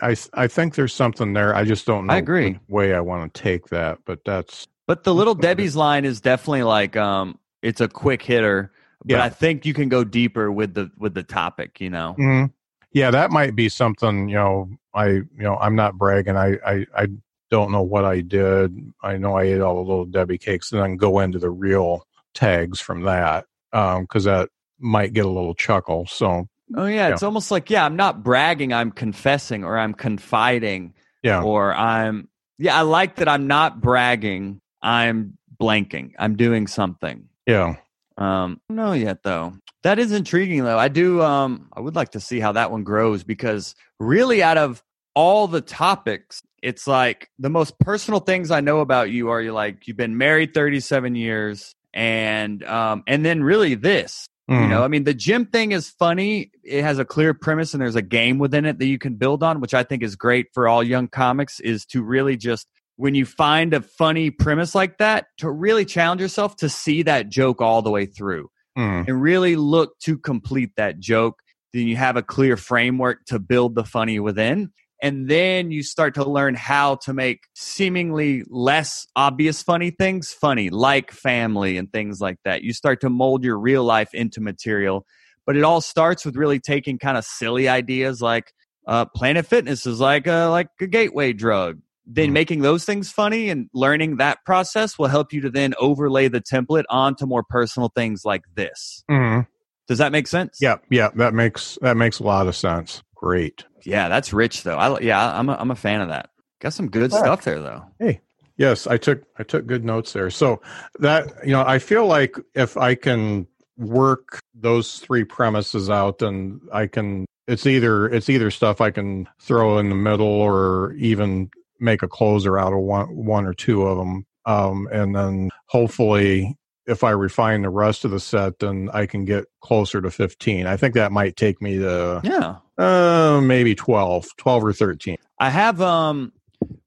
I 0.00 0.10
I 0.10 0.16
I 0.34 0.46
think 0.46 0.74
there's 0.74 0.94
something 0.94 1.32
there. 1.32 1.54
I 1.54 1.64
just 1.64 1.86
don't 1.86 2.06
know. 2.06 2.14
I 2.14 2.18
agree. 2.18 2.58
way 2.68 2.94
I 2.94 3.00
want 3.00 3.32
to 3.32 3.42
take 3.42 3.68
that, 3.68 3.98
but 4.04 4.24
that's 4.24 4.66
But 4.86 5.04
the 5.04 5.14
little 5.14 5.34
Debbie's 5.34 5.76
line 5.76 6.04
is 6.04 6.20
definitely 6.20 6.62
like 6.62 6.96
um, 6.96 7.38
it's 7.62 7.80
a 7.80 7.88
quick 7.88 8.22
hitter. 8.22 8.72
But 9.04 9.16
Yeah. 9.16 9.24
I 9.24 9.28
think 9.28 9.66
you 9.66 9.74
can 9.74 9.88
go 9.88 10.04
deeper 10.04 10.50
with 10.50 10.74
the 10.74 10.90
with 10.98 11.14
the 11.14 11.22
topic, 11.22 11.80
you 11.80 11.90
know? 11.90 12.16
Mhm. 12.18 12.52
Yeah, 12.92 13.10
that 13.10 13.30
might 13.30 13.54
be 13.54 13.68
something. 13.68 14.28
You 14.28 14.36
know, 14.36 14.70
I 14.94 15.06
you 15.08 15.26
know 15.36 15.56
I'm 15.56 15.76
not 15.76 15.94
bragging. 15.98 16.36
I 16.36 16.54
I 16.66 16.86
I 16.96 17.08
don't 17.50 17.70
know 17.70 17.82
what 17.82 18.04
I 18.04 18.22
did. 18.22 18.92
I 19.02 19.18
know 19.18 19.34
I 19.36 19.44
ate 19.44 19.60
all 19.60 19.76
the 19.76 19.88
little 19.88 20.06
Debbie 20.06 20.38
cakes, 20.38 20.72
and 20.72 20.80
then 20.82 20.96
go 20.96 21.20
into 21.20 21.38
the 21.38 21.50
real 21.50 22.06
tags 22.34 22.80
from 22.80 23.02
that 23.02 23.46
because 23.70 24.24
that 24.24 24.48
might 24.78 25.12
get 25.12 25.24
a 25.26 25.28
little 25.28 25.54
chuckle. 25.54 26.06
So 26.06 26.48
Oh 26.74 26.86
yeah, 26.86 27.08
Yeah. 27.08 27.12
it's 27.12 27.22
almost 27.22 27.50
like 27.50 27.70
yeah, 27.70 27.84
I'm 27.84 27.96
not 27.96 28.22
bragging, 28.24 28.72
I'm 28.72 28.90
confessing 28.90 29.62
or 29.64 29.78
I'm 29.78 29.94
confiding 29.94 30.94
yeah, 31.22 31.42
or 31.42 31.74
I'm 31.74 32.28
yeah, 32.58 32.76
I 32.78 32.82
like 32.82 33.16
that 33.16 33.28
I'm 33.28 33.46
not 33.46 33.80
bragging, 33.80 34.60
I'm 34.82 35.36
blanking. 35.60 36.12
I'm 36.18 36.36
doing 36.36 36.66
something. 36.66 37.28
yeah, 37.46 37.76
Um 38.18 38.60
no 38.68 38.92
yet 38.92 39.22
though. 39.22 39.54
That 39.82 39.98
is 39.98 40.10
intriguing 40.12 40.64
though. 40.64 40.78
I 40.78 40.88
do 40.88 41.22
um 41.22 41.68
I 41.72 41.80
would 41.80 41.94
like 41.94 42.10
to 42.12 42.20
see 42.20 42.40
how 42.40 42.52
that 42.52 42.70
one 42.70 42.82
grows 42.84 43.22
because 43.24 43.74
really 44.00 44.42
out 44.42 44.58
of 44.58 44.82
all 45.14 45.46
the 45.48 45.60
topics, 45.62 46.42
it's 46.62 46.86
like 46.86 47.30
the 47.38 47.48
most 47.48 47.78
personal 47.78 48.20
things 48.20 48.50
I 48.50 48.60
know 48.60 48.80
about 48.80 49.10
you 49.10 49.30
are 49.30 49.40
you 49.40 49.52
like 49.52 49.86
you've 49.86 49.96
been 49.96 50.18
married 50.18 50.52
37 50.54 51.14
years 51.14 51.74
and 51.94 52.62
um 52.64 53.02
and 53.06 53.24
then 53.24 53.42
really 53.42 53.74
this 53.76 54.28
you 54.48 54.54
Mhm. 54.54 54.68
know, 54.68 54.84
I 54.84 54.88
mean, 54.88 55.04
the 55.04 55.14
gym 55.14 55.46
thing 55.46 55.72
is 55.72 55.90
funny. 55.90 56.50
It 56.62 56.82
has 56.82 56.98
a 56.98 57.04
clear 57.04 57.34
premise 57.34 57.74
and 57.74 57.80
there's 57.80 57.96
a 57.96 58.02
game 58.02 58.38
within 58.38 58.64
it 58.64 58.78
that 58.78 58.86
you 58.86 58.98
can 58.98 59.16
build 59.16 59.42
on, 59.42 59.60
which 59.60 59.74
I 59.74 59.82
think 59.82 60.02
is 60.02 60.14
great 60.14 60.46
for 60.54 60.68
all 60.68 60.82
young 60.84 61.08
comics 61.08 61.58
is 61.60 61.84
to 61.86 62.02
really 62.02 62.36
just 62.36 62.68
when 62.96 63.14
you 63.14 63.26
find 63.26 63.74
a 63.74 63.80
funny 63.82 64.30
premise 64.30 64.74
like 64.74 64.98
that, 64.98 65.26
to 65.38 65.50
really 65.50 65.84
challenge 65.84 66.20
yourself 66.20 66.56
to 66.56 66.68
see 66.68 67.02
that 67.02 67.28
joke 67.28 67.60
all 67.60 67.82
the 67.82 67.90
way 67.90 68.06
through 68.06 68.48
Mhm. 68.78 69.06
and 69.08 69.20
really 69.20 69.56
look 69.56 69.98
to 70.04 70.16
complete 70.16 70.70
that 70.76 70.98
joke. 71.00 71.40
Then 71.74 71.88
you 71.88 71.96
have 71.96 72.16
a 72.16 72.22
clear 72.22 72.56
framework 72.56 73.24
to 73.26 73.38
build 73.38 73.74
the 73.74 73.84
funny 73.84 74.18
within. 74.20 74.70
And 75.02 75.28
then 75.28 75.70
you 75.70 75.82
start 75.82 76.14
to 76.14 76.24
learn 76.24 76.54
how 76.54 76.96
to 76.96 77.12
make 77.12 77.44
seemingly 77.54 78.44
less 78.48 79.06
obvious 79.14 79.62
funny 79.62 79.90
things 79.90 80.32
funny, 80.32 80.70
like 80.70 81.10
family 81.10 81.76
and 81.76 81.92
things 81.92 82.20
like 82.20 82.38
that. 82.44 82.62
You 82.62 82.72
start 82.72 83.00
to 83.02 83.10
mold 83.10 83.44
your 83.44 83.58
real 83.58 83.84
life 83.84 84.14
into 84.14 84.40
material. 84.40 85.04
But 85.44 85.56
it 85.56 85.64
all 85.64 85.80
starts 85.80 86.24
with 86.24 86.36
really 86.36 86.58
taking 86.58 86.98
kind 86.98 87.16
of 87.16 87.24
silly 87.24 87.68
ideas 87.68 88.20
like 88.22 88.52
uh, 88.86 89.04
Planet 89.04 89.46
Fitness 89.46 89.86
is 89.86 90.00
like 90.00 90.26
a, 90.26 90.46
like 90.46 90.68
a 90.80 90.86
gateway 90.86 91.32
drug. 91.32 91.80
Then 92.06 92.30
Mhm. 92.30 92.32
making 92.34 92.60
those 92.62 92.84
things 92.84 93.10
funny 93.10 93.50
and 93.50 93.68
learning 93.74 94.16
that 94.16 94.38
process 94.46 94.98
will 94.98 95.08
help 95.08 95.32
you 95.32 95.40
to 95.42 95.50
then 95.50 95.74
overlay 95.78 96.28
the 96.28 96.40
template 96.40 96.84
onto 96.88 97.26
more 97.26 97.42
personal 97.42 97.90
things 97.94 98.22
like 98.24 98.42
this. 98.54 99.02
Mhm. 99.10 99.46
Does 99.88 99.98
that 99.98 100.12
make 100.12 100.26
sense? 100.26 100.58
yeah, 100.60 100.76
yeah. 100.90 101.10
That 101.14 101.32
makes 101.34 101.78
that 101.82 101.96
makes 101.96 102.18
a 102.18 102.24
lot 102.24 102.46
of 102.48 102.56
sense. 102.56 103.02
Great. 103.14 103.64
Yeah, 103.84 104.08
that's 104.08 104.32
rich 104.32 104.62
though. 104.64 104.76
I 104.76 104.98
yeah, 105.00 105.38
I'm 105.38 105.48
a, 105.48 105.54
I'm 105.54 105.70
a 105.70 105.76
fan 105.76 106.00
of 106.00 106.08
that. 106.08 106.30
Got 106.60 106.72
some 106.74 106.88
good 106.88 107.12
Yeah. 107.12 107.18
stuff 107.18 107.44
there 107.44 107.60
though. 107.60 107.84
Hey, 107.98 108.20
yes, 108.56 108.86
I 108.86 108.96
took 108.96 109.22
I 109.38 109.42
took 109.44 109.66
good 109.66 109.84
notes 109.84 110.12
there. 110.12 110.30
So 110.30 110.60
that 110.98 111.32
you 111.44 111.52
know, 111.52 111.62
I 111.66 111.78
feel 111.78 112.06
like 112.06 112.36
if 112.54 112.76
I 112.76 112.94
can 112.96 113.46
work 113.78 114.40
those 114.54 114.98
three 114.98 115.22
premises 115.24 115.88
out, 115.90 116.18
then 116.18 116.60
I 116.72 116.86
can. 116.88 117.26
It's 117.46 117.64
either 117.66 118.08
it's 118.08 118.28
either 118.28 118.50
stuff 118.50 118.80
I 118.80 118.90
can 118.90 119.28
throw 119.40 119.78
in 119.78 119.88
the 119.88 119.94
middle, 119.94 120.26
or 120.26 120.94
even 120.94 121.48
make 121.78 122.02
a 122.02 122.08
closer 122.08 122.58
out 122.58 122.72
of 122.72 122.80
one 122.80 123.06
one 123.14 123.46
or 123.46 123.54
two 123.54 123.82
of 123.86 123.98
them, 123.98 124.26
um, 124.46 124.88
and 124.90 125.14
then 125.14 125.50
hopefully. 125.68 126.56
If 126.86 127.02
I 127.04 127.10
refine 127.10 127.62
the 127.62 127.70
rest 127.70 128.04
of 128.04 128.10
the 128.12 128.20
set, 128.20 128.58
then 128.60 128.88
I 128.92 129.06
can 129.06 129.24
get 129.24 129.46
closer 129.60 130.00
to 130.00 130.10
15. 130.10 130.66
I 130.66 130.76
think 130.76 130.94
that 130.94 131.10
might 131.12 131.36
take 131.36 131.60
me 131.60 131.78
to 131.78 132.20
Yeah. 132.24 132.56
uh, 132.78 133.40
maybe 133.42 133.74
12, 133.74 134.26
12 134.36 134.64
or 134.64 134.72
13. 134.72 135.16
I 135.40 135.50
have 135.50 135.80
um 135.80 136.32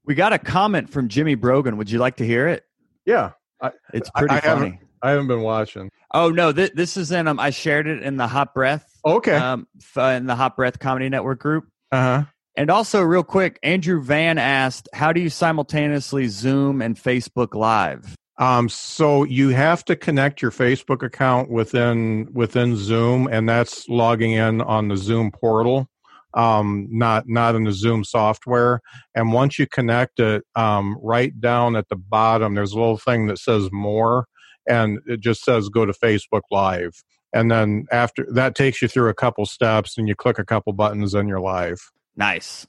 we 0.04 0.14
got 0.14 0.32
a 0.32 0.38
comment 0.38 0.90
from 0.90 1.08
Jimmy 1.08 1.34
Brogan. 1.34 1.76
Would 1.76 1.90
you 1.90 1.98
like 1.98 2.16
to 2.16 2.26
hear 2.26 2.48
it? 2.48 2.64
Yeah. 3.06 3.32
It's 3.92 4.10
I- 4.14 4.20
pretty 4.20 4.34
I 4.34 4.40
haven't- 4.40 4.70
funny. 4.72 4.80
I 5.02 5.10
haven't 5.10 5.28
been 5.28 5.40
watching. 5.42 5.90
Oh 6.12 6.28
no, 6.30 6.52
th- 6.52 6.72
this 6.74 6.96
is 6.98 7.10
in. 7.10 7.26
Um, 7.28 7.38
I 7.40 7.50
shared 7.50 7.86
it 7.86 8.02
in 8.02 8.16
the 8.18 8.26
Hot 8.26 8.52
Breath. 8.52 8.84
Okay. 9.06 9.34
Um, 9.34 9.66
f- 9.80 10.16
in 10.16 10.26
the 10.26 10.34
Hot 10.34 10.56
Breath 10.56 10.78
Comedy 10.78 11.08
Network 11.08 11.38
group. 11.40 11.68
Uh 11.90 11.96
huh. 12.02 12.22
And 12.56 12.68
also, 12.70 13.00
real 13.00 13.22
quick, 13.22 13.58
Andrew 13.62 14.02
Van 14.02 14.36
asked, 14.36 14.88
"How 14.92 15.12
do 15.14 15.20
you 15.22 15.30
simultaneously 15.30 16.26
Zoom 16.28 16.82
and 16.82 16.96
Facebook 16.96 17.54
Live?" 17.54 18.14
Um, 18.40 18.70
so 18.70 19.24
you 19.24 19.50
have 19.50 19.84
to 19.84 19.94
connect 19.94 20.40
your 20.40 20.50
Facebook 20.50 21.02
account 21.02 21.50
within 21.50 22.32
within 22.32 22.74
Zoom, 22.74 23.28
and 23.30 23.46
that's 23.46 23.86
logging 23.86 24.32
in 24.32 24.62
on 24.62 24.88
the 24.88 24.96
Zoom 24.96 25.30
portal, 25.30 25.88
um, 26.32 26.88
not 26.90 27.28
not 27.28 27.54
in 27.54 27.64
the 27.64 27.72
Zoom 27.72 28.02
software. 28.02 28.80
And 29.14 29.34
once 29.34 29.58
you 29.58 29.66
connect 29.66 30.20
it, 30.20 30.42
um, 30.56 30.96
right 31.02 31.38
down 31.38 31.76
at 31.76 31.90
the 31.90 31.96
bottom, 31.96 32.54
there's 32.54 32.72
a 32.72 32.78
little 32.78 32.96
thing 32.96 33.26
that 33.26 33.38
says 33.38 33.68
"More," 33.70 34.26
and 34.66 35.00
it 35.06 35.20
just 35.20 35.44
says 35.44 35.68
"Go 35.68 35.84
to 35.84 35.92
Facebook 35.92 36.42
Live." 36.50 37.02
And 37.34 37.50
then 37.50 37.84
after 37.92 38.26
that 38.32 38.54
takes 38.54 38.80
you 38.80 38.88
through 38.88 39.10
a 39.10 39.14
couple 39.14 39.44
steps, 39.44 39.98
and 39.98 40.08
you 40.08 40.14
click 40.14 40.38
a 40.38 40.46
couple 40.46 40.72
buttons, 40.72 41.12
and 41.12 41.28
you're 41.28 41.40
live. 41.40 41.90
Nice. 42.16 42.66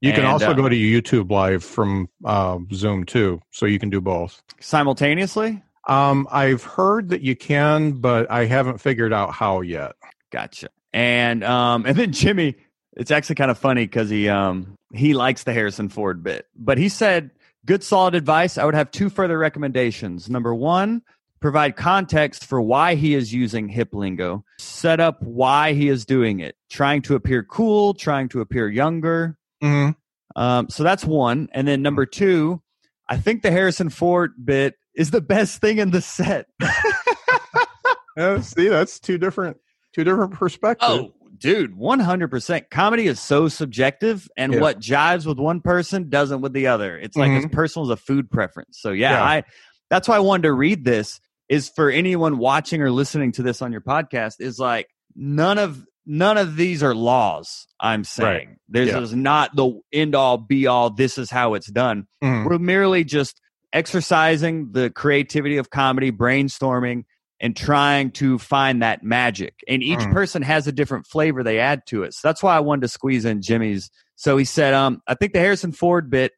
You 0.00 0.12
can 0.12 0.20
And, 0.20 0.28
also 0.28 0.50
uh, 0.50 0.52
go 0.52 0.68
to 0.68 0.76
YouTube 0.76 1.30
Live 1.30 1.64
from 1.64 2.08
uh, 2.24 2.58
Zoom 2.72 3.04
too, 3.04 3.40
so 3.50 3.66
you 3.66 3.78
can 3.78 3.90
do 3.90 4.00
both. 4.00 4.42
Simultaneously. 4.60 5.62
Um, 5.88 6.28
I've 6.30 6.62
heard 6.62 7.08
that 7.08 7.22
you 7.22 7.34
can, 7.34 7.92
but 7.92 8.30
I 8.30 8.44
haven't 8.44 8.78
figured 8.78 9.12
out 9.12 9.32
how 9.32 9.62
yet. 9.62 9.92
Gotcha. 10.30 10.68
And 10.92 11.42
um, 11.42 11.84
and 11.86 11.96
then 11.96 12.12
Jimmy, 12.12 12.56
it's 12.96 13.10
actually 13.10 13.36
kind 13.36 13.50
of 13.50 13.58
funny 13.58 13.84
because 13.84 14.08
he 14.10 14.28
um 14.28 14.76
he 14.94 15.14
likes 15.14 15.44
the 15.44 15.52
Harrison 15.52 15.88
Ford 15.88 16.22
bit, 16.22 16.46
but 16.54 16.78
he 16.78 16.88
said, 16.88 17.30
"Good, 17.66 17.82
solid 17.82 18.14
advice. 18.14 18.56
I 18.58 18.64
would 18.64 18.74
have 18.74 18.90
two 18.90 19.10
further 19.10 19.38
recommendations. 19.38 20.30
Number 20.30 20.54
one." 20.54 21.02
Provide 21.40 21.76
context 21.76 22.46
for 22.46 22.60
why 22.60 22.96
he 22.96 23.14
is 23.14 23.32
using 23.32 23.68
hip 23.68 23.94
lingo. 23.94 24.44
Set 24.58 24.98
up 24.98 25.22
why 25.22 25.72
he 25.72 25.88
is 25.88 26.04
doing 26.04 26.40
it. 26.40 26.56
Trying 26.68 27.02
to 27.02 27.14
appear 27.14 27.44
cool, 27.44 27.94
trying 27.94 28.28
to 28.30 28.40
appear 28.40 28.68
younger. 28.68 29.37
Mm-hmm. 29.62 30.40
Um, 30.40 30.68
so 30.68 30.82
that's 30.82 31.04
one. 31.04 31.48
And 31.52 31.66
then 31.66 31.82
number 31.82 32.06
two, 32.06 32.62
I 33.08 33.16
think 33.16 33.42
the 33.42 33.50
Harrison 33.50 33.88
Ford 33.90 34.32
bit 34.42 34.74
is 34.94 35.10
the 35.10 35.20
best 35.20 35.60
thing 35.60 35.78
in 35.78 35.90
the 35.90 36.00
set. 36.02 36.46
Oh, 38.20 38.40
see, 38.40 38.68
that's 38.68 38.98
two 38.98 39.16
different 39.16 39.58
two 39.94 40.02
different 40.02 40.32
perspectives. 40.32 40.90
Oh, 40.90 41.12
dude, 41.38 41.76
100%. 41.76 42.68
Comedy 42.68 43.06
is 43.06 43.20
so 43.20 43.46
subjective, 43.48 44.28
and 44.36 44.54
Yeah. 44.54 44.60
what 44.60 44.80
jives 44.80 45.24
with 45.24 45.38
one 45.38 45.60
person 45.60 46.10
doesn't 46.10 46.40
with 46.40 46.52
the 46.52 46.66
other. 46.66 46.98
It's 46.98 47.16
like 47.16 47.30
as 47.30 47.46
personal 47.52 47.86
as 47.86 47.90
a 47.92 47.96
food 47.96 48.28
preference. 48.28 48.80
So, 48.80 48.90
yeah, 48.90 49.12
Yeah. 49.12 49.22
I 49.22 49.42
that's 49.88 50.08
why 50.08 50.16
I 50.16 50.20
wanted 50.20 50.42
to 50.42 50.52
read 50.52 50.84
this 50.84 51.20
is 51.48 51.68
for 51.68 51.90
anyone 51.90 52.38
watching 52.38 52.82
or 52.82 52.90
listening 52.90 53.32
to 53.32 53.42
this 53.42 53.62
on 53.62 53.70
your 53.72 53.80
podcast 53.80 54.40
is 54.40 54.58
like 54.58 54.88
none 55.14 55.58
of 55.58 55.84
none 56.10 56.36
of 56.38 56.56
these 56.56 56.82
are 56.82 56.94
laws 56.94 57.66
i'm 57.78 58.02
saying 58.02 58.56
this 58.68 58.88
Yeah. 58.88 59.00
is 59.00 59.14
not 59.14 59.54
the 59.54 59.78
end 59.92 60.14
all 60.14 60.38
be 60.38 60.66
all 60.66 60.90
this 60.90 61.18
is 61.18 61.30
how 61.30 61.54
it's 61.54 61.70
done 61.70 62.06
Mhm. 62.24 62.48
we're 62.48 62.58
merely 62.58 63.04
just 63.04 63.40
exercising 63.92 64.72
the 64.72 64.90
creativity 64.90 65.56
of 65.58 65.70
comedy, 65.70 66.10
brainstorming, 66.10 67.04
and 67.40 67.56
trying 67.56 68.10
to 68.10 68.38
find 68.38 68.82
that 68.82 69.02
magic. 69.02 69.54
And 69.68 69.82
each 69.82 69.98
Mm. 70.00 70.12
person 70.12 70.42
has 70.42 70.66
a 70.66 70.72
different 70.72 71.06
flavor 71.06 71.42
they 71.42 71.58
add 71.58 71.82
to 71.88 72.02
it. 72.02 72.14
So 72.14 72.26
that's 72.26 72.42
why 72.42 72.56
I 72.56 72.60
wanted 72.60 72.82
to 72.82 72.88
squeeze 72.88 73.24
in 73.24 73.42
Jimmy's. 73.42 73.90
So 74.16 74.36
he 74.36 74.44
said, 74.44 74.74
um, 74.74 75.00
I 75.06 75.14
think 75.14 75.32
the 75.32 75.38
Harrison 75.38 75.72
Ford 75.72 76.10
bit 76.10 76.32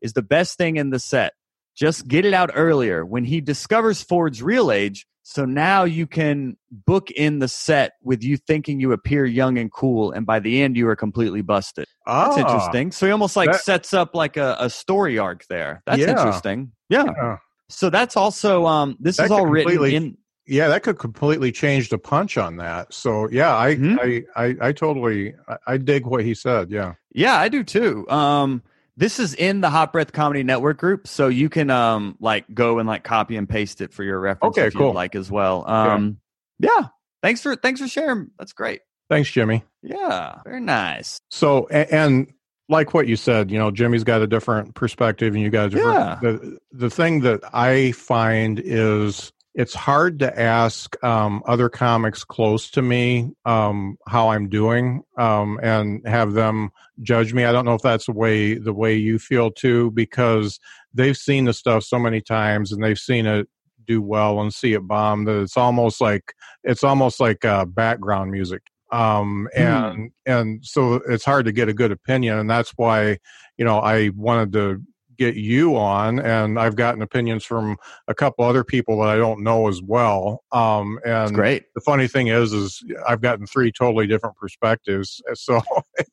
is 0.00 0.14
the 0.14 0.22
best 0.22 0.56
thing 0.56 0.76
in 0.76 0.90
the 0.90 0.98
set. 0.98 1.32
Just 1.76 2.08
get 2.08 2.24
it 2.24 2.32
out 2.32 2.50
earlier 2.54 3.04
when 3.04 3.24
he 3.24 3.40
discovers 3.40 4.02
Ford's 4.02 4.42
real 4.42 4.70
age. 4.70 5.06
So 5.28 5.44
now 5.44 5.82
you 5.82 6.06
can 6.06 6.56
book 6.70 7.10
in 7.10 7.40
the 7.40 7.48
set 7.48 7.94
with 8.00 8.22
you 8.22 8.36
thinking 8.36 8.78
you 8.78 8.92
appear 8.92 9.24
young 9.26 9.58
and 9.58 9.72
cool, 9.72 10.12
and 10.12 10.24
by 10.24 10.38
the 10.38 10.62
end 10.62 10.76
you 10.76 10.86
are 10.88 10.94
completely 10.94 11.42
busted. 11.42 11.84
That's 12.06 12.36
Ah, 12.36 12.40
interesting. 12.40 12.92
So 12.92 13.06
he 13.06 13.12
almost 13.12 13.34
like 13.34 13.50
That- 13.50 13.60
sets 13.60 13.92
up 13.92 14.14
like 14.14 14.36
a, 14.36 14.56
a 14.60 14.70
story 14.70 15.18
arc 15.18 15.44
there. 15.48 15.82
That's 15.84 15.98
Yeah. 15.98 16.10
interesting. 16.10 16.70
Yeah. 16.88 17.06
yeah. 17.06 17.38
So 17.68 17.90
that's 17.90 18.16
also 18.16 18.66
um 18.66 18.96
this 19.00 19.16
That 19.16 19.24
is 19.24 19.30
all 19.32 19.46
written 19.46 19.84
in 19.86 20.16
Yeah, 20.46 20.68
that 20.68 20.84
could 20.84 21.00
completely 21.00 21.50
change 21.50 21.88
the 21.88 21.98
punch 21.98 22.38
on 22.38 22.58
that. 22.58 22.94
So 22.94 23.28
yeah, 23.32 23.58
I 23.58 23.74
Mhm. 23.74 23.98
I, 24.36 24.44
I 24.44 24.68
I 24.68 24.72
totally 24.72 25.34
I, 25.48 25.56
I 25.66 25.76
dig 25.76 26.06
what 26.06 26.22
he 26.24 26.34
said. 26.34 26.70
Yeah. 26.70 26.94
Yeah, 27.12 27.34
I 27.34 27.48
do 27.48 27.64
too. 27.64 28.08
Um 28.08 28.62
this 28.96 29.18
is 29.20 29.34
in 29.34 29.60
the 29.60 29.70
Hot 29.70 29.92
Breath 29.92 30.12
Comedy 30.12 30.42
Network 30.42 30.78
group, 30.78 31.06
so 31.06 31.28
you 31.28 31.48
can 31.48 31.70
um 31.70 32.16
like 32.20 32.44
go 32.52 32.78
and 32.78 32.88
like 32.88 33.04
copy 33.04 33.36
and 33.36 33.48
paste 33.48 33.80
it 33.80 33.92
for 33.92 34.02
your 34.04 34.18
reference 34.20 34.56
Okay, 34.56 34.68
if 34.68 34.74
cool. 34.74 34.88
you'd 34.88 34.94
like 34.94 35.14
as 35.14 35.30
well. 35.30 35.68
Um 35.68 36.18
yeah. 36.58 36.88
Thanks 37.22 37.42
for 37.42 37.56
thanks 37.56 37.80
for 37.80 37.88
sharing. 37.88 38.30
That's 38.38 38.52
great. 38.52 38.80
Thanks, 39.08 39.30
Jimmy. 39.30 39.62
Yeah, 39.82 40.38
very 40.44 40.60
nice. 40.60 41.20
So 41.30 41.68
a- 41.70 41.92
and 41.94 42.32
like 42.68 42.94
what 42.94 43.06
you 43.06 43.14
said, 43.16 43.50
you 43.50 43.58
know, 43.58 43.70
Jimmy's 43.70 44.02
got 44.02 44.22
a 44.22 44.26
different 44.26 44.74
perspective, 44.74 45.34
and 45.34 45.42
you 45.42 45.50
guys. 45.50 45.72
a 45.72 45.76
different. 45.76 45.94
Yeah. 45.94 46.18
The 46.20 46.58
the 46.72 46.90
thing 46.90 47.20
that 47.20 47.40
I 47.52 47.92
find 47.92 48.60
is 48.64 49.32
it's 49.56 49.72
hard 49.72 50.18
to 50.18 50.38
ask 50.38 51.02
um, 51.02 51.42
other 51.46 51.70
comics 51.70 52.24
close 52.24 52.70
to 52.72 52.82
me 52.82 53.32
um, 53.46 53.96
how 54.06 54.28
I'm 54.28 54.50
doing 54.50 55.02
um, 55.16 55.58
and 55.62 56.06
have 56.06 56.34
them 56.34 56.70
judge 57.00 57.32
me. 57.32 57.46
I 57.46 57.52
don't 57.52 57.64
know 57.64 57.74
if 57.74 57.80
that's 57.80 58.04
the 58.04 58.12
way 58.12 58.58
the 58.58 58.74
way 58.74 58.94
you 58.94 59.18
feel 59.18 59.50
too, 59.50 59.90
because 59.92 60.60
they've 60.92 61.16
seen 61.16 61.46
the 61.46 61.54
stuff 61.54 61.84
so 61.84 61.98
many 61.98 62.20
times 62.20 62.70
and 62.70 62.84
they've 62.84 62.98
seen 62.98 63.24
it 63.24 63.48
do 63.86 64.02
well 64.02 64.42
and 64.42 64.52
see 64.52 64.74
it 64.74 64.86
bomb 64.86 65.24
that 65.24 65.40
it's 65.40 65.56
almost 65.56 66.02
like 66.02 66.34
it's 66.62 66.84
almost 66.84 67.18
like 67.18 67.44
uh, 67.44 67.64
background 67.64 68.30
music 68.30 68.62
um 68.92 69.48
and 69.56 70.10
and 70.26 70.64
so 70.64 70.94
it's 71.08 71.24
hard 71.24 71.44
to 71.44 71.52
get 71.52 71.68
a 71.68 71.74
good 71.74 71.90
opinion 71.90 72.38
and 72.38 72.48
that's 72.48 72.72
why 72.76 73.18
you 73.56 73.64
know 73.64 73.78
i 73.78 74.10
wanted 74.14 74.52
to 74.52 74.80
get 75.16 75.34
you 75.36 75.76
on 75.76 76.18
and 76.18 76.58
i've 76.58 76.76
gotten 76.76 77.02
opinions 77.02 77.44
from 77.44 77.76
a 78.08 78.14
couple 78.14 78.44
other 78.44 78.64
people 78.64 78.98
that 78.98 79.08
i 79.08 79.16
don't 79.16 79.42
know 79.42 79.68
as 79.68 79.80
well 79.82 80.42
um 80.52 80.98
That's 81.04 81.28
and 81.30 81.34
great. 81.36 81.64
the 81.74 81.80
funny 81.80 82.06
thing 82.08 82.28
is 82.28 82.52
is 82.52 82.82
i've 83.08 83.20
gotten 83.20 83.46
three 83.46 83.72
totally 83.72 84.06
different 84.06 84.36
perspectives 84.36 85.22
so 85.34 85.60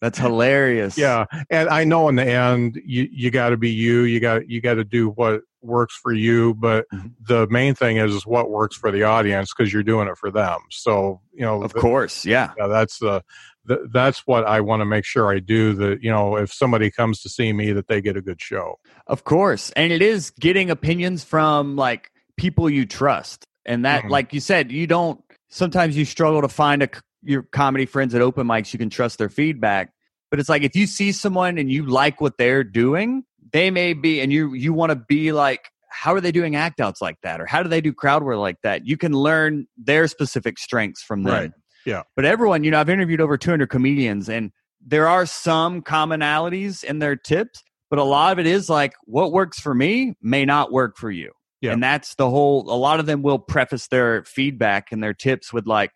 That's 0.02 0.18
hilarious. 0.18 0.98
yeah 0.98 1.26
and 1.50 1.70
i 1.70 1.84
know 1.84 2.08
in 2.10 2.16
the 2.16 2.26
end 2.28 2.82
you 2.86 3.08
you 3.12 3.32
got 3.32 3.50
to 3.50 3.58
be 3.58 3.70
you 3.70 4.02
you 4.04 4.20
got 4.20 4.50
you 4.50 4.62
got 4.62 4.76
to 4.76 4.84
do 4.84 5.10
what 5.10 5.42
works 5.62 5.96
for 5.96 6.12
you 6.12 6.54
but 6.56 6.86
Mhm. 6.94 7.12
the 7.26 7.48
main 7.48 7.74
thing 7.74 7.96
is, 7.96 8.14
is 8.14 8.26
what 8.26 8.50
works 8.50 8.76
for 8.76 8.92
the 8.92 9.04
audience 9.04 9.54
because 9.56 9.72
you're 9.72 9.82
doing 9.82 10.10
it 10.10 10.18
for 10.18 10.30
them 10.30 10.60
so 10.70 11.22
you 11.34 11.42
know 11.42 11.64
Of 11.64 11.72
the- 11.74 11.80
course. 11.80 12.26
Yeah. 12.26 12.52
yeah, 12.58 12.68
that's 12.68 13.00
the, 13.00 13.24
the 13.66 13.88
that's 13.92 14.28
what 14.28 14.46
I 14.46 14.62
want 14.62 14.82
to 14.82 14.86
make 14.86 15.06
sure 15.06 15.34
I 15.34 15.40
do. 15.40 15.74
That 15.74 16.04
you 16.04 16.12
know, 16.12 16.38
if 16.38 16.54
somebody 16.54 16.92
comes 16.92 17.22
to 17.22 17.30
see 17.30 17.54
me, 17.54 17.72
that 17.74 17.88
they 17.88 18.02
get 18.02 18.18
a 18.18 18.22
good 18.22 18.42
show. 18.42 18.80
Of 19.08 19.24
course. 19.24 19.72
And 19.76 19.92
it 19.92 20.02
is 20.02 20.32
getting 20.32 20.70
opinions 20.70 21.24
from 21.24 21.76
like 21.76 22.12
people 22.38 22.70
you 22.70 22.86
trust. 22.86 23.46
And 23.66 23.86
that, 23.86 24.04
Mhm. 24.04 24.10
like 24.10 24.34
you 24.34 24.40
said, 24.40 24.72
you 24.72 24.88
don't, 24.88 25.22
sometimes 25.50 25.96
you 25.96 26.04
struggle 26.06 26.42
to 26.42 26.50
find 26.50 26.84
a, 26.84 26.90
your 27.22 27.44
comedy 27.44 27.86
friends 27.86 28.14
at 28.14 28.22
open 28.22 28.48
mics, 28.48 28.74
you 28.74 28.80
can 28.80 28.90
trust 28.90 29.18
their 29.18 29.30
feedback. 29.30 29.92
But 30.30 30.40
it's 30.40 30.50
like 30.50 30.64
if 30.64 30.76
you 30.76 30.88
see 30.88 31.12
someone 31.12 31.58
and 31.58 31.72
you 31.72 31.86
like 31.86 32.20
what 32.20 32.38
they're 32.38 32.64
doing, 32.64 33.24
they 33.54 33.72
may 33.72 33.94
be, 33.94 34.20
and 34.20 34.34
you, 34.34 34.54
you 34.54 34.74
want 34.74 34.90
to 34.90 34.96
be 34.96 35.32
like, 35.32 35.70
how 35.90 36.14
are 36.14 36.20
they 36.22 36.32
doing 36.32 36.56
act 36.56 36.82
outs 36.82 37.02
like 37.02 37.18
that? 37.22 37.40
Or 37.40 37.46
how 37.46 37.62
do 37.62 37.70
they 37.70 37.80
do 37.80 37.94
crowd 37.94 38.24
work 38.24 38.38
like 38.38 38.58
that? 38.64 38.86
You 38.86 38.98
can 38.98 39.14
learn 39.14 39.68
their 39.78 40.08
specific 40.08 40.58
strengths 40.58 41.04
from 41.04 41.24
them. 41.24 41.34
Right. 41.34 41.52
Yeah. 41.86 42.04
But 42.16 42.26
everyone, 42.26 42.64
you 42.64 42.72
know, 42.72 42.80
I've 42.80 42.90
interviewed 42.90 43.22
over 43.22 43.38
200 43.38 43.68
comedians 43.70 44.30
and 44.30 44.52
there 44.86 45.08
are 45.08 45.26
some 45.26 45.82
commonalities 45.82 46.84
in 46.84 47.00
their 47.00 47.16
tips, 47.16 47.64
but 47.90 48.00
a 48.00 48.04
lot 48.04 48.34
of 48.34 48.40
it 48.40 48.48
is 48.48 48.70
like 48.70 48.94
what 49.06 49.32
works 49.32 49.60
for 49.60 49.74
me 49.74 50.16
may 50.22 50.46
not 50.46 50.72
work 50.72 50.98
for 50.98 51.12
you. 51.12 51.32
Yeah. 51.62 51.72
And 51.72 51.82
that's 51.82 52.16
the 52.16 52.30
whole, 52.30 52.70
a 52.70 52.76
lot 52.76 53.00
of 53.00 53.06
them 53.06 53.22
will 53.22 53.40
preface 53.40 53.88
their 53.88 54.24
feedback 54.26 54.92
and 54.92 55.02
their 55.02 55.14
tips 55.14 55.54
with 55.54 55.66
like, 55.66 55.92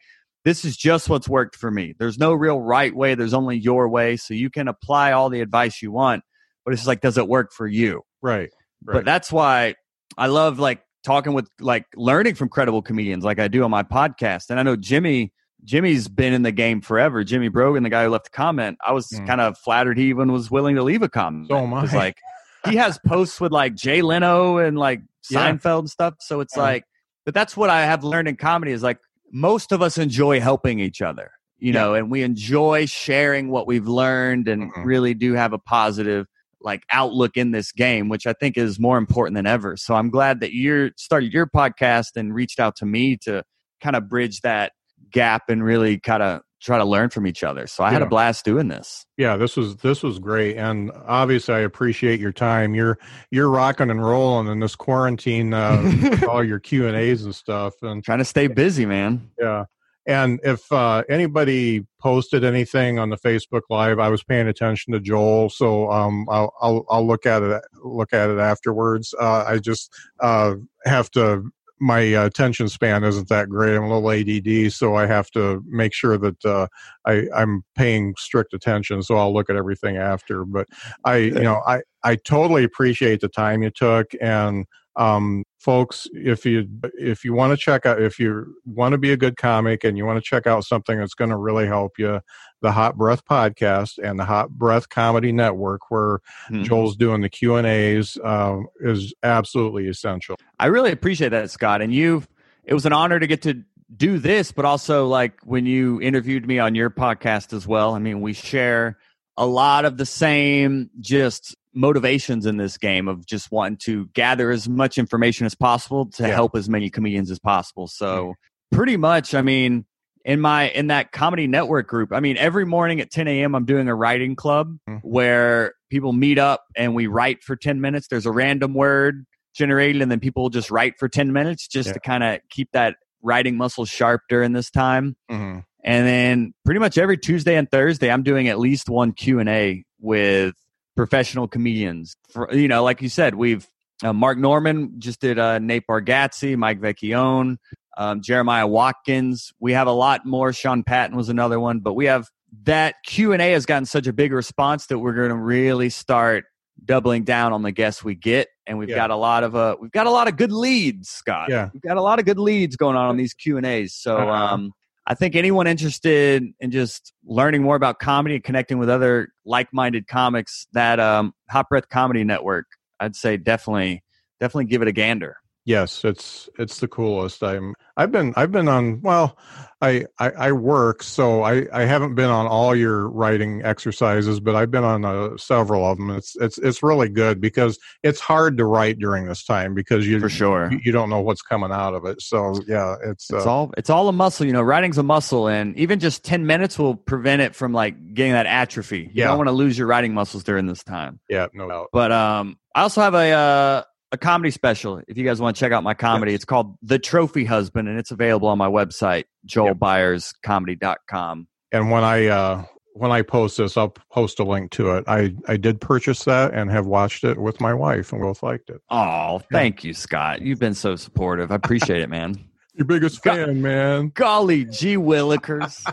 this 0.45 0.63
is 0.63 0.77
just 0.77 1.09
what's 1.09 1.27
worked 1.27 1.57
for 1.57 1.69
me. 1.69 1.93
There's 1.99 2.17
no 2.17 2.33
real 2.33 2.61
right 2.61 2.95
way. 2.95 3.15
There's 3.15 3.33
only 3.33 3.57
your 3.57 3.89
way. 3.89 4.15
So 4.15 4.33
you 4.33 4.49
can 4.49 4.69
apply 4.69 5.11
all 5.11 5.29
the 5.29 5.41
advice 5.41 5.81
you 5.81 5.91
want, 5.91 6.23
but 6.63 6.73
it's 6.73 6.87
like, 6.87 7.01
does 7.01 7.17
it 7.17 7.27
work 7.27 7.51
for 7.51 7.67
you? 7.67 8.03
Right. 8.21 8.49
But 8.81 9.03
that's 9.03 9.29
why 9.29 9.75
I 10.17 10.27
love 10.27 10.59
like 10.59 10.81
talking 11.03 11.33
with 11.33 11.49
like 11.59 11.85
learning 11.95 12.35
from 12.35 12.47
credible 12.47 12.81
comedians 12.81 13.25
like 13.25 13.39
I 13.39 13.49
do 13.49 13.63
on 13.63 13.71
my 13.71 13.83
podcast. 13.83 14.49
And 14.49 14.59
I 14.59 14.63
know 14.63 14.77
Jimmy 14.77 15.33
Jimmy's 15.63 16.07
been 16.07 16.33
in 16.33 16.43
the 16.43 16.51
game 16.51 16.81
forever. 16.81 17.23
Jimmy 17.23 17.47
Brogan, 17.49 17.83
the 17.83 17.89
guy 17.89 18.03
who 18.03 18.09
left 18.09 18.27
a 18.27 18.31
comment, 18.31 18.77
I 18.85 18.91
was 18.93 19.07
Mm. 19.09 19.27
kind 19.27 19.41
of 19.41 19.57
flattered 19.57 19.97
he 19.97 20.09
even 20.09 20.31
was 20.31 20.49
willing 20.51 20.75
to 20.75 20.83
leave 20.83 21.01
a 21.01 21.09
comment. 21.09 21.47
So 21.49 21.57
am 21.57 21.73
I. 21.73 21.85
like 21.93 22.17
he 22.65 22.75
has 22.75 22.99
posts 23.05 23.41
with 23.41 23.51
like 23.51 23.75
Jay 23.75 24.01
Leno 24.01 24.57
and 24.57 24.77
like 24.77 25.01
Seinfeld 25.31 25.79
and 25.79 25.89
stuff. 25.89 26.15
So 26.19 26.39
it's 26.39 26.55
Yeah. 26.55 26.63
like, 26.63 26.83
but 27.25 27.33
that's 27.33 27.57
what 27.57 27.69
I 27.69 27.81
have 27.85 28.03
learned 28.03 28.27
in 28.27 28.35
comedy 28.37 28.71
is 28.71 28.83
like 28.83 28.99
most 29.31 29.71
of 29.71 29.81
us 29.81 29.97
enjoy 29.97 30.39
helping 30.39 30.79
each 30.79 31.01
other, 31.01 31.31
you 31.59 31.73
Yeah. 31.73 31.81
know, 31.81 31.93
and 31.95 32.09
we 32.09 32.23
enjoy 32.23 32.85
sharing 32.85 33.49
what 33.49 33.67
we've 33.67 33.87
learned 33.87 34.47
and 34.47 34.71
Mhm. 34.73 34.85
really 34.85 35.13
do 35.13 35.33
have 35.33 35.53
a 35.53 35.59
positive 35.59 36.27
like 36.61 36.83
outlook 36.91 37.37
in 37.37 37.51
this 37.51 37.71
game, 37.71 38.09
which 38.09 38.25
I 38.25 38.33
think 38.33 38.57
is 38.57 38.79
more 38.79 38.97
important 38.97 39.35
than 39.35 39.45
ever. 39.45 39.77
So 39.77 39.93
I'm 39.95 40.09
glad 40.09 40.39
that 40.39 40.53
you 40.53 40.91
started 40.97 41.31
your 41.31 41.45
podcast 41.45 42.15
and 42.15 42.33
reached 42.33 42.59
out 42.59 42.75
to 42.77 42.85
me 42.85 43.15
to 43.23 43.43
kind 43.81 43.95
of 43.95 44.09
bridge 44.09 44.41
that 44.41 44.71
gap 45.11 45.49
and 45.49 45.63
really 45.63 45.99
kind 45.99 46.23
of 46.23 46.41
try 46.61 46.77
to 46.77 46.85
learn 46.85 47.09
from 47.09 47.27
each 47.27 47.43
other. 47.43 47.67
So 47.67 47.83
I 47.83 47.91
had 47.91 48.01
a 48.01 48.07
blast 48.07 48.43
doing 48.43 48.67
this. 48.67 49.05
Yeah, 49.17 49.37
this 49.37 49.55
was 49.55 49.77
this 49.77 50.03
was 50.03 50.19
great, 50.19 50.57
and 50.57 50.91
obviously 51.05 51.55
I 51.55 51.59
appreciate 51.59 52.19
your 52.19 52.31
time. 52.31 52.73
You're 52.73 52.97
you're 53.31 53.49
rocking 53.49 53.89
and 53.89 54.03
rolling 54.03 54.47
in 54.47 54.59
this 54.59 54.75
quarantine, 54.75 55.53
uh, 55.53 56.19
all 56.29 56.43
your 56.43 56.59
Q 56.59 56.87
and 56.87 56.95
A's 56.95 57.23
and 57.23 57.35
stuff, 57.35 57.75
and 57.81 58.03
trying 58.03 58.19
to 58.19 58.25
stay 58.25 58.47
busy, 58.47 58.85
man. 58.85 59.29
Yeah, 59.39 59.65
and 60.07 60.39
if 60.41 60.71
uh, 60.71 61.03
anybody 61.09 61.85
posted 61.99 62.45
anything 62.45 62.97
on 62.97 63.09
the 63.09 63.17
Facebook 63.17 63.63
Live, 63.69 63.99
I 63.99 64.07
was 64.07 64.23
paying 64.23 64.47
attention 64.47 64.93
to 64.93 65.01
Joel, 65.01 65.49
so 65.49 65.91
um, 65.91 66.25
I'll, 66.29 66.53
I'll, 66.61 66.85
I'll 66.89 67.05
look 67.05 67.25
at 67.25 67.43
it 67.43 67.61
look 67.83 68.13
at 68.13 68.29
it 68.29 68.39
afterwards. 68.39 69.13
Uh, 69.19 69.43
I 69.45 69.59
just 69.59 69.93
uh, 70.21 70.55
have 70.85 71.11
to. 71.11 71.51
My 71.79 71.99
attention 71.99 72.69
span 72.69 73.03
isn't 73.03 73.29
that 73.29 73.49
great. 73.49 73.75
I'm 73.75 73.83
a 73.83 73.99
little 73.99 74.11
ADD, 74.11 74.71
so 74.73 74.95
I 74.95 75.05
have 75.05 75.29
to 75.31 75.63
make 75.67 75.93
sure 75.93 76.17
that 76.17 76.45
uh, 76.45 76.67
I, 77.05 77.27
I'm 77.35 77.63
paying 77.75 78.15
strict 78.17 78.53
attention. 78.53 79.03
So 79.03 79.15
I'll 79.15 79.33
look 79.33 79.49
at 79.49 79.55
everything 79.55 79.97
after. 79.97 80.43
But 80.43 80.67
I, 81.05 81.17
you 81.17 81.41
know, 81.41 81.61
I 81.67 81.81
I 82.03 82.15
totally 82.15 82.63
appreciate 82.63 83.21
the 83.21 83.27
time 83.29 83.61
you 83.63 83.69
took 83.69 84.07
and 84.21 84.65
um, 84.95 85.43
folks 85.67 86.07
if 86.13 86.45
you 86.45 86.65
if 86.93 87.25
you 87.25 87.33
want 87.33 87.51
to 87.51 87.57
check 87.57 87.85
out 87.85 88.01
if 88.01 88.19
you 88.19 88.55
want 88.65 88.93
to 88.93 88.97
be 88.97 89.11
a 89.11 89.17
good 89.17 89.35
comic 89.35 89.83
and 89.83 89.97
you 89.97 90.05
want 90.05 90.15
to 90.15 90.21
check 90.21 90.47
out 90.47 90.63
something 90.63 90.97
that's 90.97 91.13
going 91.13 91.29
to 91.29 91.35
really 91.35 91.67
help 91.67 91.99
you 91.99 92.21
the 92.61 92.71
hot 92.71 92.95
breath 92.95 93.25
podcast 93.25 93.97
and 94.01 94.17
the 94.17 94.23
hot 94.23 94.49
breath 94.49 94.87
comedy 94.87 95.33
network 95.33 95.91
where 95.91 96.19
mm-hmm. 96.49 96.63
joel's 96.63 96.95
doing 96.95 97.19
the 97.19 97.27
q 97.27 97.55
and 97.55 97.67
a's 97.67 98.17
uh, 98.23 98.57
is 98.79 99.13
absolutely 99.23 99.89
essential 99.89 100.37
i 100.57 100.67
really 100.67 100.93
appreciate 100.93 101.29
that 101.29 101.51
scott 101.51 101.81
and 101.81 101.93
you've 101.93 102.29
it 102.63 102.73
was 102.73 102.85
an 102.85 102.93
honor 102.93 103.19
to 103.19 103.27
get 103.27 103.41
to 103.41 103.61
do 103.93 104.19
this 104.19 104.53
but 104.53 104.63
also 104.63 105.05
like 105.05 105.37
when 105.43 105.65
you 105.65 105.99
interviewed 105.99 106.47
me 106.47 106.59
on 106.59 106.75
your 106.75 106.89
podcast 106.89 107.51
as 107.51 107.67
well 107.67 107.93
i 107.93 107.99
mean 107.99 108.21
we 108.21 108.31
share 108.31 108.97
a 109.35 109.45
lot 109.45 109.83
of 109.83 109.97
the 109.97 110.05
same 110.05 110.89
just 111.01 111.57
motivations 111.77 112.45
in 112.45 112.57
this 112.57 112.77
game 112.77 113.07
of 113.07 113.25
just 113.25 113.51
wanting 113.51 113.77
to 113.77 114.07
gather 114.07 114.51
as 114.51 114.67
much 114.67 114.97
information 114.97 115.45
as 115.45 115.55
possible 115.55 116.07
to 116.11 116.23
yeah. 116.23 116.33
help 116.33 116.55
as 116.55 116.67
many 116.67 116.89
comedians 116.89 117.31
as 117.31 117.39
possible. 117.39 117.87
So 117.87 118.33
pretty 118.71 118.97
much, 118.97 119.33
I 119.33 119.41
mean, 119.41 119.85
in 120.25 120.41
my 120.41 120.69
in 120.69 120.87
that 120.87 121.11
comedy 121.11 121.47
network 121.47 121.87
group, 121.87 122.11
I 122.11 122.19
mean, 122.19 122.35
every 122.37 122.65
morning 122.65 122.99
at 122.99 123.11
10 123.11 123.27
a.m. 123.27 123.55
I'm 123.55 123.65
doing 123.65 123.87
a 123.87 123.95
writing 123.95 124.35
club 124.35 124.75
mm-hmm. 124.89 124.97
where 125.07 125.73
people 125.89 126.11
meet 126.11 126.37
up 126.37 126.63
and 126.75 126.93
we 126.93 127.07
write 127.07 127.43
for 127.43 127.55
10 127.55 127.79
minutes. 127.79 128.07
There's 128.09 128.25
a 128.25 128.31
random 128.31 128.73
word 128.73 129.25
generated, 129.55 130.01
and 130.01 130.11
then 130.11 130.19
people 130.19 130.49
just 130.49 130.69
write 130.69 130.99
for 130.99 131.07
10 131.07 131.31
minutes 131.31 131.67
just 131.67 131.87
yeah. 131.87 131.93
to 131.93 131.99
kind 132.01 132.23
of 132.23 132.39
keep 132.49 132.69
that 132.73 132.97
writing 133.21 133.55
muscle 133.55 133.85
sharp 133.85 134.21
during 134.27 134.51
this 134.51 134.69
time. 134.69 135.15
Mm-hmm. 135.31 135.59
And 135.83 136.07
then 136.07 136.53
pretty 136.65 136.81
much 136.81 136.97
every 136.97 137.17
Tuesday 137.17 137.55
and 137.55 137.71
Thursday, 137.71 138.11
I'm 138.11 138.23
doing 138.23 138.49
at 138.49 138.59
least 138.59 138.89
one 138.89 139.13
Q 139.13 139.39
and 139.39 139.47
A 139.47 139.85
with 140.01 140.53
professional 140.97 141.47
comedians. 141.47 142.17
For, 142.31 142.53
you 142.53 142.67
know, 142.67 142.83
like 142.83 143.01
you 143.01 143.07
said, 143.07 143.35
we've 143.35 143.65
uh, 144.03 144.11
Mark 144.11 144.37
Normand 144.37 144.95
just 144.99 145.21
did 145.21 145.39
uh, 145.39 145.59
Nate 145.59 145.83
Bargatze, 145.89 146.57
Mike 146.57 146.81
Vecchione, 146.81 147.57
um, 147.97 148.21
Jeremiah 148.21 148.67
Watkins. 148.67 149.53
We 149.59 149.73
have 149.73 149.87
a 149.87 149.91
lot 149.91 150.25
more. 150.25 150.51
Sean 150.51 150.83
Patton 150.83 151.15
was 151.15 151.29
another 151.29 151.59
one, 151.59 151.79
but 151.79 151.93
we 151.93 152.05
have 152.05 152.27
that 152.63 152.95
Q 153.05 153.33
and 153.33 153.41
A 153.41 153.51
has 153.53 153.65
gotten 153.65 153.85
such 153.85 154.07
a 154.07 154.13
big 154.13 154.33
response 154.33 154.87
that 154.87 154.99
we're 154.99 155.13
going 155.13 155.29
to 155.29 155.35
really 155.35 155.89
start 155.89 156.45
doubling 156.83 157.23
down 157.23 157.53
on 157.53 157.63
the 157.63 157.71
guests 157.71 158.03
we 158.03 158.13
get, 158.13 158.47
and 158.67 158.77
we've 158.77 158.89
yeah. 158.89 158.95
got 158.95 159.09
a 159.09 159.15
lot 159.15 159.43
of 159.43 159.55
uh, 159.55 159.75
we've 159.81 159.91
got 159.91 160.05
a 160.05 160.11
lot 160.11 160.27
of 160.27 160.37
good 160.37 160.51
leads, 160.51 161.09
Scott. 161.09 161.49
Yeah, 161.49 161.69
we've 161.73 161.81
got 161.81 161.97
a 161.97 162.01
lot 162.01 162.19
of 162.19 162.25
good 162.25 162.39
leads 162.39 162.75
going 162.75 162.95
on 162.95 163.07
on 163.07 163.17
these 163.17 163.33
Q 163.33 163.57
and 163.57 163.65
A's. 163.65 163.95
So, 163.95 164.17
uh-huh. 164.17 164.53
um, 164.53 164.73
I 165.09 165.13
think 165.13 165.35
anyone 165.35 165.67
interested 165.67 166.43
in 166.59 166.69
just 166.69 167.13
learning 167.25 167.63
more 167.63 167.77
about 167.77 167.99
comedy 167.99 168.35
and 168.35 168.43
connecting 168.43 168.77
with 168.77 168.89
other 168.89 169.29
like-minded 169.45 170.05
comics, 170.05 170.67
that 170.73 170.99
um, 170.99 171.33
Hot 171.49 171.69
Breath 171.69 171.87
Comedy 171.87 172.25
Network, 172.25 172.65
I'd 172.99 173.15
say 173.15 173.37
definitely, 173.37 174.03
definitely 174.41 174.65
give 174.65 174.81
it 174.81 174.89
a 174.89 174.91
gander. 174.91 175.37
Yes, 175.67 176.05
it's 176.05 176.49
it's 176.57 176.79
the 176.79 176.87
coolest. 176.87 177.43
I'm 177.43 177.75
I've 177.97 178.09
been 178.09 178.33
I've 178.37 178.53
been 178.53 178.69
on 178.69 179.01
well, 179.01 179.37
I, 179.81 180.05
I, 180.17 180.29
I 180.29 180.51
work 180.53 181.03
so 181.03 181.43
I 181.43 181.67
I 181.73 181.81
haven't 181.81 182.15
been 182.15 182.29
on 182.29 182.47
all 182.47 182.73
your 182.73 183.09
writing 183.09 183.61
exercises, 183.65 184.39
but 184.39 184.55
I've 184.55 184.71
been 184.71 184.85
on 184.85 185.03
uh, 185.03 185.35
several 185.35 185.85
of 185.85 185.97
them. 185.97 186.11
It's 186.11 186.37
it's 186.37 186.57
it's 186.57 186.81
really 186.81 187.09
good 187.09 187.41
because 187.41 187.77
it's 188.01 188.21
hard 188.21 188.57
to 188.59 188.65
write 188.65 188.97
during 188.99 189.25
this 189.25 189.43
time 189.43 189.73
because 189.73 190.07
you 190.07 190.21
for 190.21 190.29
sure 190.29 190.71
you, 190.71 190.79
you 190.85 190.91
don't 190.93 191.09
know 191.09 191.19
what's 191.19 191.41
coming 191.41 191.73
out 191.73 191.93
of 191.93 192.05
it. 192.05 192.21
So 192.21 192.61
yeah, 192.65 192.95
it's 193.03 193.29
it's 193.29 193.45
uh, 193.45 193.51
all 193.51 193.73
it's 193.75 193.89
all 193.89 194.07
a 194.07 194.13
muscle. 194.13 194.45
You 194.45 194.53
know, 194.53 194.61
writing's 194.61 194.97
a 194.97 195.03
muscle, 195.03 195.49
and 195.49 195.77
even 195.77 195.99
just 195.99 196.23
ten 196.23 196.45
minutes 196.45 196.79
will 196.79 196.95
prevent 196.95 197.41
it 197.41 197.55
from 197.55 197.73
like 197.73 198.13
getting 198.13 198.31
that 198.31 198.45
atrophy. 198.45 198.99
You 198.99 199.11
yeah. 199.15 199.27
don't 199.27 199.37
want 199.37 199.49
to 199.49 199.53
lose 199.53 199.77
your 199.77 199.87
writing 199.87 200.13
muscles 200.13 200.45
during 200.45 200.65
this 200.65 200.81
time. 200.81 201.19
Yeah, 201.27 201.47
no 201.53 201.67
doubt. 201.67 201.89
But 201.91 202.13
um, 202.13 202.57
I 202.73 202.83
also 202.83 203.01
have 203.01 203.15
a 203.15 203.31
uh 203.31 203.83
a 204.11 204.17
comedy 204.17 204.51
special. 204.51 205.01
If 205.07 205.17
you 205.17 205.23
guys 205.23 205.41
want 205.41 205.55
to 205.55 205.59
check 205.59 205.71
out 205.71 205.83
my 205.83 205.93
comedy, 205.93 206.31
yes. 206.31 206.37
it's 206.37 206.45
called 206.45 206.77
The 206.81 206.99
Trophy 206.99 207.45
Husband, 207.45 207.87
and 207.87 207.99
it's 207.99 208.11
available 208.11 208.47
on 208.47 208.57
my 208.57 208.67
website, 208.67 209.25
joelbyarscomedy.com. 209.47 211.47
And 211.71 211.91
when 211.91 212.03
I 212.03 212.27
uh, 212.27 212.63
when 212.93 213.11
I 213.11 213.21
post 213.21 213.57
this, 213.57 213.77
I'll 213.77 213.93
post 214.11 214.39
a 214.39 214.43
link 214.43 214.71
to 214.71 214.91
it. 214.91 215.03
I 215.07 215.35
I 215.47 215.57
did 215.57 215.81
purchase 215.81 216.23
that 216.25 216.53
and 216.53 216.71
have 216.71 216.85
watched 216.85 217.23
it 217.23 217.37
with 217.37 217.61
my 217.61 217.73
wife, 217.73 218.11
and 218.11 218.21
both 218.21 218.43
liked 218.43 218.69
it. 218.69 218.81
Oh, 218.89 219.41
thank 219.51 219.83
yeah. 219.83 219.89
you, 219.89 219.93
Scott. 219.93 220.41
You've 220.41 220.59
been 220.59 220.73
so 220.73 220.95
supportive. 220.95 221.51
I 221.51 221.55
appreciate 221.55 222.01
it, 222.01 222.09
man. 222.09 222.43
Your 222.75 222.85
biggest 222.85 223.23
fan, 223.23 223.47
Go- 223.47 223.53
man. 223.53 224.11
Golly, 224.13 224.65
gee 224.65 224.97
willikers. 224.97 225.83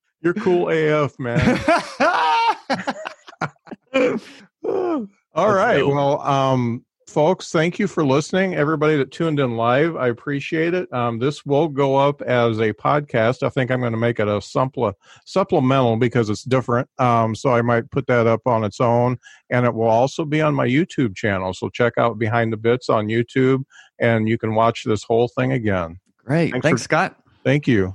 You're 0.20 0.34
cool 0.34 0.68
AF, 0.68 1.18
man. 1.18 1.58
All 5.34 5.54
right. 5.54 5.78
Dope. 5.78 5.94
Well, 5.94 6.20
um, 6.20 6.84
folks, 7.10 7.50
thank 7.50 7.78
you 7.78 7.88
for 7.88 8.04
listening. 8.04 8.54
Everybody 8.54 8.96
that 8.96 9.10
tuned 9.10 9.40
in 9.40 9.56
live, 9.56 9.96
I 9.96 10.08
appreciate 10.08 10.74
it. 10.74 10.90
Um, 10.92 11.18
this 11.18 11.44
will 11.44 11.68
go 11.68 11.96
up 11.96 12.22
as 12.22 12.60
a 12.60 12.72
podcast. 12.72 13.42
I 13.42 13.48
think 13.48 13.70
I'm 13.70 13.80
going 13.80 13.92
to 13.92 13.98
make 13.98 14.20
it 14.20 14.28
a 14.28 14.40
supple- 14.40 14.94
supplemental 15.26 15.96
because 15.96 16.30
it's 16.30 16.44
different. 16.44 16.88
Um, 16.98 17.34
so 17.34 17.50
I 17.50 17.62
might 17.62 17.90
put 17.90 18.06
that 18.06 18.26
up 18.26 18.46
on 18.46 18.62
its 18.62 18.80
own, 18.80 19.18
and 19.50 19.66
it 19.66 19.74
will 19.74 19.88
also 19.88 20.24
be 20.24 20.40
on 20.40 20.54
my 20.54 20.66
YouTube 20.66 21.16
channel. 21.16 21.52
So 21.52 21.68
check 21.68 21.94
out 21.98 22.18
Behind 22.18 22.52
the 22.52 22.56
Bits 22.56 22.88
on 22.88 23.08
YouTube, 23.08 23.64
and 23.98 24.28
you 24.28 24.38
can 24.38 24.54
watch 24.54 24.84
this 24.84 25.02
whole 25.02 25.28
thing 25.28 25.52
again. 25.52 25.98
Great. 26.24 26.52
Thanks, 26.52 26.64
Thanks 26.64 26.82
for, 26.82 26.84
Scott. 26.84 27.16
Thank 27.44 27.66
you. 27.66 27.94